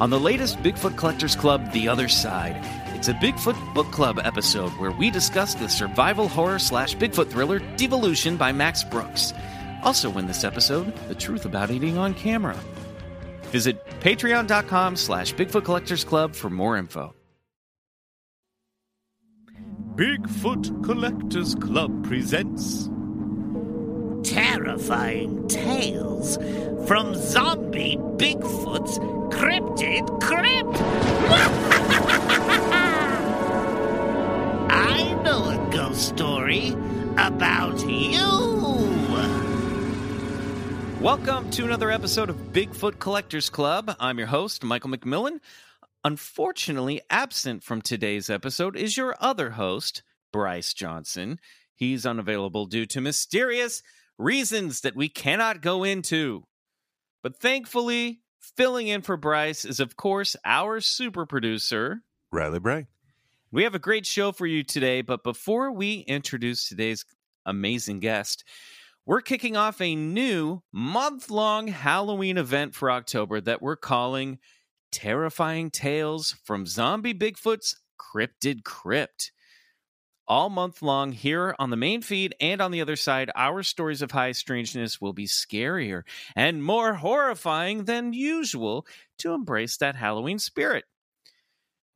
On 0.00 0.10
the 0.10 0.20
latest 0.20 0.58
Bigfoot 0.58 0.96
Collectors 0.96 1.34
Club, 1.34 1.72
The 1.72 1.88
Other 1.88 2.06
Side, 2.06 2.56
it's 2.94 3.08
a 3.08 3.14
Bigfoot 3.14 3.74
Book 3.74 3.90
Club 3.90 4.20
episode 4.22 4.70
where 4.74 4.92
we 4.92 5.10
discuss 5.10 5.54
the 5.54 5.68
survival 5.68 6.28
horror 6.28 6.60
slash 6.60 6.94
Bigfoot 6.94 7.28
thriller 7.28 7.58
Devolution 7.76 8.36
by 8.36 8.52
Max 8.52 8.84
Brooks. 8.84 9.32
Also 9.82 10.16
in 10.16 10.28
this 10.28 10.44
episode, 10.44 10.94
the 11.08 11.16
truth 11.16 11.46
about 11.46 11.72
eating 11.72 11.98
on 11.98 12.14
camera. 12.14 12.56
Visit 13.46 13.84
patreon.com 14.00 14.94
slash 14.94 15.34
Bigfoot 15.34 15.64
Collectors 15.64 16.04
Club 16.04 16.36
for 16.36 16.48
more 16.48 16.76
info. 16.76 17.12
Bigfoot 19.96 20.84
Collectors 20.84 21.56
Club 21.56 22.06
presents 22.06 22.88
terrifying 24.24 25.46
tales 25.48 26.36
from 26.86 27.14
zombie 27.14 27.96
Bigfoot's 27.96 28.98
cryptid 29.34 30.20
crypt. 30.20 30.78
I 34.70 35.12
know 35.22 35.50
a 35.50 35.70
ghost 35.70 36.08
story 36.08 36.70
about 37.16 37.78
you. 37.88 38.26
Welcome 41.00 41.48
to 41.52 41.64
another 41.64 41.92
episode 41.92 42.28
of 42.28 42.36
Bigfoot 42.52 42.98
Collectors 42.98 43.50
Club. 43.50 43.94
I'm 44.00 44.18
your 44.18 44.26
host, 44.26 44.64
Michael 44.64 44.90
McMillian. 44.90 45.38
Unfortunately, 46.02 47.00
absent 47.08 47.62
from 47.62 47.82
today's 47.82 48.28
episode 48.28 48.76
is 48.76 48.96
your 48.96 49.14
other 49.20 49.50
host, 49.50 50.02
Bryce 50.32 50.74
Johnson. 50.74 51.38
He's 51.74 52.04
unavailable 52.04 52.66
due 52.66 52.84
to 52.86 53.00
mysterious 53.00 53.80
reasons 54.18 54.80
that 54.82 54.96
we 54.96 55.08
cannot 55.08 55.62
go 55.62 55.84
into. 55.84 56.44
But 57.22 57.40
thankfully, 57.40 58.20
filling 58.40 58.88
in 58.88 59.02
for 59.02 59.16
Bryce 59.16 59.64
is, 59.64 59.80
of 59.80 59.96
course, 59.96 60.36
our 60.44 60.80
super 60.80 61.26
producer, 61.26 62.02
Riley 62.32 62.58
Bray. 62.58 62.86
We 63.50 63.62
have 63.62 63.74
a 63.74 63.78
great 63.78 64.04
show 64.04 64.32
for 64.32 64.46
you 64.46 64.62
today, 64.62 65.00
but 65.00 65.24
before 65.24 65.72
we 65.72 66.00
introduce 66.00 66.68
today's 66.68 67.06
amazing 67.46 68.00
guest, 68.00 68.44
we're 69.06 69.22
kicking 69.22 69.56
off 69.56 69.80
a 69.80 69.94
new 69.96 70.62
month 70.70 71.30
long 71.30 71.68
Halloween 71.68 72.36
event 72.36 72.74
for 72.74 72.90
October 72.90 73.40
that 73.40 73.62
we're 73.62 73.76
calling 73.76 74.38
Terrifying 74.92 75.70
Tales 75.70 76.36
from 76.44 76.66
Zombie 76.66 77.14
Bigfoot's 77.14 77.76
Cryptid 77.98 78.64
Crypt. 78.64 79.32
All 80.28 80.50
month 80.50 80.82
long, 80.82 81.12
here 81.12 81.54
on 81.58 81.70
the 81.70 81.76
main 81.76 82.02
feed 82.02 82.34
and 82.38 82.60
on 82.60 82.70
the 82.70 82.82
other 82.82 82.96
side, 82.96 83.30
our 83.34 83.62
stories 83.62 84.02
of 84.02 84.10
high 84.10 84.32
strangeness 84.32 85.00
will 85.00 85.14
be 85.14 85.24
scarier 85.24 86.02
and 86.36 86.62
more 86.62 86.92
horrifying 86.92 87.84
than 87.84 88.12
usual 88.12 88.86
to 89.20 89.32
embrace 89.32 89.78
that 89.78 89.96
Halloween 89.96 90.38
spirit. 90.38 90.84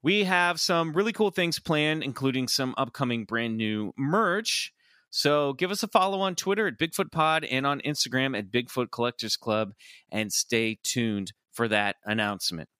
We 0.02 0.24
have 0.24 0.58
some 0.58 0.94
really 0.94 1.12
cool 1.12 1.30
things 1.30 1.58
planned, 1.58 2.02
including 2.02 2.48
some 2.48 2.74
upcoming 2.78 3.24
brand 3.24 3.58
new 3.58 3.92
merch. 3.98 4.72
So 5.10 5.52
give 5.52 5.70
us 5.70 5.82
a 5.82 5.88
follow 5.88 6.20
on 6.20 6.34
Twitter 6.34 6.66
at 6.66 6.78
Bigfoot 6.78 7.12
Pod 7.12 7.44
and 7.44 7.66
on 7.66 7.82
Instagram 7.82 8.36
at 8.36 8.50
Bigfoot 8.50 8.90
Collectors 8.90 9.36
Club 9.36 9.74
and 10.10 10.32
stay 10.32 10.78
tuned 10.82 11.34
for 11.52 11.68
that 11.68 11.96
announcement. 12.06 12.70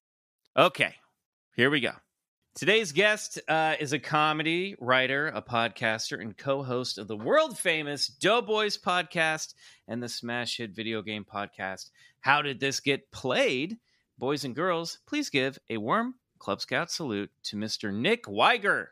Okay, 0.57 0.95
here 1.55 1.69
we 1.69 1.81
go. 1.81 1.93
Today's 2.55 2.93
guest 2.93 3.41
uh, 3.49 3.77
is 3.81 3.95
a 3.95 3.99
comedy 3.99 4.77
writer, 4.79 5.29
a 5.29 5.41
podcaster, 5.41 6.21
and 6.21 6.37
co 6.37 6.63
host 6.63 6.99
of 6.99 7.09
the 7.09 7.17
world 7.17 7.59
famous 7.59 8.09
Doughboys 8.09 8.77
podcast 8.77 9.55
and 9.89 10.03
the 10.03 10.09
smash 10.09 10.59
hit 10.59 10.77
video 10.77 11.01
game 11.01 11.25
podcast. 11.25 11.89
How 12.21 12.43
did 12.43 12.61
this 12.61 12.81
get 12.81 13.11
played? 13.11 13.79
Boys 14.19 14.45
and 14.45 14.55
girls, 14.55 14.99
please 15.07 15.31
give 15.31 15.59
a 15.71 15.79
warm 15.79 16.15
Club 16.39 16.61
Scout 16.61 16.91
salute 16.91 17.31
to 17.45 17.57
Mr. 17.57 17.91
Nick 17.93 18.29
Wiger. 18.29 18.91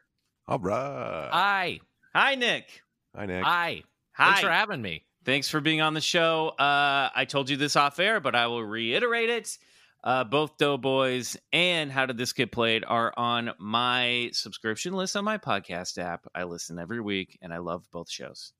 All 0.49 0.59
right. 0.59 1.29
Hi. 1.31 1.81
Hi, 2.15 2.37
Nick. 2.37 2.81
Hi, 3.15 3.27
Nick. 3.27 3.45
Hi. 3.45 3.83
Hi. 4.13 4.25
Thanks 4.25 4.41
for 4.41 4.51
having 4.51 4.81
me. 4.81 5.05
Thanks 5.27 5.51
for 5.51 5.61
being 5.61 5.83
on 5.83 5.93
the 5.93 6.01
show. 6.01 6.49
Uh, 6.59 7.11
I 7.15 7.27
told 7.27 7.51
you 7.51 7.59
this 7.59 7.77
off 7.77 7.99
air, 7.99 8.21
but 8.21 8.35
I 8.35 8.47
will 8.47 8.65
reiterate 8.65 9.29
it. 9.29 9.59
Uh, 10.03 10.25
both 10.25 10.57
Doughboys 10.57 11.37
and 11.53 11.93
How 11.93 12.07
Did 12.07 12.17
This 12.17 12.33
Get 12.33 12.53
Played 12.53 12.85
are 12.87 13.13
on 13.17 13.51
my 13.59 14.31
subscription 14.33 14.95
list 14.95 15.15
on 15.15 15.25
my 15.25 15.37
podcast 15.37 15.99
app. 15.99 16.27
I 16.35 16.45
listen 16.45 16.79
every 16.79 17.01
week, 17.01 17.39
and 17.43 17.53
I 17.53 17.59
love 17.59 17.87
both 17.93 18.11
shows. 18.11 18.53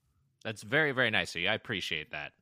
That's 0.45 0.63
very, 0.63 0.93
very 0.93 1.11
nice 1.11 1.35
of 1.35 1.41
you. 1.41 1.49
I 1.49 1.55
appreciate 1.55 2.11
that. 2.11 2.33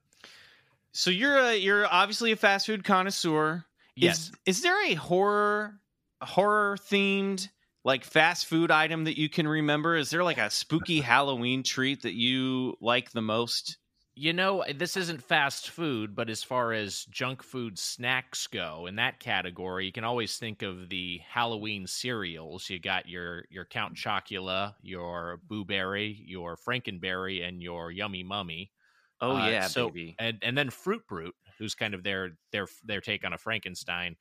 So 0.93 1.11
you're 1.11 1.39
a, 1.39 1.57
you're 1.57 1.87
obviously 1.87 2.33
a 2.33 2.37
fast 2.37 2.67
food 2.67 2.83
connoisseur. 2.83 3.65
Yes. 3.95 4.19
Is, 4.47 4.57
is 4.57 4.63
there 4.63 4.87
a 4.87 4.95
horror 4.95 5.79
horror 6.21 6.77
themed 6.77 7.49
like 7.85 8.05
fast 8.05 8.47
food 8.47 8.71
item 8.71 9.05
that 9.05 9.19
you 9.19 9.29
can 9.29 9.47
remember? 9.47 9.97
Is 9.97 10.11
there 10.11 10.25
like 10.25 10.39
a 10.39 10.51
spooky 10.51 11.01
Halloween 11.01 11.63
treat 11.63 12.03
that 12.03 12.15
you 12.15 12.77
like 12.81 13.13
the 13.13 13.23
most? 13.23 13.79
You 14.21 14.33
know, 14.33 14.65
this 14.75 14.97
isn't 14.97 15.23
fast 15.23 15.71
food, 15.71 16.17
but 16.17 16.29
as 16.29 16.43
far 16.43 16.73
as 16.73 17.05
junk 17.05 17.41
food 17.41 17.79
snacks 17.79 18.49
go, 18.49 18.87
in 18.87 18.97
that 18.97 19.21
category, 19.21 19.87
you 19.87 19.93
can 19.93 20.03
always 20.03 20.39
think 20.39 20.63
of 20.63 20.89
the 20.89 21.19
Halloween 21.19 21.87
cereals. 21.87 22.69
You 22.69 22.81
got 22.81 23.09
your 23.09 23.45
your 23.49 23.65
Count 23.65 23.95
Chocula, 23.95 24.75
your 24.83 25.37
Boo 25.45 25.65
Berry, 25.65 26.21
your 26.27 26.57
Frankenberry, 26.57 27.47
and 27.47 27.63
your 27.63 27.93
Yummy 27.93 28.25
Mummy. 28.25 28.73
Oh 29.21 29.37
Uh, 29.37 29.37
yeah, 29.37 29.69
so, 29.69 29.93
baby. 29.93 30.19
and 30.19 30.39
and 30.43 30.59
then 30.59 30.71
Fruit 30.71 31.07
Brute, 31.07 31.37
who's 31.59 31.77
kind 31.77 31.95
of 31.95 32.03
their 32.03 32.39
their 32.51 32.67
their 32.83 33.01
take 33.01 33.25
on 33.25 33.33
a 33.35 33.39
Frankenstein. 33.39 34.17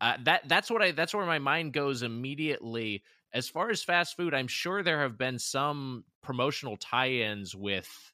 Uh, 0.00 0.16
that 0.22 0.48
that's 0.48 0.70
what 0.70 0.80
I 0.82 0.92
that's 0.92 1.14
where 1.14 1.26
my 1.26 1.38
mind 1.38 1.74
goes 1.74 2.02
immediately. 2.02 3.04
As 3.34 3.48
far 3.50 3.70
as 3.70 3.82
fast 3.82 4.16
food, 4.16 4.32
I'm 4.34 4.48
sure 4.48 4.82
there 4.82 5.00
have 5.00 5.18
been 5.18 5.38
some 5.38 6.04
promotional 6.22 6.76
tie-ins 6.78 7.54
with 7.54 8.11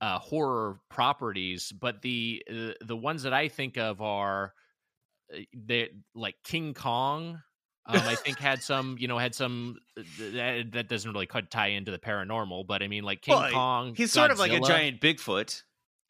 uh, 0.00 0.18
horror 0.18 0.78
properties, 0.88 1.72
but 1.72 2.02
the 2.02 2.42
uh, 2.50 2.72
the 2.84 2.96
ones 2.96 3.22
that 3.24 3.32
I 3.32 3.48
think 3.48 3.76
of 3.76 4.00
are 4.00 4.54
uh, 5.32 5.38
they 5.54 5.90
like 6.14 6.36
King 6.44 6.74
Kong. 6.74 7.42
Um, 7.86 7.96
I 7.96 8.14
think 8.14 8.38
had 8.38 8.62
some, 8.62 8.96
you 9.00 9.08
know, 9.08 9.18
had 9.18 9.34
some 9.34 9.78
uh, 9.98 10.02
that, 10.32 10.72
that 10.72 10.88
doesn't 10.88 11.10
really 11.12 11.26
tie 11.26 11.68
into 11.68 11.90
the 11.90 11.98
paranormal, 11.98 12.66
but 12.66 12.82
I 12.82 12.88
mean, 12.88 13.04
like 13.04 13.22
King 13.22 13.34
Well, 13.34 13.50
Kong. 13.50 13.94
He's 13.96 14.12
sort 14.12 14.30
of 14.30 14.38
like 14.38 14.52
a 14.52 14.60
giant 14.60 15.00
Bigfoot. 15.00 15.62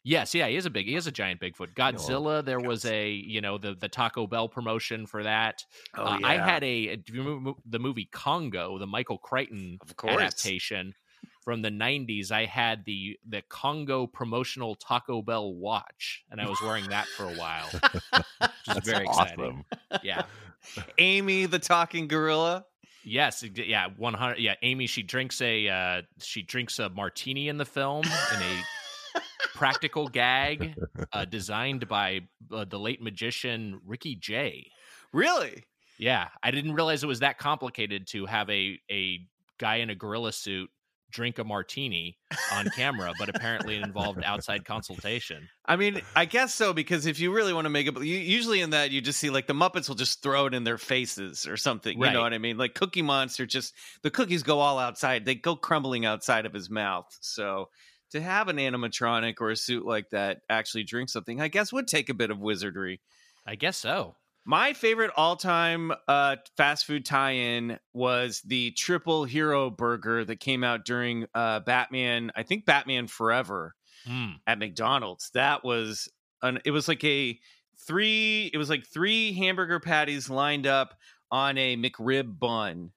Yes, 0.03 0.33
yeah, 0.33 0.47
he 0.47 0.55
is 0.55 0.65
a 0.65 0.69
big. 0.71 0.87
He 0.87 0.95
is 0.95 1.05
a 1.07 1.11
giant 1.11 1.39
Bigfoot. 1.39 1.73
Godzilla. 1.75 2.43
There 2.43 2.59
was 2.59 2.85
a 2.85 3.11
you 3.11 3.39
know 3.39 3.57
the 3.57 3.73
the 3.75 3.87
Taco 3.87 4.27
Bell 4.27 4.49
promotion 4.49 5.05
for 5.05 5.23
that. 5.23 5.63
Oh, 5.95 6.03
Uh, 6.03 6.19
I 6.23 6.37
had 6.37 6.63
a 6.63 6.95
do 6.97 7.13
you 7.13 7.23
remember 7.23 7.53
the 7.65 7.79
movie 7.79 8.09
Congo, 8.11 8.77
the 8.77 8.87
Michael 8.87 9.17
Crichton 9.17 9.77
Of 9.81 9.95
course. 9.95 10.15
adaptation 10.15 10.93
from 11.41 11.61
the 11.61 11.69
'90s. 11.69 12.31
I 12.31 12.45
had 12.45 12.85
the 12.85 13.19
the 13.27 13.41
Congo 13.49 14.07
promotional 14.07 14.75
Taco 14.75 15.21
Bell 15.21 15.53
watch, 15.53 16.23
and 16.31 16.39
I 16.39 16.47
was 16.47 16.61
wearing 16.61 16.87
that 16.89 17.07
for 17.07 17.25
a 17.25 17.33
while, 17.33 17.67
which 17.71 18.85
very 18.85 19.05
exciting. 19.05 19.63
awesome. 19.89 20.01
Yeah. 20.03 20.23
Amy 20.97 21.45
the 21.47 21.59
talking 21.59 22.07
gorilla. 22.07 22.65
Yes, 23.03 23.43
yeah, 23.55 23.87
one 23.97 24.13
hundred. 24.13 24.39
Yeah, 24.39 24.55
Amy, 24.61 24.87
she 24.87 25.01
drinks 25.01 25.41
a 25.41 25.67
uh, 25.67 26.01
she 26.19 26.43
drinks 26.43 26.77
a 26.79 26.89
martini 26.89 27.49
in 27.49 27.57
the 27.57 27.65
film 27.65 28.05
in 28.05 28.41
a 28.41 29.21
practical 29.55 30.07
gag 30.07 30.75
uh, 31.11 31.25
designed 31.25 31.87
by 31.87 32.21
uh, 32.51 32.65
the 32.65 32.77
late 32.77 33.01
magician 33.01 33.81
Ricky 33.85 34.15
Jay. 34.15 34.69
Really? 35.13 35.63
Yeah, 35.97 36.29
I 36.41 36.51
didn't 36.51 36.73
realize 36.73 37.03
it 37.03 37.07
was 37.07 37.19
that 37.19 37.37
complicated 37.37 38.07
to 38.07 38.25
have 38.27 38.49
a 38.49 38.79
a 38.89 39.27
guy 39.57 39.77
in 39.77 39.89
a 39.89 39.95
gorilla 39.95 40.31
suit 40.31 40.69
drink 41.11 41.39
a 41.39 41.43
martini 41.43 42.19
on 42.47 42.69
camera, 42.69 43.13
but 43.13 43.29
apparently 43.29 43.75
it 43.77 43.81
involved 43.81 44.21
outside 44.23 44.65
consultation. 44.65 45.49
I 45.65 45.75
mean, 45.75 46.01
I 46.15 46.25
guess 46.25 46.55
so 46.55 46.73
because 46.73 47.05
if 47.05 47.19
you 47.19 47.31
really 47.31 47.53
want 47.53 47.65
to 47.65 47.69
make 47.69 47.85
it, 47.87 47.95
usually 48.01 48.61
in 48.61 48.71
that 48.71 48.89
you 48.89 48.99
just 48.99 49.19
see 49.19 49.29
like 49.29 49.45
the 49.45 49.53
Muppets 49.53 49.87
will 49.87 49.95
just 49.95 50.23
throw 50.23 50.47
it 50.47 50.55
in 50.55 50.63
their 50.63 50.79
faces 50.79 51.45
or 51.47 51.55
something. 51.55 52.01
You 52.01 52.09
Right. 52.09 52.11
know 52.11 52.21
what 52.21 52.33
I 52.33 52.39
mean? 52.39 52.57
Like 52.57 52.73
Cookie 52.73 53.03
Monster, 53.03 53.45
just 53.45 53.75
the 54.01 54.09
cookies 54.09 54.41
go 54.41 54.59
all 54.59 54.79
outside; 54.79 55.25
they 55.25 55.35
go 55.35 55.55
crumbling 55.55 56.03
outside 56.05 56.47
of 56.47 56.53
his 56.53 56.69
mouth. 56.71 57.15
So 57.21 57.67
to 58.09 58.21
have 58.21 58.47
an 58.47 58.57
animatronic 58.57 59.35
or 59.39 59.51
a 59.51 59.55
suit 59.55 59.85
like 59.85 60.09
that 60.09 60.41
actually 60.49 60.83
drink 60.83 61.09
something, 61.09 61.39
I 61.39 61.47
guess 61.47 61.71
would 61.71 61.87
take 61.87 62.09
a 62.09 62.13
bit 62.15 62.31
of 62.31 62.39
wizardry. 62.39 63.01
I 63.45 63.55
guess 63.55 63.77
so. 63.77 64.15
My 64.43 64.73
favorite 64.73 65.11
all-time 65.15 65.91
uh, 66.07 66.37
fast 66.57 66.85
food 66.85 67.05
tie-in 67.05 67.79
was 67.93 68.41
the 68.41 68.71
triple 68.71 69.23
hero 69.23 69.69
burger 69.69 70.25
that 70.25 70.39
came 70.39 70.63
out 70.63 70.83
during 70.85 71.27
uh, 71.35 71.59
Batman. 71.59 72.31
I 72.35 72.43
think 72.43 72.65
Batman 72.65 73.07
Forever 73.07 73.75
Mm. 74.07 74.39
at 74.47 74.57
McDonald's. 74.57 75.29
That 75.35 75.63
was 75.63 76.09
an. 76.41 76.59
It 76.65 76.71
was 76.71 76.87
like 76.87 77.03
a 77.03 77.39
three. 77.85 78.49
It 78.51 78.57
was 78.57 78.67
like 78.67 78.83
three 78.87 79.31
hamburger 79.33 79.79
patties 79.79 80.27
lined 80.27 80.65
up 80.65 80.95
on 81.29 81.55
a 81.59 81.77
McRib 81.77 82.39
bun. 82.39 82.93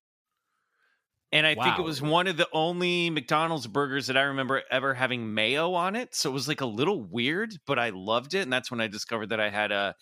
And 1.31 1.47
I 1.47 1.55
think 1.57 1.79
it 1.79 1.83
was 1.83 2.01
one 2.01 2.27
of 2.27 2.39
the 2.39 2.49
only 2.53 3.11
McDonald's 3.11 3.67
burgers 3.67 4.07
that 4.07 4.17
I 4.17 4.23
remember 4.23 4.63
ever 4.71 4.95
having 4.95 5.35
mayo 5.35 5.75
on 5.75 5.95
it. 5.95 6.15
So 6.15 6.31
it 6.31 6.33
was 6.33 6.49
like 6.49 6.63
a 6.63 6.67
little 6.67 7.03
weird, 7.03 7.53
but 7.67 7.79
I 7.79 7.91
loved 7.91 8.33
it. 8.33 8.41
And 8.41 8.53
that's 8.53 8.71
when 8.71 8.81
I 8.81 8.87
discovered 8.87 9.29
that 9.31 9.41
I 9.41 9.51
had 9.51 9.73
a 9.73 9.95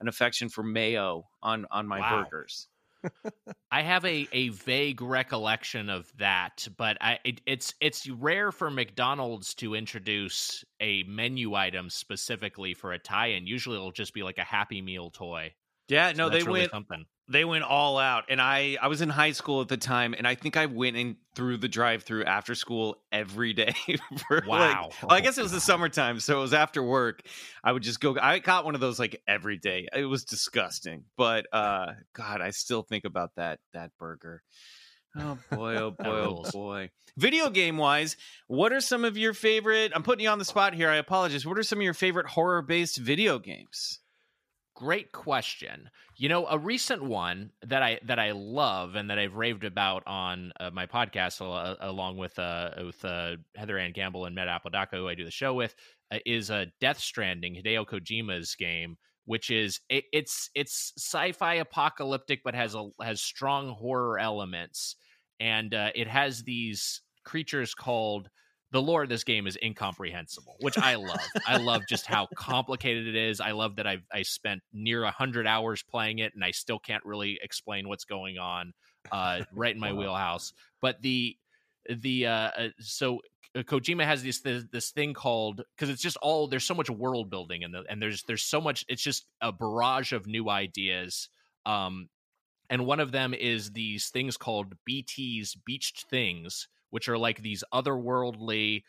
an 0.00 0.08
affection 0.08 0.48
for 0.48 0.62
mayo 0.62 1.24
on 1.42 1.66
on 1.70 1.86
my 1.86 2.00
Wow. 2.00 2.02
burgers. 2.02 2.68
I 3.72 3.82
have 3.82 4.04
a, 4.04 4.28
a 4.32 4.48
vague 4.48 5.00
recollection 5.00 5.88
of 5.90 6.12
that, 6.16 6.66
but 6.76 6.98
I 7.00 7.20
it, 7.24 7.40
it's 7.46 7.74
it's 7.80 8.08
rare 8.08 8.50
for 8.50 8.68
McDonald's 8.70 9.54
to 9.56 9.74
introduce 9.74 10.64
a 10.80 11.04
menu 11.04 11.54
item 11.54 11.88
specifically 11.88 12.74
for 12.74 12.92
a 12.92 12.98
tie-in. 12.98 13.46
Usually, 13.46 13.76
it'll 13.76 13.92
just 13.92 14.12
be 14.14 14.24
like 14.24 14.38
a 14.38 14.44
Happy 14.44 14.82
Meal 14.82 15.10
toy. 15.10 15.54
Yeah, 15.90 16.12
no, 16.12 16.28
that's 16.30 16.42
they 16.44 16.48
really 16.48 16.60
went 16.60 16.70
something. 16.72 17.04
they 17.28 17.44
went 17.44 17.62
all 17.64 17.98
out 17.98 18.24
and 18.28 18.40
i 18.40 18.76
i 18.82 18.88
was 18.88 19.00
in 19.02 19.08
high 19.08 19.32
school 19.32 19.60
at 19.60 19.68
the 19.68 19.76
time 19.76 20.14
and 20.16 20.26
i 20.26 20.34
think 20.34 20.56
i 20.56 20.66
went 20.66 20.96
in 20.96 21.16
through 21.36 21.56
the 21.58 21.68
drive 21.68 22.02
through 22.02 22.24
after 22.24 22.54
school 22.56 22.96
every 23.12 23.52
day 23.62 23.74
for 24.28 24.38
like- 24.38 24.46
Wow. 24.48 24.90
well, 25.02 25.12
i 25.12 25.20
guess 25.20 25.36
it 25.38 25.42
was 25.48 25.52
the 25.52 25.60
summertime 25.60 26.18
so 26.20 26.38
it 26.38 26.40
was 26.42 26.54
after 26.54 26.82
work 26.82 27.22
i 27.62 27.70
would 27.70 27.82
just 27.82 28.00
go 28.00 28.16
i 28.20 28.38
got 28.40 28.64
one 28.64 28.74
of 28.74 28.80
those 28.80 28.98
like 28.98 29.20
every 29.28 29.58
day 29.58 29.86
it 29.94 30.06
was 30.06 30.24
disgusting 30.24 31.04
but 31.16 31.46
uh 31.52 31.92
god 32.14 32.40
i 32.40 32.50
still 32.50 32.82
think 32.82 33.04
about 33.04 33.30
that 33.36 33.58
that 33.74 33.90
burger 33.98 34.42
Oh 35.18 35.38
boy, 35.50 35.74
oh 35.76 35.90
boy, 35.98 36.04
oh 36.08 36.44
boy. 36.52 36.90
Video 37.16 37.50
game 37.50 37.76
wise, 37.78 38.16
what 38.46 38.72
are 38.72 38.80
some 38.80 39.04
of 39.04 39.18
your 39.18 39.34
favorite? 39.34 39.90
I'm 39.92 40.04
putting 40.04 40.22
you 40.22 40.30
on 40.30 40.38
the 40.38 40.44
spot 40.44 40.72
here. 40.72 40.88
I 40.88 40.98
apologize. 40.98 41.44
What 41.44 41.58
are 41.58 41.64
some 41.64 41.80
of 41.80 41.82
your 41.82 41.94
favorite 41.94 42.26
horror 42.28 42.62
based 42.62 42.96
video 42.96 43.40
games? 43.40 43.98
Great 44.80 45.12
question. 45.12 45.90
You 46.16 46.30
know, 46.30 46.46
a 46.46 46.58
recent 46.58 47.04
one 47.04 47.50
that 47.66 47.82
I 47.82 48.00
that 48.06 48.18
I 48.18 48.30
love 48.30 48.94
and 48.94 49.10
that 49.10 49.18
I've 49.18 49.34
raved 49.36 49.64
about 49.64 50.02
on 50.06 50.52
uh, 50.58 50.70
my 50.70 50.86
podcast 50.86 51.42
al- 51.42 51.76
along 51.82 52.16
with 52.16 52.38
uh, 52.38 52.70
with 52.78 53.04
uh, 53.04 53.36
Heather 53.56 53.76
Anne 53.76 53.92
Campbell 53.92 54.24
and 54.24 54.34
Matt 54.34 54.48
Apodaca, 54.48 54.96
who 54.96 55.06
I 55.06 55.14
do 55.14 55.26
the 55.26 55.30
show 55.30 55.52
with, 55.52 55.74
uh, 56.10 56.20
is 56.24 56.50
uh, 56.50 56.64
Death 56.80 56.98
Stranding, 56.98 57.54
Hideo 57.54 57.84
Kojima's 57.86 58.54
game, 58.54 58.96
which 59.26 59.50
is 59.50 59.80
it, 59.90 60.04
it's 60.14 60.48
it's 60.54 60.94
sci-fi 60.96 61.56
apocalyptic 61.56 62.40
but 62.42 62.54
has 62.54 62.74
a 62.74 62.88
has 63.02 63.20
strong 63.20 63.74
horror 63.74 64.18
elements, 64.18 64.96
and 65.40 65.74
uh, 65.74 65.90
it 65.94 66.08
has 66.08 66.42
these 66.42 67.02
creatures 67.26 67.74
called 67.74 68.30
the 68.72 68.80
lore 68.82 69.02
of 69.02 69.08
this 69.08 69.24
game 69.24 69.46
is 69.46 69.58
incomprehensible, 69.62 70.56
which 70.60 70.78
I 70.80 70.94
love. 70.96 71.32
I 71.44 71.56
love 71.56 71.86
just 71.86 72.06
how 72.06 72.28
complicated 72.36 73.08
it 73.08 73.16
is. 73.16 73.40
I 73.40 73.52
love 73.52 73.76
that 73.76 73.86
I've 73.86 74.06
I 74.12 74.22
spent 74.22 74.62
near 74.72 75.02
a 75.04 75.10
hundred 75.10 75.46
hours 75.46 75.82
playing 75.82 76.20
it, 76.20 76.34
and 76.34 76.44
I 76.44 76.52
still 76.52 76.78
can't 76.78 77.04
really 77.04 77.38
explain 77.42 77.88
what's 77.88 78.04
going 78.04 78.38
on. 78.38 78.72
Uh, 79.10 79.42
right 79.50 79.74
in 79.74 79.80
my 79.80 79.92
Wow. 79.92 79.92
wheelhouse. 79.92 80.52
But 80.80 81.02
the 81.02 81.36
the 81.88 82.26
uh, 82.26 82.30
uh, 82.56 82.68
so 82.78 83.20
uh, 83.56 83.60
Kojima 83.62 84.04
has 84.04 84.22
this 84.22 84.40
this, 84.40 84.64
this 84.70 84.90
thing 84.90 85.14
called 85.14 85.62
because 85.76 85.88
it's 85.88 86.02
just 86.02 86.16
all 86.18 86.46
there's 86.46 86.64
so 86.64 86.74
much 86.74 86.88
world 86.90 87.28
building 87.30 87.64
and 87.64 87.74
the 87.74 87.84
and 87.88 88.00
there's 88.00 88.22
there's 88.24 88.44
so 88.44 88.60
much 88.60 88.84
it's 88.88 89.02
just 89.02 89.26
a 89.40 89.52
barrage 89.52 90.12
of 90.12 90.26
new 90.26 90.48
ideas. 90.48 91.28
Um, 91.66 92.08
and 92.70 92.86
one 92.86 93.00
of 93.00 93.12
them 93.12 93.34
is 93.34 93.72
these 93.72 94.10
things 94.10 94.36
called 94.36 94.74
BTs, 94.84 95.56
beached 95.64 96.06
things, 96.08 96.68
which 96.90 97.08
are 97.08 97.18
like 97.18 97.42
these 97.42 97.64
otherworldly. 97.72 98.82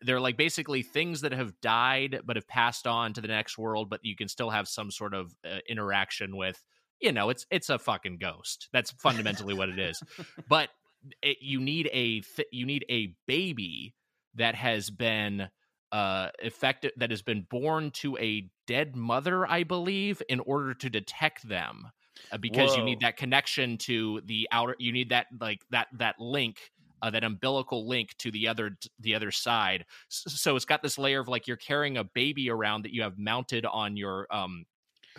They're 0.00 0.20
like 0.20 0.36
basically 0.36 0.82
things 0.82 1.22
that 1.22 1.32
have 1.32 1.60
died 1.60 2.20
but 2.24 2.36
have 2.36 2.46
passed 2.46 2.86
on 2.86 3.12
to 3.14 3.20
the 3.20 3.28
next 3.28 3.58
world, 3.58 3.90
but 3.90 4.00
you 4.04 4.14
can 4.14 4.28
still 4.28 4.50
have 4.50 4.68
some 4.68 4.90
sort 4.90 5.14
of 5.14 5.34
uh, 5.44 5.58
interaction 5.68 6.36
with. 6.36 6.62
You 7.00 7.12
know, 7.12 7.30
it's 7.30 7.46
it's 7.50 7.68
a 7.68 7.78
fucking 7.78 8.18
ghost. 8.18 8.68
That's 8.72 8.92
fundamentally 8.92 9.54
what 9.54 9.68
it 9.68 9.78
is. 9.78 10.02
But 10.48 10.68
it, 11.20 11.38
you 11.40 11.60
need 11.60 11.88
a 11.92 12.20
th- 12.20 12.48
you 12.52 12.64
need 12.66 12.84
a 12.88 13.14
baby 13.26 13.94
that 14.34 14.54
has 14.54 14.90
been 14.90 15.48
uh 15.90 16.30
affected 16.42 16.92
that 16.96 17.10
has 17.10 17.22
been 17.22 17.42
born 17.50 17.90
to 17.90 18.16
a 18.18 18.48
dead 18.66 18.94
mother, 18.96 19.46
I 19.46 19.64
believe, 19.64 20.22
in 20.28 20.40
order 20.40 20.74
to 20.74 20.88
detect 20.88 21.48
them 21.48 21.90
uh, 22.30 22.38
because 22.38 22.76
you 22.76 22.82
need 22.82 23.00
that 23.00 23.16
connection 23.16 23.76
to 23.78 24.20
the 24.24 24.48
outer 24.52 24.76
you 24.78 24.92
need 24.92 25.10
that 25.10 25.26
like 25.40 25.60
that 25.70 25.88
that 25.92 26.18
link 26.18 26.71
uh, 27.02 27.10
that 27.10 27.24
umbilical 27.24 27.88
link 27.88 28.16
to 28.18 28.30
the 28.30 28.48
other 28.48 28.76
the 29.00 29.14
other 29.14 29.30
side. 29.30 29.84
So 30.08 30.56
it's 30.56 30.64
got 30.64 30.82
this 30.82 30.98
layer 30.98 31.20
of 31.20 31.28
like 31.28 31.46
you're 31.46 31.56
carrying 31.56 31.98
a 31.98 32.04
baby 32.04 32.48
around 32.48 32.84
that 32.84 32.94
you 32.94 33.02
have 33.02 33.18
mounted 33.18 33.66
on 33.66 33.96
your 33.96 34.26
um 34.30 34.64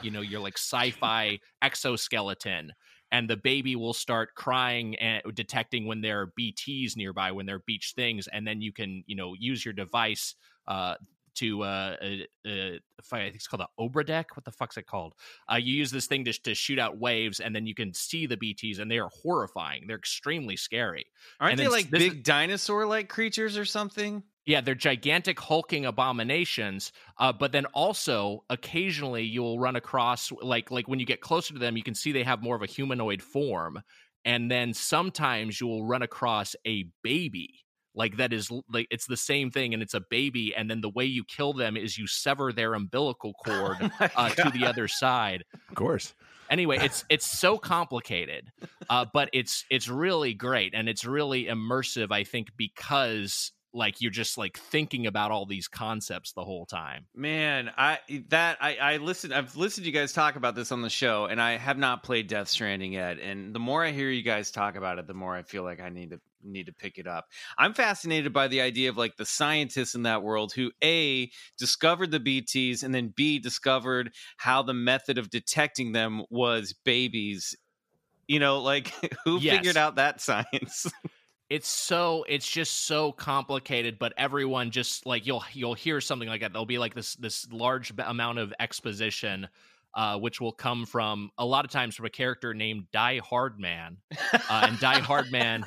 you 0.02 0.10
know 0.10 0.22
your 0.22 0.40
like 0.40 0.58
sci-fi 0.58 1.40
exoskeleton 1.62 2.72
and 3.12 3.30
the 3.30 3.38
baby 3.38 3.76
will 3.76 3.94
start 3.94 4.30
crying 4.36 4.96
and 4.96 5.22
detecting 5.36 5.86
when 5.86 6.02
there 6.02 6.22
are 6.22 6.34
bts 6.40 6.98
nearby 6.98 7.32
when 7.32 7.46
there 7.46 7.58
are 7.58 7.64
beach 7.68 7.94
things 7.96 8.28
and 8.34 8.48
then 8.48 8.60
you 8.62 8.74
can 8.74 9.04
you 9.06 9.16
know 9.16 9.36
use 9.38 9.64
your 9.64 9.74
device 9.74 10.36
uh 10.68 10.96
to 11.36 11.64
uh, 11.64 11.96
uh, 12.02 12.50
uh 12.50 12.78
I 13.12 13.18
think 13.18 13.36
it's 13.36 13.48
called 13.48 13.62
the 13.62 13.84
Odradek. 13.84 14.26
What 14.34 14.46
the 14.46 14.52
fuck's 14.52 14.78
it 14.78 14.88
called? 14.88 15.14
Uh, 15.52 15.56
you 15.56 15.74
use 15.76 15.92
this 15.92 16.08
thing 16.08 16.26
to 16.26 16.34
to 16.44 16.56
shoot 16.56 16.80
out 16.80 16.98
waves, 16.98 17.40
and 17.40 17.56
then 17.56 17.66
you 17.66 17.76
can 17.76 17.94
see 17.94 18.26
the 18.26 18.38
BTS, 18.38 18.80
and 18.80 18.90
they 18.90 19.00
are 19.00 19.10
horrifying. 19.22 19.86
They're 19.88 19.98
extremely 19.98 20.56
scary. 20.56 21.06
Aren't 21.40 21.54
And 21.54 21.60
they 21.60 21.68
like 21.68 21.86
is- 21.86 21.92
big 21.92 22.24
dinosaur 22.24 22.86
like 22.86 23.10
creatures 23.10 23.58
or 23.58 23.66
something? 23.66 24.24
Yeah, 24.46 24.60
they're 24.60 24.76
gigantic 24.76 25.40
hulking 25.40 25.86
abominations. 25.86 26.92
Uh, 27.18 27.32
but 27.32 27.52
then 27.54 27.66
also 27.68 28.44
occasionally 28.50 29.24
you'll 29.24 29.60
run 29.60 29.76
across 29.76 30.32
like 30.42 30.70
like 30.70 30.88
when 30.88 31.00
you 31.00 31.06
get 31.06 31.22
closer 31.22 31.54
to 31.54 31.60
them, 31.60 31.78
you 31.78 31.84
can 31.84 31.96
see 31.96 32.12
they 32.12 32.24
have 32.24 32.42
more 32.42 32.56
of 32.56 32.62
a 32.62 32.68
humanoid 32.68 33.22
form. 33.22 33.82
And 34.26 34.50
then 34.50 34.74
sometimes 34.74 35.60
you 35.60 35.68
will 35.68 35.86
run 35.86 36.02
across 36.02 36.56
a 36.66 36.86
baby. 37.04 37.63
Like 37.96 38.18
that 38.18 38.34
is 38.34 38.50
like 38.72 38.88
it's 38.90 39.06
the 39.06 39.18
same 39.18 39.52
thing, 39.52 39.74
and 39.74 39.84
it's 39.84 39.94
a 39.94 40.02
baby. 40.02 40.56
And 40.56 40.70
then 40.70 40.82
the 40.82 40.90
way 40.90 41.06
you 41.06 41.24
kill 41.24 41.54
them 41.54 41.78
is 41.78 41.98
you 41.98 42.08
sever 42.08 42.52
their 42.52 42.74
umbilical 42.74 43.34
cord 43.46 43.78
Oh 44.00 44.08
uh, 44.16 44.30
to 44.30 44.50
the 44.52 44.66
other 44.66 44.88
side 44.88 45.44
Of 45.70 45.76
course. 45.76 46.14
anyway 46.50 46.78
it's 46.82 47.06
it's 47.10 47.26
so 47.26 47.58
complicated 47.58 48.52
uh 48.90 49.06
but 49.14 49.30
it's 49.34 49.66
it's 49.70 49.88
really 49.88 50.34
great 50.34 50.74
and 50.74 50.90
it's 50.90 51.06
really 51.06 51.46
immersive 51.46 52.12
i 52.12 52.24
think 52.24 52.50
because 52.58 53.52
like 53.74 54.02
you're 54.02 54.12
just 54.12 54.38
like 54.38 54.58
thinking 54.58 55.08
about 55.08 55.32
all 55.32 55.46
these 55.46 55.68
concepts 55.68 56.34
the 56.34 56.44
whole 56.44 56.66
time 56.66 57.08
Man, 57.16 57.70
I 57.78 58.00
that 58.30 58.58
I 58.60 58.76
I 58.78 58.98
listened. 58.98 59.36
I've 59.36 59.56
listened 59.56 59.84
to 59.86 59.92
you 59.92 59.94
guys 59.94 60.14
talk 60.14 60.36
about 60.36 60.56
this 60.56 60.72
on 60.72 60.82
the 60.82 60.90
show, 60.90 61.26
and 61.26 61.40
I 61.40 61.58
have 61.58 61.78
not 61.78 62.02
played 62.02 62.26
Death 62.26 62.48
Stranding 62.48 62.94
yet. 62.94 63.20
And 63.20 63.54
the 63.54 63.60
more 63.60 63.86
I 63.86 63.92
hear 63.92 64.10
you 64.10 64.24
guys 64.24 64.50
talk 64.50 64.76
about 64.76 64.98
it, 64.98 65.06
the 65.06 65.14
more 65.14 65.36
I 65.36 65.44
feel 65.44 65.62
like 65.62 65.80
I 65.80 65.90
need 65.90 66.10
to 66.10 66.20
need 66.42 66.66
to 66.66 66.74
pick 66.74 66.98
it 66.98 67.06
up. 67.06 67.26
I'm 67.56 67.76
fascinated 67.76 68.34
by 68.34 68.48
the 68.48 68.62
idea 68.62 68.90
of 68.90 68.98
like 68.98 69.16
the 69.16 69.28
scientists 69.28 69.94
in 69.94 70.04
that 70.04 70.24
world 70.24 70.54
who 70.54 70.72
a 70.84 71.30
discovered 71.60 72.10
the 72.10 72.20
BTS 72.20 72.82
and 72.82 72.96
then 72.96 73.14
b 73.16 73.38
discovered 73.38 74.12
how 74.38 74.64
the 74.64 74.74
method 74.74 75.20
of 75.20 75.30
detecting 75.30 75.92
them 75.92 76.24
was 76.32 76.74
babies. 76.84 77.56
You 78.28 78.40
know, 78.40 78.60
like 78.62 78.92
who 79.26 79.40
Yes. 79.40 79.42
figured 79.42 79.78
out 79.78 79.96
that 79.98 80.22
science? 80.22 80.88
it's 81.54 81.70
so 81.70 82.26
it's 82.28 82.50
just 82.50 82.88
so 82.88 83.12
complicated 83.12 84.00
but 84.00 84.12
everyone 84.18 84.72
just 84.72 85.06
like 85.06 85.28
you'll 85.28 85.44
you'll 85.54 85.76
hear 85.76 86.02
something 86.02 86.28
like 86.28 86.42
that. 86.42 86.52
There'll 86.52 86.66
be 86.66 86.80
like 86.80 86.96
this 86.96 87.14
this 87.18 87.48
large 87.52 87.94
amount 88.00 88.40
of 88.40 88.52
exposition 88.60 89.48
uh, 89.94 90.18
which 90.18 90.42
will 90.42 90.52
come 90.52 90.84
from 90.84 91.30
a 91.38 91.46
lot 91.46 91.64
of 91.64 91.70
times 91.70 91.96
from 91.96 92.08
a 92.08 92.10
character 92.10 92.56
named 92.56 92.86
Die-Hardman, 92.92 93.98
uh, 94.34 94.40
and 94.68 94.80
Die-Hardman, 94.80 95.64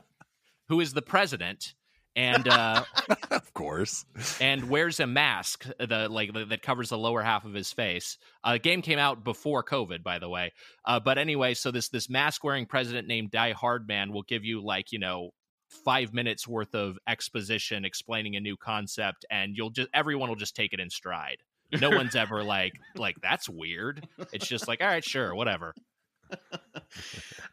who 0.68 0.80
is 0.80 0.94
the 0.94 1.02
president, 1.02 1.74
and 2.18 2.48
uh, 2.48 2.84
of 3.30 3.54
course. 3.54 4.04
and 4.40 4.68
wears 4.68 4.98
a 4.98 5.06
mask 5.06 5.66
the 5.78 6.08
like 6.10 6.34
the, 6.34 6.44
that 6.46 6.62
covers 6.62 6.88
the 6.88 6.98
lower 6.98 7.22
half 7.22 7.44
of 7.44 7.54
his 7.54 7.72
face. 7.72 8.18
Uh, 8.42 8.58
game 8.58 8.82
came 8.82 8.98
out 8.98 9.22
before 9.22 9.62
COVID, 9.62 10.02
by 10.02 10.18
the 10.18 10.28
way. 10.28 10.52
Uh, 10.84 10.98
but 10.98 11.16
anyway, 11.16 11.54
so 11.54 11.70
this 11.70 11.88
this 11.88 12.10
mask 12.10 12.42
wearing 12.42 12.66
president 12.66 13.06
named 13.06 13.30
Die 13.30 13.52
Hardman 13.52 14.12
will 14.12 14.24
give 14.24 14.44
you 14.44 14.60
like 14.60 14.90
you 14.90 14.98
know 14.98 15.30
five 15.84 16.12
minutes 16.12 16.48
worth 16.48 16.74
of 16.74 16.98
exposition 17.06 17.84
explaining 17.84 18.34
a 18.34 18.40
new 18.40 18.56
concept, 18.56 19.24
and 19.30 19.56
you'll 19.56 19.70
just 19.70 19.88
everyone 19.94 20.28
will 20.28 20.36
just 20.36 20.56
take 20.56 20.72
it 20.72 20.80
in 20.80 20.90
stride. 20.90 21.38
No 21.80 21.90
one's 21.90 22.16
ever 22.16 22.42
like 22.42 22.72
like 22.96 23.16
that's 23.22 23.48
weird. 23.48 24.08
It's 24.32 24.48
just 24.48 24.66
like 24.66 24.80
all 24.80 24.88
right, 24.88 25.04
sure, 25.04 25.34
whatever. 25.34 25.72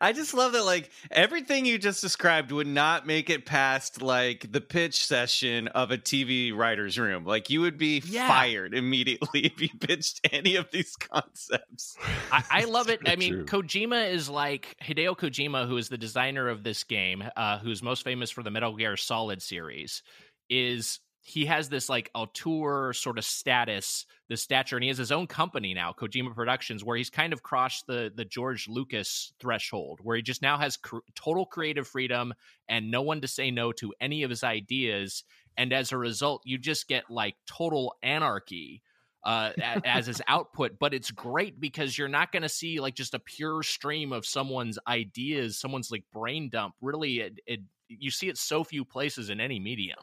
I 0.01 0.11
just 0.13 0.33
love 0.33 0.53
that 0.53 0.63
like 0.65 0.91
everything 1.11 1.65
you 1.65 1.77
just 1.77 2.01
described 2.01 2.51
would 2.51 2.67
not 2.67 3.07
make 3.07 3.29
it 3.29 3.45
past 3.45 4.01
like 4.01 4.51
the 4.51 4.61
pitch 4.61 5.05
session 5.05 5.67
of 5.69 5.91
a 5.91 5.97
TV 5.97 6.55
writer's 6.55 6.97
room. 6.99 7.25
Like 7.25 7.49
you 7.49 7.61
would 7.61 7.77
be 7.77 8.01
Yeah. 8.05 8.27
fired 8.27 8.73
immediately 8.73 9.41
if 9.45 9.61
you 9.61 9.69
pitched 9.79 10.27
any 10.31 10.55
of 10.55 10.69
these 10.71 10.95
concepts. 10.95 11.95
I, 12.31 12.43
I 12.49 12.65
love 12.65 12.89
it. 12.89 13.01
I 13.05 13.15
mean, 13.15 13.33
true. 13.33 13.45
Kojima 13.45 14.11
is 14.11 14.29
like 14.29 14.75
Hideo 14.83 15.17
Kojima, 15.17 15.67
who 15.67 15.77
is 15.77 15.89
the 15.89 15.97
designer 15.97 16.49
of 16.49 16.63
this 16.63 16.83
game, 16.83 17.23
uh, 17.35 17.59
who's 17.59 17.81
most 17.81 18.03
famous 18.03 18.31
for 18.31 18.43
the 18.43 18.51
Metal 18.51 18.75
Gear 18.75 18.97
Solid 18.97 19.41
series, 19.41 20.03
is 20.49 20.99
he 21.27 21.47
has 21.47 21.69
this 21.69 21.89
like 21.89 22.11
auteur 22.13 22.93
sort 22.93 23.17
of 23.17 23.25
status, 23.25 24.05
the 24.29 24.37
stature, 24.37 24.77
and 24.77 24.83
he 24.83 24.89
has 24.89 24.99
his 24.99 25.11
own 25.11 25.25
company 25.25 25.73
now, 25.73 25.91
Kojima 25.91 26.35
Productions, 26.35 26.83
where 26.83 26.95
he's 26.95 27.09
kind 27.09 27.33
of 27.33 27.41
crossed 27.41 27.87
the 27.87 28.13
the 28.15 28.25
George 28.25 28.67
Lucas 28.67 29.33
threshold, 29.39 29.99
where 30.03 30.15
he 30.15 30.21
just 30.21 30.43
now 30.43 30.55
has 30.59 30.77
cr- 30.77 30.99
total 31.15 31.47
creative 31.47 31.87
freedom 31.87 32.31
and 32.69 32.91
no 32.91 33.01
one 33.01 33.21
to 33.21 33.27
say 33.27 33.49
no 33.49 33.71
to 33.71 33.91
any 33.99 34.21
of 34.21 34.29
his 34.29 34.43
ideas, 34.43 35.23
and 35.57 35.73
as 35.73 35.91
a 35.91 35.97
result, 35.97 36.43
you 36.45 36.59
just 36.59 36.87
get 36.87 37.09
like 37.09 37.33
total 37.47 37.95
anarchy 38.03 38.83
uh, 39.23 39.49
as 39.83 40.05
his 40.05 40.21
output. 40.27 40.77
But 40.77 40.93
it's 40.93 41.09
great 41.09 41.59
because 41.59 41.97
you're 41.97 42.07
not 42.07 42.31
going 42.31 42.43
to 42.43 42.49
see 42.49 42.79
like 42.79 42.93
just 42.93 43.15
a 43.15 43.19
pure 43.19 43.63
stream 43.63 44.13
of 44.13 44.27
someone's 44.27 44.77
ideas, 44.87 45.57
someone's 45.57 45.89
like 45.89 46.03
brain 46.13 46.49
dump. 46.49 46.75
Really, 46.81 47.21
it, 47.21 47.39
it 47.47 47.61
you 47.89 48.11
see 48.11 48.29
it 48.29 48.37
so 48.37 48.63
few 48.63 48.85
places 48.85 49.31
in 49.31 49.39
any 49.39 49.59
medium. 49.59 49.97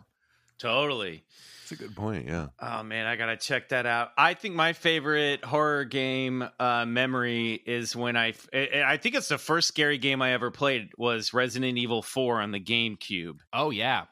Totally. 0.62 1.24
That's 1.62 1.72
a 1.72 1.76
good 1.84 1.96
point. 1.96 2.28
Yeah. 2.28 2.48
Oh 2.60 2.84
man, 2.84 3.04
I 3.06 3.16
gotta 3.16 3.36
check 3.36 3.70
that 3.70 3.84
out. 3.84 4.10
I 4.16 4.34
think 4.34 4.54
my 4.54 4.72
favorite 4.74 5.44
horror 5.44 5.84
game 5.84 6.48
uh, 6.60 6.84
memory 6.86 7.60
is 7.66 7.96
when 7.96 8.16
I, 8.16 8.34
I 8.54 8.82
I 8.86 8.96
think 8.96 9.16
it's 9.16 9.28
the 9.28 9.38
first 9.38 9.66
scary 9.66 9.98
game 9.98 10.22
I 10.22 10.34
ever 10.34 10.52
played 10.52 10.90
was 10.96 11.34
Resident 11.34 11.78
Evil 11.78 12.00
Four 12.00 12.40
on 12.40 12.52
the 12.52 12.60
GameCube. 12.60 13.38
Oh 13.52 13.70
yeah, 13.70 14.04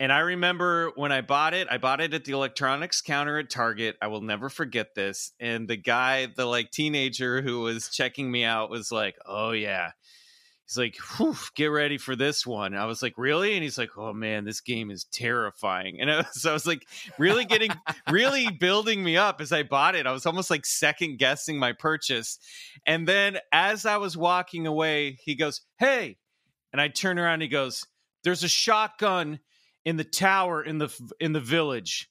And 0.00 0.10
I 0.10 0.20
remember 0.20 0.92
when 0.96 1.12
I 1.12 1.20
bought 1.20 1.52
it, 1.52 1.68
I 1.70 1.76
bought 1.76 2.00
it 2.00 2.14
at 2.14 2.24
the 2.24 2.32
electronics 2.32 3.02
counter 3.02 3.38
at 3.38 3.50
Target. 3.50 3.96
I 4.00 4.06
will 4.06 4.22
never 4.22 4.48
forget 4.48 4.94
this. 4.94 5.32
And 5.38 5.68
the 5.68 5.76
guy, 5.76 6.26
the 6.26 6.46
like 6.46 6.70
teenager 6.70 7.42
who 7.42 7.60
was 7.60 7.90
checking 7.90 8.30
me 8.30 8.44
out 8.44 8.70
was 8.70 8.90
like, 8.90 9.16
"Oh 9.26 9.50
yeah." 9.50 9.90
He's 10.68 10.76
like, 10.76 10.98
"Get 11.54 11.66
ready 11.66 11.96
for 11.96 12.14
this 12.14 12.46
one." 12.46 12.74
I 12.74 12.84
was 12.84 13.02
like, 13.02 13.14
"Really?" 13.16 13.54
And 13.54 13.62
he's 13.62 13.78
like, 13.78 13.96
"Oh 13.96 14.12
man, 14.12 14.44
this 14.44 14.60
game 14.60 14.90
is 14.90 15.04
terrifying." 15.04 15.98
And 15.98 16.10
I 16.10 16.18
was, 16.18 16.44
I 16.46 16.52
was 16.52 16.66
like, 16.66 16.86
really 17.18 17.46
getting, 17.46 17.70
really 18.10 18.50
building 18.50 19.02
me 19.02 19.16
up 19.16 19.40
as 19.40 19.50
I 19.50 19.62
bought 19.62 19.94
it. 19.94 20.06
I 20.06 20.12
was 20.12 20.26
almost 20.26 20.50
like 20.50 20.66
second 20.66 21.18
guessing 21.18 21.58
my 21.58 21.72
purchase. 21.72 22.38
And 22.84 23.08
then 23.08 23.38
as 23.50 23.86
I 23.86 23.96
was 23.96 24.14
walking 24.14 24.66
away, 24.66 25.18
he 25.24 25.36
goes, 25.36 25.62
"Hey," 25.78 26.18
and 26.70 26.82
I 26.82 26.88
turn 26.88 27.18
around. 27.18 27.40
He 27.40 27.48
goes, 27.48 27.86
"There's 28.22 28.44
a 28.44 28.48
shotgun." 28.48 29.40
in 29.84 29.96
the 29.96 30.04
tower 30.04 30.62
in 30.62 30.76
the 30.76 30.90
in 31.18 31.32
the 31.32 31.40
village. 31.40 32.10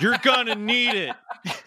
You're 0.00 0.16
gonna 0.22 0.54
need 0.54 0.94
it. 0.94 1.14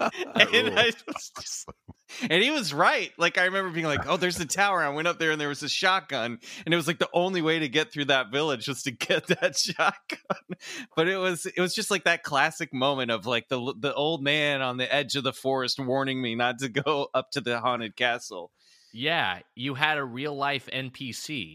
and, 0.34 0.78
I 0.78 0.92
was 1.06 1.30
just- 1.38 1.68
and 2.30 2.42
he 2.42 2.50
was 2.50 2.72
right. 2.74 3.12
Like 3.18 3.38
I 3.38 3.44
remember 3.44 3.70
being 3.70 3.86
like, 3.86 4.06
"Oh, 4.08 4.16
there's 4.16 4.36
the 4.36 4.44
tower." 4.46 4.82
I 4.82 4.88
went 4.88 5.06
up 5.06 5.18
there 5.18 5.30
and 5.30 5.40
there 5.40 5.48
was 5.48 5.62
a 5.62 5.68
shotgun, 5.68 6.38
and 6.64 6.74
it 6.74 6.76
was 6.76 6.86
like 6.86 6.98
the 6.98 7.08
only 7.12 7.40
way 7.42 7.60
to 7.60 7.68
get 7.68 7.92
through 7.92 8.06
that 8.06 8.32
village 8.32 8.66
was 8.66 8.82
to 8.84 8.90
get 8.90 9.26
that 9.28 9.56
shotgun. 9.56 10.58
But 10.96 11.08
it 11.08 11.18
was 11.18 11.46
it 11.46 11.60
was 11.60 11.74
just 11.74 11.90
like 11.90 12.04
that 12.04 12.22
classic 12.22 12.72
moment 12.74 13.10
of 13.10 13.26
like 13.26 13.48
the 13.48 13.74
the 13.78 13.94
old 13.94 14.22
man 14.22 14.62
on 14.62 14.76
the 14.76 14.92
edge 14.92 15.14
of 15.16 15.22
the 15.24 15.32
forest 15.32 15.78
warning 15.78 16.20
me 16.20 16.34
not 16.34 16.58
to 16.60 16.68
go 16.68 17.08
up 17.14 17.30
to 17.32 17.40
the 17.40 17.60
haunted 17.60 17.94
castle. 17.96 18.50
yeah. 18.92 19.40
You 19.54 19.74
had 19.74 19.98
a 19.98 20.04
real 20.04 20.34
life 20.34 20.68
NPC. 20.72 21.54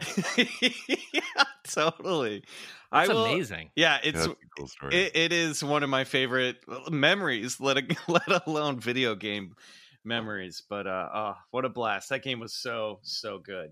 yeah, 1.14 1.44
totally. 1.74 2.44
That's 2.92 3.10
I 3.10 3.14
will, 3.14 3.26
amazing. 3.26 3.72
Yeah, 3.76 4.00
Yeah, 4.04 4.10
it's 4.10 4.28
that's 4.28 4.40
cool 4.58 4.68
story. 4.68 4.96
It, 4.96 5.16
it 5.16 5.34
is 5.34 5.64
one 5.64 5.84
of 5.84 5.90
my 5.90 6.04
favorite 6.04 6.58
memories, 6.90 7.60
let 7.60 7.78
a, 7.78 7.84
let 8.08 8.48
alone 8.48 8.80
video 8.80 9.16
game 9.16 9.56
memories. 10.04 10.64
But 10.70 10.88
uh, 10.88 11.10
oh, 11.14 11.34
what 11.52 11.66
a 11.66 11.70
blast! 11.70 12.10
That 12.10 12.24
game 12.24 12.40
was 12.40 12.54
so 12.54 13.00
so 13.04 13.40
good. 13.40 13.72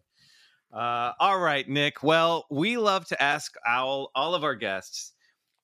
Uh, 0.74 1.12
all 1.20 1.40
right, 1.40 1.68
Nick. 1.68 2.02
Well, 2.02 2.46
we 2.50 2.78
love 2.78 3.06
to 3.08 3.22
ask 3.22 3.54
all 3.68 4.12
all 4.16 4.36
of 4.36 4.44
our 4.44 4.56
guests, 4.56 5.14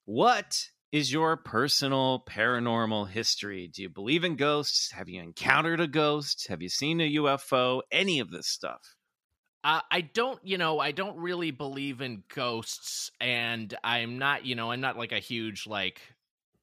what 0.06 0.70
is 0.92 1.12
your 1.12 1.38
personal 1.38 2.24
paranormal 2.30 3.10
history? 3.10 3.70
Do 3.74 3.82
you 3.82 3.90
believe 3.90 4.24
in 4.24 4.36
ghosts? 4.36 4.92
Have 4.92 5.10
you 5.10 5.22
encountered 5.22 5.80
a 5.80 5.88
ghost? 5.88 6.48
Have 6.50 6.62
you 6.62 6.70
seen 6.70 7.02
a 7.02 7.16
UFO? 7.16 7.82
Any 7.92 8.20
of 8.20 8.32
this 8.32 8.48
stuff? 8.48 8.82
Uh, 9.64 9.82
I 9.92 10.02
don't, 10.02 10.40
you 10.44 10.58
know, 10.58 10.80
I 10.80 10.92
don't 10.92 11.18
really 11.18 11.52
believe 11.52 12.00
in 12.02 12.24
ghosts, 12.34 13.12
and 13.20 13.76
I'm 13.84 14.18
not, 14.18 14.46
you 14.46 14.56
know, 14.56 14.72
I'm 14.72 14.80
not 14.80 14.98
like 14.98 15.12
a 15.12 15.20
huge 15.20 15.68
like 15.68 16.02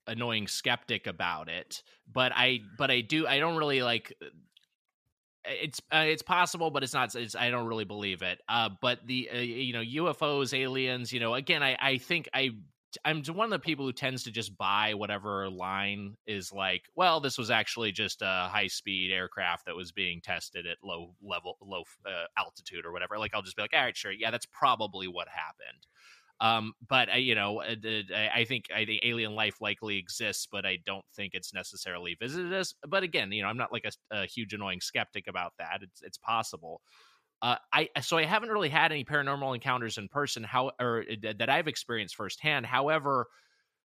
annoying 0.07 0.47
skeptic 0.47 1.07
about 1.07 1.49
it. 1.49 1.83
But 2.11 2.33
I, 2.35 2.61
but 2.79 2.91
I 2.91 3.03
do, 3.03 3.27
I 3.27 3.39
don't 3.39 3.57
really 3.57 3.83
like. 3.83 4.15
It's 5.45 5.81
uh, 5.93 6.05
it's 6.07 6.23
possible, 6.23 6.71
but 6.71 6.83
it's 6.83 6.95
not. 6.95 7.15
It's, 7.15 7.37
I 7.37 7.51
don't 7.51 7.67
really 7.67 7.85
believe 7.85 8.23
it. 8.23 8.41
Uh, 8.49 8.71
but 8.81 9.07
the 9.07 9.29
uh, 9.33 9.39
you 9.39 9.73
know 9.75 9.83
UFOs, 9.83 10.59
aliens, 10.59 11.13
you 11.13 11.21
know, 11.21 11.35
again, 11.35 11.63
I 11.63 11.77
I 11.81 11.99
think 11.99 12.29
I 12.35 12.51
I'm 13.05 13.23
one 13.25 13.47
of 13.47 13.51
the 13.51 13.59
people 13.59 13.85
who 13.85 13.93
tends 13.93 14.23
to 14.25 14.31
just 14.31 14.57
buy 14.57 14.95
whatever 14.95 15.51
line 15.51 16.17
is 16.27 16.53
like, 16.53 16.85
well, 16.95 17.21
this 17.21 17.37
was 17.39 17.51
actually 17.51 17.93
just 17.93 18.23
a 18.23 18.49
high 18.51 18.69
speed 18.69 19.11
aircraft 19.13 19.67
that 19.67 19.77
was 19.77 19.93
being 19.93 20.21
tested 20.21 20.67
at 20.67 20.79
low 20.83 21.15
level, 21.23 21.57
low 21.61 21.83
uh, 22.07 22.27
altitude 22.39 22.87
or 22.87 22.93
whatever. 22.93 23.19
Like, 23.19 23.35
I'll 23.35 23.43
just 23.43 23.57
be 23.57 23.63
like, 23.63 23.75
all 23.75 23.83
right, 23.83 23.97
sure, 23.97 24.13
yeah, 24.13 24.31
that's 24.31 24.47
probably 24.47 25.09
what 25.09 25.29
happened. 25.29 25.87
Um, 26.41 26.75
but 26.87 27.09
I, 27.09 27.17
you 27.17 27.35
know, 27.35 27.61
I, 27.61 27.75
d- 27.77 28.09
I 28.15 28.41
I 28.41 28.45
think 28.45 28.67
I 28.75 28.85
think 28.85 29.01
alien 29.05 29.35
life 29.35 29.61
likely 29.63 29.97
exists, 29.97 30.47
but 30.51 30.67
I 30.67 30.79
don't 30.85 31.05
think 31.15 31.33
it's 31.35 31.55
necessarily 31.55 32.15
visited 32.21 32.53
us. 32.53 32.75
But 32.87 33.03
again, 33.03 33.33
you 33.33 33.43
know, 33.43 33.49
I'm 33.49 33.57
not 33.57 33.73
like 33.73 33.87
a, 33.87 34.17
a 34.17 34.27
huge 34.27 34.53
annoying 34.53 34.83
skeptic 34.83 35.29
about 35.29 35.55
that. 35.59 35.79
It's 35.83 36.03
it's 36.03 36.19
possible. 36.19 36.83
Uh, 37.43 37.57
I 37.73 37.89
so 38.01 38.17
I 38.17 38.25
haven't 38.25 38.49
really 38.49 38.71
had 38.71 38.93
any 38.93 39.05
paranormal 39.05 39.55
encounters 39.55 39.99
in 39.99 40.09
person, 40.09 40.43
how 40.43 40.73
or 40.81 41.05
uh, 41.11 41.33
that 41.39 41.51
I've 41.51 41.69
experienced 41.69 42.17
firsthand. 42.17 42.65
However, 42.65 43.27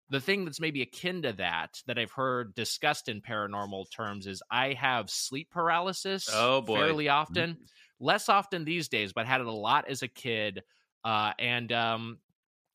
the 0.09 0.19
thing 0.19 0.45
that's 0.45 0.59
maybe 0.59 0.81
akin 0.81 1.21
to 1.23 1.33
that 1.33 1.81
that 1.87 1.97
I've 1.97 2.11
heard 2.11 2.55
discussed 2.55 3.09
in 3.09 3.21
paranormal 3.21 3.91
terms 3.91 4.27
is 4.27 4.41
I 4.51 4.73
have 4.73 5.09
sleep 5.09 5.49
paralysis. 5.51 6.29
Oh, 6.31 6.61
boy. 6.61 6.77
fairly 6.77 7.09
often, 7.09 7.57
less 7.99 8.29
often 8.29 8.65
these 8.65 8.87
days, 8.87 9.13
but 9.13 9.25
had 9.25 9.41
it 9.41 9.47
a 9.47 9.51
lot 9.51 9.87
as 9.89 10.03
a 10.03 10.07
kid. 10.07 10.63
Uh, 11.03 11.31
and 11.39 11.71
um, 11.71 12.19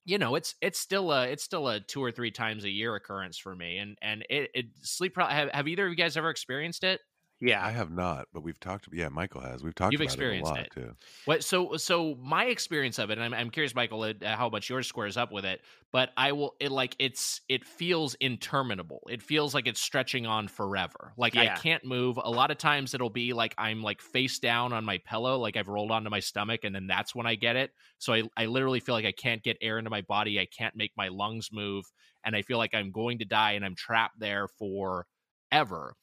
you 0.05 0.19
know, 0.19 0.35
it's 0.35 0.55
it's 0.61 0.79
still 0.79 1.13
a 1.13 1.29
it's 1.29 1.45
still 1.45 1.69
a 1.69 1.81
two 1.81 2.03
or 2.03 2.11
three 2.11 2.31
times 2.31 2.65
a 2.65 2.71
year 2.71 2.95
occurrence 2.95 3.39
for 3.39 3.55
me. 3.55 3.79
And 3.79 3.97
and 4.03 4.25
it, 4.29 4.51
it 4.55 4.67
sleep. 4.83 5.17
Have, 5.17 5.51
have 5.51 5.69
either 5.69 5.87
of 5.87 5.91
you 5.91 5.97
guys 5.97 6.17
ever 6.17 6.31
experienced 6.31 6.85
it? 6.85 7.01
Yeah, 7.41 7.65
I 7.65 7.71
have 7.73 7.91
not, 7.91 8.29
but 8.33 8.43
we've 8.43 8.59
talked. 8.59 8.89
Yeah, 8.93 9.09
Michael 9.09 9.41
has. 9.41 9.63
We've 9.63 9.75
talked 9.75 9.99
You've 9.99 10.01
about 10.01 10.05
experienced 10.05 10.53
it 10.53 10.59
a 10.59 10.61
lot 10.61 10.67
it. 10.67 10.73
too. 10.73 10.97
What 11.27 11.45
so 11.45 11.77
so 11.77 12.15
my 12.17 12.47
experience 12.47 12.99
of 12.99 13.11
it, 13.11 13.15
and 13.19 13.23
I'm 13.23 13.35
I'm 13.35 13.51
curious, 13.51 13.75
Michael, 13.75 14.13
how 14.23 14.49
much 14.49 14.71
yours 14.71 14.87
squares 14.87 15.17
up 15.17 15.31
with 15.31 15.45
it. 15.45 15.61
But 15.93 16.11
I 16.17 16.33
will 16.33 16.57
it 16.59 16.73
like 16.73 16.97
it's 16.99 17.43
it 17.49 17.65
feels 17.65 18.15
interminable. 18.15 19.03
It 19.11 19.23
feels 19.23 19.55
like 19.55 19.67
it's 19.67 19.81
stretching 19.81 20.27
on 20.27 20.49
forever. 20.49 21.13
Like 21.19 21.37
I 21.37 21.49
can't 21.49 21.85
move. 21.85 22.19
A 22.23 22.31
lot 22.31 22.51
of 22.51 22.59
times 22.59 22.95
it'll 22.95 23.11
be 23.11 23.35
like 23.35 23.55
I'm 23.59 23.83
like 23.83 24.01
face 24.01 24.39
down 24.39 24.73
on 24.73 24.85
my 24.85 24.99
pillow, 25.07 25.39
like 25.39 25.57
I've 25.57 25.69
rolled 25.69 25.91
onto 25.91 26.11
my 26.11 26.21
stomach, 26.21 26.65
and 26.65 26.75
then 26.75 26.87
that's 26.87 27.15
when 27.15 27.27
I 27.27 27.35
get 27.35 27.57
it. 27.57 27.73
So 27.99 28.15
I 28.15 28.23
I 28.37 28.47
literally 28.47 28.81
feel 28.81 28.95
like 28.95 29.07
I 29.07 29.13
can't 29.13 29.43
get 29.43 29.59
air 29.61 29.79
into 29.79 29.91
my 29.91 30.03
body. 30.03 30.41
I 30.41 30.47
can't 30.47 30.77
make 30.77 30.93
my 30.97 31.09
lungs 31.09 31.51
move, 31.53 31.85
and 32.25 32.35
I 32.35 32.43
feel 32.43 32.59
like 32.59 32.75
I'm 32.75 32.91
going 32.91 33.19
to 33.19 33.25
die, 33.27 33.53
and 33.53 33.65
I'm 33.65 33.75
trapped 33.77 34.19
there 34.19 34.49
forever. 34.49 35.95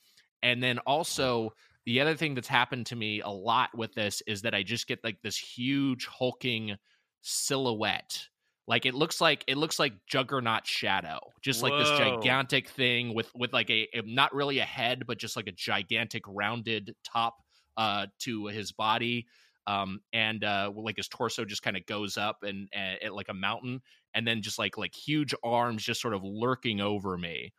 And 0.44 0.62
then 0.62 0.80
also 0.80 1.52
the 1.86 2.02
other 2.02 2.16
thing 2.16 2.36
that's 2.36 2.48
happened 2.48 2.88
to 2.88 2.96
me 2.96 3.22
a 3.22 3.30
lot 3.30 3.70
with 3.76 3.94
this 3.94 4.22
is 4.28 4.44
that 4.44 4.54
I 4.54 4.64
just 4.64 4.88
get 4.88 5.04
like 5.04 5.22
this 5.22 5.38
huge 5.38 6.06
hulking 6.08 6.78
silhouette. 7.22 8.28
Like 8.68 8.86
it 8.86 8.94
looks 8.94 9.20
like 9.20 9.44
it 9.48 9.58
looks 9.58 9.80
like 9.80 9.94
Juggernaut 10.08 10.66
shadow, 10.66 11.20
just 11.42 11.62
like 11.64 11.76
this 11.78 11.92
gigantic 11.92 12.70
thing 12.70 13.14
with 13.14 13.30
with 13.36 13.52
like 13.54 13.70
a, 13.70 13.88
a- 13.94 14.02
not 14.06 14.34
really 14.34 14.60
a 14.60 14.66
head, 14.66 15.04
but 15.08 15.18
just 15.18 15.36
like 15.36 15.48
a 15.48 15.52
gigantic 15.52 16.24
rounded 16.28 16.96
top 17.04 17.38
uh 17.78 18.08
to 18.20 18.48
his 18.48 18.72
body. 18.72 19.28
um, 19.68 20.00
and 20.14 20.44
uh, 20.44 20.72
like 20.76 20.98
his 20.98 21.08
torso 21.08 21.46
just 21.46 21.62
kind 21.64 21.78
of 21.78 21.86
goes 21.86 22.18
up 22.18 22.44
and, 22.44 22.68
and 22.74 23.14
like 23.14 23.30
a 23.30 23.34
mountain, 23.34 23.82
and 24.14 24.28
then 24.28 24.42
just 24.42 24.58
like 24.60 24.78
like 24.78 24.94
huge 24.96 25.34
arms 25.44 25.84
just 25.84 26.02
sort 26.02 26.14
of 26.14 26.24
lurking 26.24 26.82
over 26.82 27.18
me 27.18 27.54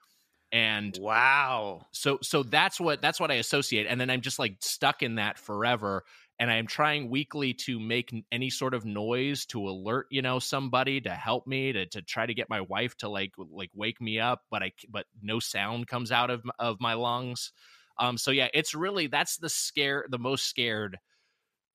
and 0.52 0.99
wow. 1.00 1.87
so 1.92 2.18
so 2.23 2.42
that's 2.42 2.78
what 2.78 3.00
that's 3.00 3.18
what 3.18 3.30
i 3.30 3.35
associate 3.35 3.87
and 3.88 4.00
then 4.00 4.11
i'm 4.11 4.21
just 4.21 4.38
like 4.38 4.56
stuck 4.61 5.02
in 5.02 5.14
that 5.14 5.38
forever 5.38 6.04
and 6.38 6.50
i'm 6.50 6.66
trying 6.66 7.09
weekly 7.09 7.54
to 7.54 7.80
make 7.80 8.14
any 8.30 8.50
sort 8.50 8.75
of 8.75 8.85
noise 8.85 9.47
to 9.47 9.66
alert 9.66 10.06
you 10.11 10.21
know 10.21 10.38
somebody 10.38 11.00
to 11.00 11.11
help 11.11 11.47
me 11.47 11.73
to, 11.73 11.87
to 11.87 12.02
try 12.02 12.26
to 12.26 12.35
get 12.35 12.50
my 12.50 12.61
wife 12.61 12.94
to 12.97 13.09
like 13.09 13.32
like 13.50 13.71
wake 13.75 14.00
me 14.00 14.21
up 14.21 14.42
but 14.50 14.62
i 14.62 14.71
but 14.90 15.06
no 15.23 15.40
sound 15.40 15.87
comes 15.87 16.12
out 16.12 16.30
of 16.30 16.42
of 16.59 16.80
my 16.80 16.94
lungs. 16.94 17.52
Um 17.99 18.18
so 18.18 18.30
yeah 18.30 18.49
it's 18.52 18.75
really 18.75 19.06
that's 19.06 19.38
the 19.38 19.49
scare 19.49 20.04
the 20.11 20.18
most 20.18 20.47
scared 20.47 20.99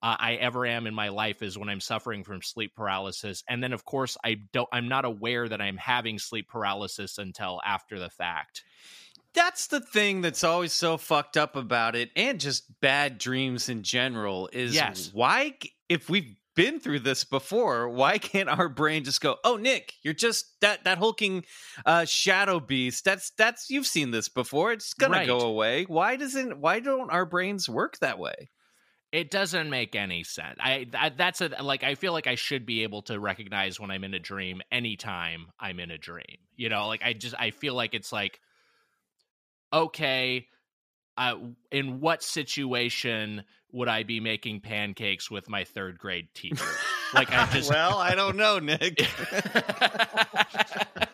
uh, 0.02 0.16
I 0.20 0.36
ever 0.36 0.66
am 0.66 0.86
in 0.86 0.94
my 0.94 1.10
life 1.10 1.42
is 1.42 1.58
when 1.58 1.70
I'm 1.70 1.80
suffering 1.80 2.24
from 2.24 2.42
sleep 2.42 2.76
paralysis. 2.76 3.44
And 3.50 3.64
then, 3.64 3.74
of 3.74 3.84
course, 3.84 4.18
I 4.24 4.36
don't. 4.54 4.70
I'm 4.72 4.88
not 4.88 5.06
aware 5.06 5.48
that 5.50 5.62
I'm 5.62 5.78
having 5.78 6.20
sleep 6.20 6.48
paralysis 6.50 7.18
until 7.18 7.60
after 7.66 7.98
the 7.98 8.10
fact. 8.10 8.64
That's 9.34 9.68
the 9.68 9.80
thing 9.82 10.22
that's 10.22 10.44
always 10.44 10.74
so 10.74 10.98
fucked 10.98 11.38
up 11.38 11.56
about 11.56 11.96
it, 11.96 12.12
and 12.16 12.40
just 12.40 12.80
bad 12.80 13.18
dreams 13.18 13.70
in 13.70 13.84
general. 13.84 14.50
Is 14.54 14.76
yes. 14.76 15.12
why, 15.14 15.56
if 15.90 16.10
we've 16.10 16.36
been 16.56 16.80
through 16.80 17.00
this 17.00 17.24
before, 17.24 17.88
why 17.88 18.18
can't 18.18 18.50
our 18.50 18.70
brain 18.70 19.04
just 19.04 19.22
go, 19.22 19.38
"Oh, 19.44 19.58
Nick, 19.58 19.94
you're 20.04 20.14
just 20.14 20.60
that 20.62 20.84
that 20.84 20.98
hulking 21.00 21.44
uh, 21.86 22.06
shadow 22.06 22.60
beast. 22.60 23.04
That's 23.04 23.32
that's 23.32 23.70
you've 23.70 23.88
seen 23.88 24.12
this 24.12 24.30
before. 24.30 24.74
It's 24.74 24.94
gonna 24.94 25.18
Right. 25.18 25.28
go 25.28 25.40
away." 25.40 25.86
Why 25.86 26.18
doesn't? 26.18 26.60
Why 26.60 26.80
don't 26.80 27.10
our 27.10 27.26
brains 27.26 27.68
work 27.68 27.98
that 28.00 28.20
way? 28.20 28.50
It 29.18 29.32
doesn't 29.32 29.72
make 29.72 29.96
any 29.96 30.24
sense. 30.24 30.58
I, 30.60 30.86
I 30.96 31.10
that's 31.10 31.42
a 31.42 31.48
like 31.64 31.84
I 31.84 31.96
feel 31.96 32.14
like 32.14 32.28
I 32.28 32.36
should 32.36 32.68
be 32.68 32.84
able 32.84 33.02
to 33.04 33.20
recognize 33.20 33.80
when 33.80 33.90
I'm 33.90 34.04
in 34.04 34.14
a 34.14 34.20
dream 34.20 34.62
anytime 34.72 35.48
I'm 35.60 35.80
in 35.80 35.90
a 35.90 35.98
dream. 35.98 36.38
You 36.56 36.70
know, 36.70 36.88
like 36.88 37.02
I 37.04 37.14
just 37.14 37.34
I 37.40 37.50
feel 37.50 37.74
like 37.74 37.96
it's 37.96 38.14
like 38.14 38.40
okay, 39.74 40.46
uh, 41.18 41.34
in 41.72 42.00
what 42.00 42.22
situation 42.22 43.44
would 43.72 43.88
I 43.88 44.04
be 44.04 44.20
making 44.20 44.62
pancakes 44.62 45.32
with 45.32 45.50
my 45.50 45.64
third 45.64 45.98
grade 45.98 46.28
teacher? 46.36 46.64
Like 47.12 47.32
I 47.32 47.46
just 47.52 47.72
well, 47.72 47.98
I 47.98 48.14
don't 48.14 48.38
know, 48.38 48.60
Nick. 48.60 49.02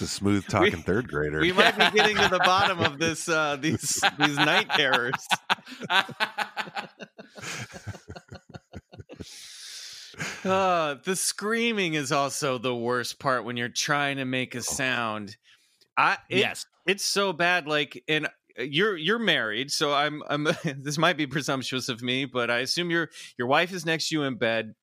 It's 0.00 0.12
a 0.12 0.14
smooth 0.14 0.46
talking 0.48 0.82
third 0.82 1.08
grader. 1.08 1.40
we 1.40 1.50
might 1.50 1.76
be 1.76 1.90
getting 1.98 2.16
to 2.18 2.28
the 2.28 2.38
bottom 2.38 2.78
of 2.78 3.00
this 3.00 3.28
uh, 3.28 3.56
these 3.56 4.00
these 4.16 4.36
night 4.36 4.70
terrors. 4.70 5.26
Uh, 10.44 10.94
the 11.04 11.16
screaming 11.16 11.94
is 11.94 12.12
also 12.12 12.58
the 12.58 12.74
worst 12.74 13.18
part 13.18 13.44
when 13.44 13.56
you're 13.56 13.68
trying 13.68 14.18
to 14.18 14.24
make 14.24 14.54
a 14.54 14.62
sound. 14.62 15.36
I 15.96 16.18
it- 16.30 16.38
yes. 16.38 16.64
it's 16.86 17.04
so 17.04 17.32
bad. 17.32 17.66
Like, 17.66 18.04
and 18.06 18.26
uh, 18.26 18.62
you're 18.62 18.96
you're 18.96 19.18
married, 19.18 19.72
so 19.72 19.92
I'm 19.92 20.22
I'm. 20.30 20.44
this 20.78 20.96
might 20.96 21.16
be 21.16 21.26
presumptuous 21.26 21.88
of 21.88 22.02
me, 22.02 22.24
but 22.24 22.52
I 22.52 22.58
assume 22.58 22.88
your 22.92 23.10
your 23.36 23.48
wife 23.48 23.72
is 23.72 23.84
next 23.84 24.10
to 24.10 24.14
you 24.14 24.22
in 24.22 24.36
bed. 24.36 24.76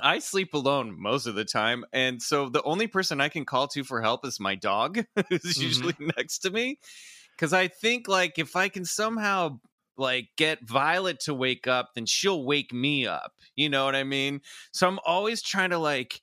I 0.00 0.20
sleep 0.20 0.54
alone 0.54 1.00
most 1.00 1.26
of 1.26 1.34
the 1.34 1.44
time, 1.44 1.84
and 1.92 2.22
so 2.22 2.48
the 2.48 2.62
only 2.62 2.86
person 2.86 3.20
I 3.20 3.28
can 3.28 3.44
call 3.44 3.68
to 3.68 3.82
for 3.84 4.00
help 4.00 4.24
is 4.24 4.38
my 4.40 4.54
dog, 4.54 5.04
who's 5.28 5.56
Mhm. 5.56 5.56
usually 5.60 5.94
next 6.16 6.38
to 6.40 6.50
me. 6.50 6.78
Because 7.36 7.52
I 7.52 7.68
think 7.68 8.08
like 8.08 8.38
if 8.38 8.56
I 8.56 8.68
can 8.68 8.84
somehow 8.84 9.60
like 9.96 10.30
get 10.36 10.66
Violet 10.68 11.20
to 11.20 11.34
wake 11.34 11.66
up, 11.66 11.90
then 11.94 12.06
she'll 12.06 12.44
wake 12.44 12.72
me 12.72 13.06
up. 13.06 13.34
You 13.56 13.68
know 13.70 13.84
what 13.84 13.96
I 13.96 14.04
mean? 14.04 14.42
So 14.72 14.88
I'm 14.88 15.00
always 15.06 15.42
trying 15.42 15.70
to 15.70 15.78
like 15.78 16.22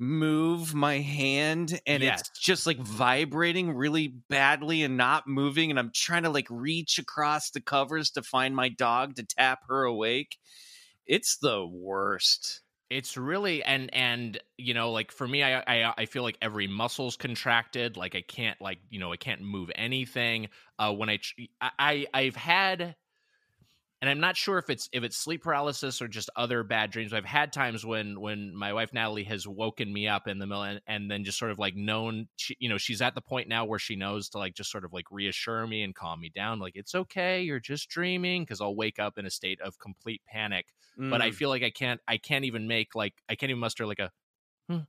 move 0.00 0.74
my 0.74 0.98
hand 0.98 1.80
and 1.86 2.02
Yes. 2.02 2.22
it's 2.22 2.30
just 2.30 2.66
like 2.66 2.78
vibrating 2.78 3.72
really 3.72 4.08
badly 4.08 4.82
and 4.82 4.96
not 4.96 5.26
moving 5.28 5.70
and 5.70 5.78
I'm 5.78 5.92
trying 5.92 6.24
to 6.24 6.30
like 6.30 6.46
reach 6.50 6.98
across 6.98 7.50
the 7.50 7.60
covers 7.60 8.10
to 8.12 8.22
find 8.22 8.56
my 8.56 8.68
dog 8.68 9.16
to 9.16 9.24
tap 9.24 9.60
her 9.68 9.84
awake. 9.84 10.38
It's 11.06 11.38
the 11.38 11.66
worst. 11.66 12.62
It's 12.90 13.16
really 13.16 13.62
and 13.64 13.92
and 13.94 14.40
you 14.56 14.72
know 14.72 14.90
like 14.90 15.12
for 15.12 15.28
me 15.28 15.42
I, 15.42 15.62
I 15.66 15.94
i 15.98 16.06
feel 16.06 16.22
like 16.22 16.38
every 16.40 16.66
muscle's 16.66 17.16
contracted 17.16 17.96
like 17.96 18.14
i 18.14 18.22
can't 18.22 18.60
like 18.60 18.78
you 18.90 18.98
know 18.98 19.12
i 19.12 19.16
can't 19.16 19.42
move 19.42 19.70
anything 19.74 20.48
uh 20.78 20.92
when 20.92 21.10
i 21.10 21.18
i 21.60 22.06
i've 22.14 22.36
had 22.36 22.96
and 24.00 24.08
i'm 24.10 24.20
not 24.20 24.36
sure 24.36 24.58
if 24.58 24.70
it's 24.70 24.88
if 24.92 25.02
it's 25.02 25.16
sleep 25.16 25.42
paralysis 25.42 26.00
or 26.00 26.08
just 26.08 26.30
other 26.36 26.62
bad 26.62 26.90
dreams 26.90 27.12
i've 27.12 27.24
had 27.24 27.52
times 27.52 27.84
when 27.84 28.20
when 28.20 28.54
my 28.54 28.72
wife 28.72 28.92
natalie 28.92 29.24
has 29.24 29.46
woken 29.46 29.92
me 29.92 30.06
up 30.08 30.26
in 30.28 30.38
the 30.38 30.46
middle 30.46 30.62
and, 30.62 30.80
and 30.86 31.10
then 31.10 31.24
just 31.24 31.38
sort 31.38 31.50
of 31.50 31.58
like 31.58 31.74
known 31.74 32.28
she, 32.36 32.56
you 32.58 32.68
know 32.68 32.78
she's 32.78 33.02
at 33.02 33.14
the 33.14 33.20
point 33.20 33.48
now 33.48 33.64
where 33.64 33.78
she 33.78 33.96
knows 33.96 34.28
to 34.28 34.38
like 34.38 34.54
just 34.54 34.70
sort 34.70 34.84
of 34.84 34.92
like 34.92 35.10
reassure 35.10 35.66
me 35.66 35.82
and 35.82 35.94
calm 35.94 36.20
me 36.20 36.28
down 36.28 36.58
like 36.58 36.76
it's 36.76 36.94
okay 36.94 37.42
you're 37.42 37.60
just 37.60 37.88
dreaming 37.88 38.42
because 38.42 38.60
i'll 38.60 38.76
wake 38.76 38.98
up 38.98 39.18
in 39.18 39.26
a 39.26 39.30
state 39.30 39.60
of 39.60 39.78
complete 39.78 40.22
panic 40.26 40.66
but 41.10 41.22
I 41.22 41.30
Mm. 41.30 41.30
feel 41.30 41.48
like 41.48 41.62
I 41.62 41.70
can't 41.70 42.00
I 42.06 42.18
can't 42.18 42.44
even 42.44 42.68
make 42.68 42.94
like 42.94 43.22
I 43.28 43.34
can't 43.34 43.50
even 43.50 43.60
muster 43.60 43.86
like 43.86 43.98
a 43.98 44.12
"Hmm, 44.68 44.80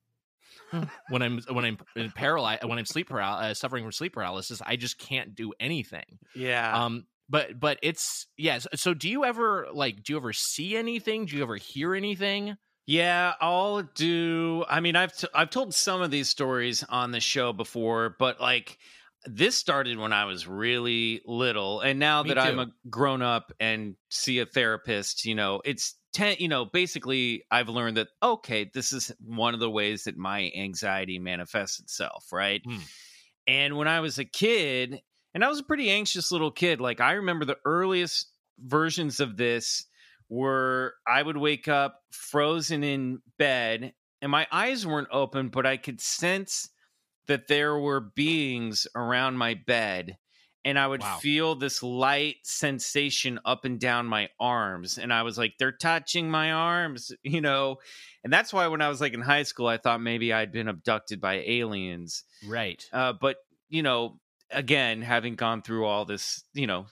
hmm," 0.71 0.83
when 1.07 1.21
I'm 1.21 1.39
when 1.51 1.65
I'm 1.65 2.11
paralyzed 2.13 2.63
when 2.65 2.77
I'm 2.79 2.85
sleep 2.85 3.09
paral- 3.09 3.41
uh, 3.41 3.53
suffering 3.53 3.83
from 3.83 3.91
sleep 3.91 4.13
paralysis 4.13 4.61
I 4.65 4.75
just 4.75 4.97
can't 4.97 5.35
do 5.35 5.53
anything. 5.59 6.19
yeah. 6.33 6.81
Um 6.81 7.07
but 7.29 7.59
but 7.59 7.77
it's 7.83 8.27
yes 8.37 8.67
so 8.75 8.93
do 8.93 9.09
you 9.09 9.23
ever 9.23 9.67
like 9.73 10.03
do 10.03 10.13
you 10.13 10.17
ever 10.17 10.33
see 10.33 10.75
anything 10.75 11.25
do 11.25 11.35
you 11.35 11.43
ever 11.43 11.55
hear 11.55 11.95
anything 11.95 12.57
Yeah, 12.89 13.33
I'll 13.39 13.83
do. 13.83 14.65
I 14.67 14.79
mean, 14.79 14.95
I've 14.95 15.15
t- 15.15 15.27
I've 15.31 15.51
told 15.51 15.75
some 15.75 16.01
of 16.01 16.09
these 16.09 16.27
stories 16.27 16.83
on 16.89 17.11
the 17.11 17.19
show 17.19 17.53
before, 17.53 18.15
but 18.17 18.41
like 18.41 18.79
this 19.25 19.55
started 19.55 19.99
when 19.99 20.11
I 20.11 20.25
was 20.25 20.47
really 20.47 21.21
little, 21.23 21.81
and 21.81 21.99
now 21.99 22.23
Me 22.23 22.29
that 22.29 22.39
I'm 22.39 22.57
a 22.57 22.71
grown 22.89 23.21
up 23.21 23.51
and 23.59 23.95
see 24.09 24.39
a 24.39 24.47
therapist, 24.47 25.23
you 25.25 25.35
know, 25.35 25.61
it's 25.65 25.99
ten. 26.13 26.37
You 26.39 26.47
know, 26.47 26.65
basically, 26.65 27.43
I've 27.51 27.69
learned 27.69 27.97
that 27.97 28.07
okay, 28.23 28.71
this 28.73 28.91
is 28.91 29.11
one 29.19 29.53
of 29.53 29.59
the 29.59 29.69
ways 29.69 30.05
that 30.05 30.17
my 30.17 30.51
anxiety 30.57 31.19
manifests 31.19 31.79
itself, 31.79 32.25
right? 32.31 32.63
Hmm. 32.65 32.77
And 33.45 33.77
when 33.77 33.87
I 33.87 33.99
was 33.99 34.17
a 34.17 34.25
kid, 34.25 35.01
and 35.33 35.43
I 35.43 35.49
was 35.49 35.59
a 35.59 35.63
pretty 35.63 35.89
anxious 35.89 36.31
little 36.31 36.51
kid, 36.51 36.81
like 36.81 36.99
I 37.01 37.13
remember 37.13 37.45
the 37.45 37.59
earliest 37.65 38.31
versions 38.59 39.19
of 39.19 39.37
this 39.37 39.85
were 40.29 40.95
I 41.07 41.21
would 41.23 41.37
wake 41.37 41.67
up 41.67 42.01
frozen 42.11 42.83
in 42.83 43.21
bed 43.37 43.93
and 44.21 44.31
my 44.31 44.47
eyes 44.51 44.85
weren't 44.85 45.07
open, 45.11 45.49
but 45.49 45.65
I 45.65 45.77
could 45.77 46.01
sense 46.01 46.69
that 47.27 47.47
there 47.47 47.77
were 47.77 47.99
beings 47.99 48.87
around 48.95 49.37
my 49.37 49.53
bed. 49.53 50.17
And 50.65 50.77
I 50.77 50.87
would 50.87 51.03
Wow. 51.03 51.05
feel 51.05 51.55
this 51.55 51.81
light 51.81 52.37
sensation 52.43 53.39
up 53.45 53.63
and 53.63 53.79
down 53.79 54.07
my 54.07 54.29
arms. 54.39 54.97
And 54.97 55.13
I 55.13 55.23
was 55.23 55.37
like, 55.37 55.53
they're 55.57 55.71
touching 55.71 56.29
my 56.29 56.51
arms, 56.51 57.11
you 57.23 57.39
know? 57.41 57.77
And 58.23 58.33
that's 58.33 58.51
why 58.51 58.67
when 58.67 58.81
I 58.81 58.89
was 58.89 58.99
like 58.99 59.13
in 59.13 59.21
high 59.21 59.43
school, 59.43 59.67
I 59.67 59.77
thought 59.77 60.01
maybe 60.01 60.33
I'd 60.33 60.51
been 60.51 60.67
abducted 60.67 61.21
by 61.21 61.35
aliens. 61.35 62.23
right 62.41 62.91
Uh, 62.91 63.13
but 63.13 63.37
you 63.69 63.83
know, 63.83 64.19
again, 64.51 65.01
having 65.01 65.35
gone 65.35 65.61
through 65.61 65.85
all 65.85 66.05
this, 66.05 66.43
you 66.53 66.67
know, 66.67 66.85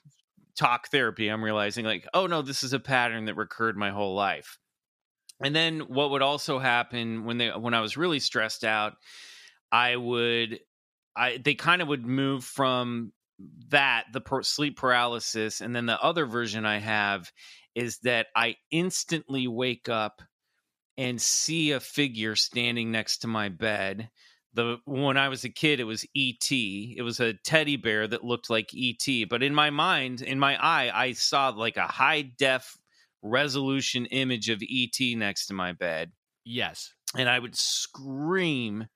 talk 0.58 0.90
therapy, 0.90 1.28
I'm 1.28 1.44
realizing 1.44 1.86
like, 1.86 2.08
oh 2.14 2.28
no, 2.28 2.42
this 2.42 2.64
is 2.64 2.74
a 2.74 2.80
pattern 2.80 3.26
that 3.26 3.36
recurred 3.36 3.78
my 3.78 3.92
whole 3.92 4.16
life. 4.16 4.58
And 5.44 5.56
then 5.56 5.82
what 5.82 6.12
would 6.12 6.24
also 6.24 6.58
happen 6.60 7.26
when 7.26 7.38
they 7.38 7.50
when 7.50 7.74
I 7.74 7.82
was 7.82 7.98
really 7.98 8.20
stressed 8.20 8.64
out, 8.64 8.94
I 9.72 9.96
would, 9.96 10.60
I 11.16 11.38
they 11.38 11.54
kind 11.54 11.82
of 11.82 11.88
would 11.90 12.06
move 12.06 12.44
from 12.44 13.14
that 13.70 14.06
the 14.14 14.22
per- 14.22 14.42
sleep 14.42 14.78
paralysis, 14.78 15.62
and 15.62 15.76
then 15.76 15.86
the 15.86 16.02
other 16.02 16.26
version 16.26 16.66
I 16.66 16.80
have 16.80 17.32
is 17.76 18.00
that 18.00 18.28
I 18.36 18.56
instantly 18.72 19.48
wake 19.48 19.90
up 19.90 20.24
and 20.98 21.22
see 21.22 21.72
a 21.72 21.80
figure 21.80 22.36
standing 22.36 22.92
next 22.92 23.20
to 23.20 23.28
my 23.28 23.50
bed 23.50 24.10
the 24.58 24.78
when 24.86 25.18
I 25.18 25.30
was 25.30 25.46
a 25.46 25.50
kid, 25.50 25.80
it 25.80 25.86
was 25.86 26.04
ET. 26.16 26.52
It 26.52 27.04
was 27.04 27.22
a 27.22 27.34
teddy 27.34 27.78
bear 27.78 28.08
that 28.08 28.26
looked 28.26 28.50
like 28.50 28.72
ET. 28.76 29.30
But 29.30 29.44
in 29.44 29.56
my 29.56 29.70
mind, 29.70 30.22
in 30.22 30.40
my 30.40 30.58
eye, 30.62 30.92
I 30.94 31.14
saw 31.14 31.50
like 31.50 31.78
a 31.78 31.88
high 31.88 32.24
def 32.24 32.78
resolution 33.22 34.06
image 34.08 34.50
of 34.50 34.62
ET 34.62 35.00
next 35.18 35.48
to 35.48 35.54
my 35.54 35.74
bed, 35.74 36.12
yes 36.46 36.94
and 37.16 37.30
I 37.30 37.40
would 37.40 37.56
scream, 37.56 38.88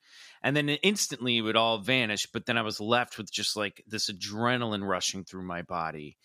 and 0.43 0.55
then 0.55 0.69
instantly 0.69 1.37
it 1.37 1.41
would 1.41 1.55
all 1.55 1.79
vanish. 1.79 2.27
But 2.31 2.45
then 2.45 2.57
I 2.57 2.61
was 2.61 2.79
left 2.79 3.17
with 3.17 3.31
just 3.31 3.55
like 3.55 3.83
this 3.87 4.09
adrenaline 4.09 4.87
rushing 4.87 5.23
through 5.23 5.43
my 5.43 5.61
body. 5.61 6.17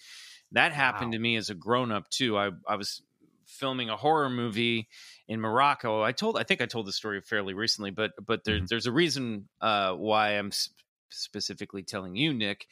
That 0.53 0.73
happened 0.73 1.13
Wow. 1.13 1.13
to 1.13 1.19
me 1.19 1.37
as 1.37 1.51
a 1.51 1.55
grown 1.55 1.93
up 1.93 2.09
too. 2.11 2.37
I 2.39 2.51
I 2.69 2.77
was 2.77 3.03
filming 3.47 3.89
a 3.91 3.97
horror 3.97 4.29
movie 4.31 4.89
in 5.29 5.41
Morocco. 5.41 6.03
I 6.03 6.13
told 6.13 6.37
I 6.39 6.43
think 6.43 6.61
I 6.61 6.67
told 6.67 6.87
the 6.87 6.93
story 6.93 7.21
fairly 7.21 7.55
recently, 7.55 7.91
but 7.91 8.13
but 8.25 8.45
there, 8.45 8.61
Mhm. 8.61 8.69
there's 8.69 8.87
a 8.87 8.93
reason 8.93 9.49
uh, 9.61 9.95
why 9.95 10.31
I'm 10.33 10.49
s- 10.49 10.71
specifically 11.11 11.83
telling 11.83 12.17
you, 12.17 12.35
Nick. 12.35 12.67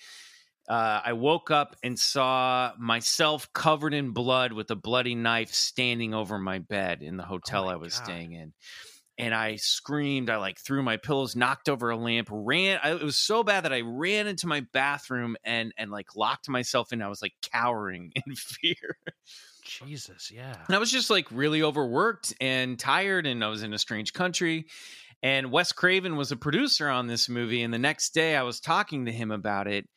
uh, 0.69 1.01
I 1.05 1.13
woke 1.13 1.51
up 1.51 1.77
and 1.83 1.99
saw 1.99 2.73
myself 2.79 3.53
covered 3.53 3.93
in 3.93 4.13
blood 4.13 4.53
with 4.53 4.71
a 4.71 4.77
bloody 4.77 5.15
knife 5.15 5.53
standing 5.53 6.15
over 6.15 6.39
my 6.39 6.59
bed 6.59 7.03
in 7.03 7.17
the 7.19 7.23
hotel 7.25 7.67
my 7.67 7.73
I 7.73 7.77
was 7.77 7.95
God. 7.99 8.05
staying 8.05 8.33
in. 8.33 8.55
And 9.17 9.33
I 9.35 9.57
screamed. 9.57 10.29
I 10.31 10.39
like 10.39 10.59
threw 10.59 10.83
my 10.83 10.97
pillows, 10.97 11.37
knocked 11.37 11.69
over 11.69 11.91
a 11.91 11.97
lamp, 11.97 12.29
ran. 12.33 12.81
I, 12.83 12.93
it 12.95 13.03
was 13.03 13.17
so 13.17 13.45
bad 13.45 13.65
that 13.65 13.73
I 13.73 13.83
ran 13.83 14.27
into 14.27 14.47
my 14.49 14.61
bathroom 14.73 15.37
and 15.45 15.73
and 15.77 15.91
like 15.91 16.17
locked 16.17 16.49
myself 16.49 16.93
in. 16.93 17.01
I 17.03 17.09
was 17.09 17.23
like 17.23 17.35
cowering 17.43 18.13
in 18.27 18.35
fear. 18.35 18.97
Jesus, 19.65 20.31
yeah. 20.31 20.57
And 20.67 20.77
I 20.77 20.79
was 20.79 20.91
just 20.91 21.11
like 21.11 21.27
really 21.31 21.63
overworked 21.63 22.35
and 22.41 22.79
tired, 22.79 23.27
and 23.27 23.43
I 23.45 23.49
was 23.49 23.63
in 23.63 23.73
a 23.73 23.79
strange 23.79 24.13
country. 24.13 24.67
And 25.23 25.51
Wes 25.51 25.73
Craven 25.73 26.17
was 26.17 26.33
a 26.33 26.37
producer 26.37 26.89
on 26.89 27.07
this 27.07 27.31
movie. 27.31 27.63
And 27.63 27.73
the 27.73 27.79
next 27.79 28.11
day 28.11 28.37
I 28.37 28.43
was 28.43 28.61
talking 28.61 29.07
to 29.07 29.13
him 29.13 29.31
about 29.31 29.67
it. 29.67 29.89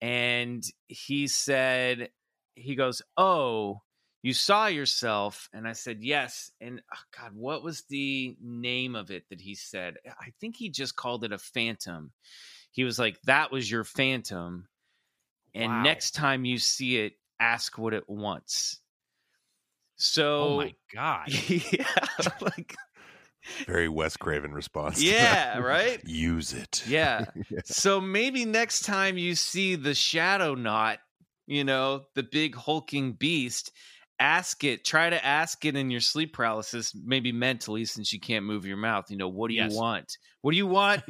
And 0.00 0.64
he 0.88 1.28
said, 1.28 2.10
he 2.56 2.74
goes, 2.74 3.00
Oh, 3.16 3.82
you 4.22 4.32
saw 4.32 4.66
yourself. 4.66 5.48
And 5.52 5.68
I 5.68 5.72
said, 5.74 6.02
Yes. 6.02 6.50
And 6.60 6.82
oh 6.92 6.98
God, 7.16 7.32
what 7.34 7.62
was 7.62 7.84
the 7.88 8.36
name 8.42 8.96
of 8.96 9.12
it 9.12 9.28
that 9.30 9.40
he 9.40 9.54
said? 9.54 9.96
I 10.20 10.32
think 10.40 10.56
he 10.56 10.70
just 10.70 10.96
called 10.96 11.22
it 11.22 11.32
a 11.32 11.38
phantom. 11.38 12.10
He 12.72 12.82
was 12.82 12.98
like, 12.98 13.20
That 13.22 13.52
was 13.52 13.70
your 13.70 13.84
phantom. 13.84 14.66
And 15.54 15.70
Wow. 15.70 15.82
next 15.82 16.12
time 16.16 16.44
you 16.44 16.58
see 16.58 16.98
it, 16.98 17.12
ask 17.38 17.78
what 17.78 17.94
it 17.94 18.08
wants. 18.08 18.80
So, 19.96 20.44
Oh 20.44 20.56
my 20.56 20.74
god. 20.92 21.28
yeah, 21.48 21.86
like, 22.40 22.74
Very 23.66 23.88
Wes 23.88 24.16
Craven 24.16 24.52
response. 24.52 25.02
yeah, 25.02 25.58
right? 25.58 26.00
Use 26.06 26.52
it. 26.52 26.82
Yeah. 26.86 27.26
Yeah. 27.50 27.60
So 27.64 28.00
maybe 28.00 28.44
next 28.44 28.82
time 28.84 29.18
you 29.18 29.34
see 29.34 29.74
the 29.76 29.94
shadow 29.94 30.54
knot, 30.54 30.98
you 31.46 31.62
know, 31.64 32.04
the 32.14 32.22
big 32.22 32.54
hulking 32.54 33.12
beast, 33.12 33.70
ask 34.18 34.64
it, 34.64 34.84
try 34.84 35.10
to 35.10 35.24
ask 35.24 35.64
it 35.64 35.76
in 35.76 35.90
your 35.90 36.00
sleep 36.00 36.32
paralysis, 36.32 36.94
maybe 37.04 37.32
mentally, 37.32 37.84
since 37.84 38.12
you 38.12 38.20
can't 38.20 38.44
move 38.46 38.64
your 38.64 38.76
mouth. 38.78 39.10
You 39.10 39.16
know, 39.18 39.28
what 39.28 39.48
do 39.48 39.54
Yes. 39.54 39.72
you 39.72 39.78
want? 39.78 40.16
What 40.40 40.52
do 40.52 40.56
you 40.56 40.66
want? 40.66 41.02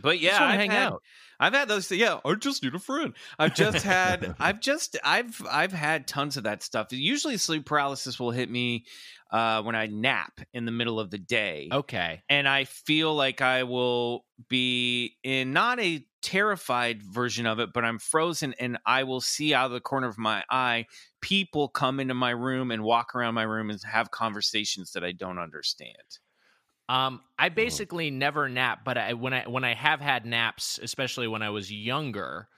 But 0.00 0.20
yeah, 0.20 0.42
I've 0.42 0.58
hang 0.58 0.70
had, 0.70 0.88
out. 0.88 1.02
I've 1.42 1.54
had 1.54 1.66
those. 1.66 1.90
Yeah, 1.90 2.20
I 2.24 2.34
just 2.34 2.62
need 2.62 2.72
a 2.74 2.78
friend. 2.78 3.14
I've 3.36 3.54
just 3.54 3.84
had. 3.84 4.36
I've 4.40 4.60
just. 4.60 4.96
I've. 5.02 5.42
I've 5.50 5.72
had 5.72 6.06
tons 6.06 6.36
of 6.36 6.44
that 6.44 6.62
stuff. 6.62 6.86
Usually, 6.92 7.36
sleep 7.36 7.66
paralysis 7.66 8.20
will 8.20 8.30
hit 8.30 8.48
me 8.48 8.84
uh, 9.32 9.60
when 9.62 9.74
I 9.74 9.86
nap 9.86 10.40
in 10.54 10.66
the 10.66 10.70
middle 10.70 11.00
of 11.00 11.10
the 11.10 11.18
day, 11.18 11.68
okay. 11.72 12.22
and 12.28 12.46
I 12.46 12.62
feel 12.64 13.12
like 13.14 13.40
I 13.40 13.64
will 13.64 14.24
be 14.48 15.16
in 15.24 15.52
not 15.52 15.80
a 15.80 16.06
terrified 16.22 17.02
version 17.02 17.46
of 17.46 17.58
it, 17.58 17.72
but 17.72 17.84
I'm 17.84 17.98
frozen, 17.98 18.54
and 18.60 18.78
I 18.86 19.02
will 19.02 19.20
see 19.20 19.52
out 19.52 19.66
of 19.66 19.72
the 19.72 19.80
corner 19.80 20.06
of 20.06 20.18
my 20.18 20.44
eye 20.48 20.86
people 21.20 21.68
come 21.68 21.98
into 21.98 22.14
my 22.14 22.30
room 22.30 22.70
and 22.70 22.84
walk 22.84 23.16
around 23.16 23.34
my 23.34 23.42
room 23.42 23.68
and 23.70 23.80
have 23.82 24.12
conversations 24.12 24.92
that 24.92 25.02
I 25.02 25.10
don't 25.10 25.38
understand. 25.38 25.96
Um, 26.88 27.22
I 27.38 27.48
basically 27.48 28.10
never 28.10 28.48
nap, 28.48 28.80
but 28.84 28.98
I, 28.98 29.14
when 29.14 29.32
I 29.32 29.46
when 29.48 29.64
I 29.64 29.74
have 29.74 30.00
had 30.00 30.26
naps, 30.26 30.78
especially 30.82 31.28
when 31.28 31.42
I 31.42 31.50
was 31.50 31.72
younger, 31.72 32.48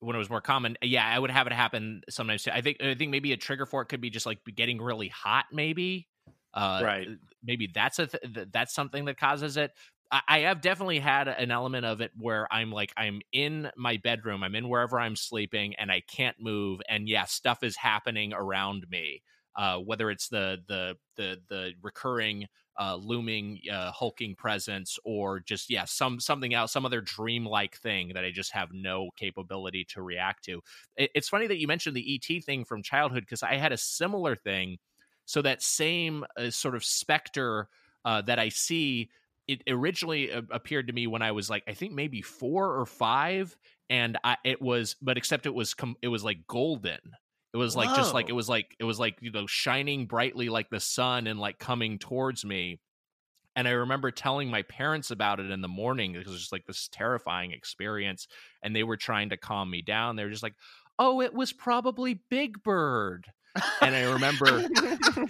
when 0.00 0.16
it 0.16 0.18
was 0.18 0.30
more 0.30 0.40
common, 0.40 0.76
yeah, 0.82 1.06
I 1.06 1.18
would 1.18 1.30
have 1.30 1.46
it 1.46 1.52
happen 1.52 2.02
sometimes. 2.10 2.44
Too. 2.44 2.50
I 2.52 2.60
think 2.62 2.82
I 2.82 2.94
think 2.94 3.10
maybe 3.10 3.32
a 3.32 3.36
trigger 3.36 3.66
for 3.66 3.82
it 3.82 3.86
could 3.86 4.00
be 4.00 4.10
just 4.10 4.26
like 4.26 4.40
getting 4.56 4.80
really 4.82 5.08
hot, 5.08 5.46
maybe. 5.52 6.08
Uh, 6.54 6.84
Right. 6.84 7.10
Maybe 7.42 7.68
that's 7.72 7.98
a 8.00 8.06
th- 8.08 8.34
th- 8.34 8.48
that's 8.52 8.74
something 8.74 9.04
that 9.06 9.16
causes 9.18 9.56
it. 9.56 9.72
I, 10.10 10.22
I 10.28 10.38
have 10.40 10.60
definitely 10.60 10.98
had 10.98 11.28
an 11.28 11.50
element 11.50 11.86
of 11.86 12.00
it 12.00 12.12
where 12.16 12.52
I'm 12.52 12.72
like 12.72 12.92
I'm 12.96 13.20
in 13.32 13.70
my 13.76 13.96
bedroom, 13.98 14.42
I'm 14.42 14.54
in 14.54 14.68
wherever 14.68 14.98
I'm 14.98 15.16
sleeping, 15.16 15.74
and 15.76 15.92
I 15.92 16.00
can't 16.00 16.36
move, 16.40 16.80
and 16.88 17.08
yeah, 17.08 17.24
stuff 17.24 17.62
is 17.62 17.76
happening 17.76 18.32
around 18.32 18.86
me. 18.90 19.22
Uh, 19.56 19.78
whether 19.78 20.10
it's 20.10 20.28
the 20.28 20.58
the 20.68 20.96
the 21.16 21.42
the 21.48 21.72
recurring 21.82 22.46
uh, 22.78 22.96
looming 22.96 23.60
uh, 23.72 23.90
hulking 23.90 24.34
presence 24.34 24.98
or 25.04 25.40
just 25.40 25.68
yeah 25.70 25.84
some 25.84 26.20
something 26.20 26.54
else 26.54 26.72
some 26.72 26.86
other 26.86 27.00
dreamlike 27.00 27.76
thing 27.76 28.12
that 28.14 28.24
i 28.24 28.30
just 28.30 28.52
have 28.52 28.72
no 28.72 29.10
capability 29.16 29.84
to 29.84 30.02
react 30.02 30.44
to. 30.44 30.62
It, 30.96 31.10
it's 31.14 31.28
funny 31.28 31.46
that 31.48 31.58
you 31.58 31.66
mentioned 31.66 31.96
the 31.96 32.14
et 32.14 32.44
thing 32.44 32.64
from 32.64 32.82
childhood 32.82 33.22
because 33.22 33.42
i 33.42 33.54
had 33.54 33.72
a 33.72 33.78
similar 33.78 34.36
thing. 34.36 34.78
So 35.24 35.42
that 35.42 35.62
same 35.62 36.24
uh, 36.38 36.50
sort 36.50 36.74
of 36.74 36.84
specter 36.84 37.68
uh, 38.04 38.22
that 38.22 38.38
i 38.38 38.48
see 38.48 39.10
it 39.46 39.62
originally 39.66 40.30
appeared 40.30 40.86
to 40.86 40.92
me 40.92 41.06
when 41.06 41.22
i 41.22 41.32
was 41.32 41.50
like 41.50 41.64
i 41.66 41.72
think 41.72 41.92
maybe 41.92 42.22
four 42.22 42.78
or 42.78 42.86
five 42.86 43.56
and 43.90 44.18
I, 44.22 44.36
it 44.44 44.60
was 44.60 44.94
but 45.00 45.16
except 45.16 45.46
it 45.46 45.54
was 45.54 45.74
com- 45.74 45.96
it 46.02 46.08
was 46.08 46.22
like 46.22 46.46
golden 46.46 47.00
it 47.52 47.56
was 47.56 47.74
like 47.74 47.94
just 47.96 48.12
like 48.14 48.28
it 48.28 48.34
was 48.34 48.48
like 48.48 48.76
it 48.78 48.84
was 48.84 48.98
like 48.98 49.18
you 49.20 49.30
know 49.30 49.46
shining 49.46 50.06
brightly 50.06 50.48
like 50.48 50.68
the 50.70 50.80
sun 50.80 51.26
and 51.26 51.40
like 51.40 51.58
coming 51.58 51.98
towards 51.98 52.44
me. 52.44 52.80
And 53.56 53.66
I 53.66 53.72
remember 53.72 54.10
telling 54.12 54.50
my 54.50 54.62
parents 54.62 55.10
about 55.10 55.40
it 55.40 55.50
in 55.50 55.62
the 55.62 55.68
morning 55.68 56.12
because 56.12 56.28
it 56.28 56.30
was 56.30 56.40
just 56.40 56.52
like 56.52 56.66
this 56.66 56.88
terrifying 56.92 57.52
experience. 57.52 58.28
And 58.62 58.76
they 58.76 58.84
were 58.84 58.96
trying 58.96 59.30
to 59.30 59.36
calm 59.36 59.70
me 59.70 59.82
down. 59.82 60.16
They 60.16 60.24
were 60.24 60.30
just 60.30 60.42
like, 60.44 60.54
"Oh, 60.98 61.20
it 61.20 61.34
was 61.34 61.52
probably 61.52 62.22
Big 62.30 62.62
Bird." 62.62 63.26
And 63.80 63.94
I 63.96 64.02
remember, 64.12 64.68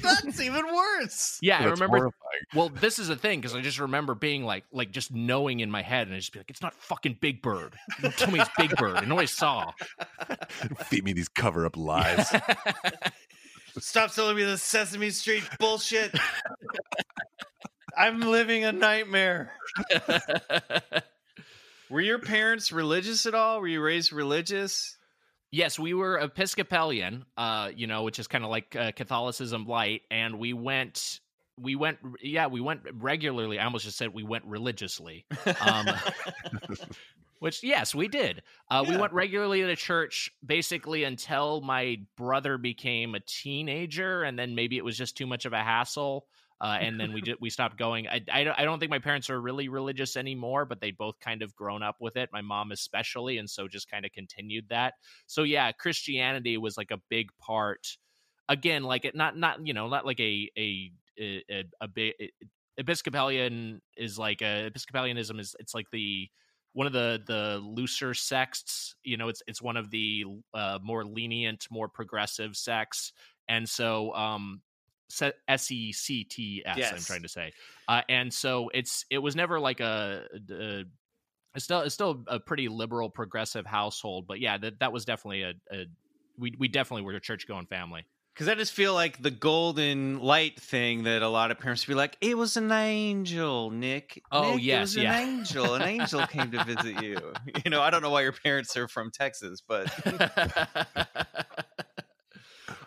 That's 0.02 0.40
even 0.40 0.66
worse. 0.66 1.38
yeah, 1.40 1.60
I 1.60 1.64
remember. 1.64 1.96
horrifying. 1.98 2.12
Well, 2.54 2.68
this 2.68 2.98
is 2.98 3.08
the 3.08 3.16
thing 3.16 3.40
because 3.40 3.54
I 3.54 3.60
just 3.62 3.78
remember 3.78 4.14
being 4.14 4.44
like, 4.44 4.64
like 4.72 4.90
just 4.90 5.12
knowing 5.14 5.60
in 5.60 5.70
my 5.70 5.80
head, 5.82 6.08
and 6.08 6.14
I 6.14 6.18
just 6.18 6.32
be 6.32 6.40
like, 6.40 6.50
"It's 6.50 6.60
not 6.60 6.74
fucking 6.74 7.18
Big 7.20 7.40
Bird. 7.40 7.74
Don't 8.02 8.14
tell 8.16 8.30
me 8.30 8.40
it's 8.40 8.50
Big 8.58 8.76
Bird. 8.76 8.96
I 8.96 9.04
know 9.06 9.18
I 9.18 9.24
saw." 9.24 9.72
Feed 10.86 11.04
me 11.04 11.12
these 11.14 11.28
cover 11.28 11.64
up 11.64 11.76
lies. 11.76 12.28
Stop 13.78 14.12
telling 14.12 14.36
me 14.36 14.44
the 14.44 14.58
Sesame 14.58 15.10
Street 15.10 15.44
bullshit. 15.58 16.14
I'm 17.96 18.20
living 18.20 18.64
a 18.64 18.72
nightmare. 18.72 19.52
Were 21.88 22.00
your 22.02 22.18
parents 22.18 22.72
religious 22.72 23.24
at 23.24 23.34
all? 23.34 23.60
Were 23.60 23.68
you 23.68 23.80
raised 23.80 24.12
religious? 24.12 24.97
Yes, 25.50 25.78
we 25.78 25.94
were 25.94 26.18
Episcopalian, 26.18 27.24
uh, 27.36 27.70
you 27.74 27.86
know, 27.86 28.02
which 28.02 28.18
is 28.18 28.26
kind 28.26 28.44
of 28.44 28.50
like 28.50 28.76
uh, 28.76 28.92
Catholicism 28.92 29.64
light, 29.66 30.02
and 30.10 30.38
we 30.38 30.52
went, 30.52 31.20
we 31.58 31.74
went, 31.74 31.98
yeah, 32.22 32.48
we 32.48 32.60
went 32.60 32.82
regularly. 32.92 33.58
I 33.58 33.64
almost 33.64 33.84
just 33.84 33.96
said 33.96 34.12
we 34.12 34.24
went 34.24 34.44
religiously, 34.44 35.24
um, 35.60 35.86
which 37.38 37.62
yes, 37.62 37.94
we 37.94 38.08
did. 38.08 38.42
Uh, 38.70 38.84
We 38.86 38.96
went 38.98 39.12
regularly 39.14 39.62
to 39.62 39.74
church 39.74 40.30
basically 40.44 41.04
until 41.04 41.62
my 41.62 41.96
brother 42.16 42.58
became 42.58 43.14
a 43.14 43.20
teenager, 43.20 44.22
and 44.24 44.38
then 44.38 44.54
maybe 44.54 44.76
it 44.76 44.84
was 44.84 44.98
just 44.98 45.16
too 45.16 45.26
much 45.26 45.46
of 45.46 45.54
a 45.54 45.62
hassle. 45.62 46.26
Uh, 46.60 46.78
and 46.80 46.98
then 47.00 47.12
we 47.12 47.20
did, 47.22 47.36
we 47.40 47.50
stopped 47.50 47.76
going. 47.76 48.08
I, 48.08 48.20
I, 48.32 48.44
don't- 48.44 48.58
I 48.58 48.64
don't 48.64 48.78
think 48.80 48.90
my 48.90 48.98
parents 48.98 49.30
are 49.30 49.40
really 49.40 49.68
religious 49.68 50.16
anymore, 50.16 50.64
but 50.64 50.80
they 50.80 50.90
both 50.90 51.20
kind 51.20 51.42
of 51.42 51.54
grown 51.54 51.82
up 51.82 51.96
with 52.00 52.16
it. 52.16 52.30
My 52.32 52.40
mom 52.40 52.72
especially, 52.72 53.38
and 53.38 53.48
so 53.48 53.68
just 53.68 53.90
kind 53.90 54.04
of 54.04 54.12
continued 54.12 54.68
that 54.70 54.94
so 55.26 55.42
yeah 55.42 55.70
christianity 55.72 56.56
was 56.56 56.76
like 56.76 56.90
a 56.90 57.00
big 57.08 57.30
part 57.38 57.96
again 58.48 58.82
like 58.82 59.04
it 59.04 59.14
not 59.14 59.36
not 59.36 59.64
you 59.66 59.72
know 59.72 59.88
not 59.88 60.04
like 60.06 60.20
a 60.20 60.48
a 60.56 60.90
a, 61.18 61.42
a, 61.50 61.64
a 61.82 61.88
big 61.88 62.12
episcopalian 62.76 63.80
is 63.96 64.18
like 64.18 64.40
a 64.42 64.66
episcopalianism 64.66 65.38
is 65.40 65.56
it's 65.58 65.74
like 65.74 65.86
the 65.92 66.28
one 66.72 66.86
of 66.86 66.92
the 66.92 67.20
the 67.26 67.58
looser 67.64 68.14
sects 68.14 68.94
you 69.02 69.16
know 69.16 69.28
it's 69.28 69.42
it's 69.46 69.60
one 69.60 69.76
of 69.76 69.90
the 69.90 70.24
uh 70.54 70.78
more 70.82 71.04
lenient 71.04 71.66
more 71.70 71.88
progressive 71.88 72.56
sects 72.56 73.12
and 73.48 73.68
so 73.68 74.14
um 74.14 74.60
se- 75.08 75.32
s-e-c-t-s 75.48 76.92
i'm 76.92 77.00
trying 77.00 77.22
to 77.22 77.28
say 77.28 77.52
uh 77.88 78.02
and 78.08 78.32
so 78.32 78.70
it's 78.74 79.04
it 79.10 79.18
was 79.18 79.36
never 79.36 79.60
like 79.60 79.80
a, 79.80 80.24
a 80.50 80.84
it's 81.54 81.64
still 81.64 81.80
it's 81.80 81.94
still 81.94 82.22
a 82.26 82.38
pretty 82.38 82.68
liberal 82.68 83.10
progressive 83.10 83.66
household 83.66 84.26
but 84.26 84.40
yeah 84.40 84.58
that 84.58 84.78
that 84.80 84.92
was 84.92 85.04
definitely 85.04 85.42
a, 85.42 85.52
a 85.72 85.84
we 86.38 86.54
we 86.58 86.68
definitely 86.68 87.02
were 87.02 87.12
a 87.12 87.20
church 87.20 87.48
going 87.48 87.66
family 87.66 88.04
Because 88.34 88.48
I 88.48 88.54
just 88.54 88.72
feel 88.72 88.94
like 88.94 89.20
the 89.20 89.32
golden 89.32 90.20
light 90.20 90.60
thing 90.60 91.02
that 91.04 91.22
a 91.22 91.28
lot 91.28 91.50
of 91.50 91.58
parents 91.58 91.84
be 91.84 91.94
like, 91.94 92.16
it 92.20 92.38
was 92.38 92.56
an 92.56 92.70
angel, 92.70 93.72
Nick. 93.72 94.22
Oh, 94.30 94.52
Nick, 94.52 94.60
it 94.60 94.62
yes, 94.62 94.80
was 94.80 94.96
an 94.96 95.06
angel. 95.06 95.74
An 95.74 95.82
angel 95.82 96.24
came 96.28 96.52
to 96.52 96.62
visit 96.62 97.02
you. 97.08 97.32
You 97.64 97.70
know, 97.72 97.82
I 97.82 97.90
don't 97.90 98.02
know 98.02 98.10
why 98.10 98.22
your 98.22 98.32
parents 98.32 98.76
are 98.76 98.86
from 98.86 99.10
Texas, 99.10 99.60
but 99.66 99.90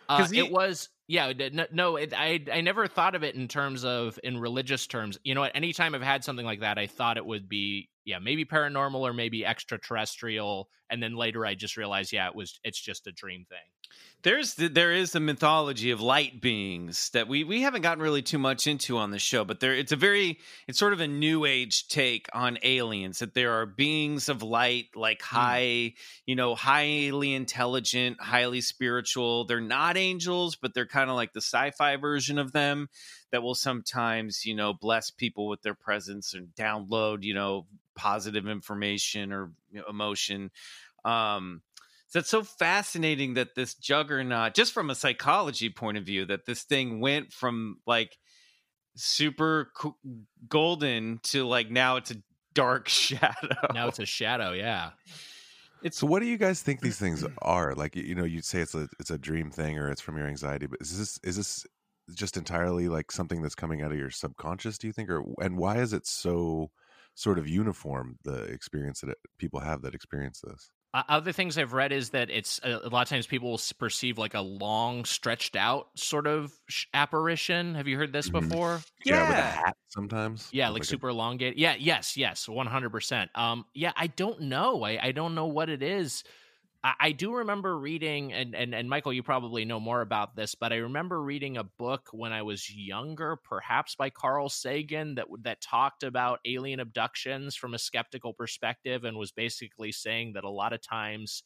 uh, 0.08 0.28
it 0.32 0.52
was 0.52 0.88
yeah 1.12 1.34
no, 1.72 1.98
it, 1.98 2.14
I 2.16 2.42
I 2.52 2.62
never 2.62 2.88
thought 2.88 3.16
of 3.16 3.24
it 3.24 3.36
in 3.36 3.48
terms 3.48 3.84
of 3.84 4.18
in 4.24 4.40
religious 4.40 4.88
terms. 4.88 5.20
You 5.24 5.36
know 5.36 5.44
at 5.44 5.52
any 5.54 5.74
time 5.74 5.94
I've 5.94 6.02
had 6.02 6.24
something 6.24 6.46
like 6.46 6.62
that 6.62 6.78
I 6.80 6.88
thought 6.88 7.18
it 7.18 7.26
would 7.26 7.50
be 7.50 7.90
yeah, 8.06 8.20
maybe 8.20 8.46
paranormal 8.46 9.00
or 9.00 9.14
maybe 9.14 9.46
extraterrestrial. 9.46 10.70
And 10.90 11.02
then 11.02 11.16
later 11.16 11.46
I 11.46 11.56
just 11.56 11.78
realized, 11.78 12.12
yeah, 12.12 12.28
it 12.28 12.36
was 12.36 12.60
it's 12.64 12.80
just 12.80 13.08
a 13.08 13.12
dream 13.12 13.46
thing. 13.48 13.60
There's 14.24 14.54
the, 14.54 14.68
there 14.68 14.92
is 14.94 15.16
a 15.16 15.20
mythology 15.20 15.90
of 15.92 16.00
light 16.00 16.42
beings 16.42 17.10
that 17.10 17.28
we 17.28 17.44
we 17.44 17.62
haven't 17.64 17.82
gotten 17.82 18.04
really 18.04 18.22
too 18.22 18.38
much 18.38 18.68
into 18.68 18.98
on 18.98 19.12
the 19.12 19.18
show, 19.20 19.44
but 19.44 19.60
there 19.60 19.74
it's 19.74 19.92
a 19.92 19.96
very 19.96 20.40
it's 20.68 20.78
sort 20.78 20.94
of 20.94 21.00
a 21.00 21.08
new 21.08 21.46
age 21.46 21.88
take 21.88 22.28
on 22.34 22.60
aliens 22.62 23.20
that 23.20 23.34
there 23.34 23.54
are 23.54 23.66
beings 23.66 24.30
of 24.30 24.44
light 24.44 24.88
like 24.96 25.22
hmm. 25.22 25.36
high, 25.36 25.94
you 26.26 26.36
know, 26.36 26.56
highly 26.56 27.34
intelligent, 27.34 28.22
highly 28.22 28.62
spiritual. 28.62 29.46
They're 29.46 29.60
not 29.60 29.98
angels, 29.98 30.56
but 30.56 30.74
they're 30.74 30.86
kind 30.86 31.10
of 31.10 31.16
like 31.16 31.34
the 31.34 31.42
sci-fi 31.42 31.96
version 31.98 32.38
of 32.38 32.52
them 32.52 32.90
that 33.32 33.44
will 33.44 33.56
sometimes, 33.56 34.46
you 34.46 34.56
know, 34.56 34.74
bless 34.74 35.12
people 35.12 35.48
with 35.48 35.62
their 35.62 35.74
presence 35.74 36.34
and 36.34 36.50
download, 36.50 37.24
you 37.24 37.34
know, 37.34 37.66
positive 37.96 38.48
information 38.48 39.32
or 39.32 39.52
you 39.72 39.80
know, 39.80 39.86
emotion. 39.90 40.52
Um 41.06 41.62
so 42.08 42.20
it's 42.20 42.30
so 42.30 42.44
fascinating 42.44 43.36
that 43.36 43.56
this 43.56 43.74
juggernaut, 43.74 44.54
just 44.54 44.74
from 44.74 44.90
a 44.90 44.96
psychology 44.96 45.70
point 45.70 45.98
of 45.98 46.04
view, 46.04 46.26
that 46.26 46.46
this 46.46 46.64
thing 46.64 47.00
went 47.00 47.32
from 47.32 47.78
like 47.88 48.18
super 48.96 49.72
co- 49.74 49.96
golden 50.50 51.20
to 51.24 51.48
like 51.48 51.72
now 51.72 51.96
it's 51.96 52.12
a 52.12 52.18
dark 52.54 52.90
shadow. 52.90 53.56
Now 53.74 53.88
it's 53.88 54.00
a 54.00 54.06
shadow, 54.06 54.52
yeah. 54.52 54.92
It's 55.84 56.00
so. 56.00 56.08
What 56.08 56.20
do 56.22 56.28
you 56.28 56.38
guys 56.38 56.62
think 56.62 56.82
these 56.82 57.00
things 57.00 57.26
are? 57.42 57.74
Like, 57.76 57.96
you 57.96 58.16
know, 58.16 58.26
you'd 58.26 58.46
say 58.46 58.60
it's 58.60 58.76
a 58.76 58.88
it's 59.00 59.10
a 59.10 59.18
dream 59.18 59.50
thing 59.50 59.80
or 59.80 59.90
it's 59.90 60.02
from 60.02 60.18
your 60.18 60.28
anxiety, 60.28 60.68
but 60.68 60.82
is 60.82 60.98
this 60.98 61.20
is 61.24 61.38
this 61.38 61.66
just 62.16 62.38
entirely 62.38 62.88
like 62.88 63.12
something 63.12 63.42
that's 63.42 63.56
coming 63.56 63.82
out 63.82 63.92
of 63.92 63.98
your 63.98 64.10
subconscious? 64.10 64.78
Do 64.78 64.88
you 64.88 64.94
think, 64.94 65.10
or 65.10 65.24
and 65.42 65.58
why 65.58 65.78
is 65.78 65.94
it 65.94 66.08
so 66.08 66.72
sort 67.16 67.38
of 67.38 67.48
uniform 67.48 68.18
the 68.24 68.44
experience 68.44 69.02
that 69.02 69.10
it, 69.10 69.18
people 69.38 69.60
have 69.60 69.82
that 69.82 69.96
experience 69.96 70.42
this? 70.42 70.70
Uh, 70.94 71.04
other 71.08 71.32
things 71.32 71.58
I've 71.58 71.72
read 71.72 71.94
is 71.94 72.10
that 72.10 72.30
it's 72.30 72.60
uh, 72.64 72.80
a 72.84 72.90
lot 72.90 73.04
of 73.04 73.08
times 73.08 73.26
people 73.26 73.52
will 73.52 73.62
perceive 73.80 74.18
like 74.18 74.34
a 74.34 74.42
long, 74.42 75.06
stretched 75.06 75.56
out 75.56 75.88
sort 75.96 76.28
of 76.28 76.52
sh- 76.68 76.86
apparition. 76.94 77.76
Have 77.76 77.88
you 77.88 77.98
heard 77.98 78.12
this 78.12 78.28
mm-hmm. 78.28 78.50
before? 78.50 78.82
Yeah. 79.06 79.16
yeah, 79.16 79.30
with 79.30 79.38
a 79.38 79.42
hat 79.42 79.78
sometimes. 79.88 80.50
Yeah, 80.52 80.68
like, 80.68 80.82
like 80.82 80.84
super 80.84 81.08
a... 81.08 81.12
elongated. 81.12 81.58
Yeah, 81.58 81.76
yes, 81.80 82.18
yes, 82.18 82.48
one 82.48 82.68
hundred 82.68 82.90
percent. 82.90 83.32
Um, 83.36 83.64
yeah, 83.74 83.94
I 83.96 84.08
don't 84.08 84.42
know. 84.42 84.84
I 84.84 85.00
I 85.02 85.12
don't 85.14 85.34
know 85.34 85.48
what 85.48 85.70
it 85.70 85.82
is. 85.82 86.26
I, 86.84 87.12
do 87.12 87.36
remember 87.36 87.78
reading, 87.78 88.34
and, 88.34 88.56
and 88.56 88.74
and 88.74 88.90
Michael, 88.90 89.14
you 89.14 89.22
probably 89.22 89.66
know 89.66 89.80
more 89.80 90.02
about 90.02 90.36
this, 90.36 90.56
but 90.56 90.74
I 90.74 90.78
remember 90.78 91.22
reading 91.22 91.58
a 91.58 91.64
book 91.64 92.10
when 92.12 92.34
I 92.34 92.42
was 92.42 92.74
younger, 92.74 93.36
perhaps 93.36 93.94
by 93.96 94.10
Carl 94.10 94.50
Sagan, 94.50 95.16
that 95.16 95.28
that 95.42 95.62
talked 95.62 96.02
about 96.02 96.40
alien 96.44 96.80
abductions 96.80 97.56
from 97.56 97.76
a 97.76 97.80
skeptical 97.80 98.34
perspective, 98.34 99.04
and 99.04 99.16
was 99.16 99.32
basically 99.32 99.92
saying 99.92 100.34
that 100.34 100.44
a 100.44 100.50
lot 100.50 100.74
of 100.74 100.82
times. 100.82 101.44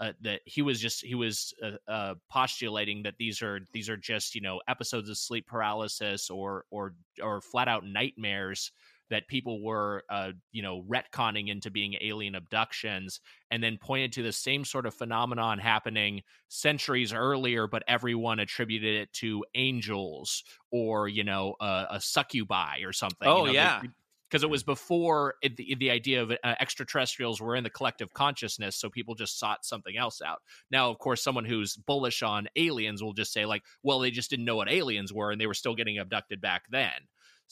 Uh, 0.00 0.12
that 0.20 0.40
he 0.44 0.62
was 0.62 0.80
just 0.80 1.04
he 1.04 1.16
was 1.16 1.52
uh, 1.60 1.90
uh, 1.90 2.14
postulating 2.30 3.02
that 3.02 3.16
these 3.18 3.42
are 3.42 3.58
these 3.72 3.88
are 3.88 3.96
just 3.96 4.32
you 4.32 4.40
know 4.40 4.60
episodes 4.68 5.08
of 5.08 5.18
sleep 5.18 5.44
paralysis 5.48 6.30
or 6.30 6.64
or 6.70 6.94
or 7.20 7.40
flat 7.40 7.66
out 7.66 7.84
nightmares 7.84 8.70
that 9.10 9.28
people 9.28 9.62
were, 9.62 10.04
uh, 10.10 10.32
you 10.52 10.62
know, 10.62 10.84
retconning 10.88 11.48
into 11.48 11.70
being 11.70 11.96
alien 12.00 12.34
abductions, 12.34 13.20
and 13.50 13.62
then 13.62 13.78
pointed 13.80 14.12
to 14.12 14.22
the 14.22 14.32
same 14.32 14.64
sort 14.64 14.86
of 14.86 14.94
phenomenon 14.94 15.58
happening 15.58 16.22
centuries 16.48 17.12
earlier, 17.12 17.66
but 17.66 17.82
everyone 17.88 18.38
attributed 18.38 18.94
it 18.94 19.12
to 19.14 19.44
angels 19.54 20.44
or 20.70 21.08
you 21.08 21.24
know 21.24 21.54
uh, 21.60 21.86
a 21.90 22.00
succubi 22.00 22.80
or 22.84 22.92
something. 22.92 23.28
Oh 23.28 23.40
you 23.40 23.46
know, 23.46 23.52
yeah. 23.52 23.82
because 24.28 24.42
it 24.42 24.50
was 24.50 24.62
before 24.62 25.34
it, 25.42 25.56
the, 25.56 25.74
the 25.78 25.90
idea 25.90 26.22
of 26.22 26.30
uh, 26.30 26.54
extraterrestrials 26.60 27.40
were 27.40 27.56
in 27.56 27.64
the 27.64 27.70
collective 27.70 28.12
consciousness 28.12 28.76
so 28.76 28.90
people 28.90 29.14
just 29.14 29.38
sought 29.38 29.64
something 29.64 29.96
else 29.96 30.20
out 30.20 30.42
now 30.70 30.90
of 30.90 30.98
course 30.98 31.22
someone 31.22 31.44
who's 31.44 31.76
bullish 31.76 32.22
on 32.22 32.46
aliens 32.56 33.02
will 33.02 33.14
just 33.14 33.32
say 33.32 33.46
like 33.46 33.62
well 33.82 33.98
they 33.98 34.10
just 34.10 34.30
didn't 34.30 34.44
know 34.44 34.56
what 34.56 34.70
aliens 34.70 35.12
were 35.12 35.30
and 35.30 35.40
they 35.40 35.46
were 35.46 35.54
still 35.54 35.74
getting 35.74 35.98
abducted 35.98 36.40
back 36.40 36.64
then 36.70 36.92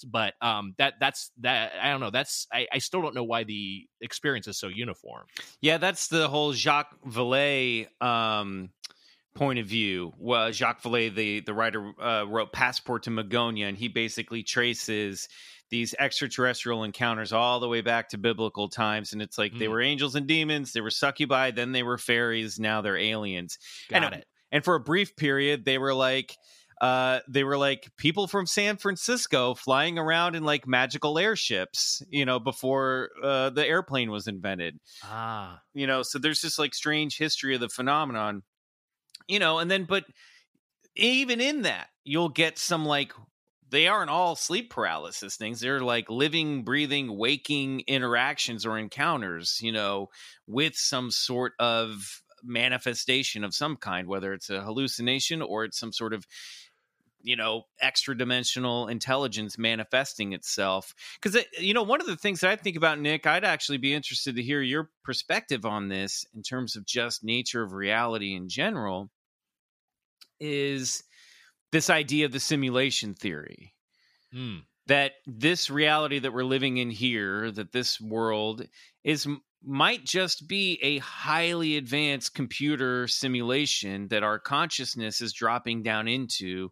but 0.05 0.35
um, 0.41 0.75
that 0.79 0.95
that's 1.01 1.31
that. 1.41 1.73
I 1.81 1.91
don't 1.91 2.01
know. 2.01 2.11
That's 2.11 2.47
I, 2.53 2.67
I 2.73 2.79
still 2.79 3.03
don't 3.03 3.15
know 3.15 3.25
why 3.25 3.45
the 3.45 3.87
experience 4.01 4.49
is 4.49 4.59
so 4.59 4.69
uniform. 4.69 5.27
Yeah, 5.61 5.79
that's 5.79 6.09
the 6.09 6.29
whole 6.29 6.53
Jacques 6.53 6.95
Vallée 7.07 7.89
um, 8.03 8.71
point 9.35 9.59
of 9.59 9.67
view. 9.67 10.13
Well, 10.19 10.53
Jacques 10.53 10.83
Vallée, 10.83 11.15
the 11.15 11.41
the 11.41 11.55
writer, 11.55 11.93
uh, 12.01 12.25
wrote 12.29 12.53
Passport 12.53 13.05
to 13.05 13.11
Magonia, 13.11 13.69
and 13.69 13.77
he 13.77 13.89
basically 13.89 14.43
traces 14.43 15.29
these 15.71 15.95
extraterrestrial 15.99 16.85
encounters 16.85 17.33
all 17.33 17.61
the 17.61 17.69
way 17.69 17.81
back 17.81 18.11
to 18.11 18.19
biblical 18.19 18.69
times 18.69 19.13
and 19.13 19.21
it's 19.21 19.37
like 19.37 19.53
mm. 19.53 19.59
they 19.59 19.69
were 19.69 19.81
angels 19.81 20.15
and 20.15 20.27
demons 20.27 20.73
they 20.73 20.81
were 20.81 20.91
succubi 20.91 21.51
then 21.51 21.73
they 21.73 21.83
were 21.83 21.99
fairies 21.99 22.61
now 22.61 22.81
they're 22.81 22.97
aliens 22.97 23.59
Got 23.91 24.05
and, 24.05 24.15
it. 24.15 24.27
and 24.53 24.65
for 24.65 24.77
a 24.77 24.81
brief 24.81 25.17
period 25.17 25.65
they 25.65 25.79
were 25.79 25.93
like 25.93 26.37
uh, 26.81 27.21
they 27.29 27.45
were 27.45 27.57
like 27.57 27.91
people 27.97 28.27
from 28.27 28.47
San 28.47 28.77
Francisco 28.77 29.55
flying 29.55 29.99
around 29.99 30.35
in 30.35 30.45
like 30.45 30.67
magical 30.67 31.19
airships, 31.19 32.03
you 32.11 32.25
know, 32.25 32.39
before 32.39 33.11
uh, 33.23 33.51
the 33.51 33.67
airplane 33.67 34.11
was 34.11 34.27
invented. 34.27 34.79
Ah, 35.03 35.61
you 35.73 35.87
know, 35.87 36.03
so 36.03 36.19
there's 36.19 36.43
this 36.43 36.59
like 36.59 36.75
strange 36.75 37.17
history 37.17 37.55
of 37.55 37.61
the 37.61 37.69
phenomenon, 37.69 38.43
you 39.27 39.39
know, 39.39 39.59
and 39.59 39.71
then 39.71 39.85
but 39.85 40.05
even 40.95 41.41
in 41.41 41.63
that, 41.63 41.89
you'll 42.05 42.29
get 42.29 42.59
some 42.59 42.85
like 42.85 43.13
they 43.71 43.89
aren't 43.89 44.11
all 44.11 44.37
sleep 44.37 44.71
paralysis 44.71 45.37
things. 45.37 45.61
They're 45.61 45.81
like 45.81 46.11
living, 46.11 46.63
breathing, 46.63 47.17
waking 47.17 47.85
interactions 47.87 48.65
or 48.65 48.79
encounters, 48.79 49.61
you 49.63 49.73
know, 49.73 50.11
with 50.47 50.77
some 50.77 51.11
sort 51.11 51.55
of 51.59 52.23
manifestation 52.45 53.45
of 53.45 53.55
some 53.55 53.77
kind, 53.77 54.07
whether 54.07 54.33
it's 54.33 54.51
a 54.51 54.61
hallucination 54.61 55.43
or 55.43 55.65
it's 55.65 55.79
some 55.79 55.93
sort 55.93 56.13
of 56.13 56.27
you 57.27 57.35
know 57.35 57.65
extra 57.81 58.17
dimensional 58.17 58.87
intelligence 58.87 59.59
manifesting 59.59 60.33
itself 60.33 60.95
because 61.21 61.45
you 61.59 61.75
know 61.75 61.83
one 61.83 62.01
of 62.01 62.07
the 62.07 62.17
things 62.17 62.41
that 62.41 62.51
i 62.51 62.57
think 62.57 62.77
about 62.77 63.01
nick 63.01 63.27
i'd 63.27 63.45
actually 63.45 63.79
be 63.79 63.93
interested 63.93 64.37
to 64.37 64.43
hear 64.43 64.63
your 64.63 64.91
perspective 65.05 65.67
on 65.67 65.89
this 65.89 66.25
in 66.35 66.43
terms 66.43 66.77
of 66.77 66.87
just 66.87 67.25
nature 67.25 67.63
of 67.63 67.73
reality 67.73 68.35
in 68.35 68.49
general 68.49 69.11
is 70.39 71.03
this 71.73 71.91
idea 71.91 72.25
of 72.27 72.33
the 72.33 72.41
simulation 72.41 73.13
theory 73.13 73.75
mm. 74.33 74.63
that 74.87 75.13
this 75.27 75.69
reality 75.69 76.21
that 76.21 76.33
we're 76.33 76.45
living 76.45 76.77
in 76.77 76.91
here 76.91 77.51
that 77.51 77.73
this 77.73 78.01
world 78.01 78.65
is 79.03 79.27
might 79.65 80.05
just 80.05 80.47
be 80.47 80.79
a 80.81 80.99
highly 80.99 81.77
advanced 81.77 82.35
computer 82.35 83.09
simulation 83.09 84.07
that 84.09 84.23
our 84.23 84.39
consciousness 84.39 85.21
is 85.21 85.33
dropping 85.33 85.83
down 85.83 86.07
into 86.07 86.71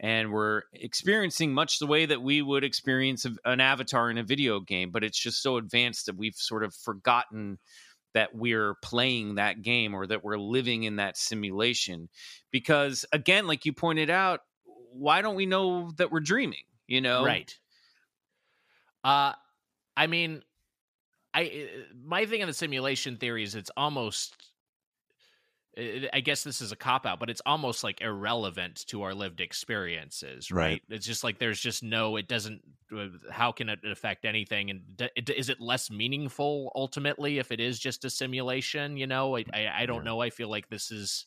and 0.00 0.32
we're 0.32 0.62
experiencing 0.72 1.52
much 1.52 1.78
the 1.78 1.86
way 1.86 2.06
that 2.06 2.22
we 2.22 2.40
would 2.40 2.64
experience 2.64 3.26
an 3.44 3.60
avatar 3.60 4.10
in 4.10 4.18
a 4.18 4.22
video 4.22 4.60
game 4.60 4.90
but 4.90 5.04
it's 5.04 5.18
just 5.18 5.42
so 5.42 5.56
advanced 5.56 6.06
that 6.06 6.16
we've 6.16 6.36
sort 6.36 6.64
of 6.64 6.74
forgotten 6.74 7.58
that 8.14 8.34
we're 8.34 8.74
playing 8.82 9.36
that 9.36 9.62
game 9.62 9.94
or 9.94 10.06
that 10.06 10.24
we're 10.24 10.38
living 10.38 10.82
in 10.84 10.96
that 10.96 11.16
simulation. 11.16 12.08
Because 12.50 13.04
again 13.12 13.46
like 13.46 13.64
you 13.66 13.72
pointed 13.72 14.10
out 14.10 14.40
why 14.92 15.22
don't 15.22 15.36
we 15.36 15.46
know 15.46 15.92
that 15.98 16.10
we're 16.10 16.20
dreaming 16.20 16.62
you 16.86 17.00
know? 17.00 17.24
Right. 17.24 17.54
Uh 19.04 19.32
i 19.96 20.06
mean 20.06 20.42
i 21.34 21.68
my 22.04 22.24
thing 22.24 22.40
on 22.40 22.48
the 22.48 22.54
simulation 22.54 23.16
theory 23.16 23.42
is 23.42 23.54
it's 23.54 23.70
almost 23.76 24.34
I 26.12 26.20
guess 26.20 26.42
this 26.42 26.60
is 26.60 26.72
a 26.72 26.76
cop 26.76 27.06
out, 27.06 27.20
but 27.20 27.30
it's 27.30 27.42
almost 27.46 27.84
like 27.84 28.00
irrelevant 28.00 28.84
to 28.88 29.02
our 29.02 29.14
lived 29.14 29.40
experiences, 29.40 30.50
right? 30.50 30.64
right? 30.64 30.82
It's 30.88 31.06
just 31.06 31.22
like 31.22 31.38
there's 31.38 31.60
just 31.60 31.82
no, 31.82 32.16
it 32.16 32.26
doesn't. 32.26 32.62
Uh, 32.92 33.08
how 33.30 33.52
can 33.52 33.68
it 33.68 33.80
affect 33.84 34.24
anything? 34.24 34.70
And 34.70 35.10
is 35.26 35.48
it 35.48 35.60
less 35.60 35.90
meaningful 35.90 36.72
ultimately 36.74 37.38
if 37.38 37.52
it 37.52 37.60
is 37.60 37.78
just 37.78 38.04
a 38.04 38.10
simulation? 38.10 38.96
You 38.96 39.06
know, 39.06 39.36
I 39.36 39.44
I, 39.52 39.68
I 39.82 39.86
don't 39.86 39.98
yeah. 39.98 40.02
know. 40.04 40.20
I 40.20 40.30
feel 40.30 40.48
like 40.48 40.68
this 40.68 40.90
is. 40.90 41.26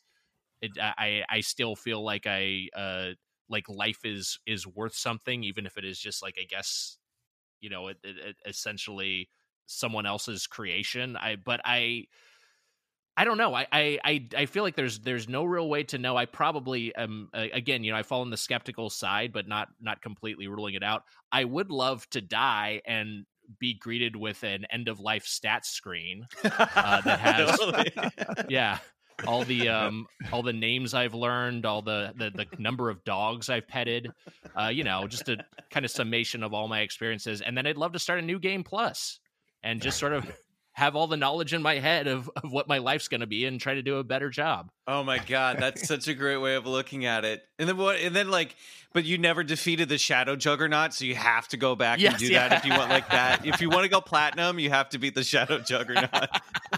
It, 0.61 0.71
I 0.79 1.23
I 1.29 1.39
still 1.41 1.75
feel 1.75 2.03
like 2.03 2.27
I 2.27 2.67
uh 2.75 3.11
like 3.49 3.69
life 3.69 3.99
is 4.03 4.37
is 4.45 4.67
worth 4.67 4.95
something, 4.95 5.43
even 5.43 5.65
if 5.65 5.77
it 5.77 5.85
is 5.85 5.97
just 5.97 6.21
like 6.21 6.35
I 6.39 6.45
guess, 6.49 6.97
you 7.61 7.69
know, 7.69 7.87
it, 7.87 7.97
it, 8.03 8.17
it 8.17 8.35
essentially 8.45 9.29
someone 9.65 10.05
else's 10.05 10.45
creation. 10.45 11.15
I 11.15 11.37
but 11.37 11.61
I 11.63 12.05
I 13.17 13.25
don't 13.25 13.37
know. 13.37 13.53
I, 13.53 13.67
I 13.71 14.27
I 14.35 14.45
feel 14.45 14.63
like 14.63 14.75
there's 14.75 14.99
there's 14.99 15.27
no 15.27 15.43
real 15.43 15.69
way 15.69 15.83
to 15.83 15.97
know. 15.97 16.15
I 16.15 16.25
probably 16.25 16.95
am 16.95 17.29
again, 17.33 17.83
you 17.83 17.91
know, 17.91 17.97
I 17.97 18.03
fall 18.03 18.21
on 18.21 18.29
the 18.29 18.37
skeptical 18.37 18.89
side, 18.89 19.33
but 19.33 19.47
not 19.47 19.67
not 19.81 20.01
completely 20.01 20.47
ruling 20.47 20.75
it 20.75 20.83
out. 20.83 21.03
I 21.31 21.43
would 21.43 21.71
love 21.71 22.09
to 22.11 22.21
die 22.21 22.81
and 22.85 23.25
be 23.59 23.73
greeted 23.73 24.15
with 24.15 24.43
an 24.43 24.65
end 24.71 24.87
of 24.87 24.99
life 24.99 25.25
stats 25.25 25.65
screen 25.65 26.25
uh, 26.43 27.01
that 27.01 27.19
has 27.99 28.45
yeah 28.49 28.77
all 29.27 29.43
the 29.43 29.69
um 29.69 30.07
all 30.31 30.41
the 30.41 30.53
names 30.53 30.93
I've 30.93 31.13
learned, 31.13 31.65
all 31.65 31.81
the 31.81 32.13
the, 32.15 32.29
the 32.29 32.47
number 32.57 32.89
of 32.89 33.03
dogs 33.03 33.49
I've 33.49 33.67
petted, 33.67 34.09
uh, 34.59 34.67
you 34.67 34.83
know, 34.83 35.07
just 35.07 35.29
a 35.29 35.37
kind 35.69 35.85
of 35.85 35.91
summation 35.91 36.43
of 36.43 36.53
all 36.53 36.67
my 36.67 36.79
experiences, 36.81 37.41
and 37.41 37.57
then 37.57 37.67
I'd 37.67 37.77
love 37.77 37.93
to 37.93 37.99
start 37.99 38.19
a 38.19 38.23
new 38.23 38.39
game 38.39 38.63
plus 38.63 39.19
and 39.63 39.81
just 39.81 39.99
sort 39.99 40.13
of 40.13 40.31
have 40.73 40.95
all 40.95 41.07
the 41.07 41.17
knowledge 41.17 41.53
in 41.53 41.61
my 41.61 41.75
head 41.79 42.07
of, 42.07 42.29
of 42.35 42.51
what 42.51 42.67
my 42.67 42.77
life's 42.77 43.07
going 43.07 43.21
to 43.21 43.27
be 43.27 43.45
and 43.45 43.59
try 43.59 43.73
to 43.73 43.81
do 43.81 43.97
a 43.97 44.03
better 44.03 44.29
job. 44.29 44.71
Oh 44.87 45.03
my 45.03 45.17
god, 45.19 45.57
that's 45.59 45.87
such 45.87 46.07
a 46.07 46.13
great 46.13 46.37
way 46.37 46.55
of 46.55 46.65
looking 46.65 47.05
at 47.05 47.25
it. 47.25 47.43
And 47.59 47.67
then 47.67 47.77
what? 47.77 47.97
And 47.99 48.15
then 48.15 48.31
like, 48.31 48.55
but 48.93 49.03
you 49.03 49.17
never 49.17 49.43
defeated 49.43 49.89
the 49.89 49.97
Shadow 49.97 50.35
Juggernaut, 50.35 50.93
so 50.93 51.05
you 51.05 51.15
have 51.15 51.47
to 51.49 51.57
go 51.57 51.75
back 51.75 51.99
Yes, 51.99 52.13
and 52.13 52.19
do 52.19 52.27
yeah. 52.27 52.47
that 52.47 52.59
if 52.59 52.65
you 52.65 52.71
want 52.77 52.89
like 52.89 53.09
that. 53.09 53.45
If 53.51 53.61
you 53.61 53.69
want 53.69 53.83
to 53.83 53.89
go 53.89 54.01
platinum, 54.01 54.59
you 54.59 54.69
have 54.69 54.89
to 54.89 54.99
beat 54.99 55.15
the 55.15 55.23
Shadow 55.23 55.59
Juggernaut. 55.59 56.09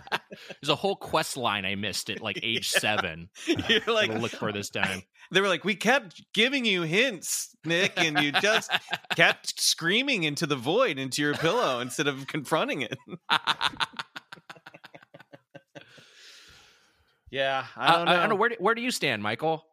There's 0.62 0.70
a 0.70 0.76
whole 0.76 0.96
quest 0.96 1.38
line 1.38 1.66
I 1.66 1.76
missed 1.76 2.10
at 2.10 2.22
like 2.22 2.40
age 2.44 2.70
seven. 2.72 3.30
You're 3.68 3.82
like, 3.88 4.12
look 4.14 4.32
for 4.32 4.52
this 4.52 4.70
time. 4.70 5.02
they 5.32 5.42
were 5.42 5.48
like, 5.48 5.64
we 5.64 5.76
kept 5.76 6.24
giving 6.34 6.66
you 6.66 6.84
hints, 6.84 7.56
Nick, 7.66 7.94
and 7.98 8.20
you 8.20 8.32
just 8.34 8.72
kept 9.16 9.60
screaming 9.60 10.24
into 10.24 10.46
the 10.46 10.56
void, 10.56 10.98
into 10.98 11.22
your 11.22 11.34
pillow 11.34 11.80
instead 11.80 12.08
of 12.08 12.28
confronting 12.28 12.82
it. 12.82 12.98
yeah, 17.32 17.66
I 17.76 17.92
don't 17.92 18.02
Uh, 18.02 18.04
know. 18.06 18.12
I 18.12 18.16
don't 18.20 18.30
know 18.30 18.36
where 18.36 18.50
do, 18.50 18.56
where 18.60 18.76
do 18.76 18.82
you 18.82 18.92
stand, 18.92 19.24
Michael? 19.24 19.66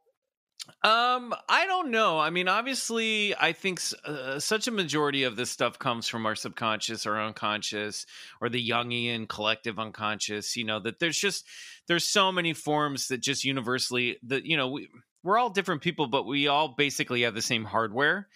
Um, 0.82 1.34
I 1.48 1.66
don't 1.66 1.90
know. 1.90 2.18
I 2.18 2.30
mean, 2.30 2.48
obviously, 2.48 3.34
I 3.36 3.52
think 3.52 3.80
uh, 4.04 4.38
such 4.38 4.66
a 4.66 4.70
majority 4.70 5.22
of 5.22 5.36
this 5.36 5.50
stuff 5.50 5.78
comes 5.78 6.06
from 6.08 6.26
our 6.26 6.34
subconscious 6.34 7.06
or 7.06 7.18
unconscious 7.20 8.06
or 8.40 8.48
the 8.48 8.68
Jungian 8.68 9.28
collective 9.28 9.78
unconscious. 9.78 10.56
You 10.56 10.64
know 10.64 10.80
that 10.80 10.98
there's 10.98 11.18
just 11.18 11.46
there's 11.86 12.04
so 12.04 12.32
many 12.32 12.52
forms 12.52 13.08
that 13.08 13.18
just 13.18 13.44
universally 13.44 14.18
that 14.24 14.44
you 14.44 14.56
know 14.56 14.68
we 14.70 14.88
we're 15.22 15.38
all 15.38 15.50
different 15.50 15.82
people, 15.82 16.06
but 16.08 16.24
we 16.24 16.46
all 16.48 16.74
basically 16.76 17.22
have 17.22 17.34
the 17.34 17.42
same 17.42 17.64
hardware. 17.64 18.28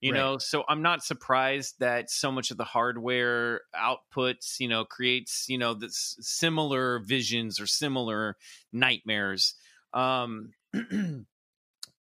You 0.00 0.12
Right. 0.12 0.12
know, 0.12 0.38
so 0.38 0.64
I'm 0.68 0.80
not 0.80 1.04
surprised 1.04 1.80
that 1.80 2.10
so 2.10 2.32
much 2.32 2.50
of 2.50 2.56
the 2.56 2.64
hardware 2.64 3.60
outputs, 3.74 4.58
you 4.58 4.66
know, 4.66 4.86
creates, 4.86 5.46
you 5.48 5.58
know, 5.58 5.74
this 5.74 6.16
similar 6.20 7.00
visions 7.00 7.60
or 7.60 7.66
similar 7.66 8.38
nightmares. 8.72 9.54
Um, 9.92 10.52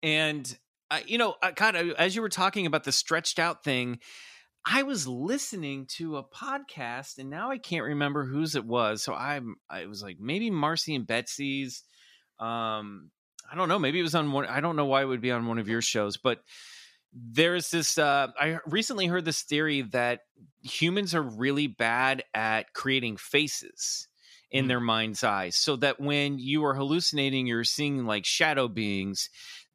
and 0.04 0.58
I, 0.92 1.04
you 1.06 1.18
know, 1.18 1.36
I 1.42 1.52
kind 1.52 1.78
of 1.78 1.92
as 1.92 2.16
you 2.16 2.22
were 2.22 2.30
talking 2.30 2.66
about 2.66 2.84
the 2.84 2.92
stretched 2.92 3.40
out 3.40 3.64
thing, 3.64 4.00
I 4.66 4.84
was 4.84 5.08
listening 5.08 5.86
to 5.98 6.18
a 6.18 6.24
podcast, 6.24 7.18
and 7.18 7.30
now 7.30 7.50
I 7.52 7.58
can't 7.58 7.86
remember 7.86 8.26
whose 8.26 8.56
it 8.56 8.66
was. 8.66 9.04
So 9.04 9.14
I'm, 9.14 9.56
I 9.70 9.86
was 9.86 10.04
like 10.04 10.20
maybe 10.20 10.50
Marcy 10.50 10.96
and 10.96 11.08
Betsy's. 11.08 11.84
Um, 12.40 13.12
I 13.52 13.56
don't 13.56 13.70
know. 13.70 13.80
Maybe 13.80 14.00
it 14.00 14.04
was 14.04 14.16
on 14.16 14.32
one. 14.32 14.46
I 14.46 14.60
don't 14.62 14.76
know 14.76 14.86
why 14.86 15.02
it 15.02 15.06
would 15.06 15.22
be 15.22 15.32
on 15.32 15.48
one 15.48 15.60
of 15.60 15.68
your 15.68 15.82
shows, 15.82 16.18
but 16.18 16.40
there's 17.14 17.72
this. 17.72 17.98
Uh, 17.98 18.28
I 18.40 18.60
recently 18.66 19.08
heard 19.08 19.26
this 19.26 19.42
theory 19.42 19.82
that 19.84 20.22
humans 20.62 21.16
are 21.16 21.24
really 21.24 21.68
bad 21.68 22.24
at 22.34 22.74
creating 22.74 23.18
faces 23.18 24.08
in 24.52 24.66
Hmm. 24.66 24.68
their 24.68 24.80
mind's 24.80 25.24
eye, 25.24 25.50
so 25.50 25.76
that 25.78 26.00
when 26.00 26.38
you 26.40 26.66
are 26.66 26.76
hallucinating, 26.76 27.48
you're 27.48 27.64
seeing 27.64 28.06
like 28.06 28.26
shadow 28.26 28.68
beings 28.68 29.30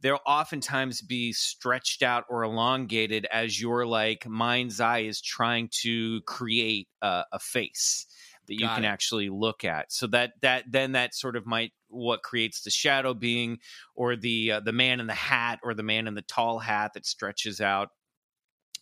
they'll 0.04 0.20
oftentimes 0.26 1.00
be 1.00 1.32
stretched 1.32 2.02
out 2.02 2.24
or 2.28 2.44
elongated 2.44 3.26
as 3.32 3.58
your 3.58 3.86
like 3.86 4.28
mind's 4.28 4.78
eye 4.78 4.98
is 4.98 5.18
trying 5.18 5.66
to 5.72 6.20
create 6.26 6.88
a, 7.00 7.24
a 7.32 7.38
face 7.38 8.06
that 8.46 8.52
you 8.52 8.60
Got 8.60 8.74
can 8.74 8.84
it. 8.84 8.88
actually 8.88 9.30
look 9.30 9.64
at 9.64 9.90
so 9.90 10.06
that 10.08 10.32
that 10.42 10.64
then 10.70 10.92
that 10.92 11.14
sort 11.14 11.36
of 11.36 11.46
might 11.46 11.72
what 11.88 12.22
creates 12.22 12.60
the 12.60 12.70
shadow 12.70 13.14
being 13.14 13.58
or 13.94 14.14
the 14.14 14.52
uh, 14.52 14.60
the 14.60 14.72
man 14.72 15.00
in 15.00 15.06
the 15.06 15.14
hat 15.14 15.58
or 15.64 15.72
the 15.72 15.82
man 15.82 16.06
in 16.06 16.14
the 16.14 16.20
tall 16.20 16.58
hat 16.58 16.92
that 16.92 17.06
stretches 17.06 17.62
out 17.62 17.88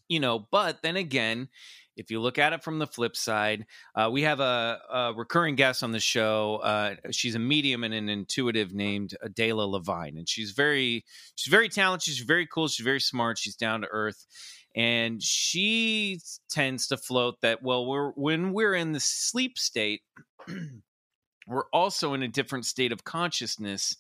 you 0.08 0.18
know 0.18 0.48
but 0.50 0.82
then 0.82 0.96
again 0.96 1.48
if 1.96 2.11
you 2.11 2.20
look 2.20 2.38
at 2.38 2.52
it 2.52 2.62
from 2.62 2.78
the 2.78 2.87
flip 2.87 3.16
side 3.16 3.66
uh, 3.94 4.09
we 4.11 4.22
have 4.22 4.40
a, 4.40 4.78
a 4.92 5.12
recurring 5.14 5.55
guest 5.55 5.83
on 5.83 5.92
the 5.92 6.00
show 6.00 6.57
uh, 6.62 6.94
she's 7.11 7.35
a 7.35 7.38
medium 7.38 7.85
and 7.85 7.94
an 7.94 8.09
intuitive 8.09 8.72
named 8.72 9.14
adela 9.22 9.62
levine 9.62 10.16
and 10.16 10.28
she's 10.28 10.52
very 10.52 11.05
she's 11.35 11.50
very 11.50 11.68
talented 11.68 12.14
she's 12.14 12.24
very 12.24 12.46
cool 12.46 12.68
she's 12.68 12.85
very 12.85 13.00
smart 13.00 13.38
she's 13.38 13.57
down 13.57 13.81
to 13.81 13.88
earth 13.90 14.26
and 14.74 15.22
she 15.22 16.20
tends 16.50 16.87
to 16.87 16.96
float 16.96 17.37
that 17.42 17.62
well 17.62 17.87
we're 17.87 18.11
when 18.12 18.52
we're 18.52 18.74
in 18.74 18.92
the 18.92 19.00
sleep 19.00 19.59
state 19.59 20.02
we're 21.46 21.68
also 21.72 22.14
in 22.14 22.22
a 22.22 22.28
different 22.28 22.64
state 22.64 22.92
of 22.92 23.05
consciousness 23.05 23.96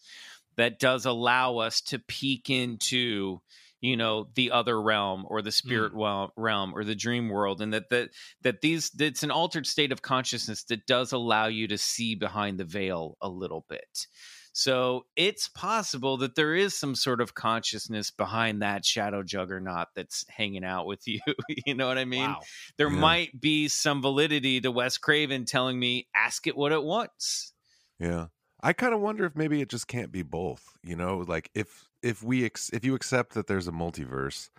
that 0.56 0.78
does 0.78 1.06
allow 1.06 1.58
us 1.58 1.80
to 1.80 1.98
peek 1.98 2.50
into 2.50 3.40
you 3.82 3.96
know 3.96 4.28
the 4.34 4.50
other 4.50 4.80
realm 4.80 5.26
or 5.28 5.42
the 5.42 5.52
spirit 5.52 5.92
mm. 5.92 5.96
wel- 5.96 6.32
realm 6.36 6.72
or 6.74 6.84
the 6.84 6.94
dream 6.94 7.28
world 7.28 7.60
and 7.60 7.74
that 7.74 7.90
that 7.90 8.08
that 8.40 8.62
these 8.62 8.90
it's 8.98 9.22
an 9.22 9.30
altered 9.30 9.66
state 9.66 9.92
of 9.92 10.00
consciousness 10.00 10.64
that 10.64 10.86
does 10.86 11.12
allow 11.12 11.46
you 11.46 11.68
to 11.68 11.76
see 11.76 12.14
behind 12.14 12.58
the 12.58 12.64
veil 12.64 13.18
a 13.20 13.28
little 13.28 13.66
bit 13.68 14.06
so 14.54 15.06
it's 15.16 15.48
possible 15.48 16.18
that 16.18 16.34
there 16.34 16.54
is 16.54 16.78
some 16.78 16.94
sort 16.94 17.20
of 17.22 17.34
consciousness 17.34 18.10
behind 18.10 18.62
that 18.62 18.84
shadow 18.84 19.22
juggernaut 19.22 19.88
that's 19.96 20.24
hanging 20.28 20.64
out 20.64 20.86
with 20.86 21.00
you 21.06 21.20
you 21.66 21.74
know 21.74 21.88
what 21.88 21.98
i 21.98 22.04
mean 22.04 22.30
wow. 22.30 22.40
there 22.78 22.90
Yeah. 22.90 22.98
might 23.00 23.40
be 23.40 23.68
some 23.68 24.00
validity 24.00 24.60
to 24.60 24.70
Wes 24.70 24.96
Craven 24.98 25.44
telling 25.44 25.78
me, 25.78 26.06
ask 26.14 26.46
it 26.46 26.56
what 26.56 26.70
it 26.72 26.82
wants. 26.82 27.52
Yeah. 27.98 28.26
I 28.62 28.72
kind 28.72 28.94
of 28.94 29.00
wonder 29.00 29.24
if 29.24 29.34
maybe 29.34 29.60
it 29.60 29.68
just 29.68 29.88
can't 29.88 30.12
be 30.12 30.22
both, 30.22 30.62
you 30.84 30.94
know, 30.94 31.24
like 31.26 31.50
if 31.54 31.84
if 32.02 32.22
we 32.22 32.44
ex- 32.44 32.70
if 32.70 32.84
you 32.84 32.94
accept 32.94 33.34
that 33.34 33.46
there's 33.46 33.68
a 33.68 33.72
multiverse 33.72 34.50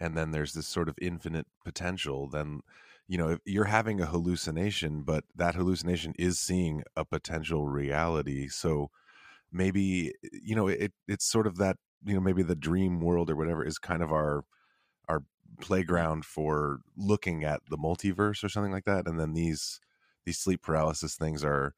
and 0.00 0.16
then 0.16 0.30
there's 0.30 0.54
this 0.54 0.66
sort 0.68 0.88
of 0.88 0.98
infinite 1.00 1.46
potential, 1.64 2.28
then 2.28 2.60
you 3.08 3.18
know, 3.18 3.38
you're 3.44 3.64
having 3.64 4.00
a 4.00 4.06
hallucination, 4.06 5.02
but 5.02 5.24
that 5.34 5.56
hallucination 5.56 6.14
is 6.18 6.38
seeing 6.38 6.84
a 6.96 7.04
potential 7.04 7.66
reality. 7.68 8.48
So 8.48 8.90
maybe 9.52 10.14
you 10.32 10.54
know, 10.56 10.68
it 10.68 10.92
it's 11.08 11.26
sort 11.26 11.46
of 11.46 11.56
that, 11.58 11.76
you 12.04 12.14
know, 12.14 12.20
maybe 12.20 12.42
the 12.42 12.56
dream 12.56 13.00
world 13.00 13.30
or 13.30 13.36
whatever 13.36 13.64
is 13.64 13.78
kind 13.78 14.02
of 14.02 14.12
our 14.12 14.44
our 15.08 15.22
playground 15.60 16.24
for 16.24 16.80
looking 16.96 17.44
at 17.44 17.60
the 17.68 17.78
multiverse 17.78 18.42
or 18.44 18.48
something 18.48 18.72
like 18.72 18.84
that 18.84 19.06
and 19.06 19.18
then 19.20 19.34
these 19.34 19.80
these 20.24 20.38
sleep 20.38 20.62
paralysis 20.62 21.16
things 21.16 21.44
are 21.44 21.74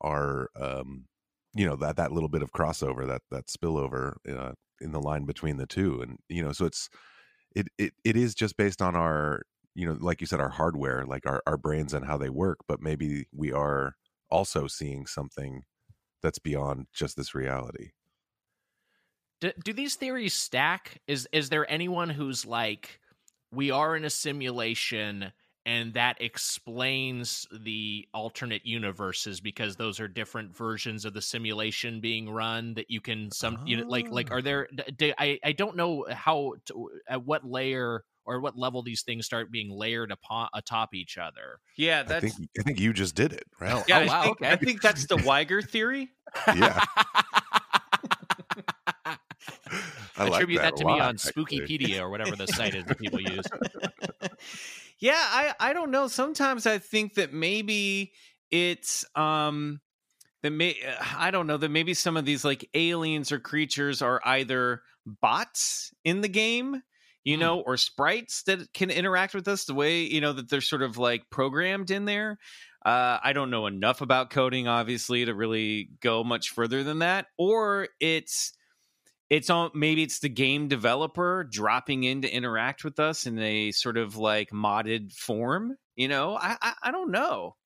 are 0.00 0.50
um 0.56 1.06
you 1.54 1.66
know 1.66 1.76
that 1.76 1.96
that 1.96 2.12
little 2.12 2.28
bit 2.28 2.42
of 2.42 2.52
crossover 2.52 3.06
that 3.06 3.22
that 3.30 3.46
spillover 3.46 4.14
uh, 4.28 4.52
in 4.80 4.92
the 4.92 5.00
line 5.00 5.24
between 5.24 5.56
the 5.56 5.66
two 5.66 6.00
and 6.02 6.18
you 6.28 6.42
know 6.42 6.52
so 6.52 6.64
it's 6.66 6.88
it 7.54 7.68
it, 7.78 7.92
it 8.04 8.16
is 8.16 8.34
just 8.34 8.56
based 8.56 8.82
on 8.82 8.96
our 8.96 9.42
you 9.74 9.86
know 9.86 9.96
like 10.00 10.20
you 10.20 10.26
said 10.26 10.40
our 10.40 10.50
hardware 10.50 11.04
like 11.06 11.26
our, 11.26 11.42
our 11.46 11.56
brains 11.56 11.94
and 11.94 12.06
how 12.06 12.16
they 12.18 12.30
work 12.30 12.58
but 12.68 12.80
maybe 12.80 13.26
we 13.32 13.52
are 13.52 13.94
also 14.30 14.66
seeing 14.66 15.06
something 15.06 15.62
that's 16.22 16.38
beyond 16.40 16.86
just 16.94 17.16
this 17.16 17.34
reality 17.34 17.90
Do, 19.40 19.52
do 19.62 19.72
these 19.72 19.96
theories 19.96 20.34
stack? 20.34 21.02
Is 21.06 21.28
is 21.32 21.48
there 21.48 21.70
anyone 21.70 22.10
who's 22.10 22.46
like, 22.46 23.00
we 23.50 23.70
are 23.70 23.96
in 23.96 24.04
a 24.04 24.10
simulation, 24.10 25.32
and 25.66 25.94
that 25.94 26.20
explains 26.20 27.46
the 27.50 28.06
alternate 28.12 28.66
universes 28.66 29.40
because 29.40 29.76
those 29.76 29.98
are 29.98 30.08
different 30.08 30.54
versions 30.54 31.04
of 31.04 31.14
the 31.14 31.22
simulation 31.22 32.00
being 32.00 32.28
run 32.28 32.74
that 32.74 32.90
you 32.90 33.00
can 33.00 33.30
some 33.30 33.58
you 33.64 33.76
know 33.76 33.86
like 33.88 34.10
like 34.10 34.30
ah. 34.30 34.34
are 34.34 34.42
there? 34.42 34.68
I 35.18 35.38
I 35.42 35.52
don't 35.52 35.76
know 35.76 36.06
how 36.10 36.54
to, 36.66 36.90
at 37.08 37.24
what 37.24 37.44
layer 37.44 38.04
or 38.26 38.40
what 38.40 38.56
level 38.56 38.82
these 38.82 39.02
things 39.02 39.26
start 39.26 39.50
being 39.50 39.70
layered 39.70 40.10
upon 40.10 40.48
atop 40.54 40.94
each 40.94 41.18
other. 41.18 41.60
Yeah, 41.76 42.04
i 42.08 42.20
think 42.20 42.34
i 42.58 42.62
think 42.62 42.80
you 42.80 42.92
just 42.92 43.14
did 43.14 43.32
it 43.32 43.44
right 43.60 43.84
yeah. 43.88 43.98
Oh, 43.98 44.02
I 44.02 44.06
wow, 44.06 44.22
think, 44.22 44.42
okay. 44.42 44.50
I 44.50 44.56
think 44.56 44.82
that's 44.82 45.06
the 45.06 45.16
Wiger 45.16 45.62
theory. 45.62 46.10
yeah 46.54 46.80
I 50.16 50.24
like 50.24 50.34
Attribute 50.34 50.62
that, 50.62 50.74
a 50.74 50.76
to 50.76 50.84
me 50.84 50.92
on 51.00 51.14
actually. 51.14 51.44
Spookypedia 51.44 52.00
or 52.00 52.08
whatever 52.08 52.36
the 52.36 52.46
site 52.46 52.74
is 52.74 52.84
that 52.84 52.98
people 52.98 53.20
use. 53.20 53.44
yeah, 55.00 55.14
I 55.16 55.54
I 55.60 55.72
don't 55.72 55.90
know. 55.90 56.08
Sometimes 56.08 56.66
I 56.66 56.78
think 56.78 57.14
that 57.14 57.32
maybe 57.32 58.12
it's 58.50 59.04
um 59.16 59.80
that 60.42 60.50
may 60.50 60.76
I 61.16 61.30
don't 61.30 61.46
know 61.46 61.56
that 61.58 61.70
maybe 61.70 61.94
some 61.94 62.16
of 62.16 62.24
these 62.24 62.44
like 62.44 62.68
aliens 62.74 63.32
or 63.32 63.40
creatures 63.40 64.02
are 64.02 64.20
either 64.24 64.82
bots 65.06 65.92
in 66.04 66.20
the 66.22 66.28
game, 66.28 66.82
you 67.24 67.36
Hmm. 67.36 67.38
know, 67.38 67.60
or 67.60 67.76
sprites 67.76 68.44
that 68.44 68.72
can 68.74 68.90
interact 68.90 69.34
with 69.34 69.48
us 69.48 69.64
the 69.66 69.74
way 69.74 70.02
you 70.02 70.20
know 70.20 70.32
that 70.34 70.50
they're 70.50 70.60
sort 70.60 70.82
of 70.82 70.98
like 70.98 71.30
programmed 71.30 71.90
in 71.90 72.04
there. 72.06 72.38
Uh, 72.84 73.18
I 73.22 73.32
don't 73.32 73.50
know 73.50 73.66
enough 73.66 74.00
about 74.02 74.30
coding, 74.30 74.68
obviously, 74.68 75.24
to 75.24 75.34
really 75.34 75.90
go 76.00 76.24
much 76.24 76.50
further 76.50 76.84
than 76.84 77.00
that. 77.00 77.28
Or 77.38 77.88
it's 78.00 78.52
it's 79.34 79.50
on 79.50 79.72
maybe 79.74 80.04
it's 80.04 80.20
the 80.20 80.28
game 80.28 80.68
developer 80.68 81.42
dropping 81.42 82.04
in 82.04 82.22
to 82.22 82.32
interact 82.32 82.84
with 82.84 83.00
us 83.00 83.26
in 83.26 83.36
a 83.40 83.72
sort 83.72 83.96
of 83.96 84.16
like 84.16 84.50
modded 84.50 85.12
form. 85.12 85.76
You 85.96 86.06
know, 86.06 86.36
I 86.36 86.56
I, 86.62 86.72
I 86.84 86.90
don't 86.92 87.10
know. 87.10 87.56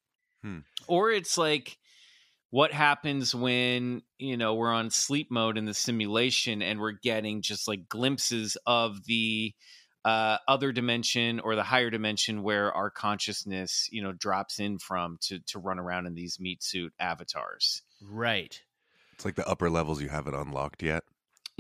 Hmm. 0.43 0.61
Or 0.87 1.11
it's 1.11 1.37
like 1.37 1.77
what 2.49 2.73
happens 2.73 3.35
when 3.35 4.01
you 4.17 4.39
know 4.39 4.55
we're 4.55 4.73
on 4.73 4.89
sleep 4.89 5.31
mode 5.31 5.59
in 5.59 5.67
the 5.67 5.75
simulation 5.75 6.63
and 6.63 6.81
we're 6.81 6.93
getting 6.93 7.43
just 7.43 7.69
like 7.69 7.87
glimpses 7.87 8.57
of 8.65 9.05
the 9.05 9.53
uh, 10.07 10.39
other 10.49 10.73
dimension 10.73 11.39
or 11.39 11.55
the 11.55 11.63
higher 11.63 11.91
dimension 11.91 12.43
where 12.43 12.73
our 12.73 12.89
consciousness, 12.89 13.91
you 13.93 14.01
know, 14.01 14.13
drops 14.13 14.59
in 14.59 14.79
from 14.79 15.19
to 15.21 15.41
to 15.41 15.59
run 15.59 15.79
around 15.79 16.07
in 16.07 16.15
these 16.15 16.41
meat 16.41 16.63
suit 16.63 16.95
avatars. 16.99 17.83
Right. 18.01 18.59
It's 19.13 19.27
like 19.27 19.35
the 19.35 19.47
upper 19.47 19.69
levels 19.69 20.01
you 20.01 20.09
haven't 20.09 20.35
unlocked 20.35 20.83
yet. 20.83 21.05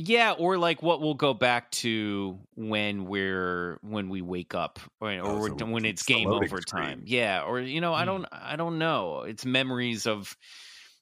Yeah, 0.01 0.33
or 0.33 0.59
like 0.59 0.81
what 0.81 1.01
we'll 1.01 1.15
go 1.15 1.35
back 1.35 1.73
to 1.73 2.39
when 2.55 3.05
we're 3.07 3.79
when 3.83 4.09
we 4.09 4.23
wake 4.23 4.55
up, 4.55 4.79
or, 5.01 5.11
or 5.19 5.41
Oh, 5.41 5.41
so 5.41 5.57
when 5.65 5.85
it's 5.85 5.85
it's 5.85 6.05
game 6.05 6.33
over 6.33 6.63
time. 6.63 7.03
Yeah, 7.05 7.43
or 7.43 7.61
you 7.61 7.81
know, 7.81 7.93
I 7.93 8.05
Hmm. 8.05 8.05
don't, 8.05 8.25
I 8.31 8.55
don't 8.55 8.79
know. 8.79 9.23
It's 9.23 9.45
memories 9.45 10.07
of, 10.07 10.37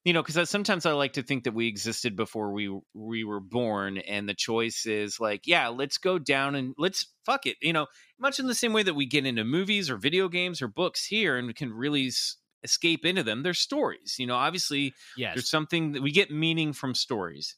you 0.05 0.14
know, 0.14 0.22
because 0.22 0.49
sometimes 0.49 0.86
I 0.86 0.92
like 0.92 1.12
to 1.14 1.22
think 1.22 1.44
that 1.44 1.53
we 1.53 1.66
existed 1.68 2.16
before 2.16 2.51
we 2.53 2.74
we 2.94 3.24
were 3.24 3.40
born, 3.40 3.99
and 3.99 4.26
the 4.26 4.34
choice 4.34 4.86
is 4.86 5.20
like, 5.20 5.47
yeah, 5.47 5.68
let's 5.68 5.99
go 5.99 6.18
down 6.18 6.55
and 6.55 6.74
let's 6.78 7.14
fuck 7.26 7.44
it. 7.47 7.59
You 7.61 7.74
know, 7.74 7.88
much 8.18 8.38
in 8.40 8.47
the 8.47 8.55
same 8.55 8.72
way 8.72 8.82
that 8.84 8.94
we 8.94 9.05
get 9.05 9.26
into 9.26 9.44
movies 9.44 9.90
or 9.90 9.99
video 9.99 10.28
games 10.30 10.62
or 10.62 10.68
books 10.68 11.05
here, 11.07 11.36
and 11.36 11.47
we 11.47 11.53
can 11.55 11.72
really 11.74 12.07
s- 12.09 12.38
escape 12.62 13.05
into 13.05 13.22
them. 13.22 13.42
They're 13.42 13.53
stories. 13.55 14.16
You 14.18 14.26
know, 14.26 14.36
obviously 14.36 14.94
Yes. 15.14 15.34
there's 15.34 15.51
something 15.51 15.92
that 15.92 16.03
we 16.03 16.11
get 16.12 16.30
meaning 16.30 16.72
from 16.72 16.94
stories. 16.94 17.57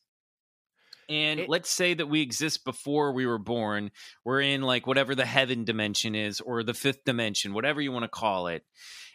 And 1.09 1.41
It- 1.41 1.49
let's 1.49 1.71
say 1.71 1.95
that 1.95 2.07
we 2.07 2.21
exist 2.21 2.65
before 2.65 3.13
we 3.13 3.27
were 3.27 3.39
born. 3.39 3.91
We're 4.25 4.41
in 4.43 4.63
like 4.63 4.87
whatever 4.87 5.15
the 5.15 5.25
heaven 5.27 5.65
dimension 5.65 6.15
is 6.15 6.41
or 6.41 6.63
the 6.63 6.75
fifth 6.75 7.05
dimension, 7.05 7.55
whatever 7.55 7.81
you 7.81 7.93
want 7.93 8.05
to 8.05 8.09
call 8.09 8.49
it. 8.49 8.65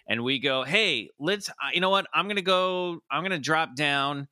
And 0.07 0.23
we 0.23 0.39
go, 0.39 0.63
hey, 0.63 1.09
let's, 1.19 1.49
uh, 1.49 1.53
you 1.73 1.79
know 1.79 1.89
what? 1.89 2.07
I'm 2.13 2.25
going 2.25 2.35
to 2.35 2.41
go, 2.41 2.99
I'm 3.09 3.21
going 3.21 3.31
to 3.31 3.39
drop 3.39 3.75
down. 3.75 4.27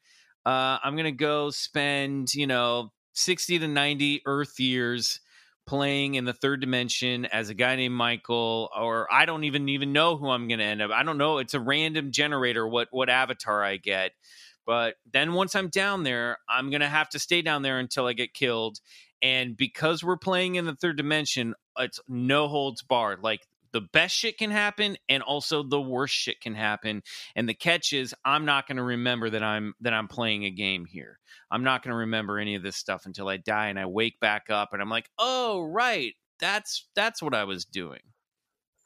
Uh, 0.45 0.79
I'm 0.83 0.95
going 0.95 1.05
to 1.05 1.11
go 1.11 1.49
spend, 1.51 2.33
you 2.33 2.47
know, 2.47 2.91
60 3.13 3.59
to 3.59 3.67
90 3.67 4.21
Earth 4.25 4.59
years 4.59 5.19
playing 5.67 6.15
in 6.15 6.25
the 6.25 6.33
third 6.33 6.59
dimension 6.59 7.25
as 7.25 7.49
a 7.49 7.53
guy 7.53 7.75
named 7.75 7.93
Michael, 7.95 8.69
or 8.77 9.07
I 9.13 9.25
don't 9.25 9.43
even 9.43 9.69
even 9.69 9.93
know 9.93 10.17
who 10.17 10.29
I'm 10.29 10.47
going 10.47 10.59
to 10.59 10.65
end 10.65 10.81
up. 10.81 10.91
I 10.91 11.03
don't 11.03 11.17
know. 11.17 11.37
It's 11.37 11.53
a 11.53 11.59
random 11.59 12.11
generator. 12.11 12.67
What 12.67 12.87
what 12.91 13.09
avatar 13.09 13.63
I 13.63 13.77
get, 13.77 14.11
but 14.65 14.95
then 15.11 15.33
once 15.33 15.55
I'm 15.55 15.69
down 15.69 16.03
there, 16.03 16.37
I'm 16.49 16.69
going 16.69 16.81
to 16.81 16.87
have 16.87 17.09
to 17.09 17.19
stay 17.19 17.41
down 17.41 17.61
there 17.61 17.79
until 17.79 18.05
I 18.07 18.13
get 18.13 18.33
killed. 18.33 18.79
And 19.21 19.55
because 19.55 20.03
we're 20.03 20.17
playing 20.17 20.55
in 20.55 20.65
the 20.65 20.75
third 20.75 20.97
dimension, 20.97 21.53
it's 21.77 21.99
no 22.07 22.47
holds 22.47 22.81
barred. 22.81 23.21
Like 23.21 23.41
the 23.71 23.81
best 23.81 24.15
shit 24.15 24.37
can 24.37 24.51
happen, 24.51 24.97
and 25.07 25.23
also 25.23 25.63
the 25.63 25.79
worst 25.79 26.13
shit 26.13 26.41
can 26.41 26.55
happen. 26.55 27.03
And 27.35 27.47
the 27.47 27.53
catch 27.53 27.93
is, 27.93 28.13
I'm 28.25 28.43
not 28.45 28.67
going 28.67 28.77
to 28.77 28.83
remember 28.83 29.29
that 29.29 29.43
I'm 29.43 29.73
that 29.81 29.93
I'm 29.93 30.07
playing 30.07 30.43
a 30.45 30.49
game 30.51 30.85
here. 30.85 31.19
I'm 31.49 31.63
not 31.63 31.83
going 31.83 31.91
to 31.91 31.97
remember 31.97 32.37
any 32.39 32.55
of 32.55 32.63
this 32.63 32.75
stuff 32.75 33.05
until 33.05 33.29
I 33.29 33.37
die 33.37 33.67
and 33.69 33.79
I 33.79 33.85
wake 33.85 34.19
back 34.19 34.49
up 34.49 34.69
and 34.73 34.81
I'm 34.81 34.89
like, 34.89 35.09
"Oh, 35.17 35.61
right. 35.61 36.13
That's 36.39 36.89
that's 36.95 37.21
what 37.21 37.33
I 37.33 37.43
was 37.45 37.63
doing." 37.65 38.01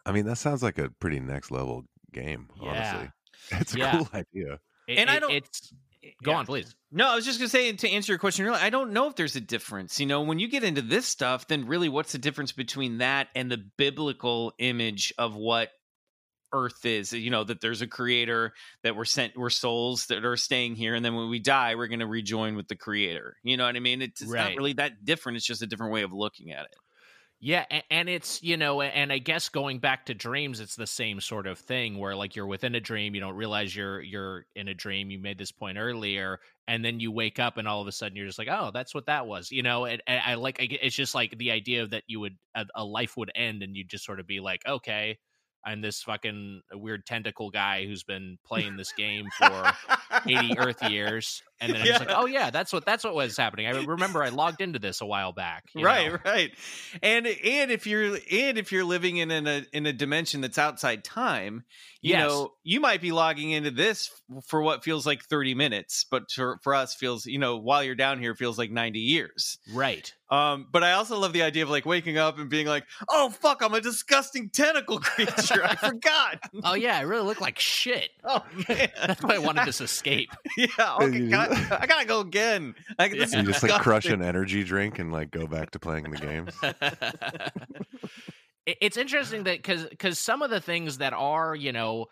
I 0.06 0.12
mean, 0.12 0.26
that 0.26 0.38
sounds 0.38 0.62
like 0.62 0.78
a 0.78 0.90
pretty 1.00 1.20
next 1.20 1.50
level 1.50 1.86
game. 2.12 2.50
Yeah. 2.62 2.70
Honestly, 2.70 3.12
it's 3.60 3.74
a 3.74 3.78
Yeah. 3.80 3.92
cool 3.98 4.10
idea. 4.14 4.60
It- 4.88 4.98
And 5.00 5.10
I 5.10 5.20
don't- 5.20 5.32
It's 5.32 5.74
go 6.24 6.32
Yeah. 6.32 6.38
on, 6.38 6.46
please. 6.46 6.76
No, 6.92 7.08
I 7.08 7.16
was 7.16 7.26
just 7.26 7.40
to 7.40 7.50
say 7.50 7.72
to 7.72 7.90
answer 7.90 8.12
your 8.12 8.20
question 8.20 8.46
really, 8.46 8.60
I 8.60 8.70
don't 8.70 8.92
know 8.94 9.08
if 9.10 9.16
there's 9.16 9.36
a 9.36 9.42
difference. 9.42 10.00
You 10.00 10.06
know, 10.06 10.22
when 10.22 10.38
you 10.40 10.48
get 10.48 10.64
into 10.64 10.82
this 10.84 11.08
stuff, 11.08 11.48
then 11.48 11.66
really 11.66 11.90
what's 11.90 12.12
the 12.12 12.20
difference 12.20 12.52
between 12.52 13.00
that 13.00 13.30
and 13.36 13.52
the 13.52 13.58
biblical 13.58 14.54
image 14.60 15.12
of 15.18 15.36
what 15.36 15.72
earth 16.54 16.86
is 16.86 17.12
you 17.12 17.32
know 17.32 17.44
that 17.44 17.60
there's 17.60 17.82
a 17.82 17.88
creator 17.88 18.54
that 18.84 18.96
we're 18.96 19.04
sent 19.04 19.36
we're 19.36 19.50
souls 19.50 20.06
that 20.06 20.24
are 20.24 20.38
staying 20.38 20.74
here 20.76 20.96
and 20.96 21.04
then 21.04 21.14
when 21.14 21.30
we 21.30 21.40
die 21.40 21.76
we're 21.76 21.88
to 21.88 22.06
rejoin 22.08 22.56
with 22.56 22.68
the 22.70 22.76
creator 22.78 23.36
you 23.44 23.58
know 23.58 23.66
what 23.66 23.76
i 23.76 23.80
mean 23.80 24.02
it's, 24.02 24.22
it's 24.22 24.32
not 24.32 24.56
really 24.56 24.72
that 24.72 25.04
different 25.04 25.36
it's 25.36 25.46
just 25.46 25.62
a 25.64 25.68
different 25.68 25.92
way 25.92 26.04
of 26.04 26.14
looking 26.14 26.52
at 26.52 26.64
it 26.66 26.76
Yeah, 27.46 27.66
and 27.92 28.10
it's 28.10 28.42
you 28.42 28.58
know, 28.58 28.82
and 28.82 29.14
I 29.14 29.20
guess 29.20 29.50
going 29.50 29.78
back 29.78 30.08
to 30.08 30.16
dreams, 30.16 30.60
it's 30.60 30.76
the 30.76 30.88
same 30.88 31.22
sort 31.22 31.46
of 31.46 31.60
thing 31.60 32.00
where 32.00 32.16
like 32.16 32.36
you're 32.36 32.48
within 32.48 32.74
a 32.74 32.80
dream, 32.80 33.14
you 33.14 33.22
don't 33.22 33.36
realize 33.36 33.76
you're 33.76 34.02
you're 34.02 34.48
in 34.56 34.68
a 34.68 34.74
dream. 34.74 35.12
You 35.12 35.20
made 35.20 35.38
this 35.38 35.52
point 35.52 35.78
earlier, 35.78 36.40
and 36.68 36.84
then 36.84 37.00
you 37.00 37.12
wake 37.12 37.38
up, 37.38 37.58
and 37.58 37.68
all 37.68 37.82
of 37.84 37.88
a 37.88 37.92
sudden 37.92 38.16
you're 38.16 38.26
just 38.26 38.40
like, 38.40 38.48
oh, 38.50 38.72
that's 38.74 38.96
what 38.96 39.06
that 39.06 39.28
was, 39.28 39.52
you 39.52 39.62
know. 39.62 39.86
And, 39.86 40.02
and 40.08 40.22
I 40.26 40.34
like 40.34 40.58
it's 40.60 40.96
just 40.96 41.14
like 41.14 41.38
the 41.38 41.52
idea 41.52 41.86
that 41.86 42.04
you 42.08 42.20
would 42.20 42.36
a, 42.56 42.66
a 42.74 42.84
life 42.84 43.16
would 43.16 43.32
end, 43.36 43.62
and 43.62 43.78
you'd 43.78 43.90
just 43.90 44.06
sort 44.06 44.20
of 44.20 44.26
be 44.26 44.40
like, 44.40 44.64
okay, 44.68 45.20
I'm 45.66 45.82
this 45.82 46.02
fucking 46.04 46.62
weird 46.74 47.06
tentacle 47.06 47.50
guy 47.50 47.86
who's 47.86 48.04
been 48.04 48.38
playing 48.46 48.76
this 48.76 48.92
game 48.94 49.32
for 49.32 49.78
80 50.28 50.58
Earth 50.58 50.82
years, 50.82 51.44
and 51.60 51.74
then 51.74 51.82
I'm 51.82 51.90
just 51.90 52.00
like, 52.00 52.10
oh 52.12 52.26
yeah, 52.26 52.50
that's 52.52 52.72
what 52.74 52.86
that's 52.86 53.04
what 53.04 53.16
was 53.16 53.38
happening. 53.38 53.68
I 53.68 53.72
remember 53.72 54.24
I 54.24 54.30
logged 54.30 54.62
into 54.62 54.80
this 54.80 55.02
a 55.02 55.06
while 55.06 55.34
back, 55.34 55.66
you 55.74 55.84
right 55.84 56.12
know? 56.12 56.18
right 56.26 56.52
and 57.04 57.28
and 57.28 57.72
if 57.72 57.86
you're 57.86 58.16
and 58.32 58.58
if 58.58 58.72
you're 58.72 58.86
living 58.86 59.18
in 59.18 59.30
in 59.32 59.46
a 59.48 59.66
in 59.74 59.86
a 59.86 59.94
dimension 59.94 60.42
that's 60.42 60.58
outside 60.58 61.04
time 61.04 61.64
you 62.02 62.12
Yes. 62.12 62.16
know 62.16 62.54
you 62.64 62.80
might 62.80 63.02
be 63.02 63.12
logging 63.12 63.52
into 63.52 63.72
this 63.72 64.10
for 64.48 64.62
what 64.62 64.84
feels 64.84 65.06
like 65.06 65.24
30 65.24 65.54
minutes 65.54 66.06
but 66.10 66.32
for, 66.32 66.60
for 66.64 66.74
us 66.74 66.96
feels 66.96 67.26
you 67.26 67.40
know 67.40 67.58
while 67.58 67.84
you're 67.84 67.96
down 67.96 68.20
here 68.20 68.36
feels 68.36 68.58
like 68.58 68.72
90 68.72 69.00
years 69.00 69.58
Right. 69.68 70.14
Um 70.30 70.68
but 70.72 70.84
i 70.84 70.94
also 70.94 71.20
love 71.20 71.34
the 71.34 71.44
idea 71.44 71.62
of 71.64 71.70
like 71.70 71.86
waking 71.86 72.18
up 72.18 72.40
and 72.40 72.50
being 72.50 72.66
like 72.66 72.84
oh 73.10 73.30
fuck 73.30 73.62
i'm 73.62 73.74
a 73.74 73.82
disgusting 73.82 74.50
tentacle 74.50 75.00
creature. 75.04 75.64
I 75.64 75.76
forgot. 75.76 76.40
Oh 76.64 76.74
yeah, 76.74 76.98
I 76.98 77.02
really 77.02 77.26
look 77.26 77.42
like 77.42 77.60
shit. 77.60 78.10
oh 78.24 78.44
man. 78.68 78.90
That's 79.08 79.22
why 79.22 79.36
I 79.36 79.38
wanted 79.38 79.66
this 79.66 79.82
escape. 79.82 80.32
yeah 80.58 80.96
okay 81.00 81.18
You 81.18 81.30
God, 81.30 81.52
i 81.72 81.86
gotta 81.86 82.06
go 82.06 82.22
again. 82.22 82.76
I, 82.98 83.10
this 83.10 83.34
You 83.34 83.44
just 83.44 83.62
like 83.64 83.82
crush 83.82 84.06
an 84.06 84.22
energy 84.22 84.64
drink 84.64 85.00
and 85.00 85.12
like 85.12 85.32
go 85.32 85.46
back 85.48 85.72
to 85.72 85.80
playing 85.80 86.10
the 86.10 86.18
games. 86.18 86.54
It's 88.66 88.98
interesting 88.98 89.44
that 89.44 89.58
because 89.60 89.86
because 89.86 90.18
some 90.18 90.42
of 90.42 90.50
the 90.50 90.60
things 90.60 90.98
that 90.98 91.14
are 91.14 91.54
you 91.56 91.72
know 91.72 92.08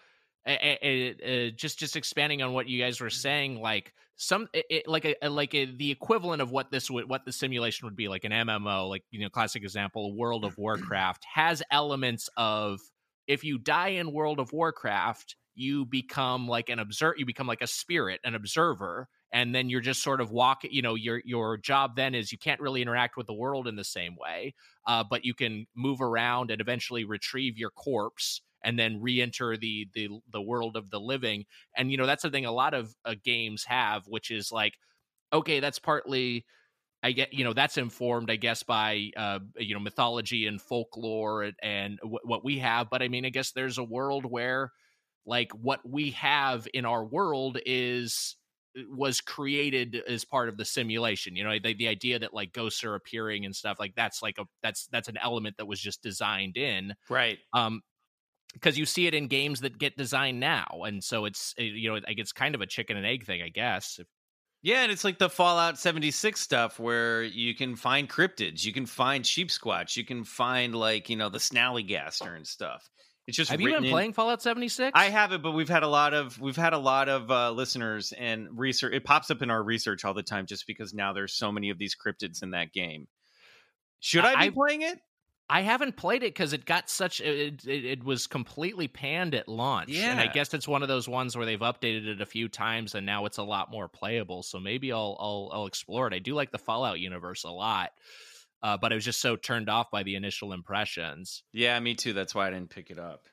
just 0.46 1.80
just 1.80 1.96
expanding 1.96 2.42
on 2.42 2.54
what 2.54 2.68
you 2.68 2.82
guys 2.82 3.00
were 3.00 3.10
saying 3.10 3.60
like 3.60 3.94
some 4.16 4.48
it, 4.54 4.88
like 4.88 5.06
a, 5.06 5.30
like 5.30 5.56
a, 5.56 5.66
the 5.66 5.92
equivalent 5.92 6.42
of 6.42 6.52
what 6.52 6.72
this 6.72 6.90
would 6.90 7.10
what 7.10 7.26
the 7.26 7.32
simulation 7.32 7.86
would 7.86 7.96
be 7.96 8.08
like 8.08 8.24
an 8.24 8.32
MMO 8.32 8.90
like 8.90 9.04
you 9.12 9.22
know 9.22 9.30
classic 9.30 9.64
example 9.64 10.16
World 10.16 10.46
of 10.46 10.58
Warcraft 10.58 11.26
has 11.34 11.64
elements 11.72 12.30
of 12.38 12.80
if 13.28 13.44
you 13.44 13.58
die 13.58 13.90
in 13.90 14.12
World 14.12 14.40
of 14.40 14.52
Warcraft 14.52 15.36
you 15.56 15.86
become 15.86 16.48
like 16.48 16.70
an 16.70 16.80
observer 16.80 17.16
you 17.18 17.26
become 17.26 17.48
like 17.48 17.62
a 17.62 17.68
spirit 17.68 18.20
an 18.24 18.36
observer 18.36 19.08
and 19.32 19.54
then 19.54 19.70
you're 19.70 19.82
just 19.82 20.04
sort 20.04 20.22
of 20.22 20.32
walking 20.32 20.72
you 20.72 20.82
know 20.82 20.96
your 20.96 21.22
your 21.26 21.58
job 21.58 21.96
then 21.96 22.16
is 22.16 22.32
you 22.32 22.38
can't 22.38 22.62
really 22.62 22.82
interact 22.82 23.18
with 23.18 23.28
the 23.28 23.34
world 23.34 23.68
in 23.68 23.76
the 23.76 23.84
same 23.84 24.16
way 24.16 24.54
uh, 24.88 25.04
but 25.10 25.26
you 25.26 25.34
can 25.34 25.66
move 25.76 26.02
around 26.02 26.52
and 26.52 26.62
eventually 26.62 27.04
retrieve 27.04 27.58
your 27.58 27.72
corpse 27.72 28.42
and 28.64 28.78
then 28.80 29.02
re-enter 29.02 29.58
the 29.58 29.88
the 29.94 30.10
the 30.32 30.42
world 30.42 30.76
of 30.78 30.90
the 30.90 31.00
living 31.00 31.46
and 31.78 31.92
you 31.92 31.98
know 31.98 32.06
that's 32.06 32.24
the 32.24 32.30
thing 32.32 32.46
a 32.46 32.52
lot 32.52 32.74
of 32.74 32.96
uh, 33.06 33.16
games 33.24 33.64
have 33.66 34.08
which 34.08 34.32
is 34.32 34.52
like 34.52 34.76
okay 35.34 35.60
that's 35.60 35.80
partly 35.80 36.46
I 37.02 37.12
get, 37.12 37.34
you 37.34 37.44
know, 37.44 37.54
that's 37.54 37.78
informed, 37.78 38.32
I 38.32 38.38
guess, 38.38 38.64
by 38.64 39.12
uh, 39.18 39.40
you 39.58 39.74
know 39.74 39.80
mythology 39.80 40.48
and 40.48 40.62
folklore 40.62 41.44
and, 41.44 41.56
and 41.62 41.98
w- 42.00 42.20
what 42.24 42.46
we 42.46 42.60
have. 42.60 42.90
But 42.90 43.02
I 43.02 43.10
mean, 43.10 43.26
I 43.26 43.30
guess 43.30 43.52
there's 43.52 43.78
a 43.78 43.84
world 43.84 44.26
where, 44.26 44.72
like, 45.26 45.52
what 45.54 45.82
we 45.88 46.12
have 46.12 46.68
in 46.74 46.86
our 46.86 47.06
world 47.06 47.60
is 47.66 48.38
was 48.90 49.22
created 49.22 49.96
as 50.08 50.26
part 50.26 50.50
of 50.50 50.58
the 50.58 50.66
simulation. 50.66 51.36
You 51.36 51.44
know, 51.44 51.60
the, 51.62 51.74
the 51.74 51.88
idea 51.90 52.20
that 52.20 52.34
like 52.34 52.54
ghosts 52.54 52.84
are 52.86 52.96
appearing 52.96 53.46
and 53.46 53.56
stuff 53.56 53.78
like 53.80 53.96
that's 53.96 54.22
like 54.22 54.38
a 54.40 54.46
that's 54.62 54.88
that's 54.88 55.10
an 55.10 55.18
element 55.18 55.58
that 55.58 55.66
was 55.68 55.82
just 55.82 56.02
designed 56.02 56.56
in. 56.58 56.94
right 57.10 57.40
Um, 57.54 57.82
because 58.54 58.78
you 58.78 58.86
see 58.86 59.08
it 59.08 59.14
in 59.14 59.28
games 59.28 59.62
that 59.62 59.78
get 59.78 59.98
designed 59.98 60.40
now, 60.40 60.84
and 60.86 61.04
so 61.04 61.26
it's 61.26 61.54
uh, 61.60 61.64
you 61.64 61.90
know 61.90 61.96
like 61.96 62.20
it's 62.20 62.32
kind 62.32 62.56
of 62.56 62.62
a 62.62 62.66
chicken 62.66 62.98
and 62.98 63.06
egg 63.06 63.26
thing, 63.26 63.42
I 63.42 63.50
guess. 63.50 64.00
Yeah, 64.62 64.84
and 64.84 64.92
it's 64.94 65.04
like 65.04 65.20
the 65.20 65.30
Fallout 65.30 65.78
76 65.78 66.40
stuff 66.40 66.80
where 66.80 67.22
you 67.22 67.54
can 67.54 67.76
find 67.76 68.10
cryptids, 68.10 68.64
you 68.64 68.72
can 68.72 68.86
find 68.86 69.26
Sheepsquatch, 69.26 69.98
you 69.98 70.06
can 70.06 70.24
find 70.24 70.74
like, 70.74 71.10
you 71.10 71.18
know, 71.18 71.28
the 71.28 71.38
snallygaster 71.38 72.34
and 72.34 72.48
stuff. 72.48 72.90
It's 73.28 73.36
just 73.36 73.52
Have 73.52 73.60
you 73.60 73.74
been 73.74 73.84
in- 73.84 73.92
playing 73.92 74.14
Fallout 74.14 74.42
seventy 74.42 74.70
six? 74.70 74.92
I 74.96 75.06
haven't, 75.10 75.44
but 75.44 75.52
we've 75.52 75.68
had 75.70 75.84
a 75.84 75.88
lot 75.88 76.14
of 76.14 76.40
we've 76.40 76.56
had 76.56 76.72
a 76.74 76.78
lot 76.78 77.10
of 77.10 77.30
uh, 77.32 77.52
listeners 77.52 78.14
and 78.18 78.48
research. 78.58 78.94
It 78.94 79.04
pops 79.04 79.32
up 79.32 79.42
in 79.42 79.50
our 79.50 79.62
research 79.64 80.06
all 80.06 80.14
the 80.14 80.24
time, 80.24 80.46
just 80.46 80.66
because 80.68 80.94
now 80.94 81.12
there's 81.14 81.34
so 81.34 81.52
many 81.52 81.70
of 81.70 81.78
these 81.78 81.96
cryptids 81.96 82.44
in 82.44 82.52
that 82.52 82.72
game. 82.74 83.08
Should 84.00 84.26
I 84.26 84.36
be 84.36 84.48
I- 84.48 84.50
playing 84.50 84.82
it? 84.82 85.00
I 85.50 85.62
haven't 85.62 85.98
played 85.98 86.24
it 86.24 86.34
because 86.34 86.54
it 86.54 86.66
got 86.66 86.90
such 86.90 87.20
it, 87.20 87.66
it, 87.68 87.86
it 87.86 88.04
was 88.04 88.28
completely 88.28 88.88
panned 88.88 89.36
at 89.36 89.48
launch, 89.48 89.90
and 90.12 90.20
I 90.20 90.28
guess 90.28 90.54
it's 90.54 90.68
one 90.68 90.82
of 90.82 90.88
those 90.88 91.08
ones 91.08 91.36
where 91.36 91.46
they've 91.46 91.60
updated 91.60 92.08
it 92.08 92.22
a 92.22 92.26
few 92.26 92.48
times 92.48 92.96
and 92.96 93.06
now 93.06 93.26
it's 93.26 93.38
a 93.38 93.44
lot 93.44 93.70
more 93.70 93.88
playable. 93.88 94.42
So 94.44 94.60
maybe 94.60 94.92
I'll 94.92 95.18
I'll, 95.20 95.50
I'll 95.54 95.66
explore 95.66 96.08
it. 96.08 96.14
I 96.14 96.20
do 96.20 96.34
like 96.34 96.52
the 96.52 96.58
Fallout 96.58 97.00
universe 97.00 97.44
a 97.44 97.52
lot, 97.52 97.92
uh, 98.62 98.78
but 98.78 98.92
I 98.92 98.96
was 98.96 99.06
just 99.06 99.22
so 99.22 99.36
turned 99.36 99.70
off 99.70 99.92
by 99.92 100.04
the 100.04 100.16
initial 100.16 100.54
impressions. 100.54 101.44
Yeah, 101.52 101.80
me 101.80 101.96
too. 101.96 102.14
That's 102.14 102.34
why 102.34 102.48
I 102.48 102.52
didn't 102.52 102.70
pick 102.70 102.90
it 102.90 102.98
up. 102.98 103.28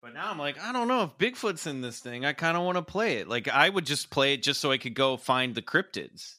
But 0.00 0.14
now 0.14 0.30
I'm 0.30 0.38
like, 0.38 0.60
I 0.60 0.72
don't 0.72 0.88
know 0.88 1.02
if 1.02 1.18
Bigfoot's 1.18 1.66
in 1.66 1.80
this 1.80 1.98
thing. 1.98 2.24
I 2.24 2.32
kind 2.32 2.56
of 2.56 2.62
want 2.62 2.76
to 2.76 2.82
play 2.82 3.16
it. 3.16 3.28
Like, 3.28 3.48
I 3.48 3.68
would 3.68 3.84
just 3.84 4.10
play 4.10 4.32
it 4.32 4.44
just 4.44 4.60
so 4.60 4.70
I 4.70 4.78
could 4.78 4.94
go 4.94 5.16
find 5.16 5.54
the 5.54 5.62
cryptids. 5.62 6.36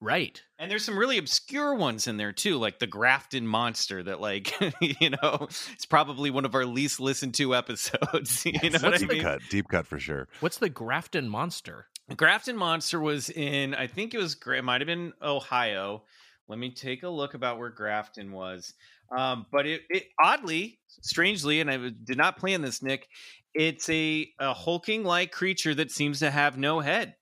Right. 0.00 0.40
And 0.58 0.70
there's 0.70 0.84
some 0.84 0.98
really 0.98 1.18
obscure 1.18 1.74
ones 1.74 2.06
in 2.06 2.18
there 2.18 2.32
too, 2.32 2.56
like 2.56 2.78
the 2.78 2.86
Grafton 2.86 3.46
Monster 3.46 4.02
that 4.04 4.20
like, 4.20 4.54
you 4.80 5.10
know, 5.10 5.48
it's 5.72 5.86
probably 5.86 6.30
one 6.30 6.44
of 6.44 6.54
our 6.54 6.64
least 6.64 7.00
listened 7.00 7.34
to 7.34 7.54
episodes. 7.54 8.44
You 8.62 8.70
know 8.70 8.78
what 8.78 8.94
I 8.94 8.98
deep 8.98 9.10
mean? 9.10 9.22
cut, 9.22 9.40
deep 9.50 9.68
cut 9.68 9.86
for 9.86 9.98
sure. 9.98 10.28
What's 10.40 10.58
the 10.58 10.68
Grafton 10.68 11.28
monster? 11.28 11.86
Grafton 12.16 12.56
Monster 12.56 13.00
was 13.00 13.28
in, 13.28 13.74
I 13.74 13.86
think 13.86 14.14
it 14.14 14.18
was, 14.18 14.34
Gra- 14.34 14.58
it 14.58 14.64
might 14.64 14.80
have 14.80 14.86
been 14.86 15.12
Ohio. 15.22 16.04
Let 16.48 16.58
me 16.58 16.70
take 16.70 17.02
a 17.02 17.08
look 17.08 17.34
about 17.34 17.58
where 17.58 17.68
Grafton 17.70 18.32
was. 18.32 18.72
Um, 19.16 19.46
but 19.52 19.66
it, 19.66 19.82
it 19.90 20.04
oddly, 20.22 20.78
strangely, 21.02 21.60
and 21.60 21.70
I 21.70 21.76
did 21.76 22.16
not 22.16 22.38
plan 22.38 22.62
this, 22.62 22.82
Nick. 22.82 23.08
It's 23.54 23.88
a, 23.90 24.30
a 24.38 24.54
hulking 24.54 25.04
like 25.04 25.32
creature 25.32 25.74
that 25.74 25.90
seems 25.90 26.20
to 26.20 26.30
have 26.30 26.56
no 26.56 26.80
head. 26.80 27.14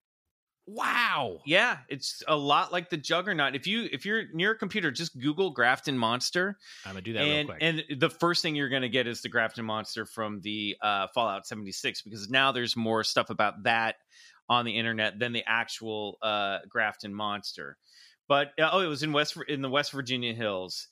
Wow. 0.67 1.41
Yeah, 1.47 1.79
it's 1.89 2.23
a 2.27 2.37
lot 2.37 2.73
like 2.73 2.91
the 2.91 2.97
Juggernaut. 2.97 3.55
If 3.55 3.67
you 3.69 3.89
if 3.93 4.05
you're 4.05 4.25
near 4.33 4.51
a 4.53 4.59
computer, 4.59 4.91
just 4.91 5.17
Google 5.19 5.51
Grafton 5.51 5.97
Monster, 5.97 6.59
I'm 6.85 6.93
gonna 6.93 7.03
do 7.03 7.13
that 7.13 7.23
and 7.23 7.31
real 7.31 7.45
quick. 7.47 7.59
and 7.61 7.85
the 8.01 8.11
first 8.11 8.43
thing 8.43 8.57
you're 8.57 8.69
going 8.69 8.83
to 8.83 8.89
get 8.89 9.07
is 9.07 9.23
the 9.23 9.29
Grafton 9.29 9.65
Monster 9.65 10.05
from 10.07 10.41
the 10.41 10.77
uh, 10.83 11.07
Fallout 11.15 11.47
76 11.47 12.03
because 12.03 12.29
now 12.29 12.51
there's 12.51 12.77
more 12.77 13.05
stuff 13.05 13.31
about 13.31 13.63
that 13.63 13.97
on 14.49 14.65
the 14.65 14.77
internet 14.77 15.19
than 15.19 15.33
the 15.33 15.45
actual 15.47 16.19
uh, 16.21 16.59
Grafton 16.69 17.15
Monster. 17.15 17.77
But 18.29 18.49
uh, 18.59 18.69
oh, 18.73 18.81
it 18.81 18.89
was 18.89 19.05
in 19.05 19.13
West 19.13 19.37
in 19.47 19.63
the 19.63 19.71
West 19.71 19.93
Virginia 19.93 20.35
hills. 20.35 20.89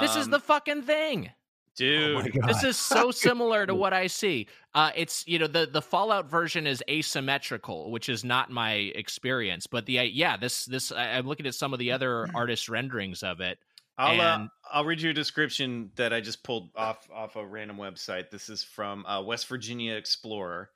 this 0.00 0.16
is 0.16 0.26
Um, 0.26 0.32
the 0.32 0.40
fucking 0.40 0.82
thing. 0.82 1.30
Dude. 1.76 2.36
Oh. 2.42 2.46
This 2.46 2.64
is 2.64 2.76
so 2.76 3.10
similar 3.10 3.66
to 3.66 3.74
what 3.84 3.92
I 3.92 4.06
see. 4.06 4.46
Uh, 4.74 4.90
it's 4.94 5.26
you 5.26 5.38
know 5.38 5.46
the 5.46 5.66
the 5.66 5.82
Fallout 5.82 6.30
version 6.30 6.66
is 6.66 6.82
asymmetrical, 6.88 7.90
which 7.90 8.08
is 8.08 8.24
not 8.24 8.50
my 8.50 8.72
experience. 8.72 9.66
But 9.66 9.86
the 9.86 10.00
uh, 10.00 10.02
yeah, 10.02 10.36
this 10.36 10.64
this 10.64 10.92
I, 10.92 11.12
I'm 11.12 11.26
looking 11.26 11.46
at 11.46 11.54
some 11.54 11.72
of 11.72 11.78
the 11.78 11.92
other 11.92 12.28
artist 12.34 12.68
renderings 12.68 13.22
of 13.22 13.40
it. 13.40 13.58
I'll 13.96 14.20
uh, 14.20 14.46
I'll 14.72 14.84
read 14.84 15.00
you 15.00 15.10
a 15.10 15.14
description 15.14 15.90
that 15.96 16.12
I 16.12 16.20
just 16.20 16.42
pulled 16.42 16.70
off 16.76 17.08
off 17.12 17.36
a 17.36 17.46
random 17.46 17.76
website. 17.76 18.30
This 18.30 18.48
is 18.48 18.62
from 18.64 19.06
uh, 19.06 19.22
West 19.22 19.46
Virginia 19.46 19.94
Explorer. 19.94 20.70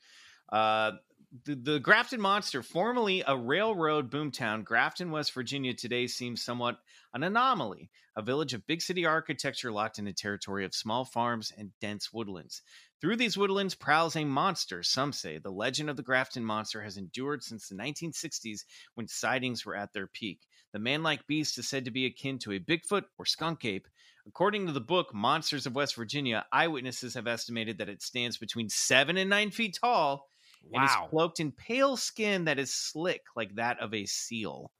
The, 1.44 1.54
the 1.56 1.78
Grafton 1.78 2.22
Monster, 2.22 2.62
formerly 2.62 3.22
a 3.26 3.36
railroad 3.36 4.10
boomtown, 4.10 4.64
Grafton, 4.64 5.10
West 5.10 5.34
Virginia, 5.34 5.74
today 5.74 6.06
seems 6.06 6.42
somewhat 6.42 6.78
an 7.12 7.22
anomaly. 7.22 7.90
A 8.16 8.22
village 8.22 8.54
of 8.54 8.66
big 8.66 8.80
city 8.80 9.04
architecture 9.04 9.70
locked 9.70 9.98
in 9.98 10.06
a 10.06 10.12
territory 10.14 10.64
of 10.64 10.74
small 10.74 11.04
farms 11.04 11.52
and 11.56 11.72
dense 11.82 12.14
woodlands. 12.14 12.62
Through 13.02 13.16
these 13.16 13.36
woodlands 13.36 13.74
prowls 13.74 14.16
a 14.16 14.24
monster. 14.24 14.82
Some 14.82 15.12
say 15.12 15.36
the 15.36 15.52
legend 15.52 15.90
of 15.90 15.96
the 15.96 16.02
Grafton 16.02 16.46
Monster 16.46 16.82
has 16.82 16.96
endured 16.96 17.42
since 17.42 17.68
the 17.68 17.76
1960s 17.76 18.64
when 18.94 19.06
sightings 19.06 19.66
were 19.66 19.76
at 19.76 19.92
their 19.92 20.06
peak. 20.06 20.46
The 20.72 20.78
man 20.78 21.02
like 21.02 21.26
beast 21.26 21.58
is 21.58 21.68
said 21.68 21.84
to 21.84 21.90
be 21.90 22.06
akin 22.06 22.38
to 22.40 22.52
a 22.52 22.58
Bigfoot 22.58 23.04
or 23.18 23.26
skunk 23.26 23.66
ape. 23.66 23.86
According 24.26 24.66
to 24.66 24.72
the 24.72 24.80
book 24.80 25.14
Monsters 25.14 25.66
of 25.66 25.74
West 25.74 25.94
Virginia, 25.94 26.46
eyewitnesses 26.52 27.14
have 27.14 27.26
estimated 27.26 27.78
that 27.78 27.90
it 27.90 28.02
stands 28.02 28.38
between 28.38 28.70
seven 28.70 29.18
and 29.18 29.28
nine 29.28 29.50
feet 29.50 29.78
tall 29.78 30.27
and 30.72 30.84
is 30.84 30.96
cloaked 31.10 31.40
in 31.40 31.52
pale 31.52 31.96
skin 31.96 32.44
that 32.44 32.58
is 32.58 32.72
slick 32.72 33.22
like 33.36 33.54
that 33.56 33.80
of 33.80 33.94
a 33.94 34.06
seal. 34.06 34.70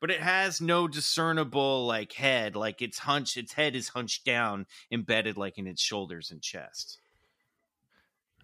But 0.00 0.10
it 0.10 0.20
has 0.20 0.60
no 0.60 0.88
discernible 0.88 1.86
like 1.86 2.12
head, 2.12 2.56
like 2.56 2.82
its 2.82 2.98
hunch 2.98 3.36
its 3.36 3.52
head 3.52 3.76
is 3.76 3.88
hunched 3.88 4.24
down, 4.24 4.66
embedded 4.90 5.36
like 5.36 5.58
in 5.58 5.66
its 5.66 5.80
shoulders 5.80 6.30
and 6.30 6.42
chest. 6.42 6.98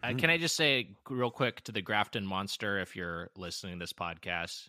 Uh, 0.02 0.12
can 0.16 0.30
I 0.30 0.38
just 0.38 0.54
say 0.54 0.90
real 1.10 1.32
quick 1.32 1.62
to 1.64 1.72
the 1.72 1.82
Grafton 1.82 2.24
monster, 2.24 2.78
if 2.78 2.94
you're 2.94 3.30
listening 3.36 3.74
to 3.74 3.82
this 3.82 3.92
podcast, 3.92 4.68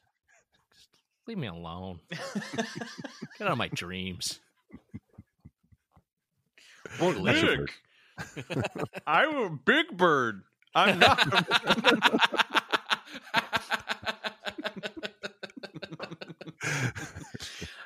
just 0.74 0.89
leave 1.28 1.38
me 1.38 1.45
alone. 1.45 1.99
Get 2.09 3.41
out 3.41 3.51
of 3.51 3.57
my 3.59 3.67
dreams. 3.67 4.39
Well, 6.99 7.11
That's 7.24 7.43
your 7.43 7.67
I'm 9.05 9.38
a 9.38 9.49
big 9.49 9.95
bird. 9.95 10.41
I'm 10.76 10.99
not. 10.99 11.20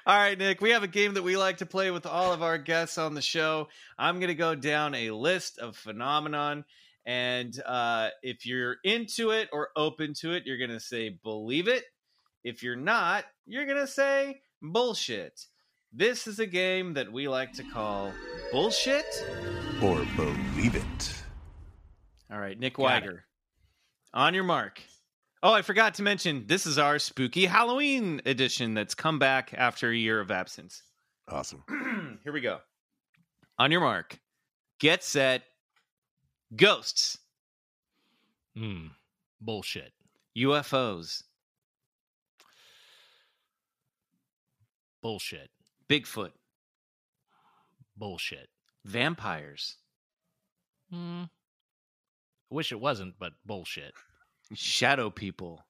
All 0.05 0.17
right, 0.17 0.38
Nick, 0.38 0.59
we 0.59 0.71
have 0.71 0.84
a 0.84 0.88
game 0.88 1.13
that 1.13 1.23
we 1.23 1.38
like 1.38 1.57
to 1.57 1.65
play 1.65 1.89
with 1.89 2.05
all 2.05 2.34
of 2.34 2.43
our 2.43 2.57
guests 2.57 2.97
on 2.97 3.13
the 3.13 3.21
show. 3.21 3.69
I'm 3.97 4.15
going 4.15 4.27
to 4.27 4.36
go 4.36 4.53
down 4.53 4.93
a 4.95 5.11
list 5.11 5.59
of 5.59 5.77
phenomenon. 5.77 6.65
And 7.05 7.57
uh, 7.65 8.09
if 8.21 8.45
you're 8.45 8.77
into 8.84 9.31
it 9.31 9.47
or 9.53 9.69
open 9.77 10.13
to 10.15 10.34
it, 10.34 10.43
you're 10.45 10.57
going 10.57 10.71
to 10.71 10.79
say 10.81 11.17
believe 11.23 11.69
it. 11.69 11.86
If 12.43 12.63
you're 12.63 12.75
not, 12.75 13.23
you're 13.45 13.65
going 13.65 13.77
to 13.77 13.88
say 13.88 14.41
bullshit. 14.61 15.45
This 15.93 16.27
is 16.27 16.39
a 16.39 16.47
game 16.47 16.95
that 16.95 17.11
we 17.11 17.29
like 17.29 17.53
to 17.53 17.63
call 17.63 18.11
bullshit. 18.51 19.05
or 19.81 20.05
believe 20.17 20.75
it. 20.75 21.22
All 22.34 22.39
right, 22.39 22.59
Nick 22.59 22.73
Got 22.77 22.84
it. 22.84 23.05
Wiger. 23.05 23.25
On 24.15 24.34
your 24.34 24.43
mark. 24.43 24.81
Oh, 25.43 25.53
I 25.53 25.61
forgot 25.61 25.93
to 25.95 26.03
mention 26.03 26.45
this 26.47 26.65
is 26.65 26.77
our 26.79 26.97
spooky 26.99 27.45
Halloween 27.45 28.21
edition 28.25 28.73
that's 28.73 28.95
come 28.95 29.19
back 29.19 29.53
after 29.55 29.89
a 29.89 29.95
year 29.95 30.19
of 30.19 30.31
absence. 30.31 30.81
Awesome. 31.27 31.63
Here 32.23 32.34
we 32.34 32.41
go. 32.41 32.59
On 33.59 33.71
your 33.71 33.81
mark. 33.81 34.17
Get 34.79 35.03
set. 35.03 35.43
Ghosts, 36.55 37.17
Hmm. 38.55 38.88
Bullshit. 39.41 39.91
UFOs, 40.38 41.23
Bullshit. 45.01 45.49
Bigfoot, 45.89 46.31
Bullshit. 47.97 48.49
vampires, 48.86 49.77
Hmm. 50.91 51.23
I 52.53 52.55
wish 52.55 52.71
it 52.71 52.79
wasn't, 52.79 53.15
but 53.17 53.33
bullshit. 53.47 53.95
shadow 54.53 55.09
people. 55.09 55.65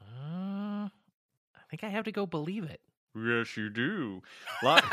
Uh, 0.00 0.86
I 0.86 1.60
think 1.68 1.82
I 1.82 1.88
have 1.88 2.04
to 2.04 2.12
go 2.12 2.24
believe 2.24 2.62
it. 2.62 2.80
Yes, 3.16 3.56
you 3.56 3.68
do. 3.68 4.22
Loch, 4.62 4.84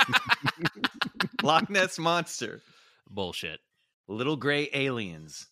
Loch 1.44 1.70
Ness 1.70 2.00
monster, 2.00 2.62
Bullshit. 3.08 3.60
little 4.08 4.36
gray 4.36 4.68
aliens, 4.74 5.46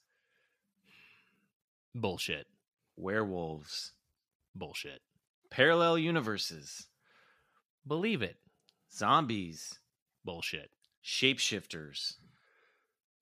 Bullshit. 1.94 2.48
werewolves, 2.96 3.92
Bullshit. 4.56 5.02
parallel 5.52 6.00
universes, 6.00 6.88
Believe 7.86 8.24
it. 8.24 8.38
zombies, 8.92 9.78
Bullshit. 10.26 10.72
shapeshifters, 11.06 12.16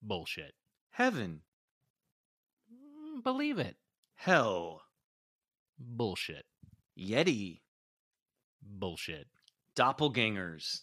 Bullshit. 0.02 0.54
Heaven, 0.96 1.42
Mm, 2.72 3.22
Believe 3.22 3.58
it. 3.58 3.76
hell, 4.14 4.82
Bullshit. 5.78 6.46
yeti, 6.98 7.60
Bullshit. 8.62 9.26
doppelgangers, 9.74 10.82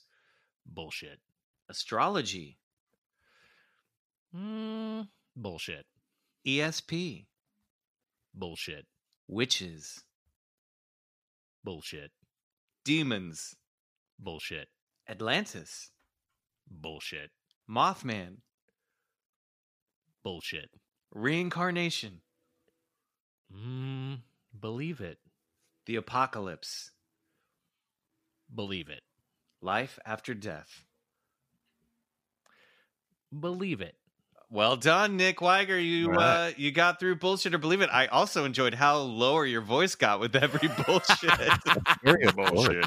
Bullshit. 0.66 1.20
astrology, 1.70 2.58
Mm, 4.36 5.08
bullshit. 5.36 5.86
ESP, 6.46 7.28
Bullshit. 8.34 8.86
witches, 9.28 10.04
Bullshit. 11.64 12.12
demons, 12.84 13.56
Bullshit. 14.20 14.70
Atlantis, 15.08 15.92
Bullshit. 16.68 17.32
Mothman, 17.70 18.42
Bullshit. 20.24 20.70
reincarnation, 21.14 22.22
Mm, 23.52 24.22
believe 24.60 25.00
it. 25.02 25.20
the 25.86 25.96
apocalypse, 25.98 26.92
Believe 28.54 28.90
it. 28.90 29.04
life 29.62 30.00
after 30.06 30.34
death. 30.34 30.86
Believe 33.38 33.82
it. 33.82 33.96
Well 34.54 34.76
done, 34.76 35.18
Nick 35.18 35.42
Wiger. 35.42 35.80
You 35.80 36.10
All 36.10 36.14
right. 36.14 36.50
uh, 36.50 36.52
you 36.58 36.72
got 36.72 37.00
through 37.00 37.16
bullshit 37.16 37.56
or 37.56 37.58
believe 37.58 37.82
it. 37.82 37.90
I 37.92 38.06
also 38.06 38.46
enjoyed 38.46 38.76
how 38.76 38.98
lower 39.00 39.48
your 39.48 39.62
voice 39.62 39.96
got 39.96 40.20
with 40.20 40.36
every 40.36 40.70
bullshit. 40.86 41.32
Very 42.04 42.28
Bullshit. 42.32 42.86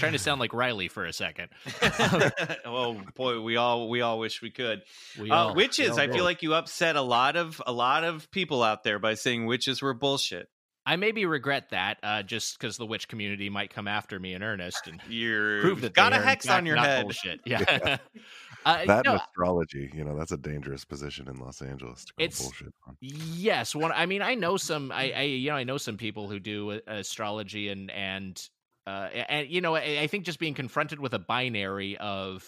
Trying 0.00 0.12
to 0.12 0.18
sound 0.18 0.40
like 0.40 0.52
Riley 0.52 0.88
for 0.88 1.04
a 1.06 1.12
second. 1.12 1.50
oh 2.64 3.00
boy, 3.14 3.40
we 3.40 3.56
all 3.56 3.88
we 3.88 4.00
all 4.00 4.18
wish 4.18 4.42
we 4.42 4.50
could. 4.50 4.82
We 5.18 5.30
Uh, 5.30 5.34
all- 5.36 5.48
we 5.54 5.62
witches, 5.64 5.90
all 5.90 6.00
I 6.00 6.06
feel 6.08 6.16
do. 6.18 6.22
like 6.22 6.42
you 6.42 6.54
upset 6.54 6.96
a 6.96 7.02
lot 7.02 7.36
of 7.36 7.62
a 7.66 7.72
lot 7.72 8.02
of 8.02 8.28
people 8.32 8.62
out 8.62 8.82
there 8.82 8.98
by 8.98 9.14
saying 9.14 9.46
witches 9.46 9.80
were 9.80 9.94
bullshit. 9.94 10.48
I 10.86 10.96
maybe 10.96 11.26
regret 11.26 11.68
that, 11.70 11.98
uh, 12.02 12.22
just 12.22 12.58
because 12.58 12.76
the 12.78 12.86
witch 12.86 13.06
community 13.06 13.50
might 13.50 13.72
come 13.72 13.86
after 13.86 14.18
me 14.18 14.32
in 14.32 14.42
earnest 14.42 14.88
and 14.88 15.00
You're 15.08 15.60
prove 15.60 15.82
that 15.82 15.92
got 15.92 16.12
a 16.14 16.18
hex 16.18 16.48
on 16.48 16.64
your 16.66 16.74
not 16.76 16.86
head. 16.86 17.02
Bullshit. 17.04 17.40
Yeah. 17.44 17.98
Uh, 18.64 18.84
that 18.86 19.04
no, 19.04 19.12
and 19.12 19.20
astrology, 19.20 19.90
you 19.94 20.04
know, 20.04 20.16
that's 20.16 20.32
a 20.32 20.36
dangerous 20.36 20.84
position 20.84 21.28
in 21.28 21.36
Los 21.38 21.62
Angeles 21.62 22.04
It's- 22.18 22.42
bullshit 22.42 22.74
on. 22.86 22.96
Yes, 23.00 23.74
one. 23.74 23.92
I 23.92 24.06
mean, 24.06 24.22
I 24.22 24.34
know 24.34 24.56
some. 24.56 24.92
I, 24.92 25.12
I 25.12 25.22
you 25.22 25.50
know, 25.50 25.56
I 25.56 25.64
know 25.64 25.78
some 25.78 25.96
people 25.96 26.28
who 26.28 26.38
do 26.38 26.80
astrology 26.86 27.68
and 27.68 27.90
and 27.90 28.42
uh, 28.86 29.08
and 29.28 29.48
you 29.48 29.60
know, 29.60 29.74
I, 29.76 30.00
I 30.02 30.06
think 30.06 30.24
just 30.24 30.38
being 30.38 30.54
confronted 30.54 30.98
with 31.00 31.14
a 31.14 31.18
binary 31.18 31.96
of 31.98 32.44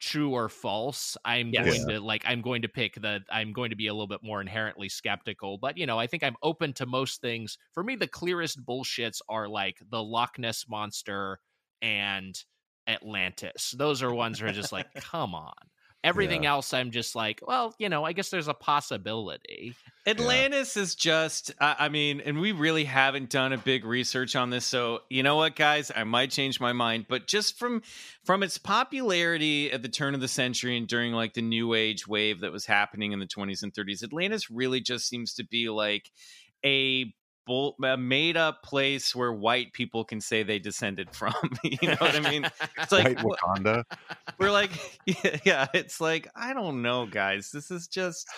true 0.00 0.32
or 0.32 0.48
false, 0.48 1.16
I'm 1.24 1.50
Yes. 1.50 1.64
going 1.66 1.88
to 1.88 2.00
like. 2.00 2.22
I'm 2.26 2.42
going 2.42 2.62
to 2.62 2.68
pick 2.68 2.94
the. 3.00 3.20
I'm 3.30 3.52
going 3.52 3.70
to 3.70 3.76
be 3.76 3.86
a 3.86 3.92
little 3.92 4.08
bit 4.08 4.20
more 4.22 4.40
inherently 4.40 4.88
skeptical. 4.88 5.58
But 5.58 5.76
you 5.78 5.86
know, 5.86 5.98
I 5.98 6.06
think 6.06 6.22
I'm 6.22 6.36
open 6.42 6.72
to 6.74 6.86
most 6.86 7.20
things. 7.20 7.56
For 7.72 7.82
me, 7.82 7.96
the 7.96 8.08
clearest 8.08 8.64
bullshits 8.64 9.18
are 9.28 9.48
like 9.48 9.78
the 9.90 10.02
Loch 10.02 10.38
Ness 10.38 10.66
monster 10.68 11.38
and 11.80 12.36
Atlantis. 12.86 13.74
Those 13.76 14.02
are 14.02 14.12
ones 14.12 14.40
where 14.40 14.50
are 14.50 14.54
just 14.54 14.72
like, 14.72 14.92
come 14.96 15.34
on. 15.34 15.54
Everything 16.04 16.46
else, 16.46 16.74
I'm 16.74 16.90
just 16.90 17.14
like, 17.14 17.38
well, 17.46 17.76
you 17.78 17.88
know, 17.88 18.04
I 18.04 18.12
guess 18.12 18.28
there's 18.28 18.48
a 18.48 18.54
possibility. 18.54 19.76
Atlantis 20.04 20.76
is 20.76 20.96
just, 20.96 21.52
I 21.60 21.76
I 21.78 21.88
mean, 21.90 22.20
and 22.20 22.40
we 22.40 22.50
really 22.50 22.82
haven't 22.82 23.30
done 23.30 23.52
a 23.52 23.58
big 23.58 23.84
research 23.84 24.34
on 24.34 24.50
this. 24.50 24.66
So, 24.66 25.02
you 25.10 25.22
know 25.22 25.36
what, 25.36 25.54
guys, 25.54 25.92
I 25.94 26.02
might 26.02 26.32
change 26.32 26.58
my 26.58 26.72
mind, 26.72 27.06
but 27.08 27.28
just 27.28 27.56
from 27.56 27.82
from 28.24 28.42
its 28.42 28.58
popularity 28.58 29.70
at 29.70 29.82
the 29.82 29.88
turn 29.88 30.16
of 30.16 30.20
the 30.20 30.26
century 30.26 30.76
and 30.76 30.88
during 30.88 31.12
like 31.12 31.34
the 31.34 31.42
new 31.42 31.72
age 31.72 32.08
wave 32.08 32.40
that 32.40 32.50
was 32.50 32.66
happening 32.66 33.12
in 33.12 33.20
the 33.20 33.26
20s 33.26 33.62
and 33.62 33.72
30s, 33.72 34.02
Atlantis 34.02 34.50
really 34.50 34.80
just 34.80 35.08
seems 35.08 35.34
to 35.34 35.44
be 35.44 35.68
like 35.68 36.10
a 36.64 37.14
bull, 37.46 37.76
a 37.82 37.96
made 37.96 38.36
up 38.36 38.62
place 38.62 39.14
where 39.14 39.32
white 39.32 39.72
people 39.72 40.04
can 40.04 40.20
say 40.20 40.42
they 40.42 40.58
descended 40.58 41.10
from. 41.14 41.34
you 41.62 41.88
know 41.88 41.96
what 41.98 42.14
I 42.14 42.30
mean? 42.30 42.46
It's 42.78 42.92
like 42.92 43.20
White 43.20 43.38
Wakanda. 43.40 43.84
we're 44.38 44.50
like, 44.50 44.70
yeah, 45.06 45.38
yeah, 45.44 45.66
it's 45.74 46.00
like 46.00 46.28
I 46.34 46.52
don't 46.52 46.82
know, 46.82 47.06
guys. 47.06 47.50
This 47.50 47.70
is 47.70 47.86
just. 47.88 48.28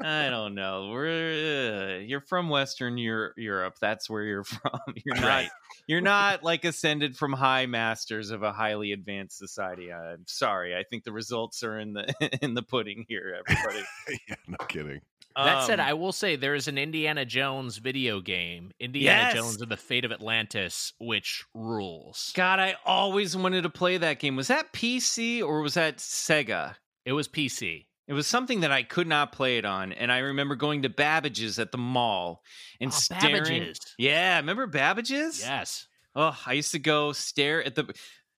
I 0.00 0.30
don't 0.30 0.54
know. 0.54 0.90
We're 0.92 1.96
uh, 1.96 1.98
you're 1.98 2.20
from 2.20 2.48
Western 2.48 2.98
Euro- 2.98 3.32
Europe. 3.36 3.76
That's 3.80 4.08
where 4.08 4.22
you're 4.22 4.44
from. 4.44 4.80
You're 5.04 5.16
not. 5.20 5.24
Right. 5.24 5.48
You're 5.88 6.00
not 6.00 6.42
like 6.42 6.64
ascended 6.64 7.16
from 7.16 7.32
high 7.32 7.66
masters 7.66 8.30
of 8.30 8.42
a 8.42 8.52
highly 8.52 8.92
advanced 8.92 9.38
society. 9.38 9.92
I'm 9.92 10.24
sorry. 10.26 10.74
I 10.76 10.82
think 10.82 11.04
the 11.04 11.12
results 11.12 11.62
are 11.62 11.78
in 11.78 11.92
the 11.92 12.12
in 12.42 12.54
the 12.54 12.62
pudding 12.62 13.04
here, 13.08 13.40
everybody. 13.46 13.84
yeah, 14.28 14.34
no 14.48 14.56
kidding. 14.66 15.00
That 15.36 15.66
said, 15.66 15.80
Um, 15.80 15.86
I 15.86 15.92
will 15.92 16.12
say 16.12 16.34
there 16.36 16.54
is 16.54 16.66
an 16.66 16.78
Indiana 16.78 17.26
Jones 17.26 17.76
video 17.76 18.22
game, 18.22 18.70
Indiana 18.80 19.18
Yes! 19.24 19.34
Jones 19.34 19.60
and 19.60 19.70
the 19.70 19.76
Fate 19.76 20.06
of 20.06 20.10
Atlantis, 20.10 20.94
which 20.98 21.44
rules. 21.52 22.32
God, 22.34 22.58
I 22.58 22.76
always 22.86 23.36
wanted 23.36 23.60
to 23.64 23.68
play 23.68 23.98
that 23.98 24.18
game. 24.18 24.34
Was 24.34 24.48
that 24.48 24.72
PC 24.72 25.42
or 25.42 25.60
was 25.60 25.74
that 25.74 25.98
Sega? 25.98 26.76
It 27.04 27.12
was 27.12 27.28
PC. 27.28 27.84
It 28.08 28.12
was 28.12 28.26
something 28.26 28.60
that 28.60 28.70
I 28.70 28.82
could 28.84 29.06
not 29.08 29.32
play 29.32 29.58
it 29.58 29.64
on, 29.64 29.92
and 29.92 30.12
I 30.12 30.18
remember 30.18 30.54
going 30.54 30.82
to 30.82 30.88
Babbage's 30.88 31.58
at 31.58 31.72
the 31.72 31.78
mall 31.78 32.42
and 32.80 32.90
Oh, 32.90 32.94
staring. 32.94 33.42
Babbage's. 33.44 33.80
Yeah, 33.98 34.36
remember 34.36 34.66
Babbage's? 34.68 35.40
Yes. 35.40 35.88
Oh, 36.14 36.36
I 36.46 36.52
used 36.52 36.70
to 36.72 36.78
go 36.78 37.12
stare 37.12 37.64
at 37.64 37.74
the. 37.74 37.92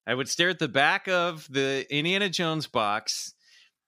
I 0.06 0.14
would 0.14 0.28
stare 0.28 0.48
at 0.48 0.58
the 0.58 0.68
back 0.68 1.06
of 1.06 1.46
the 1.50 1.86
Indiana 1.94 2.30
Jones 2.30 2.66
box, 2.66 3.34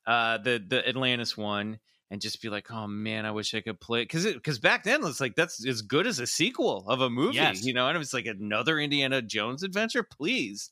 uh, 0.07 0.37
the 0.39 0.63
the 0.65 0.87
Atlantis 0.87 1.35
one, 1.37 1.79
and 2.11 2.21
just 2.21 2.43
be 2.43 2.51
like, 2.51 2.71
"Oh 2.71 2.87
man, 2.87 3.25
I 3.25 3.31
wish 3.31 3.55
I 3.55 3.63
could 3.63 3.81
play." 3.81 4.03
Because 4.03 4.27
it 4.27 4.35
because 4.35 4.59
back 4.59 4.85
then 4.85 5.03
it's 5.05 5.19
like 5.21 5.35
that's 5.35 5.65
as 5.67 5.81
good 5.81 6.07
as 6.07 6.19
a 6.19 6.27
sequel 6.27 6.85
of 6.89 7.01
a 7.01 7.09
movie, 7.09 7.37
Yes. 7.37 7.65
you 7.65 7.73
know. 7.73 7.89
And 7.89 7.97
it 7.97 7.99
was 7.99 8.13
like 8.13 8.27
another 8.27 8.79
Indiana 8.79 9.23
Jones 9.23 9.63
adventure, 9.63 10.03
please. 10.03 10.71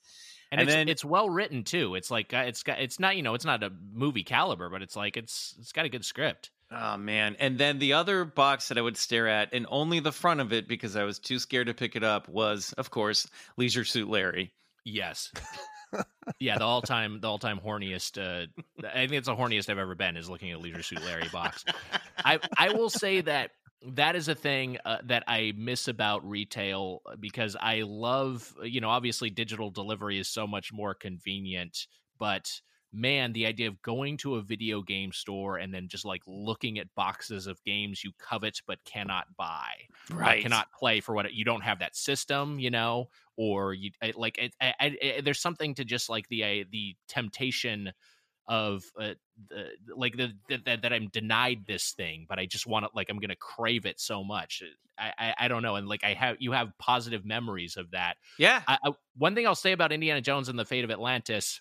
And, 0.51 0.61
And 0.61 0.68
it's, 0.68 0.74
then- 0.74 0.88
it's 0.88 1.05
well 1.05 1.28
written 1.28 1.64
too. 1.64 1.94
It's 1.94 2.11
like 2.11 2.32
uh, 2.32 2.44
it's 2.46 2.62
got 2.62 2.80
it's 2.80 2.99
not 2.99 3.16
you 3.16 3.22
know 3.22 3.34
it's 3.34 3.44
not 3.44 3.62
a 3.62 3.70
movie 3.92 4.22
caliber, 4.24 4.70
but 4.70 4.82
it's 4.82 4.96
like 4.96 5.16
it's 5.16 5.55
it's 5.59 5.72
got 5.72 5.84
a 5.84 5.88
good 5.88 6.05
script. 6.05 6.51
Oh 6.70 6.96
man! 6.99 7.36
And 7.38 7.57
then 7.59 7.78
the 7.78 7.94
other 7.94 8.24
box 8.24 8.68
that 8.68 8.76
I 8.78 8.82
would 8.82 8.96
stare 8.99 9.26
at, 9.28 9.55
and 9.55 9.66
only 9.70 10.01
the 10.01 10.12
front 10.12 10.40
of 10.40 10.53
it 10.53 10.68
because 10.68 10.96
I 10.96 11.05
was 11.05 11.18
too 11.18 11.38
scared 11.38 11.66
to 11.68 11.74
pick 11.74 11.96
it 11.96 12.05
up, 12.05 12.28
was 12.28 12.74
of 12.76 12.90
course 12.90 13.26
Leisure 13.57 13.84
Suit 13.84 14.09
Larry. 14.09 14.53
Yes. 14.84 15.32
yeah, 16.38 16.59
the 16.59 16.64
all 16.64 16.82
time 16.82 17.20
the 17.20 17.28
all 17.28 17.38
time 17.38 17.59
horniest. 17.64 18.18
Uh, 18.18 18.46
I 18.86 19.07
think 19.07 19.12
it's 19.12 19.28
the 19.28 19.34
horniest 19.34 19.70
I've 19.70 19.78
ever 19.78 19.94
been 19.94 20.16
is 20.18 20.28
looking 20.28 20.51
at 20.51 20.61
Leisure 20.61 20.82
Suit 20.82 21.03
Larry 21.03 21.28
box. 21.32 21.64
I 22.22 22.38
I 22.59 22.72
will 22.72 22.90
say 22.90 23.22
that 23.22 23.53
that 23.83 24.16
is 24.16 24.29
a 24.29 24.35
thing 24.35 24.79
uh, 24.85 24.99
that 25.05 25.24
I 25.29 25.53
miss 25.57 25.87
about 25.89 26.29
retail 26.29 27.01
uh, 27.07 27.16
because 27.16 27.57
I 27.61 27.83
love 27.83 28.55
you 28.62 28.81
know 28.81 28.91
obviously 28.91 29.31
digital 29.31 29.70
delivery 29.70 30.18
is 30.18 30.29
so 30.29 30.47
much 30.47 30.72
more 30.72 30.95
convenient, 30.95 31.87
but 32.18 32.61
man, 32.93 33.33
the 33.35 33.47
idea 33.47 33.68
of 33.68 33.83
going 33.83 34.16
to 34.16 34.37
a 34.37 34.43
video 34.43 34.81
game 34.83 35.12
store 35.12 35.59
and 35.59 35.72
then 35.74 35.89
just 35.89 36.05
like 36.05 36.22
looking 36.26 36.79
at 36.79 36.95
boxes 36.95 37.47
of 37.47 37.62
games 37.64 38.03
you 38.03 38.12
covet 38.18 38.61
but 38.66 38.83
cannot 38.85 39.26
buy, 39.37 39.74
uh, 40.22 40.33
cannot 40.39 40.72
play 40.72 41.01
for 41.01 41.14
what 41.14 41.26
it, 41.26 41.33
you 41.33 41.45
don't 41.45 41.61
have 41.61 41.79
that 41.81 41.95
system, 41.95 42.59
you 42.59 42.70
know, 42.70 43.07
or 43.37 43.74
you 43.74 43.91
like 44.16 44.39
it, 44.39 44.55
I, 44.61 44.74
I, 44.81 44.99
I- 45.18 45.20
there's 45.20 45.41
something 45.41 45.74
to 45.74 45.85
just 45.85 46.09
like 46.09 46.29
the 46.29 46.43
uh, 46.45 46.64
the 46.70 46.97
temptation 47.09 47.93
of 48.49 48.82
uh, 48.99 49.12
the, 49.51 49.66
like 49.94 50.16
the, 50.16 50.32
that 50.64 50.82
that 50.82 50.92
I'm 50.92 51.09
denied 51.09 51.64
this 51.66 51.92
thing, 51.92 52.26
but 52.28 52.38
I 52.38 52.46
just 52.46 52.66
want 52.66 52.86
it 52.86 52.92
like 52.94 53.11
I'm 53.11 53.18
gonna 53.18 53.36
crave 53.36 53.86
it 53.86 54.01
so 54.01 54.24
much. 54.24 54.62
I, 54.99 55.12
I 55.18 55.34
I 55.38 55.49
don't 55.49 55.62
know, 55.62 55.76
and 55.76 55.86
like 55.86 56.03
I 56.03 56.14
have 56.14 56.36
you 56.40 56.53
have 56.53 56.72
positive 56.78 57.24
memories 57.24 57.76
of 57.76 57.90
that. 57.90 58.16
Yeah, 58.38 58.62
I, 58.66 58.78
I, 58.82 58.92
one 59.16 59.34
thing 59.34 59.46
I'll 59.46 59.55
say 59.55 59.72
about 59.72 59.92
Indiana 59.92 60.20
Jones 60.20 60.49
and 60.49 60.59
the 60.59 60.64
Fate 60.64 60.84
of 60.84 60.90
Atlantis, 60.90 61.61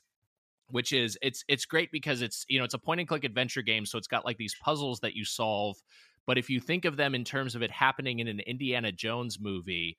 which 0.69 0.93
is 0.93 1.17
it's 1.21 1.43
it's 1.47 1.65
great 1.65 1.91
because 1.91 2.21
it's 2.21 2.45
you 2.47 2.57
know 2.57 2.65
it's 2.65 2.73
a 2.73 2.79
point 2.79 3.01
and 3.01 3.07
click 3.07 3.25
adventure 3.25 3.61
game, 3.61 3.85
so 3.85 3.97
it's 3.97 4.07
got 4.07 4.25
like 4.25 4.37
these 4.37 4.55
puzzles 4.55 5.01
that 5.01 5.13
you 5.13 5.25
solve. 5.25 5.77
But 6.25 6.37
if 6.37 6.49
you 6.49 6.59
think 6.59 6.85
of 6.85 6.97
them 6.97 7.15
in 7.15 7.23
terms 7.23 7.55
of 7.55 7.61
it 7.61 7.71
happening 7.71 8.19
in 8.19 8.27
an 8.27 8.41
Indiana 8.41 8.91
Jones 8.91 9.39
movie, 9.39 9.97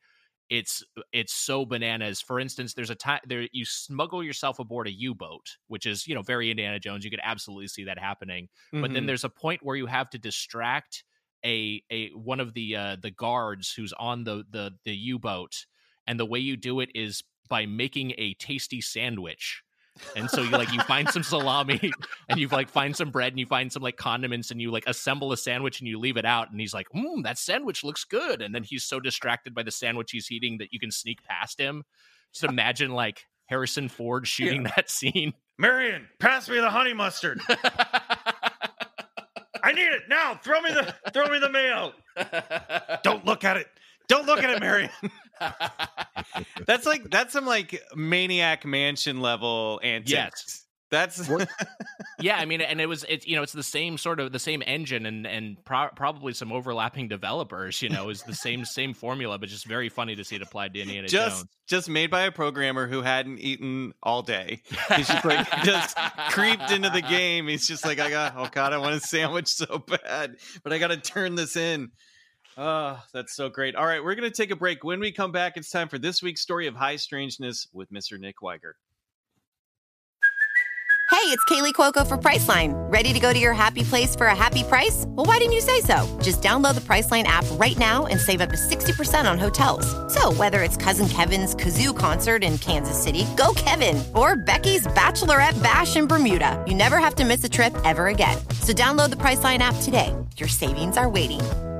it's 0.51 0.82
it's 1.12 1.32
so 1.32 1.66
bananas. 1.66 2.20
For 2.20 2.40
instance, 2.40 2.74
there's 2.74 2.90
a 2.90 2.94
time 2.94 3.20
there 3.26 3.49
you 3.53 3.64
smuggle 3.64 4.24
yourself 4.24 4.59
aboard 4.59 4.86
a 4.88 4.92
U-boat, 4.92 5.57
which 5.66 5.86
is 5.86 6.07
you 6.07 6.14
know 6.14 6.22
very 6.22 6.51
Indiana 6.51 6.78
Jones. 6.80 7.05
You 7.05 7.11
could 7.11 7.20
absolutely 7.22 7.68
see 7.68 7.84
that 7.84 7.99
happening. 7.99 8.49
But 8.80 8.92
then 8.92 9.05
Mhm. 9.05 9.09
there's 9.09 9.24
a 9.24 9.28
point 9.30 9.62
where 9.62 9.76
you 9.76 9.86
have 9.86 10.11
to 10.11 10.18
distract 10.18 11.05
a 11.44 11.82
a 11.90 12.11
one 12.11 12.40
of 12.40 12.55
the 12.55 12.76
uh, 12.76 12.96
the 12.96 13.11
guards 13.11 13.72
who's 13.72 13.92
on 13.94 14.24
the 14.24 14.44
the 14.49 14.72
the 14.84 14.96
U-boat, 14.96 15.66
and 16.07 16.18
the 16.18 16.26
way 16.26 16.38
you 16.38 16.57
do 16.57 16.80
it 16.80 16.90
is 16.94 17.22
by 17.49 17.66
making 17.66 18.12
a 18.18 18.34
tasty 18.34 18.80
sandwich. 18.80 19.62
And 20.16 20.30
so 20.30 20.42
you 20.42 20.51
like 20.51 20.72
you 20.72 20.80
find 20.82 21.09
some 21.09 21.22
salami 21.22 21.92
and 22.28 22.38
you 22.38 22.49
like 22.49 22.68
find 22.68 22.94
some 22.94 23.11
bread 23.11 23.32
and 23.32 23.40
you 23.40 23.46
find 23.46 23.72
some 23.72 23.82
like 23.82 23.96
condiments 23.96 24.51
and 24.51 24.61
you 24.61 24.70
like 24.70 24.84
assemble 24.86 25.32
a 25.32 25.36
sandwich 25.36 25.80
and 25.80 25.88
you 25.88 25.99
leave 25.99 26.16
it 26.16 26.24
out 26.24 26.51
and 26.51 26.61
he's 26.61 26.74
like, 26.74 26.88
"Hmm, 26.92 27.22
that 27.22 27.38
sandwich 27.38 27.84
looks 27.84 28.05
good." 28.05 28.42
And 28.42 28.55
then 28.55 28.62
he's 28.62 28.84
so 28.84 29.01
distracted 29.01 29.55
by 29.55 29.62
the 29.62 29.70
sandwich 29.70 30.11
he's 30.12 30.30
eating 30.30 30.59
that 30.59 30.72
you 30.72 30.80
can 30.80 30.90
sneak 30.90 31.22
past 31.22 31.61
him. 31.61 31.84
Just 32.32 32.44
imagine 32.44 32.92
like 32.92 33.24
Harrison 33.46 33.88
Ford 33.88 34.26
shooting 34.26 34.64
that 34.76 34.90
scene. 34.90 35.32
Marion, 35.59 36.07
pass 36.18 36.49
me 36.49 36.61
the 36.61 36.70
honey 36.70 36.94
mustard. 36.94 37.40
I 39.62 39.72
need 39.72 39.88
it 39.88 40.03
now. 40.09 40.38
Throw 40.42 40.61
me 40.61 40.70
the 40.70 40.94
throw 41.12 41.26
me 41.28 41.38
the 41.38 41.51
mayo. 41.51 41.92
Don't 43.03 43.24
look 43.24 43.44
at 43.44 43.57
it. 43.57 43.66
Don't 44.09 44.26
look 44.26 44.42
at 44.42 44.50
it, 44.50 44.61
Marion. 44.61 44.90
that's 46.66 46.86
like 46.86 47.11
that's 47.11 47.32
some 47.32 47.46
like 47.46 47.82
maniac 47.94 48.64
mansion 48.64 49.20
level 49.20 49.80
antics. 49.82 50.11
Yes. 50.11 50.64
That's 50.90 51.30
yeah, 52.20 52.38
I 52.38 52.46
mean, 52.46 52.62
and 52.62 52.80
it 52.80 52.86
was 52.86 53.04
it's 53.11 53.26
you 53.26 53.36
know 53.36 53.42
it's 53.42 53.52
the 53.52 53.62
same 53.62 53.98
sort 53.98 54.20
of 54.20 54.32
the 54.32 54.38
same 54.38 54.62
engine 54.66 55.04
and 55.04 55.26
and 55.26 55.62
pro- 55.62 55.90
probably 55.94 56.32
some 56.32 56.50
overlapping 56.50 57.09
developers. 57.09 57.82
You 57.82 57.90
know, 57.90 58.09
is 58.09 58.22
the 58.22 58.34
same 58.34 58.64
same 58.64 58.94
formula, 58.94 59.38
but 59.38 59.50
just 59.50 59.66
very 59.66 59.90
funny 59.90 60.16
to 60.16 60.24
see 60.24 60.36
it 60.36 60.42
applied 60.42 60.72
to 60.72 60.80
Indiana 60.80 61.06
just 61.06 61.40
Jones. 61.40 61.48
just 61.66 61.90
made 61.90 62.11
by 62.11 62.22
a 62.22 62.32
programmer 62.32 62.86
who 62.86 63.02
hadn't 63.02 63.38
eaten 63.38 63.92
all 64.02 64.22
day. 64.22 64.62
He's 64.96 65.09
just 65.09 65.26
like 65.26 65.46
just 65.62 65.94
creeped 66.30 66.70
into 66.70 66.88
the 66.88 67.02
game. 67.02 67.48
He's 67.48 67.68
just 67.68 67.84
like, 67.84 67.98
I 67.98 68.09
got 68.09 68.32
oh 68.36 68.48
god, 68.50 68.72
I 68.72 68.78
want 68.78 68.94
a 68.94 69.00
sandwich 69.00 69.48
so 69.48 69.84
bad, 69.86 70.36
but 70.62 70.72
I 70.72 70.78
got 70.78 70.88
to 70.88 70.96
turn 70.96 71.34
this 71.34 71.54
in. 71.54 71.90
Oh, 72.61 73.00
that's 73.14 73.36
so 73.36 73.48
great. 73.48 73.76
All 73.76 73.86
right, 73.86 74.02
we're 74.02 74.16
going 74.16 74.28
to 74.28 74.36
take 74.36 74.50
a 74.50 74.56
break. 74.56 74.82
When 74.82 74.98
we 74.98 75.12
come 75.12 75.30
back, 75.30 75.56
it's 75.56 75.70
time 75.70 75.88
for 75.88 75.96
this 75.96 76.24
week's 76.24 76.40
story 76.40 76.66
of 76.66 76.74
high 76.74 76.96
strangeness 76.96 77.68
with 77.72 77.88
Mr. 77.92 78.18
Nick 78.18 78.42
Wiger. 78.42 78.74
Hey, 81.11 81.34
it's 81.34 81.44
Kaley 81.44 81.72
Cuoco 81.72 82.06
for 82.06 82.18
Priceline. 82.18 82.74
Ready 82.92 83.12
to 83.12 83.20
go 83.20 83.32
to 83.32 83.38
your 83.38 83.52
happy 83.52 83.82
place 83.82 84.14
for 84.16 84.26
a 84.26 84.34
happy 84.34 84.62
price? 84.64 85.04
Well, 85.09 85.24
why 85.24 85.38
didn't 85.38 85.52
you 85.52 85.61
say 85.61 85.80
so? 85.80 86.18
Just 86.20 86.42
download 86.42 86.74
the 86.74 86.80
Priceline 86.80 87.24
app 87.24 87.44
right 87.52 87.78
now 87.78 88.06
and 88.06 88.20
save 88.20 88.40
up 88.40 88.50
to 88.50 88.56
60% 88.56 89.30
on 89.30 89.38
hotels. 89.38 89.86
So, 90.12 90.32
whether 90.32 90.62
it's 90.62 90.76
Cousin 90.76 91.09
Kevin's 91.09 91.54
Kazoo 91.54 91.96
concert 91.96 92.42
in 92.42 92.59
Kansas 92.59 93.00
City, 93.00 93.24
go 93.36 93.52
Kevin, 93.56 94.02
or 94.14 94.36
Becky's 94.36 94.86
Bachelorette 94.88 95.61
Bash 95.62 95.96
in 95.96 96.06
Bermuda, 96.06 96.62
you 96.66 96.74
never 96.74 96.98
have 96.98 97.14
to 97.16 97.24
miss 97.24 97.42
a 97.44 97.48
trip 97.48 97.76
ever 97.84 98.09
again. 98.09 98.36
So, 98.61 98.72
download 98.72 99.11
the 99.11 99.16
Priceline 99.16 99.61
app 99.61 99.76
today. 99.82 100.14
Your 100.36 100.48
savings 100.48 100.96
are 100.96 101.09
waiting. 101.09 101.40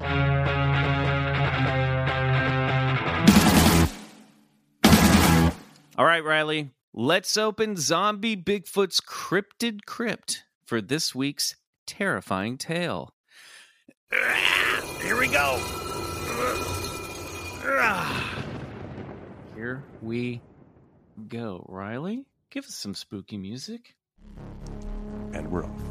All 0.00 0.06
right, 6.06 6.24
Riley, 6.24 6.70
let's 6.94 7.36
open 7.36 7.76
Zombie 7.76 8.36
Bigfoot's 8.36 9.00
Cryptid 9.00 9.80
Crypt 9.86 10.44
for 10.64 10.80
this 10.80 11.14
week's 11.14 11.56
terrifying 11.86 12.56
tale. 12.56 13.12
Here 15.02 15.18
we 15.18 15.28
go. 15.28 15.58
Here 19.54 19.84
we 20.00 20.40
go. 21.28 21.66
Riley, 21.68 22.24
give 22.48 22.64
us 22.64 22.74
some 22.74 22.94
spooky 22.94 23.36
music. 23.36 23.94
And 25.34 25.50
we're 25.50 25.64
off. 25.64 25.82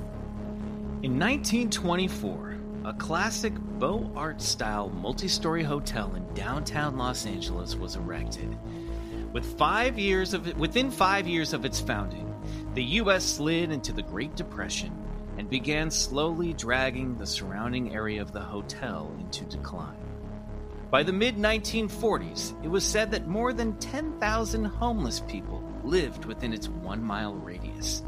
In 1.04 1.20
1924, 1.20 2.49
a 2.90 2.94
classic 2.94 3.54
Beaux 3.78 4.12
Art 4.16 4.42
style 4.42 4.90
multi 4.90 5.28
story 5.28 5.62
hotel 5.62 6.12
in 6.16 6.34
downtown 6.34 6.98
Los 6.98 7.28
Angeles 7.28 7.76
was 7.76 7.96
erected. 7.96 8.58
With 9.32 9.46
five 9.60 10.00
years 10.00 10.34
of 10.34 10.58
within 10.58 10.90
five 10.90 11.28
years 11.28 11.54
of 11.54 11.66
its 11.66 11.80
founding, 11.80 12.34
the 12.74 12.84
U.S. 12.84 13.24
slid 13.24 13.72
into 13.72 13.94
the 13.94 14.02
Great 14.02 14.36
Depression 14.36 14.92
and 15.38 15.48
began 15.48 15.92
slowly 15.92 16.54
dragging 16.54 17.16
the 17.16 17.28
surrounding 17.28 17.94
area 17.94 18.24
of 18.24 18.32
the 18.32 18.42
hotel 18.42 19.16
into 19.20 19.46
decline. 19.46 20.04
By 20.90 21.04
the 21.04 21.14
mid 21.14 21.36
1940s, 21.36 22.56
it 22.66 22.70
was 22.70 22.84
said 22.84 23.12
that 23.12 23.28
more 23.28 23.54
than 23.54 23.78
10,000 23.78 24.66
homeless 24.66 25.20
people 25.28 25.64
lived 25.84 26.26
within 26.26 26.54
its 26.54 26.68
one 26.68 27.04
mile 27.04 27.36
radius. 27.36 28.02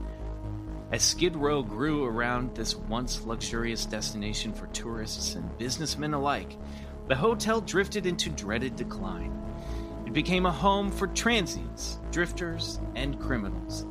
As 0.92 1.04
Skid 1.04 1.38
Row 1.38 1.64
grew 1.64 2.04
around 2.04 2.54
this 2.54 2.76
once 2.76 3.26
luxurious 3.26 3.86
destination 3.86 4.52
for 4.52 4.68
tourists 4.68 5.36
and 5.36 5.58
businessmen 5.58 6.14
alike, 6.14 6.58
the 7.08 7.16
hotel 7.16 7.62
drifted 7.62 8.06
into 8.06 8.30
dreaded 8.30 8.76
decline. 8.76 9.32
It 10.06 10.12
became 10.12 10.46
a 10.46 10.52
home 10.52 10.92
for 10.92 11.08
transients, 11.08 11.98
drifters, 12.12 12.82
and 12.96 13.18
criminals, 13.22 13.86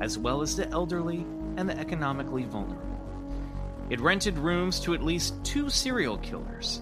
as 0.00 0.18
well 0.18 0.42
as 0.42 0.56
the 0.56 0.68
elderly 0.70 1.24
and 1.56 1.68
the 1.68 1.78
economically 1.78 2.42
vulnerable. 2.42 3.00
It 3.88 4.00
rented 4.00 4.36
rooms 4.36 4.80
to 4.80 4.94
at 4.94 5.04
least 5.04 5.34
two 5.44 5.70
serial 5.70 6.18
killers. 6.18 6.80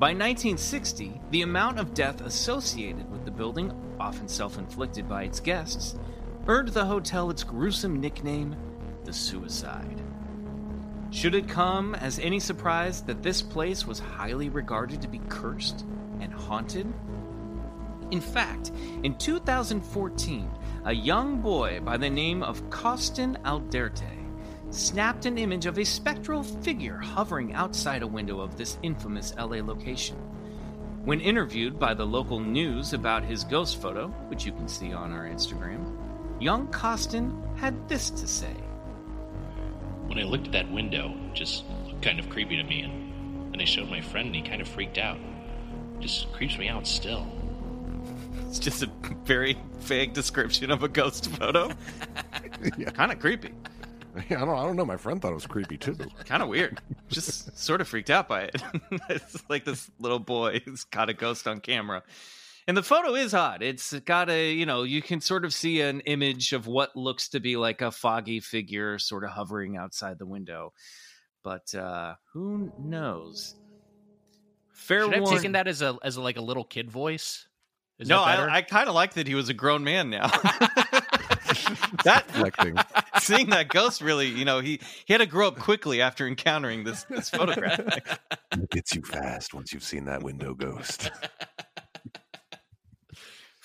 By 0.00 0.08
1960, 0.08 1.20
the 1.30 1.42
amount 1.42 1.78
of 1.78 1.94
death 1.94 2.20
associated 2.22 3.08
with 3.08 3.24
the 3.24 3.30
building, 3.30 3.72
often 4.00 4.26
self 4.26 4.58
inflicted 4.58 5.08
by 5.08 5.22
its 5.22 5.38
guests, 5.38 5.94
earned 6.46 6.68
the 6.68 6.84
hotel 6.84 7.30
its 7.30 7.42
gruesome 7.42 8.00
nickname, 8.00 8.54
the 9.04 9.12
Suicide. 9.12 10.02
Should 11.10 11.34
it 11.34 11.48
come 11.48 11.94
as 11.94 12.18
any 12.18 12.40
surprise 12.40 13.02
that 13.02 13.22
this 13.22 13.40
place 13.40 13.86
was 13.86 13.98
highly 13.98 14.48
regarded 14.48 15.00
to 15.02 15.08
be 15.08 15.20
cursed 15.28 15.84
and 16.20 16.32
haunted? 16.32 16.92
In 18.10 18.20
fact, 18.20 18.72
in 19.02 19.16
2014, 19.16 20.50
a 20.84 20.92
young 20.92 21.40
boy 21.40 21.80
by 21.80 21.96
the 21.96 22.10
name 22.10 22.42
of 22.42 22.68
Costin 22.68 23.38
Alderte 23.44 24.02
snapped 24.70 25.24
an 25.24 25.38
image 25.38 25.66
of 25.66 25.78
a 25.78 25.84
spectral 25.84 26.42
figure 26.42 26.98
hovering 26.98 27.54
outside 27.54 28.02
a 28.02 28.06
window 28.06 28.40
of 28.40 28.56
this 28.56 28.76
infamous 28.82 29.34
LA 29.38 29.62
location. 29.62 30.16
When 31.04 31.20
interviewed 31.20 31.78
by 31.78 31.94
the 31.94 32.06
local 32.06 32.40
news 32.40 32.92
about 32.92 33.24
his 33.24 33.44
ghost 33.44 33.80
photo, 33.80 34.08
which 34.28 34.44
you 34.44 34.52
can 34.52 34.68
see 34.68 34.92
on 34.92 35.12
our 35.12 35.26
Instagram, 35.26 36.03
young 36.44 36.68
Costin 36.68 37.42
had 37.56 37.88
this 37.88 38.10
to 38.10 38.28
say. 38.28 38.52
When 40.08 40.18
I 40.18 40.24
looked 40.24 40.46
at 40.48 40.52
that 40.52 40.70
window, 40.70 41.14
it 41.30 41.34
just 41.34 41.64
looked 41.86 42.02
kind 42.02 42.20
of 42.20 42.28
creepy 42.28 42.56
to 42.56 42.62
me, 42.62 42.82
and 42.82 43.50
then 43.50 43.62
I 43.62 43.64
showed 43.64 43.88
my 43.88 44.02
friend, 44.02 44.26
and 44.26 44.36
he 44.36 44.42
kind 44.42 44.60
of 44.60 44.68
freaked 44.68 44.98
out. 44.98 45.16
It 45.96 46.02
just 46.02 46.30
creeps 46.34 46.58
me 46.58 46.68
out 46.68 46.86
still. 46.86 47.26
It's 48.46 48.58
just 48.58 48.82
a 48.82 48.90
very 49.24 49.56
vague 49.78 50.12
description 50.12 50.70
of 50.70 50.82
a 50.82 50.88
ghost 50.88 51.30
photo. 51.30 51.70
yeah. 52.76 52.90
Kind 52.90 53.10
of 53.10 53.18
creepy. 53.20 53.54
I 54.14 54.34
don't, 54.34 54.50
I 54.50 54.64
don't 54.64 54.76
know. 54.76 54.84
My 54.84 54.98
friend 54.98 55.22
thought 55.22 55.32
it 55.32 55.36
was 55.36 55.46
creepy 55.46 55.78
too. 55.78 55.96
Kind 56.26 56.42
of 56.42 56.50
weird. 56.50 56.78
Just 57.08 57.58
sort 57.58 57.80
of 57.80 57.88
freaked 57.88 58.10
out 58.10 58.28
by 58.28 58.42
it. 58.42 58.62
it's 59.08 59.42
like 59.48 59.64
this 59.64 59.90
little 59.98 60.18
boy 60.18 60.60
who's 60.62 60.84
got 60.84 61.08
a 61.08 61.14
ghost 61.14 61.48
on 61.48 61.60
camera. 61.60 62.02
And 62.66 62.76
the 62.76 62.82
photo 62.82 63.14
is 63.14 63.34
odd. 63.34 63.62
It's 63.62 63.92
got 64.00 64.30
a, 64.30 64.52
you 64.52 64.64
know, 64.64 64.84
you 64.84 65.02
can 65.02 65.20
sort 65.20 65.44
of 65.44 65.52
see 65.52 65.82
an 65.82 66.00
image 66.00 66.52
of 66.52 66.66
what 66.66 66.96
looks 66.96 67.28
to 67.30 67.40
be 67.40 67.56
like 67.56 67.82
a 67.82 67.90
foggy 67.90 68.40
figure 68.40 68.98
sort 68.98 69.24
of 69.24 69.30
hovering 69.30 69.76
outside 69.76 70.18
the 70.18 70.26
window. 70.26 70.72
But 71.42 71.74
uh 71.74 72.14
who 72.32 72.72
knows? 72.78 73.54
Fair 74.72 75.04
Should 75.04 75.14
I 75.14 75.16
have 75.18 75.28
taken 75.28 75.52
that 75.52 75.68
as 75.68 75.82
a 75.82 75.98
as 76.02 76.16
a, 76.16 76.22
like 76.22 76.38
a 76.38 76.42
little 76.42 76.64
kid 76.64 76.90
voice? 76.90 77.46
Is 77.98 78.08
no, 78.08 78.24
that 78.24 78.36
better? 78.36 78.50
I, 78.50 78.56
I 78.56 78.62
kind 78.62 78.88
of 78.88 78.94
like 78.94 79.14
that 79.14 79.26
he 79.26 79.34
was 79.34 79.48
a 79.50 79.54
grown 79.54 79.84
man 79.84 80.10
now. 80.10 80.26
that 82.04 82.24
Reflecting. 82.28 82.76
seeing 83.20 83.50
that 83.50 83.68
ghost 83.68 84.00
really, 84.00 84.26
you 84.28 84.44
know, 84.44 84.60
he 84.60 84.80
he 85.04 85.12
had 85.12 85.20
to 85.20 85.26
grow 85.26 85.48
up 85.48 85.58
quickly 85.58 86.00
after 86.00 86.26
encountering 86.26 86.84
this 86.84 87.04
this 87.04 87.30
photograph. 87.30 87.80
It 88.52 88.70
gets 88.70 88.94
you 88.94 89.02
fast 89.02 89.52
once 89.52 89.72
you've 89.72 89.82
seen 89.82 90.04
that 90.04 90.22
window 90.22 90.54
ghost. 90.54 91.10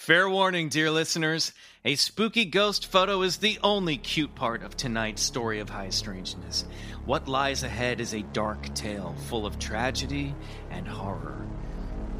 Fair 0.09 0.27
warning, 0.27 0.69
dear 0.69 0.89
listeners. 0.89 1.53
A 1.85 1.93
spooky 1.93 2.43
ghost 2.43 2.87
photo 2.87 3.21
is 3.21 3.37
the 3.37 3.59
only 3.61 3.95
cute 3.95 4.33
part 4.33 4.63
of 4.63 4.75
tonight's 4.75 5.21
story 5.21 5.59
of 5.59 5.69
high 5.69 5.91
strangeness. 5.91 6.65
What 7.05 7.27
lies 7.27 7.61
ahead 7.61 8.01
is 8.01 8.15
a 8.15 8.23
dark 8.23 8.73
tale 8.73 9.15
full 9.27 9.45
of 9.45 9.59
tragedy 9.59 10.33
and 10.71 10.87
horror. 10.87 11.45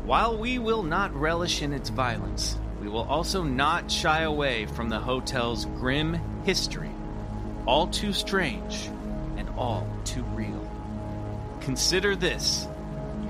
While 0.05 0.37
we 0.37 0.59
will 0.59 0.83
not 0.83 1.19
relish 1.19 1.63
in 1.63 1.73
its 1.73 1.89
violence, 1.89 2.59
we 2.79 2.87
will 2.87 3.07
also 3.09 3.41
not 3.41 3.89
shy 3.89 4.21
away 4.21 4.67
from 4.67 4.89
the 4.89 4.99
hotel's 4.99 5.65
grim 5.65 6.13
history. 6.43 6.91
All 7.65 7.87
too 7.87 8.13
strange 8.13 8.87
and 9.35 9.49
all 9.57 9.87
too 10.05 10.21
real. 10.35 10.69
Consider 11.61 12.15
this 12.15 12.67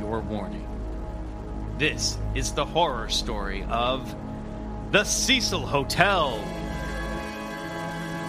your 0.01 0.19
warning. 0.19 0.67
This 1.77 2.17
is 2.35 2.51
the 2.51 2.65
horror 2.65 3.07
story 3.07 3.63
of 3.69 4.13
the 4.91 5.03
Cecil 5.03 5.67
Hotel. 5.67 6.43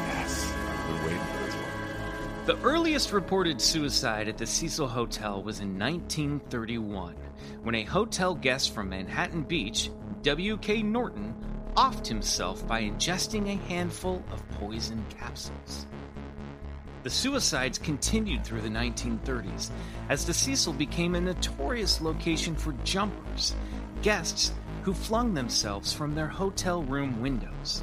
yes. 0.09 0.53
I've 0.69 0.87
been 0.89 1.05
waiting 1.05 1.19
for 1.19 1.45
this 1.45 1.55
one. 1.55 2.45
The 2.45 2.59
earliest 2.63 3.13
reported 3.13 3.63
suicide 3.63 4.29
at 4.29 4.37
the 4.37 4.47
Cecil 4.47 4.87
Hotel 4.87 5.43
was 5.43 5.61
in 5.61 5.79
1931 5.79 7.17
when 7.63 7.77
a 7.77 7.85
hotel 7.85 8.35
guest 8.35 8.75
from 8.75 8.91
Manhattan 8.91 9.43
Beach, 9.43 9.91
W.K. 10.21 10.83
Norton, 10.83 11.35
offed 11.79 12.07
himself 12.07 12.67
by 12.67 12.83
ingesting 12.83 13.49
a 13.49 13.57
handful 13.67 14.23
of 14.31 14.47
poison 14.51 15.03
capsules. 15.09 15.87
The 17.05 17.11
suicides 17.11 17.79
continued 17.79 18.45
through 18.45 18.61
the 18.61 18.69
1930s 18.69 19.71
as 20.11 20.27
the 20.27 20.35
Cecil 20.35 20.75
became 20.75 21.15
a 21.15 21.21
notorious 21.23 22.03
location 22.03 22.55
for 22.55 22.73
jumpers, 22.85 23.55
guests 24.03 24.53
who 24.83 24.95
flung 24.95 25.35
themselves 25.35 25.93
from 25.93 26.15
their 26.15 26.29
hotel 26.29 26.83
room 26.83 27.21
windows. 27.21 27.83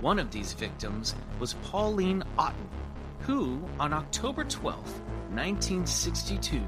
One 0.00 0.18
of 0.18 0.30
these 0.30 0.52
victims 0.52 1.14
was 1.40 1.54
Pauline 1.64 2.22
Otten, 2.38 2.68
who, 3.20 3.60
on 3.80 3.92
October 3.92 4.44
12, 4.44 4.76
1962, 4.76 6.60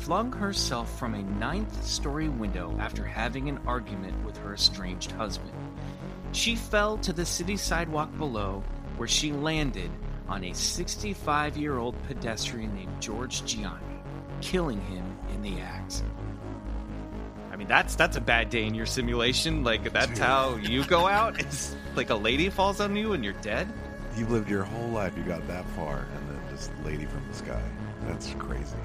flung 0.00 0.32
herself 0.32 0.96
from 0.98 1.14
a 1.14 1.22
ninth 1.22 1.84
story 1.84 2.28
window 2.28 2.76
after 2.78 3.04
having 3.04 3.48
an 3.48 3.58
argument 3.66 4.24
with 4.24 4.36
her 4.38 4.54
estranged 4.54 5.10
husband. 5.10 5.52
She 6.32 6.54
fell 6.54 6.96
to 6.98 7.12
the 7.12 7.26
city 7.26 7.56
sidewalk 7.56 8.16
below, 8.16 8.62
where 8.96 9.08
she 9.08 9.32
landed 9.32 9.90
on 10.28 10.44
a 10.44 10.52
65 10.52 11.56
year 11.56 11.78
old 11.78 12.00
pedestrian 12.04 12.74
named 12.74 13.02
George 13.02 13.44
Gianni, 13.44 14.00
killing 14.40 14.80
him 14.82 15.04
in 15.34 15.42
the 15.42 15.60
act. 15.60 16.04
Mean, 17.62 17.68
that's 17.68 17.94
that's 17.94 18.16
a 18.16 18.20
bad 18.20 18.50
day 18.50 18.66
in 18.66 18.74
your 18.74 18.86
simulation. 18.86 19.62
Like 19.62 19.92
that's 19.92 20.18
how 20.18 20.56
you 20.62 20.84
go 20.84 21.06
out. 21.06 21.38
It's 21.38 21.76
like 21.94 22.10
a 22.10 22.14
lady 22.16 22.50
falls 22.50 22.80
on 22.80 22.96
you 22.96 23.12
and 23.12 23.22
you're 23.22 23.34
dead. 23.34 23.68
You 24.16 24.26
lived 24.26 24.50
your 24.50 24.64
whole 24.64 24.88
life, 24.88 25.16
you 25.16 25.22
got 25.22 25.46
that 25.46 25.64
far, 25.76 26.08
and 26.16 26.28
then 26.28 26.40
just 26.50 26.72
lady 26.84 27.04
from 27.04 27.24
the 27.28 27.34
sky. 27.34 27.62
That's 28.08 28.34
crazy. 28.34 28.76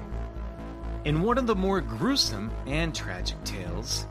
In 1.04 1.22
one 1.22 1.38
of 1.38 1.48
the 1.48 1.56
more 1.56 1.80
gruesome 1.80 2.52
and 2.66 2.94
tragic 2.94 3.42
tales, 3.42 4.06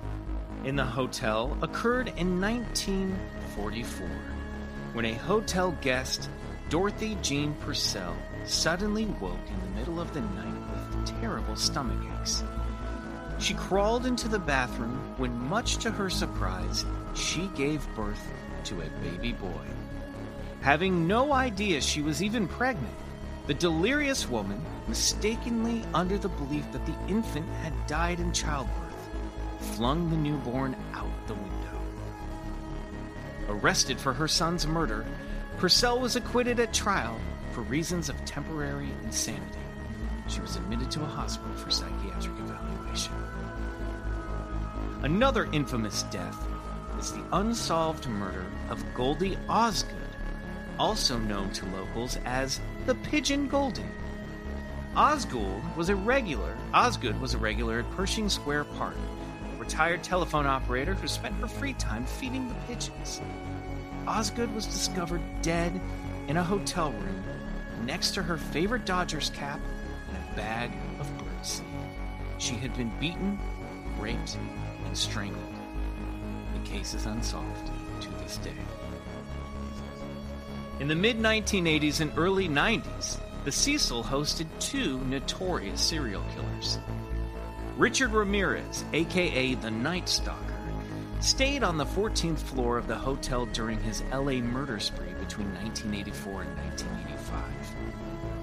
in 0.65 0.75
the 0.75 0.83
hotel 0.83 1.57
occurred 1.61 2.09
in 2.17 2.41
1944 2.41 4.05
when 4.91 5.05
a 5.05 5.13
hotel 5.13 5.77
guest, 5.79 6.29
Dorothy 6.69 7.17
Jean 7.21 7.53
Purcell, 7.61 8.17
suddenly 8.43 9.05
woke 9.21 9.39
in 9.47 9.59
the 9.61 9.79
middle 9.79 10.01
of 10.01 10.13
the 10.13 10.21
night 10.21 10.53
with 10.71 11.21
terrible 11.21 11.55
stomach 11.55 12.03
aches. 12.19 12.43
She 13.39 13.53
crawled 13.53 14.05
into 14.05 14.27
the 14.27 14.39
bathroom 14.39 14.99
when, 15.17 15.39
much 15.47 15.77
to 15.77 15.91
her 15.91 16.09
surprise, 16.09 16.85
she 17.13 17.47
gave 17.55 17.87
birth 17.95 18.21
to 18.65 18.81
a 18.81 18.89
baby 19.01 19.33
boy. 19.33 19.61
Having 20.61 21.07
no 21.07 21.33
idea 21.33 21.79
she 21.79 22.01
was 22.01 22.23
even 22.23 22.47
pregnant, 22.47 22.93
the 23.45 23.53
delirious 23.53 24.27
woman, 24.27 24.61
mistakenly 24.87 25.83
under 25.93 26.17
the 26.17 26.29
belief 26.29 26.69
that 26.71 26.85
the 26.85 26.95
infant 27.07 27.47
had 27.61 27.73
died 27.87 28.19
in 28.19 28.33
childbirth, 28.33 29.09
flung 29.75 30.09
the 30.09 30.17
newborn 30.17 30.75
out 30.93 31.27
the 31.27 31.33
window. 31.35 31.81
Arrested 33.49 33.99
for 33.99 34.13
her 34.13 34.27
son's 34.27 34.67
murder, 34.67 35.05
Purcell 35.57 35.99
was 35.99 36.15
acquitted 36.15 36.59
at 36.59 36.73
trial 36.73 37.17
for 37.51 37.61
reasons 37.61 38.09
of 38.09 38.25
temporary 38.25 38.89
insanity. 39.03 39.59
She 40.27 40.41
was 40.41 40.57
admitted 40.57 40.91
to 40.91 41.01
a 41.03 41.05
hospital 41.05 41.55
for 41.55 41.71
psychiatric 41.71 42.37
evaluation. 42.39 43.13
Another 45.03 45.47
infamous 45.53 46.03
death 46.03 46.43
is 46.99 47.11
the 47.11 47.23
unsolved 47.31 48.07
murder 48.07 48.45
of 48.69 48.83
Goldie 48.95 49.37
Osgood, 49.47 49.95
also 50.79 51.19
known 51.19 51.51
to 51.51 51.67
locals 51.67 52.17
as 52.25 52.59
the 52.87 52.95
Pigeon 52.95 53.47
Golden. 53.47 53.89
Osgood 54.95 55.61
was 55.75 55.89
a 55.89 55.95
regular. 55.95 56.57
Osgood 56.73 57.21
was 57.21 57.35
a 57.35 57.37
regular 57.37 57.79
at 57.79 57.91
Pershing 57.91 58.27
Square 58.27 58.63
Park, 58.63 58.95
a 59.53 59.59
retired 59.59 60.03
telephone 60.03 60.47
operator 60.47 60.95
who 60.95 61.07
spent 61.07 61.35
her 61.35 61.47
free 61.47 61.73
time 61.73 62.07
feeding 62.07 62.47
the 62.47 62.55
pigeons. 62.67 63.21
Osgood 64.07 64.53
was 64.55 64.65
discovered 64.65 65.21
dead 65.43 65.79
in 66.27 66.37
a 66.37 66.43
hotel 66.43 66.91
room 66.91 67.23
next 67.85 68.15
to 68.15 68.23
her 68.23 68.37
favorite 68.37 68.85
Dodgers 68.85 69.29
cap 69.29 69.59
and 70.07 70.17
a 70.17 70.35
bag 70.35 70.71
of 70.99 71.07
birdseed. 71.19 71.63
She 72.39 72.55
had 72.55 72.75
been 72.75 72.91
beaten, 72.99 73.37
raped, 73.99 74.37
strangled. 74.97 75.43
The 76.53 76.69
case 76.69 76.93
is 76.93 77.05
unsolved 77.05 77.71
to 78.01 78.09
this 78.23 78.37
day. 78.37 78.51
In 80.79 80.87
the 80.87 80.95
mid 80.95 81.19
1980s 81.19 82.01
and 82.01 82.11
early 82.17 82.49
90s, 82.49 83.19
the 83.45 83.51
Cecil 83.51 84.03
hosted 84.03 84.47
two 84.59 84.99
notorious 85.05 85.81
serial 85.81 86.23
killers. 86.35 86.79
Richard 87.77 88.11
Ramirez, 88.11 88.83
aka 88.93 89.53
the 89.55 89.71
Night 89.71 90.09
Stalker, 90.09 90.57
stayed 91.19 91.63
on 91.63 91.77
the 91.77 91.85
14th 91.85 92.39
floor 92.39 92.77
of 92.77 92.87
the 92.87 92.95
hotel 92.95 93.45
during 93.47 93.79
his 93.79 94.03
LA 94.11 94.41
murder 94.41 94.79
spree 94.79 95.13
between 95.19 95.53
1984 95.55 96.41
and 96.41 96.57
1985. 96.57 97.56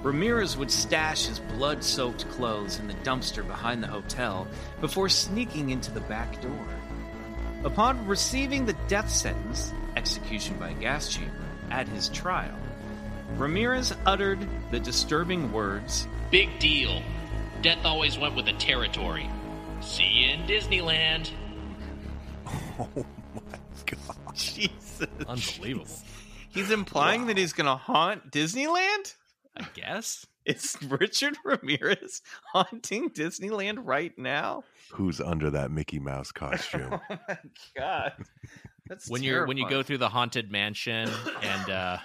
Ramirez 0.04 0.54
would 0.58 0.70
stash 0.70 1.24
his 1.24 1.40
blood 1.40 1.82
soaked 1.82 2.28
clothes 2.28 2.78
in 2.78 2.86
the 2.86 2.94
dumpster 2.94 3.44
behind 3.44 3.82
the 3.82 3.86
hotel 3.86 4.46
before 4.82 5.08
sneaking 5.08 5.70
into 5.70 5.90
the 5.90 6.02
back 6.02 6.42
door. 6.42 6.68
Upon 7.64 8.06
receiving 8.06 8.66
the 8.66 8.76
death 8.86 9.10
sentence, 9.10 9.72
execution 9.96 10.58
by 10.58 10.74
gas 10.74 11.08
chamber, 11.08 11.32
at 11.70 11.88
his 11.88 12.10
trial, 12.10 12.54
Ramirez 13.38 13.94
uttered 14.04 14.46
the 14.70 14.78
disturbing 14.78 15.50
words 15.50 16.06
Big 16.30 16.58
deal. 16.58 17.02
Death 17.62 17.84
always 17.84 18.18
went 18.18 18.34
with 18.36 18.44
the 18.44 18.52
territory. 18.54 19.30
See 19.80 20.04
you 20.04 20.28
in 20.34 20.40
Disneyland. 20.46 21.30
Oh 22.78 22.88
my 22.96 23.58
god. 23.86 24.34
Jesus. 24.34 25.06
Unbelievable. 25.28 25.86
He's 26.50 26.70
implying 26.70 27.26
that 27.26 27.38
he's 27.38 27.52
going 27.52 27.66
to 27.66 27.76
haunt 27.76 28.30
Disneyland? 28.30 29.14
I 29.56 29.66
guess. 29.74 30.26
Is 30.44 30.76
Richard 30.88 31.36
Ramirez 31.44 32.20
haunting 32.52 33.10
Disneyland 33.10 33.78
right 33.82 34.12
now? 34.18 34.64
Who's 34.92 35.20
under 35.20 35.50
that 35.50 35.70
Mickey 35.70 35.98
Mouse 35.98 36.32
costume? 36.32 37.00
Oh 37.10 37.16
my 37.28 37.38
god. 37.76 38.12
That's 38.86 39.08
when 39.08 39.22
you're 39.22 39.46
when 39.46 39.56
you 39.56 39.68
go 39.68 39.82
through 39.82 39.98
the 39.98 40.08
haunted 40.08 40.50
mansion 40.52 41.08
and 41.42 41.70
uh 41.70 41.98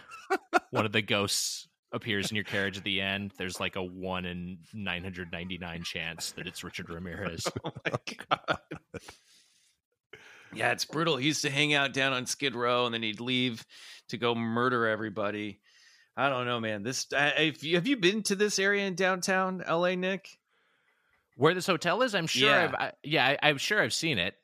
one 0.72 0.86
of 0.86 0.92
the 0.94 1.02
ghosts 1.02 1.68
appears 1.92 2.30
in 2.30 2.36
your 2.36 2.46
carriage 2.46 2.78
at 2.78 2.84
the 2.84 3.02
end, 3.02 3.34
there's 3.38 3.60
like 3.60 3.76
a 3.76 3.84
one 3.84 4.26
in 4.26 4.60
nine 4.74 5.04
hundred 5.04 5.32
ninety 5.32 5.58
nine 5.58 5.84
chance 5.84 6.32
that 6.34 6.48
it's 6.48 6.64
Richard 6.64 6.90
Ramirez. 6.90 7.46
Oh 7.66 7.72
my 7.86 7.92
god. 8.30 8.60
Yeah, 10.54 10.72
it's 10.72 10.86
brutal. 10.86 11.18
He 11.18 11.28
used 11.28 11.44
to 11.44 11.50
hang 11.50 11.74
out 11.74 11.94
down 11.94 12.14
on 12.14 12.26
Skid 12.26 12.56
Row, 12.56 12.86
and 12.86 12.94
then 12.94 13.04
he'd 13.04 13.20
leave 13.20 13.64
to 14.10 14.18
go 14.18 14.34
murder 14.34 14.88
everybody. 14.88 15.60
I 16.20 16.28
don't 16.28 16.46
know, 16.46 16.60
man. 16.60 16.84
This 16.84 17.08
I, 17.16 17.30
if 17.38 17.64
you, 17.64 17.76
have 17.76 17.88
you 17.88 17.96
been 17.96 18.24
to 18.24 18.36
this 18.36 18.60
area 18.60 18.86
in 18.86 18.96
downtown 18.96 19.64
LA, 19.68 19.96
Nick? 19.96 20.38
Where 21.38 21.54
this 21.54 21.66
hotel 21.66 22.02
is, 22.02 22.14
I'm 22.14 22.28
sure. 22.28 22.50
Yeah. 22.50 22.64
I've, 22.64 22.74
I, 22.76 22.92
yeah, 23.04 23.26
I, 23.26 23.50
I'm 23.50 23.58
sure 23.58 23.82
I've 23.82 23.94
seen 23.94 24.18
it. 24.18 24.36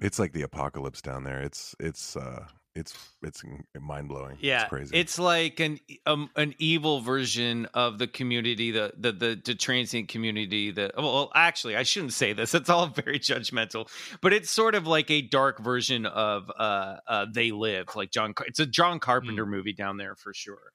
it's 0.00 0.20
like 0.20 0.32
the 0.32 0.42
apocalypse 0.42 1.02
down 1.02 1.24
there. 1.24 1.40
It's 1.40 1.74
it's 1.80 2.16
uh 2.16 2.46
it's 2.76 2.94
it's 3.22 3.42
mind 3.80 4.08
blowing. 4.08 4.36
Yeah, 4.40 4.62
it's 4.62 4.68
crazy. 4.68 4.96
It's 4.96 5.18
like 5.18 5.58
an 5.58 5.80
um, 6.04 6.30
an 6.36 6.54
evil 6.58 7.00
version 7.00 7.66
of 7.74 7.98
the 7.98 8.06
community, 8.06 8.70
the 8.70 8.92
the 8.96 9.12
the, 9.12 9.42
the 9.44 9.54
transient 9.56 10.08
community. 10.08 10.70
That 10.70 10.92
well, 10.96 11.32
actually, 11.34 11.74
I 11.74 11.82
shouldn't 11.82 12.12
say 12.12 12.32
this. 12.32 12.54
It's 12.54 12.70
all 12.70 12.86
very 13.04 13.18
judgmental, 13.18 13.88
but 14.20 14.32
it's 14.32 14.50
sort 14.50 14.76
of 14.76 14.86
like 14.86 15.10
a 15.10 15.22
dark 15.22 15.58
version 15.58 16.06
of 16.06 16.50
uh, 16.56 16.98
uh 17.08 17.26
They 17.32 17.50
Live, 17.50 17.96
like 17.96 18.12
John. 18.12 18.34
It's 18.46 18.60
a 18.60 18.66
John 18.66 19.00
Carpenter 19.00 19.46
movie 19.46 19.72
down 19.72 19.96
there 19.96 20.14
for 20.14 20.32
sure. 20.32 20.72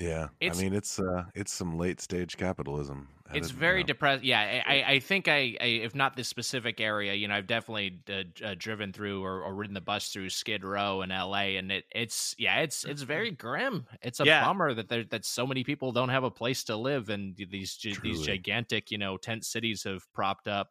Yeah, 0.00 0.28
it's- 0.40 0.58
I 0.58 0.62
mean 0.62 0.72
it's 0.74 0.98
uh 0.98 1.24
it's 1.34 1.52
some 1.52 1.76
late 1.78 2.00
stage 2.00 2.36
capitalism. 2.36 3.08
It's 3.32 3.50
very 3.52 3.84
depressed. 3.84 4.24
Yeah, 4.24 4.60
I, 4.66 4.82
I- 4.94 4.98
think 4.98 5.28
I, 5.28 5.56
I, 5.60 5.64
if 5.86 5.94
not 5.94 6.16
this 6.16 6.26
specific 6.26 6.80
area, 6.80 7.14
you 7.14 7.28
know, 7.28 7.34
I've 7.36 7.46
definitely 7.46 8.00
uh, 8.10 8.24
uh, 8.44 8.56
driven 8.58 8.92
through 8.92 9.22
or, 9.22 9.44
or 9.44 9.54
ridden 9.54 9.72
the 9.74 9.80
bus 9.80 10.08
through 10.08 10.30
Skid 10.30 10.64
Row 10.64 11.02
in 11.02 11.12
L.A. 11.12 11.56
and 11.56 11.70
it, 11.70 11.84
it's 11.94 12.34
yeah, 12.38 12.56
it's 12.62 12.84
it's 12.84 13.02
very 13.02 13.30
grim. 13.30 13.86
It's 14.02 14.18
a 14.18 14.24
Yeah. 14.24 14.44
bummer 14.44 14.74
that 14.74 14.88
there 14.88 15.04
that 15.04 15.24
so 15.24 15.46
many 15.46 15.62
people 15.62 15.92
don't 15.92 16.08
have 16.08 16.24
a 16.24 16.30
place 16.30 16.64
to 16.64 16.76
live, 16.76 17.08
and 17.08 17.36
these 17.36 17.76
gi- 17.76 17.98
these 18.02 18.20
gigantic, 18.22 18.90
you 18.90 18.98
know, 18.98 19.16
tent 19.16 19.44
cities 19.44 19.84
have 19.84 20.12
propped 20.12 20.48
up 20.48 20.70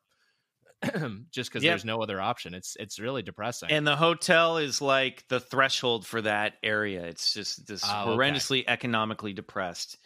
just 1.32 1.50
because 1.50 1.64
Yep. 1.64 1.72
there's 1.72 1.86
no 1.86 2.02
other 2.02 2.22
option. 2.22 2.54
It's 2.54 2.76
it's 2.80 3.00
really 3.00 3.22
depressing. 3.22 3.70
And 3.72 3.86
the 3.86 3.96
hotel 3.96 4.58
is 4.58 4.82
like 4.82 5.26
the 5.28 5.40
threshold 5.40 6.06
for 6.06 6.22
that 6.22 6.54
area. 6.64 7.04
It's 7.06 7.34
just 7.34 7.68
this 7.68 7.84
Oh, 7.86 7.90
okay. 7.90 8.10
horrendously 8.12 8.64
economically 8.68 9.34
depressed 9.34 9.98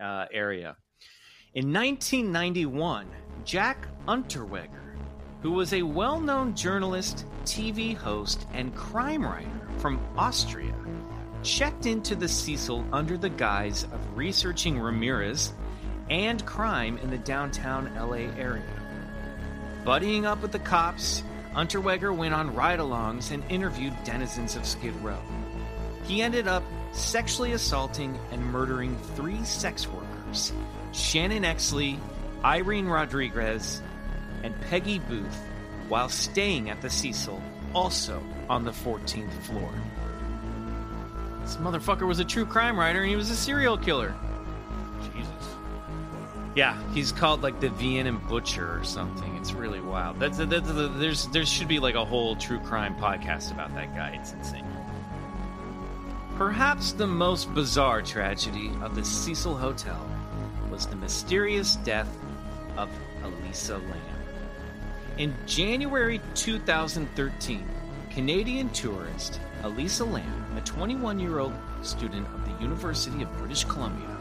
uh, 0.00 0.26
area. 0.32 0.76
In 1.54 1.72
1991, 1.72 3.06
Jack 3.44 3.86
Unterweger, 4.08 4.96
who 5.42 5.52
was 5.52 5.74
a 5.74 5.82
well 5.82 6.18
known 6.18 6.54
journalist, 6.56 7.26
TV 7.44 7.94
host, 7.94 8.46
and 8.54 8.74
crime 8.74 9.22
writer 9.24 9.50
from 9.78 10.00
Austria, 10.16 10.74
checked 11.42 11.84
into 11.86 12.14
the 12.14 12.28
Cecil 12.28 12.84
under 12.92 13.18
the 13.18 13.28
guise 13.28 13.84
of 13.84 14.16
researching 14.16 14.78
Ramirez 14.78 15.52
and 16.08 16.44
crime 16.46 16.96
in 16.98 17.10
the 17.10 17.18
downtown 17.18 17.92
LA 17.96 18.30
area. 18.40 18.64
Buddying 19.84 20.24
up 20.24 20.42
with 20.42 20.52
the 20.52 20.60
cops, 20.60 21.24
Unterweger 21.54 22.16
went 22.16 22.34
on 22.34 22.54
ride 22.54 22.78
alongs 22.78 23.32
and 23.32 23.42
interviewed 23.50 23.94
denizens 24.04 24.54
of 24.54 24.64
Skid 24.64 24.94
Row. 25.02 25.20
He 26.04 26.22
ended 26.22 26.46
up 26.46 26.62
sexually 26.92 27.52
assaulting 27.52 28.18
and 28.30 28.44
murdering 28.44 28.96
three 29.16 29.42
sex 29.44 29.88
workers 29.88 30.52
Shannon 30.92 31.42
Exley, 31.42 31.98
Irene 32.44 32.86
Rodriguez, 32.86 33.82
and 34.42 34.58
Peggy 34.62 35.00
Booth 35.00 35.42
while 35.88 36.08
staying 36.08 36.70
at 36.70 36.80
the 36.80 36.88
Cecil, 36.88 37.42
also 37.74 38.22
on 38.48 38.64
the 38.64 38.70
14th 38.70 39.32
floor. 39.42 39.70
This 41.42 41.56
motherfucker 41.56 42.06
was 42.06 42.20
a 42.20 42.24
true 42.24 42.46
crime 42.46 42.78
writer 42.78 43.00
and 43.00 43.10
he 43.10 43.16
was 43.16 43.30
a 43.30 43.36
serial 43.36 43.76
killer. 43.76 44.14
Yeah, 46.54 46.78
he's 46.92 47.12
called 47.12 47.42
like 47.42 47.60
the 47.60 47.70
Vienna 47.70 48.12
Butcher 48.12 48.78
or 48.78 48.84
something. 48.84 49.34
It's 49.36 49.52
really 49.52 49.80
wild. 49.80 50.20
That's, 50.20 50.36
that's, 50.36 50.50
that's 50.50 50.98
there's 50.98 51.26
there 51.28 51.46
should 51.46 51.68
be 51.68 51.78
like 51.78 51.94
a 51.94 52.04
whole 52.04 52.36
true 52.36 52.60
crime 52.60 52.94
podcast 52.96 53.52
about 53.52 53.74
that 53.74 53.94
guy. 53.94 54.18
It's 54.20 54.32
insane. 54.32 54.66
Perhaps 56.36 56.92
the 56.92 57.06
most 57.06 57.52
bizarre 57.54 58.02
tragedy 58.02 58.70
of 58.82 58.94
the 58.94 59.04
Cecil 59.04 59.56
Hotel 59.56 60.06
was 60.70 60.86
the 60.86 60.96
mysterious 60.96 61.76
death 61.76 62.08
of 62.76 62.90
Elisa 63.22 63.78
Lam. 63.78 64.12
In 65.18 65.34
January 65.46 66.20
2013, 66.34 67.68
Canadian 68.10 68.68
tourist 68.70 69.40
Elisa 69.62 70.04
Lam, 70.04 70.56
a 70.56 70.60
21 70.62 71.18
year 71.18 71.38
old 71.38 71.54
student 71.82 72.26
of 72.34 72.44
the 72.44 72.62
University 72.62 73.22
of 73.22 73.32
British 73.38 73.64
Columbia, 73.64 74.11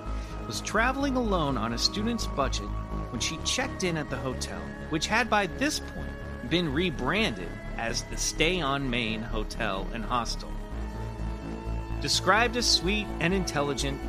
was 0.47 0.61
traveling 0.61 1.15
alone 1.15 1.57
on 1.57 1.73
a 1.73 1.77
student's 1.77 2.27
budget 2.27 2.67
when 3.09 3.19
she 3.19 3.37
checked 3.37 3.83
in 3.83 3.97
at 3.97 4.09
the 4.09 4.17
hotel, 4.17 4.61
which 4.89 5.07
had 5.07 5.29
by 5.29 5.47
this 5.47 5.79
point 5.79 6.49
been 6.49 6.71
rebranded 6.73 7.49
as 7.77 8.03
the 8.03 8.17
Stay 8.17 8.61
on 8.61 8.89
Main 8.89 9.21
Hotel 9.21 9.87
and 9.93 10.03
Hostel. 10.03 10.51
Described 12.01 12.57
as 12.57 12.65
sweet 12.69 13.07
and 13.19 13.33
intelligent, 13.33 13.99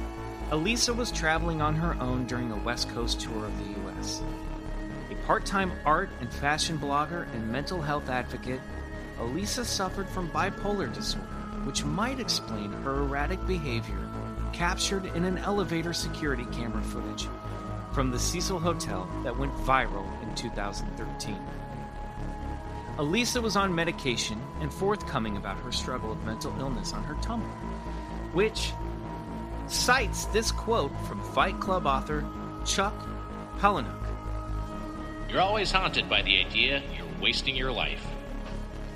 Elisa 0.50 0.92
was 0.92 1.10
traveling 1.10 1.62
on 1.62 1.74
her 1.74 1.96
own 2.00 2.26
during 2.26 2.50
a 2.50 2.56
West 2.56 2.88
Coast 2.90 3.20
tour 3.20 3.44
of 3.44 3.58
the 3.58 3.80
U.S. 3.80 4.22
A 5.10 5.14
part 5.26 5.46
time 5.46 5.72
art 5.84 6.10
and 6.20 6.32
fashion 6.32 6.78
blogger 6.78 7.26
and 7.34 7.50
mental 7.50 7.80
health 7.80 8.08
advocate, 8.08 8.60
Elisa 9.18 9.64
suffered 9.64 10.08
from 10.08 10.30
bipolar 10.30 10.92
disorder, 10.92 11.26
which 11.64 11.84
might 11.84 12.20
explain 12.20 12.72
her 12.72 13.00
erratic 13.00 13.46
behavior 13.46 13.98
captured 14.52 15.06
in 15.06 15.24
an 15.24 15.38
elevator 15.38 15.92
security 15.92 16.46
camera 16.52 16.82
footage 16.82 17.28
from 17.92 18.10
the 18.10 18.18
Cecil 18.18 18.58
Hotel 18.58 19.08
that 19.22 19.36
went 19.36 19.54
viral 19.56 20.06
in 20.22 20.34
2013. 20.34 21.36
Elisa 22.98 23.40
was 23.40 23.56
on 23.56 23.74
medication 23.74 24.40
and 24.60 24.72
forthcoming 24.72 25.36
about 25.36 25.58
her 25.58 25.72
struggle 25.72 26.10
with 26.10 26.22
mental 26.24 26.54
illness 26.58 26.92
on 26.92 27.02
her 27.04 27.14
Tumblr, 27.16 27.42
which 28.32 28.72
cites 29.66 30.26
this 30.26 30.52
quote 30.52 30.92
from 31.06 31.20
Fight 31.32 31.58
Club 31.58 31.86
author 31.86 32.24
Chuck 32.66 32.94
Palahniuk. 33.58 34.06
You're 35.30 35.40
always 35.40 35.72
haunted 35.72 36.08
by 36.10 36.20
the 36.22 36.44
idea 36.44 36.82
you're 36.94 37.06
wasting 37.20 37.56
your 37.56 37.72
life. 37.72 38.04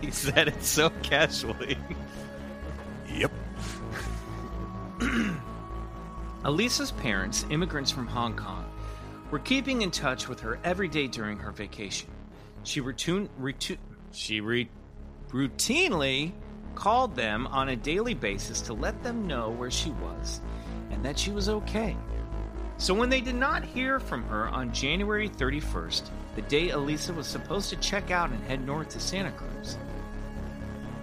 He 0.03 0.11
said 0.11 0.49
it 0.49 0.63
so 0.63 0.91
casually. 1.03 1.79
Yep. 3.09 3.33
Elisa's 6.45 6.93
parents, 6.93 7.45
immigrants 7.51 7.91
from 7.91 8.07
Hong 8.07 8.37
Kong, 8.37 8.65
were 9.31 9.39
keeping 9.39 9.83
in 9.83 9.91
touch 9.91 10.29
with 10.29 10.41
her 10.41 10.59
every 10.63 10.89
day 10.89 11.09
during 11.09 11.39
her 11.39 11.51
vacation. 11.51 12.09
She, 12.63 12.81
retun- 12.81 13.29
retu- 13.41 13.79
she 14.13 14.41
re- 14.41 14.69
routinely 15.31 16.33
called 16.75 17.17
them 17.17 17.47
on 17.49 17.71
a 17.71 17.77
daily 17.77 18.15
basis 18.15 18.61
to 18.63 18.75
let 18.75 19.03
them 19.03 19.27
know 19.27 19.51
where 19.51 19.71
she 19.71 19.91
was 19.91 20.41
and 20.91 21.05
that 21.05 21.19
she 21.19 21.31
was 21.31 21.49
okay. 21.49 21.97
So 22.79 22.93
when 22.93 23.09
they 23.09 23.23
did 23.23 23.35
not 23.35 23.65
hear 23.65 23.99
from 23.99 24.23
her 24.25 24.49
on 24.49 24.73
January 24.73 25.29
31st, 25.29 26.03
the 26.37 26.43
day 26.43 26.71
Elisa 26.71 27.13
was 27.13 27.27
supposed 27.27 27.71
to 27.71 27.77
check 27.77 28.11
out 28.11 28.31
and 28.31 28.45
head 28.45 28.65
north 28.65 28.91
to 28.91 29.01
Santa 29.01 29.33
Cruz, 29.33 29.79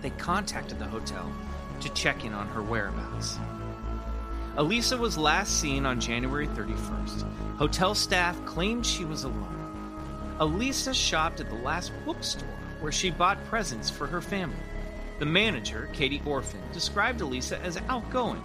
they 0.01 0.11
contacted 0.11 0.77
the 0.77 0.85
hotel 0.85 1.31
to 1.81 1.89
check 1.89 2.23
in 2.23 2.33
on 2.33 2.47
her 2.49 2.61
whereabouts. 2.61 3.39
Elisa 4.55 4.95
was 4.95 5.17
last 5.17 5.59
seen 5.59 5.83
on 5.83 5.99
January 5.99 6.47
31st. 6.47 7.57
Hotel 7.57 7.95
staff 7.95 8.37
claimed 8.45 8.85
she 8.85 9.03
was 9.03 9.23
alone. 9.23 10.37
Elisa 10.39 10.93
shopped 10.93 11.39
at 11.39 11.49
the 11.49 11.55
last 11.55 11.91
bookstore 12.05 12.47
where 12.79 12.91
she 12.91 13.09
bought 13.09 13.43
presents 13.45 13.89
for 13.89 14.05
her 14.05 14.21
family. 14.21 14.55
The 15.17 15.25
manager, 15.25 15.89
Katie 15.91 16.21
Orphan, 16.23 16.61
described 16.71 17.21
Elisa 17.21 17.59
as 17.61 17.77
outgoing, 17.89 18.43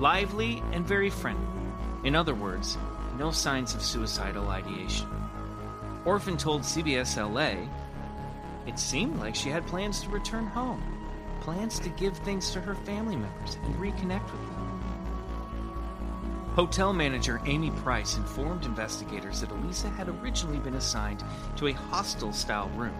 lively, 0.00 0.64
and 0.72 0.84
very 0.84 1.10
friendly. 1.10 1.46
In 2.02 2.16
other 2.16 2.34
words, 2.34 2.76
no 3.16 3.30
signs 3.30 3.72
of 3.72 3.82
suicidal 3.82 4.48
ideation. 4.48 5.06
Orphan 6.04 6.36
told 6.36 6.62
CBS 6.62 7.16
LA 7.16 7.68
it 8.66 8.80
seemed 8.80 9.20
like 9.20 9.36
she 9.36 9.50
had 9.50 9.64
plans 9.68 10.00
to 10.02 10.08
return 10.08 10.46
home, 10.46 10.82
plans 11.40 11.78
to 11.78 11.88
give 11.90 12.16
things 12.18 12.50
to 12.50 12.60
her 12.60 12.74
family 12.74 13.14
members 13.14 13.58
and 13.62 13.74
reconnect 13.76 14.24
with 14.32 14.40
them. 14.40 14.75
Hotel 16.56 16.94
manager 16.94 17.38
Amy 17.44 17.70
Price 17.70 18.16
informed 18.16 18.64
investigators 18.64 19.42
that 19.42 19.50
Elisa 19.50 19.90
had 19.90 20.08
originally 20.08 20.58
been 20.58 20.76
assigned 20.76 21.22
to 21.56 21.66
a 21.66 21.72
hostel 21.72 22.32
style 22.32 22.70
room, 22.70 22.96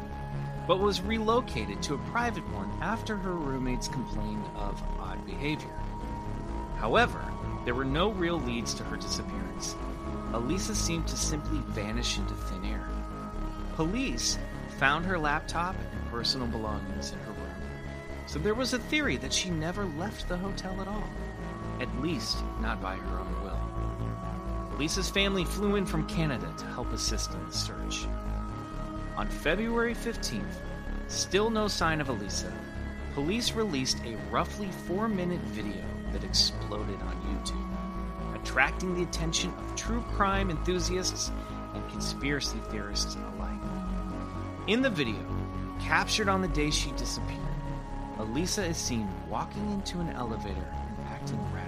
but 0.68 0.78
was 0.78 1.00
relocated 1.00 1.82
to 1.82 1.94
a 1.94 2.11
private 2.11 2.46
one 2.50 2.70
after 2.82 3.16
her 3.16 3.32
roommates 3.32 3.88
complained 3.88 4.44
of 4.57 4.82
odd 5.00 5.24
behavior. 5.24 5.72
However, 6.76 7.24
there 7.64 7.74
were 7.74 7.86
no 7.86 8.11
real 8.11 8.38
leads 8.38 8.74
to 8.74 8.84
her 8.84 8.96
disappearance. 8.98 9.74
Elisa 10.34 10.74
seemed 10.74 11.09
to 11.09 11.16
simply 11.16 11.61
vanish 11.68 12.18
into 12.18 12.34
thin 12.34 12.66
air. 12.66 12.86
Police 13.74 14.38
found 14.78 15.07
her 15.07 15.18
laptop 15.18 15.76
and 15.92 16.11
personal 16.11 16.46
belongings 16.48 17.12
in 17.12 17.18
her 17.20 17.32
room, 17.32 17.46
so 18.26 18.38
there 18.38 18.54
was 18.54 18.74
a 18.74 18.78
theory 18.78 19.16
that 19.16 19.32
she 19.32 19.48
never 19.48 19.86
left 19.86 20.28
the 20.28 20.36
hotel 20.36 20.78
at 20.82 20.88
all, 20.88 21.09
at 21.80 22.02
least 22.02 22.38
not 22.61 22.82
by 22.82 22.96
her 22.96 23.18
own 23.18 23.42
will. 23.42 23.45
Lisa's 24.79 25.09
family 25.09 25.45
flew 25.45 25.77
in 25.77 25.87
from 25.87 26.07
Canada 26.07 26.53
to 26.59 26.66
help 26.66 26.93
assist 26.93 27.33
in 27.33 27.47
the 27.47 27.53
search. 27.53 28.07
On 29.16 29.27
February 29.29 29.95
15th, 29.95 30.61
still 31.09 31.49
no 31.49 31.66
sign 31.66 32.01
of 32.01 32.11
Elisa, 32.11 32.53
police 33.14 33.53
released 33.53 33.99
a 34.05 34.16
roughly 34.31 34.68
four 34.87 35.09
minute 35.09 35.41
video 35.41 35.83
that 36.12 36.24
exploded 36.24 37.01
on 37.01 37.16
YouTube, 37.22 38.41
attracting 38.43 38.95
the 38.95 39.03
attention 39.03 39.51
of 39.55 39.74
true 39.77 40.05
crime 40.12 40.51
enthusiasts 40.51 41.31
and 41.74 41.89
conspiracy 41.89 42.59
theorists 42.70 43.16
alike. 43.35 43.59
In 44.66 44.83
the 44.83 44.91
video, 44.91 45.24
captured 45.81 46.29
on 46.29 46.43
the 46.43 46.49
day 46.49 46.70
she 46.70 46.91
disappeared, 46.93 47.41
Elisa 48.18 48.64
is 48.64 48.77
seen 48.77 49.09
walking 49.31 49.70
into 49.72 50.01
an 50.01 50.11
elevator 50.11 50.74
and 50.74 51.07
acting 51.09 51.39
erratically. 51.53 51.65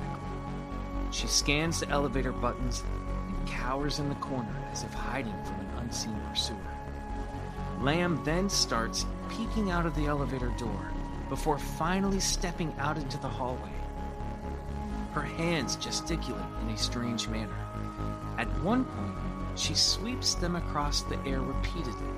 She 1.10 1.26
scans 1.26 1.80
the 1.80 1.88
elevator 1.88 2.32
buttons 2.32 2.84
and 3.26 3.48
cowers 3.48 3.98
in 3.98 4.08
the 4.08 4.14
corner 4.16 4.54
as 4.70 4.84
if 4.84 4.92
hiding 4.92 5.34
from 5.44 5.60
an 5.60 5.78
unseen 5.78 6.18
pursuer. 6.28 6.56
Lam 7.80 8.22
then 8.24 8.48
starts 8.48 9.06
peeking 9.28 9.70
out 9.70 9.86
of 9.86 9.94
the 9.94 10.06
elevator 10.06 10.52
door 10.58 10.92
before 11.28 11.58
finally 11.58 12.20
stepping 12.20 12.74
out 12.78 12.96
into 12.96 13.18
the 13.18 13.28
hallway. 13.28 13.72
Her 15.12 15.22
hands 15.22 15.76
gesticulate 15.76 16.44
in 16.62 16.70
a 16.70 16.78
strange 16.78 17.28
manner. 17.28 17.56
At 18.36 18.48
one 18.62 18.84
point, 18.84 19.14
she 19.58 19.74
sweeps 19.74 20.34
them 20.34 20.56
across 20.56 21.02
the 21.02 21.18
air 21.26 21.40
repeatedly, 21.40 22.08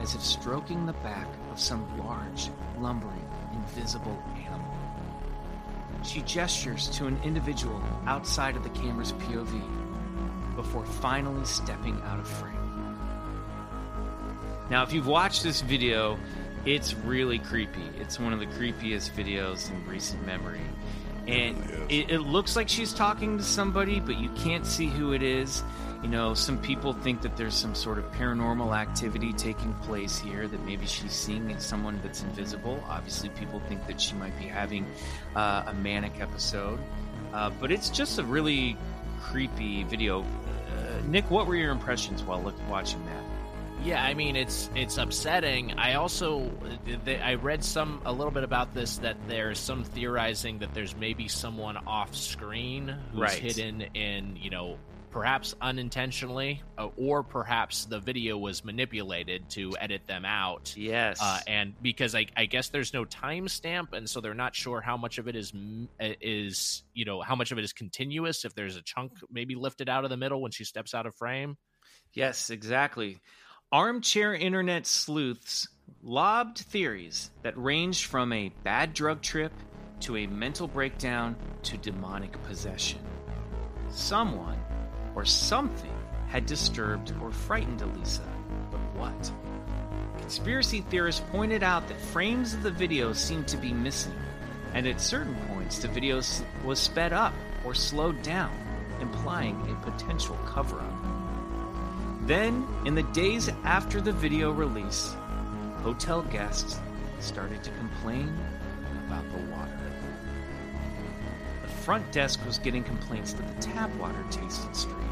as 0.00 0.14
if 0.14 0.22
stroking 0.22 0.86
the 0.86 0.92
back 0.94 1.26
of 1.50 1.58
some 1.58 1.86
large, 1.98 2.50
lumbering, 2.78 3.28
invisible. 3.52 4.22
She 6.06 6.22
gestures 6.22 6.88
to 6.90 7.06
an 7.06 7.18
individual 7.24 7.82
outside 8.06 8.56
of 8.56 8.62
the 8.62 8.70
camera's 8.70 9.12
POV 9.12 9.60
before 10.54 10.86
finally 10.86 11.44
stepping 11.44 12.00
out 12.02 12.20
of 12.20 12.28
frame. 12.28 12.54
Now, 14.70 14.82
if 14.82 14.92
you've 14.92 15.06
watched 15.06 15.42
this 15.42 15.60
video, 15.60 16.18
it's 16.64 16.94
really 16.94 17.38
creepy. 17.38 17.84
It's 18.00 18.18
one 18.18 18.32
of 18.32 18.40
the 18.40 18.46
creepiest 18.46 19.12
videos 19.12 19.70
in 19.70 19.86
recent 19.86 20.24
memory. 20.26 20.60
And 21.26 21.58
it, 21.88 22.10
it, 22.10 22.20
looks 22.20 22.54
like 22.54 22.68
she's 22.68 22.92
talking 22.92 23.38
to 23.38 23.44
somebody, 23.44 23.98
but 23.98 24.16
you 24.16 24.30
can't 24.30 24.64
see 24.64 24.86
who 24.86 25.12
it 25.12 25.22
is. 25.22 25.62
You 26.06 26.12
know, 26.12 26.34
some 26.34 26.58
people 26.58 26.92
think 26.92 27.20
that 27.22 27.36
there's 27.36 27.56
some 27.56 27.74
sort 27.74 27.98
of 27.98 28.04
paranormal 28.12 28.76
activity 28.76 29.32
taking 29.32 29.74
place 29.82 30.16
here, 30.16 30.46
that 30.46 30.64
maybe 30.64 30.86
she's 30.86 31.10
seeing 31.10 31.58
someone 31.58 31.98
that's 32.00 32.22
invisible. 32.22 32.80
Obviously, 32.88 33.28
people 33.30 33.58
think 33.68 33.84
that 33.88 34.00
she 34.00 34.14
might 34.14 34.38
be 34.38 34.44
having 34.44 34.86
uh, 35.34 35.64
a 35.66 35.74
manic 35.74 36.20
episode. 36.20 36.78
Uh, 37.34 37.50
but 37.60 37.72
it's 37.72 37.90
just 37.90 38.20
a 38.20 38.22
really 38.22 38.76
creepy 39.20 39.82
video. 39.82 40.20
Uh, 40.22 40.24
Nick, 41.08 41.28
what 41.28 41.48
were 41.48 41.56
your 41.56 41.72
impressions 41.72 42.22
while 42.22 42.40
look, 42.40 42.54
watching 42.70 43.04
that? 43.06 43.24
Yeah, 43.84 44.04
I 44.04 44.14
mean 44.14 44.36
it's 44.36 44.70
it's 44.76 44.98
upsetting. 44.98 45.72
I 45.76 45.94
also 45.94 46.52
I 47.06 47.34
read 47.34 47.64
some 47.64 48.00
a 48.06 48.12
little 48.12 48.30
bit 48.30 48.44
about 48.44 48.74
this 48.74 48.98
that 48.98 49.16
there's 49.26 49.58
some 49.58 49.82
theorizing 49.82 50.60
that 50.60 50.72
there's 50.72 50.96
maybe 50.96 51.26
someone 51.26 51.76
off 51.84 52.14
screen 52.14 52.94
who's 53.10 53.20
Right. 53.20 53.32
hidden 53.32 53.82
in 53.94 54.36
you 54.40 54.50
know 54.50 54.78
perhaps 55.10 55.54
unintentionally 55.60 56.62
uh, 56.78 56.88
or 56.96 57.22
perhaps 57.22 57.84
the 57.86 57.98
video 57.98 58.36
was 58.36 58.64
manipulated 58.64 59.48
to 59.50 59.74
edit 59.80 60.06
them 60.06 60.24
out. 60.24 60.74
Yes. 60.76 61.18
Uh, 61.20 61.40
and 61.46 61.74
because 61.82 62.14
I, 62.14 62.26
I 62.36 62.46
guess 62.46 62.68
there's 62.68 62.92
no 62.92 63.04
timestamp, 63.04 63.92
and 63.92 64.08
so 64.08 64.20
they're 64.20 64.34
not 64.34 64.54
sure 64.54 64.80
how 64.80 64.96
much 64.96 65.18
of 65.18 65.28
it 65.28 65.36
is 65.36 65.52
uh, 66.00 66.08
is 66.20 66.82
you 66.94 67.04
know 67.04 67.20
how 67.20 67.34
much 67.34 67.52
of 67.52 67.58
it 67.58 67.64
is 67.64 67.72
continuous. 67.72 68.44
If 68.44 68.54
there's 68.54 68.76
a 68.76 68.82
chunk 68.82 69.12
maybe 69.30 69.54
lifted 69.54 69.88
out 69.88 70.04
of 70.04 70.10
the 70.10 70.16
middle 70.16 70.40
when 70.40 70.52
she 70.52 70.64
steps 70.64 70.94
out 70.94 71.06
of 71.06 71.14
frame. 71.14 71.56
Yes, 72.12 72.50
exactly. 72.50 73.18
Armchair 73.72 74.34
internet 74.34 74.86
sleuths 74.86 75.68
lobbed 76.02 76.58
theories 76.58 77.30
that 77.42 77.56
ranged 77.58 78.06
from 78.06 78.32
a 78.32 78.52
bad 78.62 78.94
drug 78.94 79.22
trip 79.22 79.52
to 80.00 80.16
a 80.16 80.26
mental 80.26 80.68
breakdown 80.68 81.36
to 81.62 81.76
demonic 81.78 82.40
possession. 82.44 83.00
Someone 83.88 84.58
or 85.16 85.24
something 85.24 85.90
had 86.28 86.46
disturbed 86.46 87.12
or 87.20 87.32
frightened 87.32 87.82
Elisa, 87.82 88.22
but 88.70 88.80
what? 88.94 89.32
Conspiracy 90.18 90.82
theorists 90.82 91.22
pointed 91.32 91.62
out 91.62 91.88
that 91.88 92.00
frames 92.00 92.54
of 92.54 92.62
the 92.62 92.70
video 92.70 93.12
seemed 93.12 93.48
to 93.48 93.56
be 93.56 93.72
missing, 93.72 94.14
and 94.74 94.86
at 94.86 95.00
certain 95.00 95.34
points 95.48 95.78
the 95.78 95.88
video 95.88 96.20
was 96.64 96.78
sped 96.78 97.12
up 97.12 97.32
or 97.64 97.74
slowed 97.74 98.22
down, 98.22 98.52
implying 99.00 99.60
a 99.70 99.90
potential 99.90 100.38
cover 100.46 100.78
up. 100.78 100.94
Then, 102.26 102.66
in 102.84 102.94
the 102.94 103.04
days 103.04 103.48
after 103.64 104.00
the 104.00 104.12
video 104.12 104.50
release, 104.50 105.14
hotel 105.82 106.22
guests 106.22 106.78
started 107.20 107.62
to 107.62 107.70
complain 107.70 108.36
about 109.06 109.24
the 109.30 109.38
water. 109.52 109.78
The 111.62 111.68
front 111.68 112.10
desk 112.10 112.44
was 112.44 112.58
getting 112.58 112.82
complaints 112.82 113.32
that 113.34 113.46
the 113.46 113.62
tap 113.62 113.94
water 113.94 114.24
tasted 114.30 114.74
strange, 114.74 115.05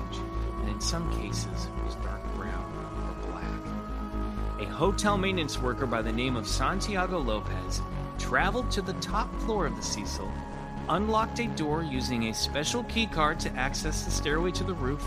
and 0.65 0.75
in 0.75 0.81
some 0.81 1.11
cases 1.21 1.69
was 1.85 1.95
dark 1.97 2.23
brown 2.37 2.73
or 2.97 3.31
black. 3.31 4.67
A 4.67 4.73
hotel 4.73 5.19
maintenance 5.19 5.59
worker 5.59 5.87
by 5.87 6.01
the 6.01 6.13
name 6.13 6.37
of 6.37 6.47
Santiago 6.47 7.19
Lopez 7.19 7.83
traveled 8.19 8.71
to 8.71 8.81
the 8.81 8.95
top 8.95 9.33
floor 9.43 9.67
of 9.67 9.77
the 9.77 9.83
Cecil, 9.83 10.33
unlocked 10.89 11.39
a 11.41 11.49
door 11.49 11.83
using 11.83 12.25
a 12.25 12.35
special 12.35 12.83
key 12.85 13.07
card 13.07 13.39
to 13.41 13.51
access 13.51 14.05
the 14.05 14.11
stairway 14.11 14.51
to 14.53 14.65
the 14.65 14.73
roof, 14.73 15.05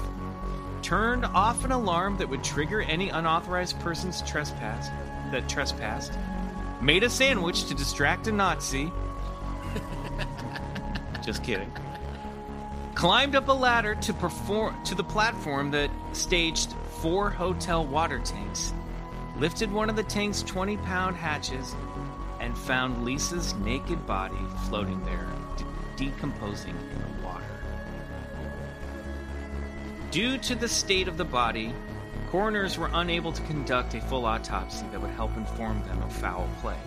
turned 0.84 1.26
off 1.26 1.66
an 1.66 1.72
alarm 1.72 2.18
that 2.18 2.30
would 2.30 2.44
trigger 2.44 2.82
any 2.82 3.10
unauthorized 3.10 3.80
person's 3.80 4.22
trespass 4.22 4.90
that 5.32 5.50
trespassed, 5.50 6.14
made 6.82 7.04
a 7.04 7.10
sandwich 7.10 7.66
to 7.66 7.74
distract 7.74 8.28
a 8.28 8.32
Nazi. 8.32 8.92
Just 11.24 11.44
kidding. 11.44 11.72
Climbed 12.98 13.36
up 13.36 13.48
a 13.48 13.54
ladder 13.54 13.94
to 13.94 14.12
perform 14.12 14.84
to 14.84 14.96
the 14.96 15.04
platform 15.04 15.70
that 15.70 15.92
staged 16.14 16.74
four 17.00 17.30
hotel 17.30 17.86
water 17.86 18.18
tanks, 18.18 18.74
lifted 19.38 19.72
one 19.72 19.88
of 19.88 19.96
the 19.96 20.02
tank's 20.02 20.42
20 20.42 20.78
pound 20.78 21.16
hatches, 21.16 21.76
and 22.40 22.58
found 22.58 23.06
Lisa's 23.06 23.54
naked 23.58 24.04
body 24.08 24.40
floating 24.66 25.00
there, 25.06 25.28
de- 25.58 26.06
decomposing 26.06 26.74
in 26.76 27.22
the 27.22 27.24
water. 27.24 27.46
Due 30.10 30.40
to 30.40 30.56
the 30.56 30.68
state 30.68 31.08
of 31.08 31.18
the 31.18 31.26
body, 31.26 31.76
coroners 32.32 32.80
were 32.80 32.90
unable 32.94 33.32
to 33.32 33.44
conduct 33.44 33.94
a 33.94 34.02
full 34.02 34.26
autopsy 34.26 34.88
that 34.88 35.00
would 35.00 35.12
help 35.12 35.38
inform 35.38 35.84
them 35.84 36.02
of 36.02 36.12
foul 36.12 36.50
play. 36.62 36.80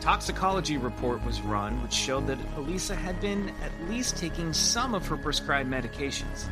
Toxicology 0.00 0.78
report 0.78 1.22
was 1.26 1.42
run, 1.42 1.82
which 1.82 1.92
showed 1.92 2.26
that 2.26 2.38
Elisa 2.56 2.94
had 2.94 3.20
been 3.20 3.52
at 3.62 3.90
least 3.90 4.16
taking 4.16 4.54
some 4.54 4.94
of 4.94 5.06
her 5.06 5.16
prescribed 5.16 5.70
medications, 5.70 6.46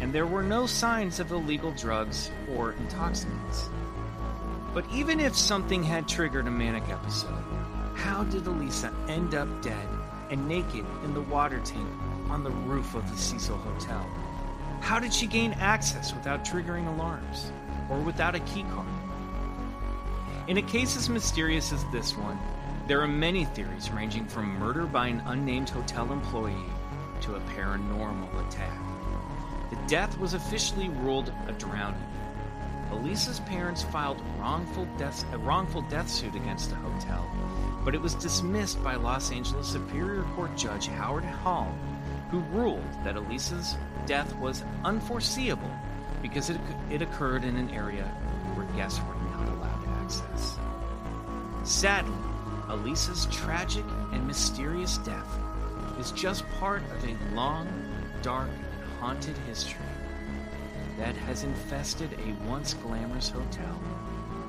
and 0.00 0.14
there 0.14 0.26
were 0.26 0.42
no 0.42 0.66
signs 0.66 1.20
of 1.20 1.30
illegal 1.30 1.72
drugs 1.72 2.30
or 2.56 2.72
intoxicants. 2.72 3.68
But 4.72 4.86
even 4.90 5.20
if 5.20 5.36
something 5.36 5.82
had 5.82 6.08
triggered 6.08 6.46
a 6.46 6.50
manic 6.50 6.88
episode, 6.88 7.44
how 7.96 8.24
did 8.24 8.46
Elisa 8.46 8.94
end 9.08 9.34
up 9.34 9.48
dead 9.60 9.88
and 10.30 10.48
naked 10.48 10.86
in 11.04 11.12
the 11.12 11.20
water 11.20 11.60
tank 11.62 11.86
on 12.30 12.42
the 12.42 12.50
roof 12.50 12.94
of 12.94 13.10
the 13.10 13.16
Cecil 13.16 13.58
Hotel? 13.58 14.08
How 14.80 14.98
did 14.98 15.12
she 15.12 15.26
gain 15.26 15.52
access 15.54 16.14
without 16.14 16.46
triggering 16.46 16.88
alarms 16.88 17.52
or 17.90 18.00
without 18.00 18.34
a 18.34 18.40
key 18.40 18.62
card? 18.62 18.88
In 20.48 20.56
a 20.56 20.62
case 20.62 20.96
as 20.96 21.10
mysterious 21.10 21.72
as 21.72 21.84
this 21.92 22.16
one, 22.16 22.38
there 22.90 23.00
are 23.00 23.06
many 23.06 23.44
theories 23.44 23.88
ranging 23.92 24.26
from 24.26 24.58
murder 24.58 24.84
by 24.84 25.06
an 25.06 25.22
unnamed 25.26 25.70
hotel 25.70 26.12
employee 26.12 26.56
to 27.20 27.36
a 27.36 27.40
paranormal 27.54 28.48
attack. 28.48 28.76
The 29.70 29.76
death 29.86 30.18
was 30.18 30.34
officially 30.34 30.88
ruled 30.88 31.32
a 31.46 31.52
drowning. 31.52 32.02
Elisa's 32.90 33.38
parents 33.38 33.84
filed 33.84 34.20
wrongful 34.36 34.88
death, 34.98 35.24
a 35.32 35.38
wrongful 35.38 35.82
death 35.82 36.10
suit 36.10 36.34
against 36.34 36.70
the 36.70 36.74
hotel, 36.74 37.30
but 37.84 37.94
it 37.94 38.00
was 38.00 38.16
dismissed 38.16 38.82
by 38.82 38.96
Los 38.96 39.30
Angeles 39.30 39.68
Superior 39.68 40.24
Court 40.34 40.56
Judge 40.56 40.88
Howard 40.88 41.22
Halm, 41.44 41.72
who 42.32 42.40
ruled 42.50 42.82
that 43.04 43.14
Elisa's 43.14 43.76
death 44.04 44.34
was 44.38 44.64
unforeseeable 44.82 45.70
because 46.22 46.50
it, 46.50 46.58
it 46.90 47.02
occurred 47.02 47.44
in 47.44 47.54
an 47.54 47.70
area 47.70 48.08
where 48.56 48.66
guests 48.76 48.98
were 49.06 49.14
not 49.30 49.48
allowed 49.48 49.88
access. 50.02 50.58
Sadly, 51.62 52.29
Elisa's 52.70 53.26
tragic 53.26 53.84
and 54.12 54.26
mysterious 54.26 54.98
death 54.98 55.38
is 55.98 56.12
just 56.12 56.48
part 56.60 56.82
of 56.92 57.04
a 57.04 57.34
long, 57.34 57.68
dark, 58.22 58.48
and 58.48 58.90
haunted 59.00 59.36
history 59.38 59.84
that 60.96 61.16
has 61.16 61.44
infested 61.44 62.12
a 62.12 62.48
once 62.48 62.74
glamorous 62.74 63.28
hotel 63.28 63.80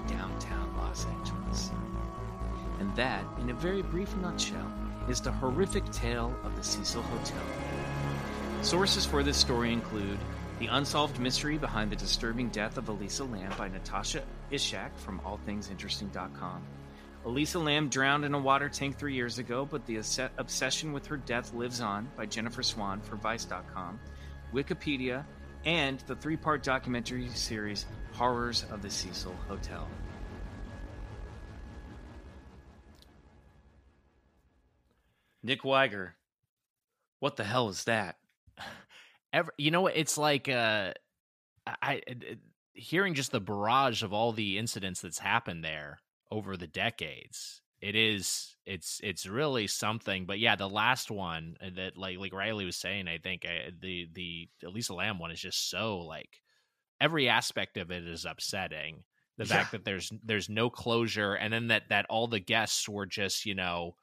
downtown 0.07 0.75
Los 0.77 1.05
Angeles. 1.05 1.71
And 2.79 2.95
that, 2.95 3.23
in 3.39 3.49
a 3.49 3.53
very 3.53 3.81
brief 3.81 4.15
nutshell, 4.17 4.71
is 5.09 5.21
the 5.21 5.31
horrific 5.31 5.89
tale 5.91 6.35
of 6.43 6.55
the 6.55 6.63
Cecil 6.63 7.01
Hotel. 7.01 7.43
Sources 8.61 9.05
for 9.05 9.23
this 9.23 9.37
story 9.37 9.73
include 9.73 10.19
The 10.59 10.67
Unsolved 10.67 11.19
Mystery 11.19 11.57
Behind 11.57 11.91
the 11.91 11.95
Disturbing 11.95 12.49
Death 12.49 12.77
of 12.77 12.89
Elisa 12.89 13.23
Lam 13.23 13.51
by 13.57 13.67
Natasha 13.67 14.23
Ishak 14.51 14.95
from 14.97 15.19
allthingsinteresting.com. 15.21 16.61
Elisa 17.23 17.59
Lam 17.59 17.87
drowned 17.87 18.25
in 18.25 18.33
a 18.33 18.39
water 18.39 18.67
tank 18.67 18.97
three 18.97 19.13
years 19.13 19.37
ago, 19.37 19.67
but 19.69 19.85
the 19.85 19.99
obs- 19.99 20.19
obsession 20.37 20.91
with 20.91 21.05
her 21.05 21.17
death 21.17 21.53
lives 21.53 21.79
on 21.79 22.09
by 22.17 22.25
Jennifer 22.25 22.63
Swann 22.63 22.99
for 22.99 23.15
Vice.com, 23.15 23.99
Wikipedia, 24.53 25.23
and 25.63 25.99
the 26.07 26.15
three 26.15 26.35
part 26.35 26.63
documentary 26.63 27.29
series 27.29 27.85
Horrors 28.13 28.65
of 28.71 28.81
the 28.81 28.89
Cecil 28.89 29.35
Hotel. 29.47 29.87
Nick 35.43 35.63
Wiger, 35.63 36.15
what 37.19 37.35
the 37.35 37.43
hell 37.43 37.69
is 37.69 37.83
that? 37.83 38.17
Ever, 39.33 39.53
you 39.57 39.69
know, 39.69 39.81
what? 39.81 39.95
it's 39.95 40.17
like 40.17 40.49
uh, 40.49 40.93
I, 41.67 41.75
I 41.81 42.01
hearing 42.73 43.13
just 43.13 43.31
the 43.31 43.39
barrage 43.39 44.01
of 44.01 44.11
all 44.11 44.31
the 44.31 44.57
incidents 44.57 45.01
that's 45.01 45.19
happened 45.19 45.63
there 45.63 45.99
over 46.31 46.57
the 46.57 46.67
decades. 46.67 47.61
It 47.81 47.95
is 47.95 48.55
it's 48.65 48.99
it's 49.03 49.25
really 49.25 49.67
something. 49.67 50.25
But 50.25 50.39
yeah, 50.39 50.55
the 50.55 50.69
last 50.69 51.09
one 51.11 51.55
uh, 51.61 51.69
that 51.75 51.97
like 51.97 52.17
like 52.19 52.33
Riley 52.33 52.65
was 52.65 52.75
saying, 52.77 53.07
I 53.07 53.17
think 53.17 53.45
uh, 53.45 53.71
the 53.81 54.07
the 54.13 54.49
Elisa 54.65 54.93
Lam 54.93 55.17
one 55.19 55.31
is 55.31 55.39
just 55.41 55.69
so 55.69 55.97
like 55.99 56.29
every 56.99 57.27
aspect 57.27 57.77
of 57.77 57.89
it 57.91 58.07
is 58.07 58.25
upsetting. 58.25 59.03
The 59.37 59.45
Yeah. 59.45 59.55
fact 59.57 59.71
that 59.71 59.83
there's 59.85 60.11
there's 60.23 60.49
no 60.49 60.69
closure, 60.69 61.33
and 61.33 61.51
then 61.51 61.69
that 61.69 61.89
that 61.89 62.05
all 62.09 62.27
the 62.27 62.39
guests 62.39 62.87
were 62.87 63.07
just 63.07 63.45
you 63.47 63.55
know 63.55 63.95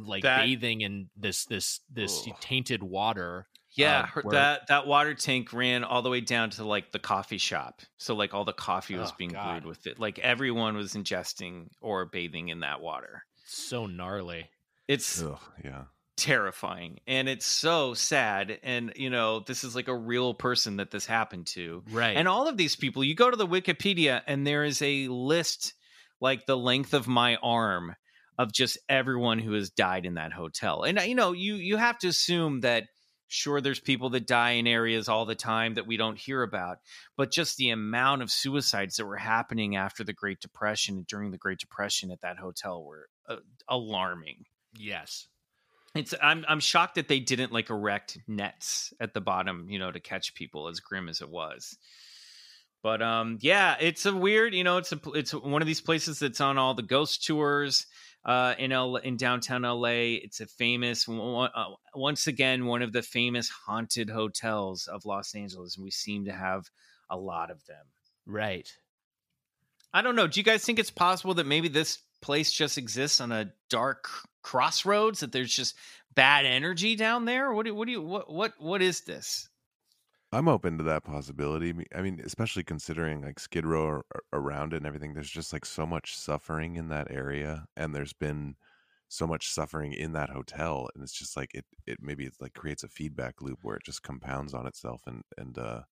like 0.00 0.24
That- 0.24 0.44
bathing 0.44 0.82
in 0.82 1.08
this 1.16 1.44
this 1.46 1.80
this 1.90 2.26
tainted 2.40 2.82
water. 2.82 3.46
Yeah, 3.72 4.00
uh, 4.00 4.06
her, 4.06 4.22
where- 4.22 4.32
that 4.32 4.66
that 4.68 4.86
water 4.86 5.14
tank 5.14 5.52
ran 5.52 5.84
all 5.84 6.02
the 6.02 6.10
way 6.10 6.20
down 6.20 6.50
to 6.50 6.64
like 6.64 6.90
the 6.92 6.98
coffee 6.98 7.38
shop. 7.38 7.80
So 7.98 8.14
like 8.14 8.34
all 8.34 8.44
the 8.44 8.52
coffee 8.52 8.96
was 8.96 9.10
Oh, 9.10 9.14
being 9.18 9.30
God. 9.30 9.62
brewed 9.62 9.66
with 9.68 9.86
it. 9.86 9.98
Like 10.00 10.18
everyone 10.18 10.76
was 10.76 10.94
ingesting 10.94 11.68
or 11.80 12.04
bathing 12.06 12.48
in 12.48 12.60
that 12.60 12.80
water. 12.80 13.22
so 13.44 13.86
gnarly. 13.86 14.48
It's 14.88 15.22
Ugh, 15.22 15.38
yeah. 15.64 15.84
terrifying 16.16 17.00
and 17.06 17.28
it's 17.28 17.46
so 17.46 17.94
sad 17.94 18.58
and 18.62 18.92
you 18.96 19.08
know 19.10 19.40
this 19.40 19.64
is 19.64 19.74
like 19.74 19.88
a 19.88 19.94
real 19.96 20.34
person 20.34 20.76
that 20.76 20.90
this 20.90 21.06
happened 21.06 21.46
to. 21.48 21.82
Right. 21.90 22.16
And 22.16 22.28
all 22.28 22.46
of 22.48 22.56
these 22.56 22.76
people, 22.76 23.02
you 23.04 23.14
go 23.14 23.30
to 23.30 23.36
the 23.36 23.46
Wikipedia 23.46 24.20
and 24.26 24.46
there 24.46 24.64
is 24.64 24.82
a 24.82 25.08
list 25.08 25.74
like 26.20 26.46
the 26.46 26.56
length 26.56 26.92
of 26.92 27.08
my 27.08 27.36
arm 27.36 27.94
of 28.38 28.52
just 28.52 28.78
everyone 28.88 29.38
who 29.38 29.52
has 29.52 29.70
died 29.70 30.06
in 30.06 30.14
that 30.14 30.32
hotel. 30.32 30.82
And 30.82 30.98
you 31.00 31.14
know, 31.14 31.32
you 31.32 31.54
you 31.54 31.76
have 31.76 31.98
to 32.00 32.08
assume 32.08 32.60
that 32.60 32.84
sure 33.30 33.60
there's 33.60 33.80
people 33.80 34.10
that 34.10 34.26
die 34.26 34.52
in 34.52 34.66
areas 34.66 35.08
all 35.08 35.24
the 35.24 35.34
time 35.34 35.74
that 35.74 35.86
we 35.86 35.96
don't 35.96 36.18
hear 36.18 36.42
about, 36.42 36.78
but 37.16 37.30
just 37.30 37.56
the 37.56 37.70
amount 37.70 38.22
of 38.22 38.30
suicides 38.30 38.96
that 38.96 39.06
were 39.06 39.16
happening 39.16 39.76
after 39.76 40.02
the 40.04 40.12
Great 40.12 40.40
Depression 40.40 40.96
and 40.96 41.06
during 41.06 41.30
the 41.30 41.38
Great 41.38 41.58
Depression 41.58 42.10
at 42.10 42.20
that 42.22 42.38
hotel 42.38 42.84
were 42.84 43.08
uh, 43.28 43.36
alarming. 43.68 44.44
yes. 44.76 45.26
It's 45.92 46.14
I'm 46.22 46.44
I'm 46.46 46.60
shocked 46.60 46.94
that 46.94 47.08
they 47.08 47.18
didn't 47.18 47.50
like 47.50 47.68
erect 47.68 48.16
nets 48.28 48.94
at 49.00 49.12
the 49.12 49.20
bottom, 49.20 49.68
you 49.68 49.80
know, 49.80 49.90
to 49.90 49.98
catch 49.98 50.34
people 50.34 50.68
as 50.68 50.78
grim 50.78 51.08
as 51.08 51.20
it 51.20 51.28
was. 51.28 51.76
But 52.82 53.02
um 53.02 53.38
yeah, 53.40 53.76
it's 53.80 54.06
a 54.06 54.14
weird, 54.14 54.54
you 54.54 54.64
know, 54.64 54.78
it's 54.78 54.92
a 54.92 55.00
it's 55.14 55.32
one 55.32 55.62
of 55.62 55.68
these 55.68 55.80
places 55.80 56.18
that's 56.18 56.40
on 56.40 56.58
all 56.58 56.74
the 56.74 56.82
ghost 56.82 57.24
tours 57.24 57.86
uh 58.24 58.54
in 58.58 58.72
L 58.72 58.96
in 58.96 59.16
downtown 59.16 59.62
LA. 59.62 60.18
It's 60.22 60.40
a 60.40 60.46
famous 60.46 61.06
one- 61.06 61.50
uh, 61.54 61.70
once 61.94 62.26
again 62.26 62.66
one 62.66 62.82
of 62.82 62.92
the 62.92 63.02
famous 63.02 63.48
haunted 63.48 64.08
hotels 64.10 64.86
of 64.86 65.04
Los 65.04 65.34
Angeles 65.34 65.76
and 65.76 65.84
we 65.84 65.90
seem 65.90 66.24
to 66.24 66.32
have 66.32 66.70
a 67.10 67.16
lot 67.16 67.50
of 67.50 67.64
them. 67.66 67.84
Right. 68.26 68.68
I 69.92 70.02
don't 70.02 70.16
know. 70.16 70.26
Do 70.26 70.38
you 70.38 70.44
guys 70.44 70.64
think 70.64 70.78
it's 70.78 70.90
possible 70.90 71.34
that 71.34 71.46
maybe 71.46 71.68
this 71.68 71.98
place 72.22 72.52
just 72.52 72.78
exists 72.78 73.20
on 73.20 73.32
a 73.32 73.52
dark 73.68 74.08
crossroads? 74.42 75.20
That 75.20 75.32
there's 75.32 75.54
just 75.54 75.74
bad 76.14 76.46
energy 76.46 76.96
down 76.96 77.24
there? 77.24 77.52
What 77.52 77.66
do 77.66 77.74
what 77.74 77.86
do 77.86 77.92
you 77.92 78.02
what 78.02 78.32
what 78.32 78.52
what 78.58 78.82
is 78.82 79.02
this? 79.02 79.48
I'm 80.32 80.48
open 80.48 80.78
to 80.78 80.84
that 80.84 81.02
possibility. 81.04 81.74
I 81.94 82.02
mean, 82.02 82.20
especially 82.24 82.62
considering 82.62 83.22
like 83.22 83.40
Skid 83.40 83.66
Row 83.66 83.84
ar- 83.86 84.04
ar- 84.14 84.22
around 84.32 84.72
it 84.72 84.78
and 84.78 84.86
everything. 84.86 85.14
There's 85.14 85.30
just 85.30 85.52
like 85.52 85.64
so 85.64 85.86
much 85.86 86.16
suffering 86.16 86.76
in 86.76 86.88
that 86.88 87.10
area, 87.10 87.66
and 87.76 87.94
there's 87.94 88.12
been 88.12 88.56
so 89.08 89.26
much 89.26 89.48
suffering 89.48 89.92
in 89.92 90.12
that 90.12 90.30
hotel, 90.30 90.88
and 90.94 91.02
it's 91.02 91.12
just 91.18 91.36
like 91.36 91.52
it. 91.54 91.66
It 91.86 91.98
maybe 92.00 92.26
it 92.26 92.34
like 92.40 92.54
creates 92.54 92.84
a 92.84 92.88
feedback 92.88 93.42
loop 93.42 93.58
where 93.62 93.76
it 93.76 93.84
just 93.84 94.02
compounds 94.04 94.54
on 94.54 94.66
itself 94.66 95.02
and 95.06 95.22
and 95.36 95.58
uh 95.58 95.82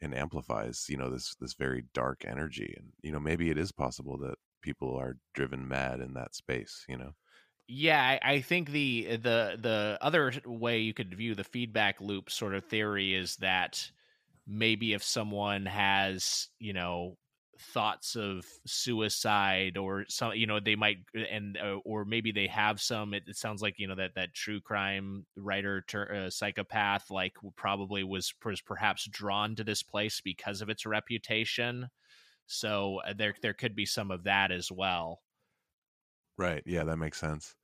and 0.00 0.14
amplifies 0.14 0.86
you 0.88 0.96
know 0.98 1.10
this 1.10 1.34
this 1.36 1.54
very 1.54 1.84
dark 1.94 2.24
energy, 2.26 2.74
and 2.78 2.92
you 3.02 3.12
know 3.12 3.20
maybe 3.20 3.50
it 3.50 3.58
is 3.58 3.72
possible 3.72 4.18
that 4.18 4.36
people 4.62 4.96
are 4.96 5.18
driven 5.34 5.68
mad 5.68 6.00
in 6.00 6.14
that 6.14 6.34
space. 6.34 6.84
You 6.88 6.98
know. 6.98 7.12
Yeah, 7.68 8.00
I, 8.22 8.34
I 8.34 8.40
think 8.42 8.70
the 8.70 9.16
the 9.16 9.58
the 9.60 9.98
other 10.00 10.32
way 10.44 10.80
you 10.80 10.94
could 10.94 11.14
view 11.14 11.34
the 11.34 11.42
feedback 11.44 12.00
loop 12.00 12.30
sort 12.30 12.54
of 12.54 12.64
theory 12.64 13.14
is 13.14 13.36
that 13.36 13.90
maybe 14.46 14.92
if 14.94 15.02
someone 15.04 15.66
has 15.66 16.48
you 16.60 16.72
know 16.74 17.18
thoughts 17.60 18.16
of 18.16 18.46
suicide 18.66 19.76
or 19.78 20.04
some 20.08 20.34
you 20.34 20.46
know 20.46 20.60
they 20.60 20.76
might 20.76 20.98
and 21.30 21.56
uh, 21.58 21.78
or 21.84 22.04
maybe 22.04 22.32
they 22.32 22.46
have 22.48 22.80
some 22.80 23.14
it, 23.14 23.24
it 23.28 23.36
sounds 23.36 23.62
like 23.62 23.78
you 23.78 23.88
know 23.88 23.96
that 23.96 24.14
that 24.16 24.34
true 24.34 24.60
crime 24.60 25.26
writer 25.36 25.82
ter, 25.88 26.26
uh, 26.26 26.30
psychopath 26.30 27.10
like 27.10 27.34
probably 27.56 28.04
was 28.04 28.34
was 28.44 28.60
perhaps 28.60 29.08
drawn 29.08 29.56
to 29.56 29.64
this 29.64 29.82
place 29.82 30.20
because 30.20 30.62
of 30.62 30.70
its 30.70 30.86
reputation. 30.86 31.88
So 32.46 33.00
uh, 33.06 33.14
there 33.16 33.34
there 33.42 33.54
could 33.54 33.76
be 33.76 33.86
some 33.86 34.10
of 34.12 34.24
that 34.24 34.52
as 34.52 34.72
well 34.72 35.22
Right. 36.38 36.62
Yeah, 36.66 36.84
that 36.84 36.96
makes 36.96 37.18
sense. 37.18 37.54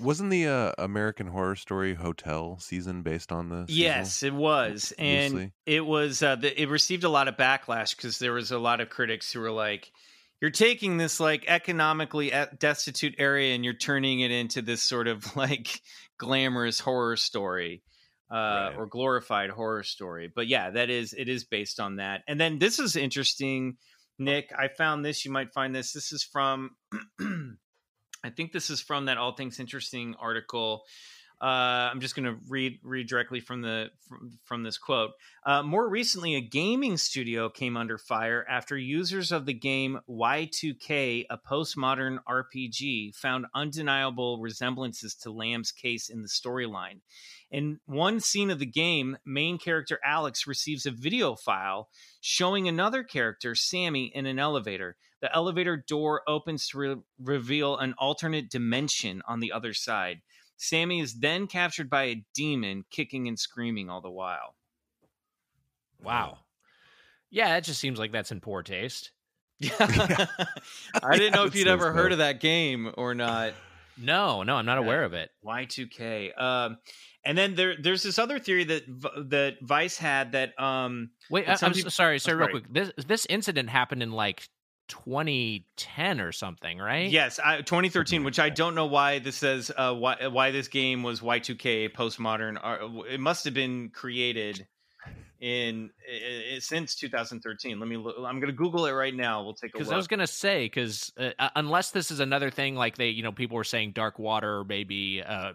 Wasn't 0.00 0.30
the 0.30 0.48
uh, 0.48 0.72
American 0.78 1.28
Horror 1.28 1.54
Story 1.54 1.94
Hotel 1.94 2.58
season 2.58 3.02
based 3.02 3.30
on 3.30 3.48
Cecil? 3.48 3.66
Yes, 3.68 4.24
it 4.24 4.34
was, 4.34 4.92
and 4.98 5.34
Loosely. 5.34 5.52
it 5.66 5.86
was. 5.86 6.20
Uh, 6.22 6.34
the, 6.34 6.60
it 6.60 6.68
received 6.68 7.04
a 7.04 7.08
lot 7.08 7.28
of 7.28 7.36
backlash 7.36 7.94
because 7.96 8.18
there 8.18 8.32
was 8.32 8.50
a 8.50 8.58
lot 8.58 8.80
of 8.80 8.90
critics 8.90 9.32
who 9.32 9.38
were 9.38 9.52
like, 9.52 9.92
"You're 10.40 10.50
taking 10.50 10.96
this 10.96 11.20
like 11.20 11.44
economically 11.46 12.32
e- 12.32 12.44
destitute 12.58 13.14
area 13.18 13.54
and 13.54 13.64
you're 13.64 13.72
turning 13.74 14.18
it 14.18 14.32
into 14.32 14.62
this 14.62 14.82
sort 14.82 15.06
of 15.06 15.36
like 15.36 15.80
glamorous 16.18 16.80
horror 16.80 17.16
story." 17.16 17.82
Uh, 18.30 18.34
Right. 18.70 18.74
or 18.78 18.86
glorified 18.86 19.50
horror 19.50 19.84
story, 19.84 20.32
but 20.34 20.48
yeah, 20.48 20.70
that 20.70 20.90
is 20.90 21.12
it 21.12 21.28
is 21.28 21.44
based 21.44 21.78
on 21.78 21.96
that. 21.96 22.22
And 22.26 22.40
then 22.40 22.58
this 22.58 22.80
is 22.80 22.96
interesting, 22.96 23.76
Nick. 24.18 24.50
I 24.58 24.68
found 24.68 25.04
this. 25.04 25.24
You 25.24 25.30
might 25.30 25.52
find 25.52 25.72
this. 25.72 25.92
This 25.92 26.10
is 26.10 26.24
from 26.24 26.70
I 28.24 28.30
think 28.30 28.52
this 28.52 28.70
is 28.70 28.80
from 28.80 29.04
that 29.04 29.18
All 29.18 29.32
Things 29.32 29.60
Interesting 29.60 30.14
article. 30.18 30.86
Uh, 31.40 31.90
I'm 31.90 32.00
just 32.00 32.16
going 32.16 32.24
to 32.24 32.36
read 32.48 32.78
read 32.82 33.08
directly 33.08 33.40
from 33.40 33.60
the 33.60 33.90
from, 34.08 34.38
from 34.44 34.62
this 34.62 34.78
quote. 34.78 35.10
Uh, 35.44 35.62
more 35.62 35.88
recently, 35.88 36.34
a 36.36 36.40
gaming 36.40 36.96
studio 36.96 37.48
came 37.48 37.76
under 37.76 37.98
fire 37.98 38.46
after 38.48 38.78
users 38.78 39.32
of 39.32 39.44
the 39.44 39.52
game 39.52 39.98
Y2K, 40.08 41.26
a 41.28 41.38
postmodern 41.38 42.18
RPG, 42.28 43.14
found 43.16 43.46
undeniable 43.54 44.38
resemblances 44.40 45.14
to 45.16 45.30
Lam's 45.30 45.72
case 45.72 46.08
in 46.08 46.22
the 46.22 46.28
storyline. 46.28 47.00
In 47.50 47.78
one 47.86 48.20
scene 48.20 48.50
of 48.50 48.58
the 48.58 48.66
game, 48.66 49.18
main 49.24 49.58
character 49.58 50.00
Alex 50.04 50.46
receives 50.46 50.86
a 50.86 50.90
video 50.90 51.34
file 51.34 51.88
showing 52.20 52.66
another 52.66 53.02
character, 53.02 53.54
Sammy, 53.54 54.10
in 54.14 54.26
an 54.26 54.38
elevator. 54.38 54.96
The 55.20 55.34
elevator 55.34 55.76
door 55.76 56.22
opens 56.26 56.68
to 56.68 56.78
re- 56.78 56.96
reveal 57.18 57.78
an 57.78 57.94
alternate 57.96 58.50
dimension 58.50 59.22
on 59.26 59.40
the 59.40 59.52
other 59.52 59.72
side. 59.72 60.20
Sammy 60.64 61.00
is 61.00 61.14
then 61.14 61.46
captured 61.46 61.88
by 61.90 62.04
a 62.04 62.24
demon, 62.34 62.84
kicking 62.90 63.28
and 63.28 63.38
screaming 63.38 63.88
all 63.90 64.00
the 64.00 64.10
while. 64.10 64.54
wow 66.02 66.38
yeah 67.30 67.48
that 67.50 67.64
just 67.64 67.80
seems 67.80 67.98
like 67.98 68.12
that's 68.12 68.30
in 68.32 68.40
poor 68.40 68.62
taste 68.62 69.10
Yeah. 69.58 69.70
I 71.02 71.16
didn't 71.16 71.34
know 71.34 71.44
if 71.44 71.54
you'd 71.54 71.66
sounds 71.66 71.82
ever 71.82 71.92
heard 71.92 72.12
of 72.12 72.18
that 72.18 72.40
game 72.40 72.92
or 72.96 73.14
not. 73.14 73.54
no 73.98 74.42
no 74.42 74.56
i'm 74.56 74.66
not 74.66 74.78
Yeah. 74.78 74.84
aware 74.84 75.04
of 75.04 75.12
it 75.14 75.30
Y2K. 75.46 76.40
Um, 76.40 76.78
and 77.24 77.38
then 77.38 77.54
there, 77.54 77.74
there's 77.80 78.02
this 78.02 78.18
other 78.18 78.38
theory 78.38 78.64
that 78.64 78.82
that 79.30 79.54
Vice 79.62 79.96
had 79.96 80.32
that 80.32 80.58
um, 80.60 81.10
Wait, 81.30 81.44
And 81.44 81.52
I, 81.52 81.56
some 81.56 81.68
I'm 81.68 81.72
people- 81.72 81.90
so 81.90 81.94
sorry, 81.94 82.18
sorry, 82.18 82.36
real 82.36 82.48
quick. 82.48 82.64
This 82.70 82.90
this 83.06 83.26
incident 83.30 83.70
happened 83.70 84.02
in 84.02 84.10
like 84.12 84.46
2010 84.88 86.20
or 86.20 86.32
something, 86.32 86.78
right? 86.78 87.10
Yes, 87.10 87.38
I, 87.44 87.58
2013, 87.58 88.24
which 88.24 88.38
I 88.38 88.50
don't 88.50 88.74
know 88.74 88.86
why 88.86 89.18
this 89.18 89.36
says 89.36 89.70
uh, 89.76 89.94
why 89.94 90.26
why 90.28 90.50
this 90.50 90.68
game 90.68 91.02
was 91.02 91.20
Y2K 91.20 91.92
postmodern. 91.92 92.58
Uh, 92.62 93.02
It 93.04 93.20
must 93.20 93.44
have 93.44 93.54
been 93.54 93.90
created 93.90 94.66
in 95.44 95.90
i- 96.10 96.54
i- 96.54 96.58
since 96.58 96.94
2013. 96.94 97.78
Let 97.78 97.86
me. 97.88 97.98
Look, 97.98 98.16
I'm 98.18 98.40
going 98.40 98.46
to 98.46 98.52
Google 98.52 98.86
it 98.86 98.92
right 98.92 99.14
now. 99.14 99.42
We'll 99.44 99.52
take 99.52 99.74
a 99.74 99.78
Because. 99.78 99.92
I 99.92 99.96
was 99.96 100.08
gonna 100.08 100.26
say, 100.26 100.64
because 100.64 101.12
uh, 101.18 101.30
uh, 101.38 101.50
unless 101.56 101.90
this 101.90 102.10
is 102.10 102.20
another 102.20 102.50
thing, 102.50 102.74
like 102.76 102.96
they, 102.96 103.10
you 103.10 103.22
know, 103.22 103.30
people 103.32 103.56
were 103.56 103.64
saying 103.64 103.92
Dark 103.92 104.18
Water 104.18 104.64
maybe 104.64 105.22
uh, 105.22 105.52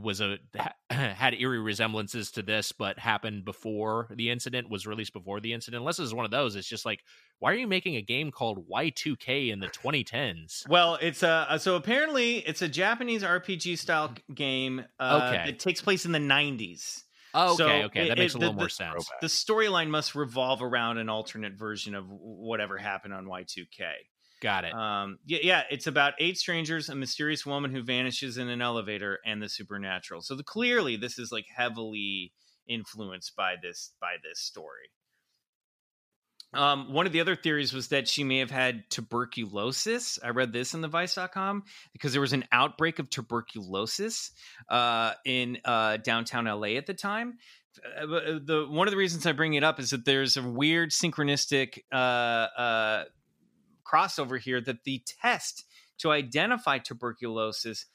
was 0.00 0.20
a 0.20 0.38
ha- 0.56 0.74
had 0.90 1.34
eerie 1.34 1.58
resemblances 1.58 2.30
to 2.32 2.42
this, 2.42 2.70
but 2.70 2.98
happened 3.00 3.44
before 3.44 4.06
the 4.14 4.30
incident 4.30 4.70
was 4.70 4.86
released 4.86 5.12
before 5.12 5.40
the 5.40 5.52
incident. 5.52 5.80
Unless 5.80 5.96
this 5.96 6.06
is 6.06 6.14
one 6.14 6.24
of 6.24 6.30
those, 6.30 6.54
it's 6.54 6.68
just 6.68 6.86
like, 6.86 7.00
why 7.40 7.50
are 7.50 7.56
you 7.56 7.66
making 7.66 7.96
a 7.96 8.02
game 8.02 8.30
called 8.30 8.68
Y2K 8.70 9.50
in 9.50 9.58
the 9.58 9.66
2010s? 9.68 10.68
Well, 10.68 10.98
it's 11.02 11.24
a 11.24 11.58
so 11.58 11.74
apparently 11.74 12.36
it's 12.38 12.62
a 12.62 12.68
Japanese 12.68 13.22
RPG 13.24 13.76
style 13.78 14.14
game. 14.32 14.84
Uh, 15.00 15.30
Okay. 15.34 15.50
it 15.50 15.58
takes 15.58 15.80
place 15.80 16.04
in 16.06 16.12
the 16.12 16.18
90s. 16.20 17.02
Okay, 17.34 17.56
So 17.56 17.68
okay, 17.86 18.06
it- 18.06 18.08
that 18.08 18.18
makes 18.18 18.34
it- 18.34 18.36
a 18.36 18.40
little 18.40 18.54
the- 18.54 18.58
more 18.60 18.68
sense. 18.68 19.08
The 19.20 19.26
storyline 19.26 19.88
must 19.88 20.14
revolve 20.14 20.62
around 20.62 20.98
an 20.98 21.08
alternate 21.08 21.54
version 21.54 21.94
of 21.94 22.08
whatever 22.08 22.78
happened 22.78 23.14
on 23.14 23.26
Y2K. 23.26 23.92
Got 24.40 24.64
it. 24.64 24.74
Um, 24.74 25.18
yeah, 25.24 25.38
yeah, 25.42 25.62
it's 25.70 25.86
about 25.86 26.14
eight 26.18 26.36
strangers, 26.36 26.88
a 26.88 26.96
mysterious 26.96 27.46
woman 27.46 27.72
who 27.72 27.80
vanishes 27.82 28.38
in 28.38 28.48
an 28.48 28.60
elevator, 28.60 29.20
and 29.24 29.40
the 29.40 29.48
supernatural. 29.48 30.20
So 30.22 30.34
the, 30.34 30.42
clearly, 30.42 30.96
this 30.96 31.16
is 31.18 31.30
like 31.30 31.46
heavily 31.54 32.32
influenced 32.66 33.36
by 33.36 33.54
this 33.62 33.92
by 34.00 34.16
this 34.22 34.40
story. 34.40 34.90
Um, 36.54 36.92
one 36.92 37.06
of 37.06 37.12
the 37.12 37.20
other 37.20 37.34
theories 37.34 37.72
was 37.72 37.88
that 37.88 38.06
she 38.06 38.24
may 38.24 38.38
have 38.38 38.50
had 38.50 38.88
tuberculosis. 38.90 40.18
I 40.22 40.30
read 40.30 40.52
this 40.52 40.74
in 40.74 40.80
the 40.82 40.88
Vice.com 40.88 41.64
because 41.92 42.12
there 42.12 42.20
was 42.20 42.32
an 42.34 42.44
outbreak 42.52 42.98
of 42.98 43.08
tuberculosis 43.08 44.32
uh, 44.68 45.12
in 45.24 45.58
uh, 45.64 45.96
downtown 45.98 46.44
LA 46.44 46.76
at 46.76 46.86
the 46.86 46.94
time. 46.94 47.38
Uh, 47.98 48.04
the 48.44 48.66
one 48.68 48.86
of 48.86 48.90
the 48.90 48.98
reasons 48.98 49.24
I 49.24 49.32
bring 49.32 49.54
it 49.54 49.64
up 49.64 49.80
is 49.80 49.90
that 49.90 50.04
there's 50.04 50.36
a 50.36 50.42
weird 50.42 50.90
synchronistic 50.90 51.78
uh, 51.90 51.96
uh, 51.96 53.04
crossover 53.90 54.38
here 54.38 54.60
that 54.60 54.84
the 54.84 55.02
test 55.22 55.64
to 55.98 56.10
identify 56.10 56.76
tuberculosis 56.78 57.86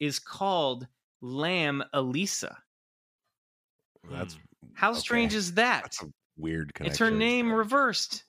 is 0.00 0.18
called 0.18 0.86
Lam 1.20 1.84
Elisa. 1.92 2.56
That's 4.10 4.38
How 4.74 4.92
Okay. 4.92 5.00
strange 5.00 5.34
is 5.34 5.54
that? 5.54 5.82
that's 5.82 6.02
a 6.02 6.06
weird 6.36 6.74
connection. 6.74 6.90
It's 6.92 6.98
her 6.98 7.10
name 7.10 7.52
reversed. 7.52 8.24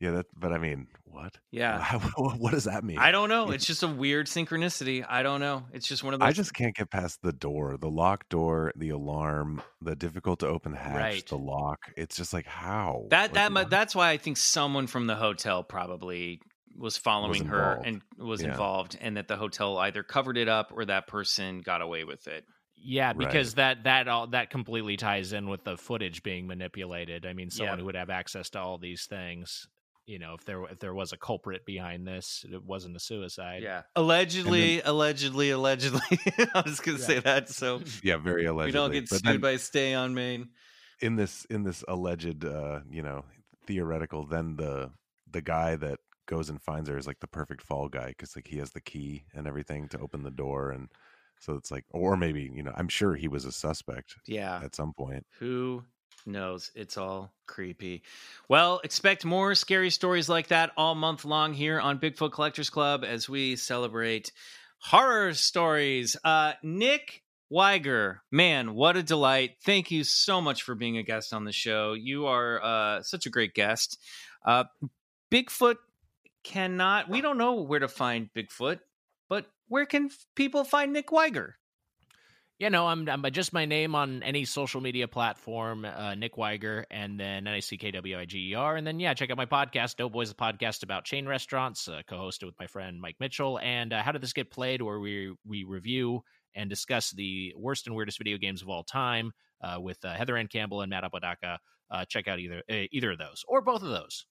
Yeah, 0.00 0.10
that. 0.12 0.26
But 0.36 0.52
I 0.52 0.58
mean, 0.58 0.88
what? 1.04 1.38
Yeah. 1.50 1.98
what, 2.16 2.50
does 2.52 2.64
that 2.64 2.84
mean? 2.84 2.98
I 2.98 3.10
don't 3.10 3.28
know. 3.28 3.50
It's 3.52 3.64
just 3.64 3.82
a 3.82 3.88
weird 3.88 4.26
synchronicity. 4.26 5.04
I 5.08 5.22
don't 5.22 5.40
know. 5.40 5.64
It's 5.72 5.86
just 5.86 6.02
one 6.02 6.12
of 6.12 6.20
those. 6.20 6.28
I 6.28 6.32
just 6.32 6.52
can't 6.52 6.74
get 6.74 6.90
past 6.90 7.20
the 7.22 7.32
door, 7.32 7.76
the 7.78 7.88
locked 7.88 8.28
door, 8.28 8.72
the 8.76 8.90
alarm, 8.90 9.62
the 9.80 9.94
difficult 9.94 10.40
to 10.40 10.48
open 10.48 10.74
hatch, 10.74 10.96
Right. 10.96 11.26
the 11.26 11.38
lock. 11.38 11.78
It's 11.96 12.16
just 12.16 12.32
like 12.32 12.46
how 12.46 13.06
that 13.10 13.32
like, 13.34 13.54
that 13.54 13.70
that's 13.70 13.94
why 13.94 14.10
I 14.10 14.16
think 14.16 14.36
someone 14.36 14.86
from 14.88 15.06
the 15.06 15.14
hotel 15.16 15.62
probably 15.62 16.40
was 16.76 16.96
following 16.96 17.46
her 17.46 17.80
and 17.84 18.02
was 18.18 18.42
Yeah. 18.42 18.48
involved, 18.48 18.98
and 19.00 19.16
that 19.16 19.28
the 19.28 19.36
hotel 19.36 19.78
either 19.78 20.02
covered 20.02 20.36
it 20.36 20.48
up 20.48 20.72
or 20.74 20.84
that 20.86 21.06
person 21.06 21.60
got 21.60 21.80
away 21.80 22.02
with 22.02 22.26
it. 22.26 22.44
Yeah, 22.76 23.08
Right. 23.08 23.18
because 23.18 23.54
that 23.54 23.84
that 23.84 24.08
all 24.08 24.26
that 24.28 24.50
completely 24.50 24.96
ties 24.96 25.32
in 25.32 25.48
with 25.48 25.64
the 25.64 25.76
footage 25.76 26.22
being 26.22 26.46
manipulated. 26.46 27.24
I 27.26 27.32
mean, 27.32 27.50
someone 27.50 27.76
Yeah. 27.78 27.80
who 27.80 27.86
would 27.86 27.94
have 27.94 28.10
access 28.10 28.50
to 28.50 28.60
all 28.60 28.78
these 28.78 29.06
things. 29.06 29.66
You 30.06 30.18
know, 30.18 30.34
if 30.34 30.44
there 30.44 30.62
if 30.64 30.80
there 30.80 30.92
was 30.92 31.12
a 31.12 31.16
culprit 31.16 31.64
behind 31.64 32.06
this, 32.06 32.44
it 32.52 32.62
wasn't 32.62 32.94
a 32.96 33.00
suicide. 33.00 33.62
Yeah, 33.62 33.82
allegedly, 33.96 34.82
allegedly, 34.82 35.50
allegedly. 35.50 36.00
I 36.54 36.62
was 36.66 36.80
going 36.80 36.98
to 36.98 37.02
say 37.02 37.20
that, 37.20 37.48
so 37.48 37.80
yeah, 38.02 38.18
very 38.18 38.44
allegedly. 38.44 38.66
we 38.66 38.72
don't 38.72 38.92
get 38.92 39.08
But 39.08 39.20
sued 39.20 39.24
then 39.24 39.40
by 39.40 39.56
stay 39.56 39.94
on 39.94 40.12
Maine. 40.12 40.50
in 41.00 41.16
this 41.16 41.46
in 41.46 41.62
this 41.62 41.82
alleged, 41.88 42.44
uh, 42.44 42.80
you 42.90 43.00
know, 43.02 43.24
theoretical, 43.66 44.26
then 44.26 44.56
the 44.56 44.90
the 45.30 45.40
guy 45.40 45.76
that 45.76 46.00
goes 46.26 46.50
and 46.50 46.60
finds 46.60 46.88
her 46.90 46.98
is 46.98 47.06
like 47.06 47.20
the 47.20 47.26
perfect 47.26 47.62
fall 47.62 47.88
guy 47.88 48.08
because 48.08 48.36
like 48.36 48.46
he 48.48 48.58
has 48.58 48.72
the 48.72 48.80
key 48.82 49.24
and 49.34 49.46
everything 49.46 49.88
to 49.88 49.98
open 50.00 50.22
the 50.22 50.30
door, 50.30 50.70
and 50.70 50.88
so 51.40 51.54
it's 51.54 51.70
like, 51.70 51.84
or 51.90 52.16
maybe 52.16 52.50
you 52.54 52.62
know, 52.62 52.72
I'm 52.76 52.88
sure 52.88 53.14
he 53.14 53.28
was 53.28 53.44
a 53.44 53.52
suspect 53.52 54.14
Yeah, 54.26 54.60
at 54.62 54.74
some 54.74 54.92
point. 54.92 55.26
who 55.38 55.84
knows 56.26 56.70
it's 56.74 56.96
all 56.96 57.32
creepy. 57.46 58.02
Well, 58.48 58.80
expect 58.82 59.24
more 59.24 59.54
scary 59.54 59.90
stories 59.90 60.28
like 60.28 60.48
that 60.48 60.72
all 60.76 60.94
month 60.94 61.24
long 61.24 61.52
here 61.52 61.78
on 61.80 61.98
Bigfoot 61.98 62.32
Collectors 62.32 62.70
Club 62.70 63.04
as 63.04 63.28
we 63.28 63.56
celebrate 63.56 64.32
horror 64.78 65.34
stories. 65.34 66.16
Uh, 66.24 66.54
Nick 66.62 67.22
Wiger, 67.50 68.22
man, 68.30 68.74
what 68.74 68.96
a 68.96 69.02
delight. 69.02 69.56
Thank 69.64 69.90
you 69.90 70.02
so 70.02 70.40
much 70.40 70.62
for 70.62 70.74
being 70.74 70.96
a 70.96 71.02
guest 71.02 71.34
on 71.34 71.44
the 71.44 71.52
show. 71.52 71.92
You 71.92 72.26
are 72.26 72.62
uh, 72.62 73.02
such 73.02 73.26
a 73.26 73.30
great 73.30 73.52
guest. 73.54 73.98
Uh, 74.46 74.64
Bigfoot 75.30 75.76
cannot, 76.42 77.08
we 77.08 77.20
don't 77.20 77.38
know 77.38 77.62
where 77.62 77.80
to 77.80 77.88
find 77.88 78.30
Bigfoot, 78.34 78.80
where 79.68 79.86
can 79.86 80.10
people 80.34 80.64
find 80.64 80.92
Nick 80.92 81.10
Wiger? 81.12 81.56
You 82.58 82.70
know, 82.70 82.86
I'm, 82.86 83.08
I'm 83.08 83.24
just 83.32 83.52
my 83.52 83.64
name 83.64 83.96
on 83.96 84.22
any 84.22 84.44
social 84.44 84.80
media 84.80 85.08
platform, 85.08 85.84
uh, 85.84 86.14
Nick 86.14 86.36
Wiger, 86.36 86.86
and 86.88 87.18
then 87.18 87.48
N 87.48 87.54
I 87.54 87.60
C 87.60 87.76
K 87.76 87.90
W 87.90 88.16
I 88.16 88.26
G 88.26 88.50
E 88.50 88.54
R. 88.54 88.76
And 88.76 88.86
then, 88.86 89.00
yeah, 89.00 89.12
check 89.12 89.30
out 89.30 89.36
my 89.36 89.46
podcast, 89.46 89.96
Doughboys, 89.96 90.30
a 90.30 90.34
podcast 90.34 90.84
about 90.84 91.04
chain 91.04 91.26
restaurants, 91.26 91.88
uh, 91.88 92.02
co 92.08 92.16
hosted 92.16 92.46
with 92.46 92.54
my 92.60 92.68
friend 92.68 93.00
Mike 93.00 93.16
Mitchell. 93.18 93.58
And 93.58 93.92
uh, 93.92 94.02
How 94.02 94.12
Did 94.12 94.22
This 94.22 94.32
Get 94.32 94.52
Played, 94.52 94.82
where 94.82 95.00
we, 95.00 95.34
we 95.44 95.64
review 95.64 96.22
and 96.54 96.70
discuss 96.70 97.10
the 97.10 97.52
worst 97.58 97.88
and 97.88 97.96
weirdest 97.96 98.18
video 98.18 98.38
games 98.38 98.62
of 98.62 98.68
all 98.68 98.84
time 98.84 99.32
uh, 99.60 99.80
with 99.80 99.98
uh, 100.04 100.14
Heather 100.14 100.36
Anne 100.36 100.46
Campbell 100.46 100.82
and 100.82 100.90
Matt 100.90 101.02
Apodaca. 101.02 101.58
Uh, 101.90 102.04
check 102.04 102.28
out 102.28 102.38
either 102.38 102.62
either 102.68 103.12
of 103.12 103.18
those 103.18 103.44
or 103.46 103.60
both 103.60 103.82
of 103.82 103.88
those. 103.88 104.26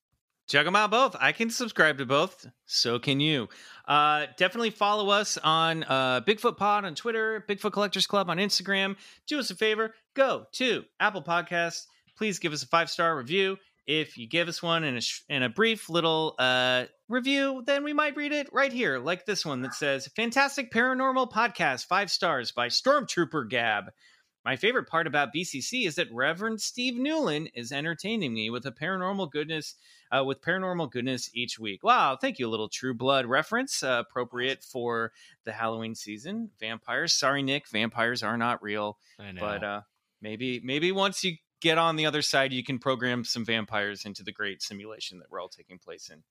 Check 0.47 0.65
them 0.65 0.75
out 0.75 0.91
both. 0.91 1.15
I 1.19 1.31
can 1.31 1.49
subscribe 1.49 1.97
to 1.99 2.05
both. 2.05 2.45
So 2.65 2.99
can 2.99 3.19
you. 3.19 3.47
Uh, 3.87 4.27
definitely 4.37 4.71
follow 4.71 5.09
us 5.09 5.37
on 5.37 5.83
uh, 5.83 6.21
Bigfoot 6.21 6.57
Pod 6.57 6.85
on 6.85 6.95
Twitter, 6.95 7.45
Bigfoot 7.47 7.71
Collectors 7.71 8.07
Club 8.07 8.29
on 8.29 8.37
Instagram. 8.37 8.95
Do 9.27 9.39
us 9.39 9.51
a 9.51 9.55
favor, 9.55 9.93
go 10.15 10.45
to 10.53 10.83
Apple 10.99 11.23
Podcasts. 11.23 11.85
Please 12.17 12.39
give 12.39 12.53
us 12.53 12.63
a 12.63 12.67
five 12.67 12.89
star 12.89 13.17
review. 13.17 13.57
If 13.85 14.17
you 14.17 14.27
give 14.27 14.47
us 14.47 14.63
one 14.63 14.85
in 14.85 14.95
a, 14.95 15.01
sh- 15.01 15.23
in 15.27 15.43
a 15.43 15.49
brief 15.49 15.89
little 15.89 16.35
uh, 16.39 16.85
review, 17.09 17.63
then 17.65 17.83
we 17.83 17.91
might 17.91 18.15
read 18.15 18.31
it 18.31 18.47
right 18.53 18.71
here, 18.71 18.97
like 18.97 19.25
this 19.25 19.45
one 19.45 19.61
that 19.63 19.73
says 19.73 20.07
Fantastic 20.15 20.71
Paranormal 20.71 21.31
Podcast, 21.31 21.85
five 21.87 22.09
stars 22.09 22.51
by 22.53 22.67
Stormtrooper 22.67 23.49
Gab. 23.49 23.85
My 24.45 24.55
favorite 24.57 24.87
part 24.89 25.07
about 25.07 25.33
BCC 25.33 25.87
is 25.87 25.95
that 25.95 26.11
Reverend 26.13 26.59
Steve 26.59 26.95
Newlin 26.95 27.49
is 27.55 27.71
entertaining 27.71 28.33
me 28.33 28.49
with 28.49 28.65
a 28.65 28.71
paranormal 28.71 29.31
goodness, 29.31 29.75
uh, 30.13 30.23
with 30.23 30.41
paranormal 30.41 30.91
goodness 30.91 31.29
each 31.33 31.59
week. 31.59 31.83
Wow, 31.83 32.17
thank 32.19 32.39
you, 32.39 32.47
a 32.47 32.51
little 32.51 32.69
True 32.69 32.93
Blood 32.93 33.25
reference, 33.25 33.83
uh, 33.83 34.03
appropriate 34.07 34.63
for 34.63 35.11
the 35.45 35.51
Halloween 35.51 35.95
season. 35.95 36.49
Vampires, 36.59 37.13
sorry, 37.13 37.41
Nick, 37.41 37.67
vampires 37.69 38.23
are 38.23 38.37
not 38.37 38.61
real. 38.61 38.97
I 39.19 39.31
know. 39.31 39.41
But 39.41 39.63
uh, 39.63 39.81
maybe, 40.21 40.61
maybe 40.63 40.91
once 40.91 41.23
you 41.23 41.35
get 41.61 41.77
on 41.77 41.95
the 41.95 42.05
other 42.05 42.21
side, 42.21 42.53
you 42.53 42.63
can 42.63 42.77
program 42.77 43.23
some 43.23 43.45
vampires 43.45 44.05
into 44.05 44.23
the 44.23 44.31
great 44.31 44.61
simulation 44.61 45.17
that 45.19 45.31
we're 45.31 45.41
all 45.41 45.49
taking 45.49 45.79
place 45.79 46.09
in. 46.09 46.21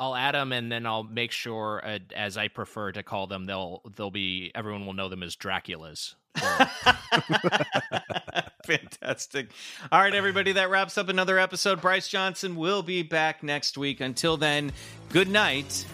I'll 0.00 0.14
add 0.14 0.34
them, 0.34 0.52
and 0.52 0.70
then 0.70 0.86
I'll 0.86 1.02
make 1.02 1.32
sure, 1.32 1.82
uh, 1.84 1.98
as 2.14 2.36
I 2.36 2.46
prefer 2.46 2.92
to 2.92 3.02
call 3.02 3.26
them, 3.26 3.46
they'll 3.46 3.82
they'll 3.96 4.12
be 4.12 4.52
everyone 4.54 4.86
will 4.86 4.92
know 4.92 5.08
them 5.08 5.24
as 5.24 5.34
Draculas. 5.34 6.14
Fantastic. 8.68 9.48
All 9.90 9.98
right, 9.98 10.14
everybody, 10.14 10.52
that 10.52 10.68
wraps 10.68 10.98
up 10.98 11.08
another 11.08 11.38
episode. 11.38 11.80
Bryce 11.80 12.06
Johnson 12.06 12.54
will 12.54 12.82
be 12.82 13.02
back 13.02 13.42
next 13.42 13.78
week. 13.78 14.02
Until 14.02 14.36
then, 14.36 14.72
good 15.08 15.30
night. 15.30 15.86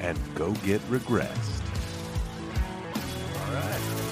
And 0.00 0.18
go 0.34 0.52
get 0.64 0.80
regressed. 0.90 1.62
All 3.36 3.54
right. 3.54 4.07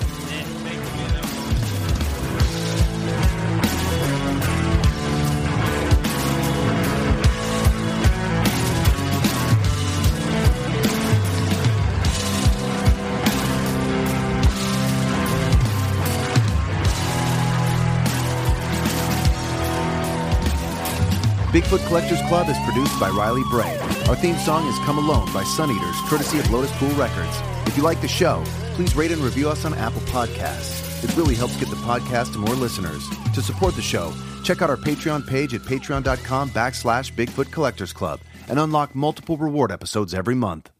Bigfoot 21.66 21.86
Collectors 21.88 22.22
Club 22.28 22.48
is 22.48 22.56
produced 22.60 23.00
by 23.00 23.08
Riley 23.08 23.42
Bray. 23.50 23.76
Our 24.06 24.14
theme 24.14 24.36
song 24.36 24.68
is 24.68 24.78
Come 24.84 24.98
Alone 24.98 25.26
by 25.32 25.42
Suneaters, 25.42 26.00
courtesy 26.08 26.38
of 26.38 26.44
Lotuspool 26.44 26.96
Records. 26.96 27.40
If 27.66 27.76
you 27.76 27.82
like 27.82 28.00
the 28.00 28.06
show, 28.06 28.44
please 28.74 28.94
rate 28.94 29.10
and 29.10 29.20
review 29.20 29.50
us 29.50 29.64
on 29.64 29.74
Apple 29.74 30.00
Podcasts. 30.02 31.02
It 31.02 31.16
really 31.16 31.34
helps 31.34 31.56
get 31.56 31.68
the 31.68 31.74
podcast 31.74 32.34
to 32.34 32.38
more 32.38 32.54
listeners. 32.54 33.04
To 33.34 33.42
support 33.42 33.74
the 33.74 33.82
show, 33.82 34.14
check 34.44 34.62
out 34.62 34.70
our 34.70 34.76
Patreon 34.76 35.26
page 35.26 35.54
at 35.54 35.62
patreon.com 35.62 36.50
backslash 36.50 37.12
Bigfoot 37.12 37.50
Collectors 37.50 37.92
Club 37.92 38.20
and 38.48 38.60
unlock 38.60 38.94
multiple 38.94 39.36
reward 39.36 39.72
episodes 39.72 40.14
every 40.14 40.36
month. 40.36 40.70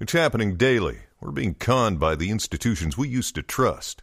It's 0.00 0.14
happening 0.14 0.56
daily. 0.56 1.00
We're 1.20 1.30
being 1.30 1.56
conned 1.56 2.00
by 2.00 2.14
the 2.14 2.30
institutions 2.30 2.96
we 2.96 3.08
used 3.08 3.34
to 3.34 3.42
trust. 3.42 4.02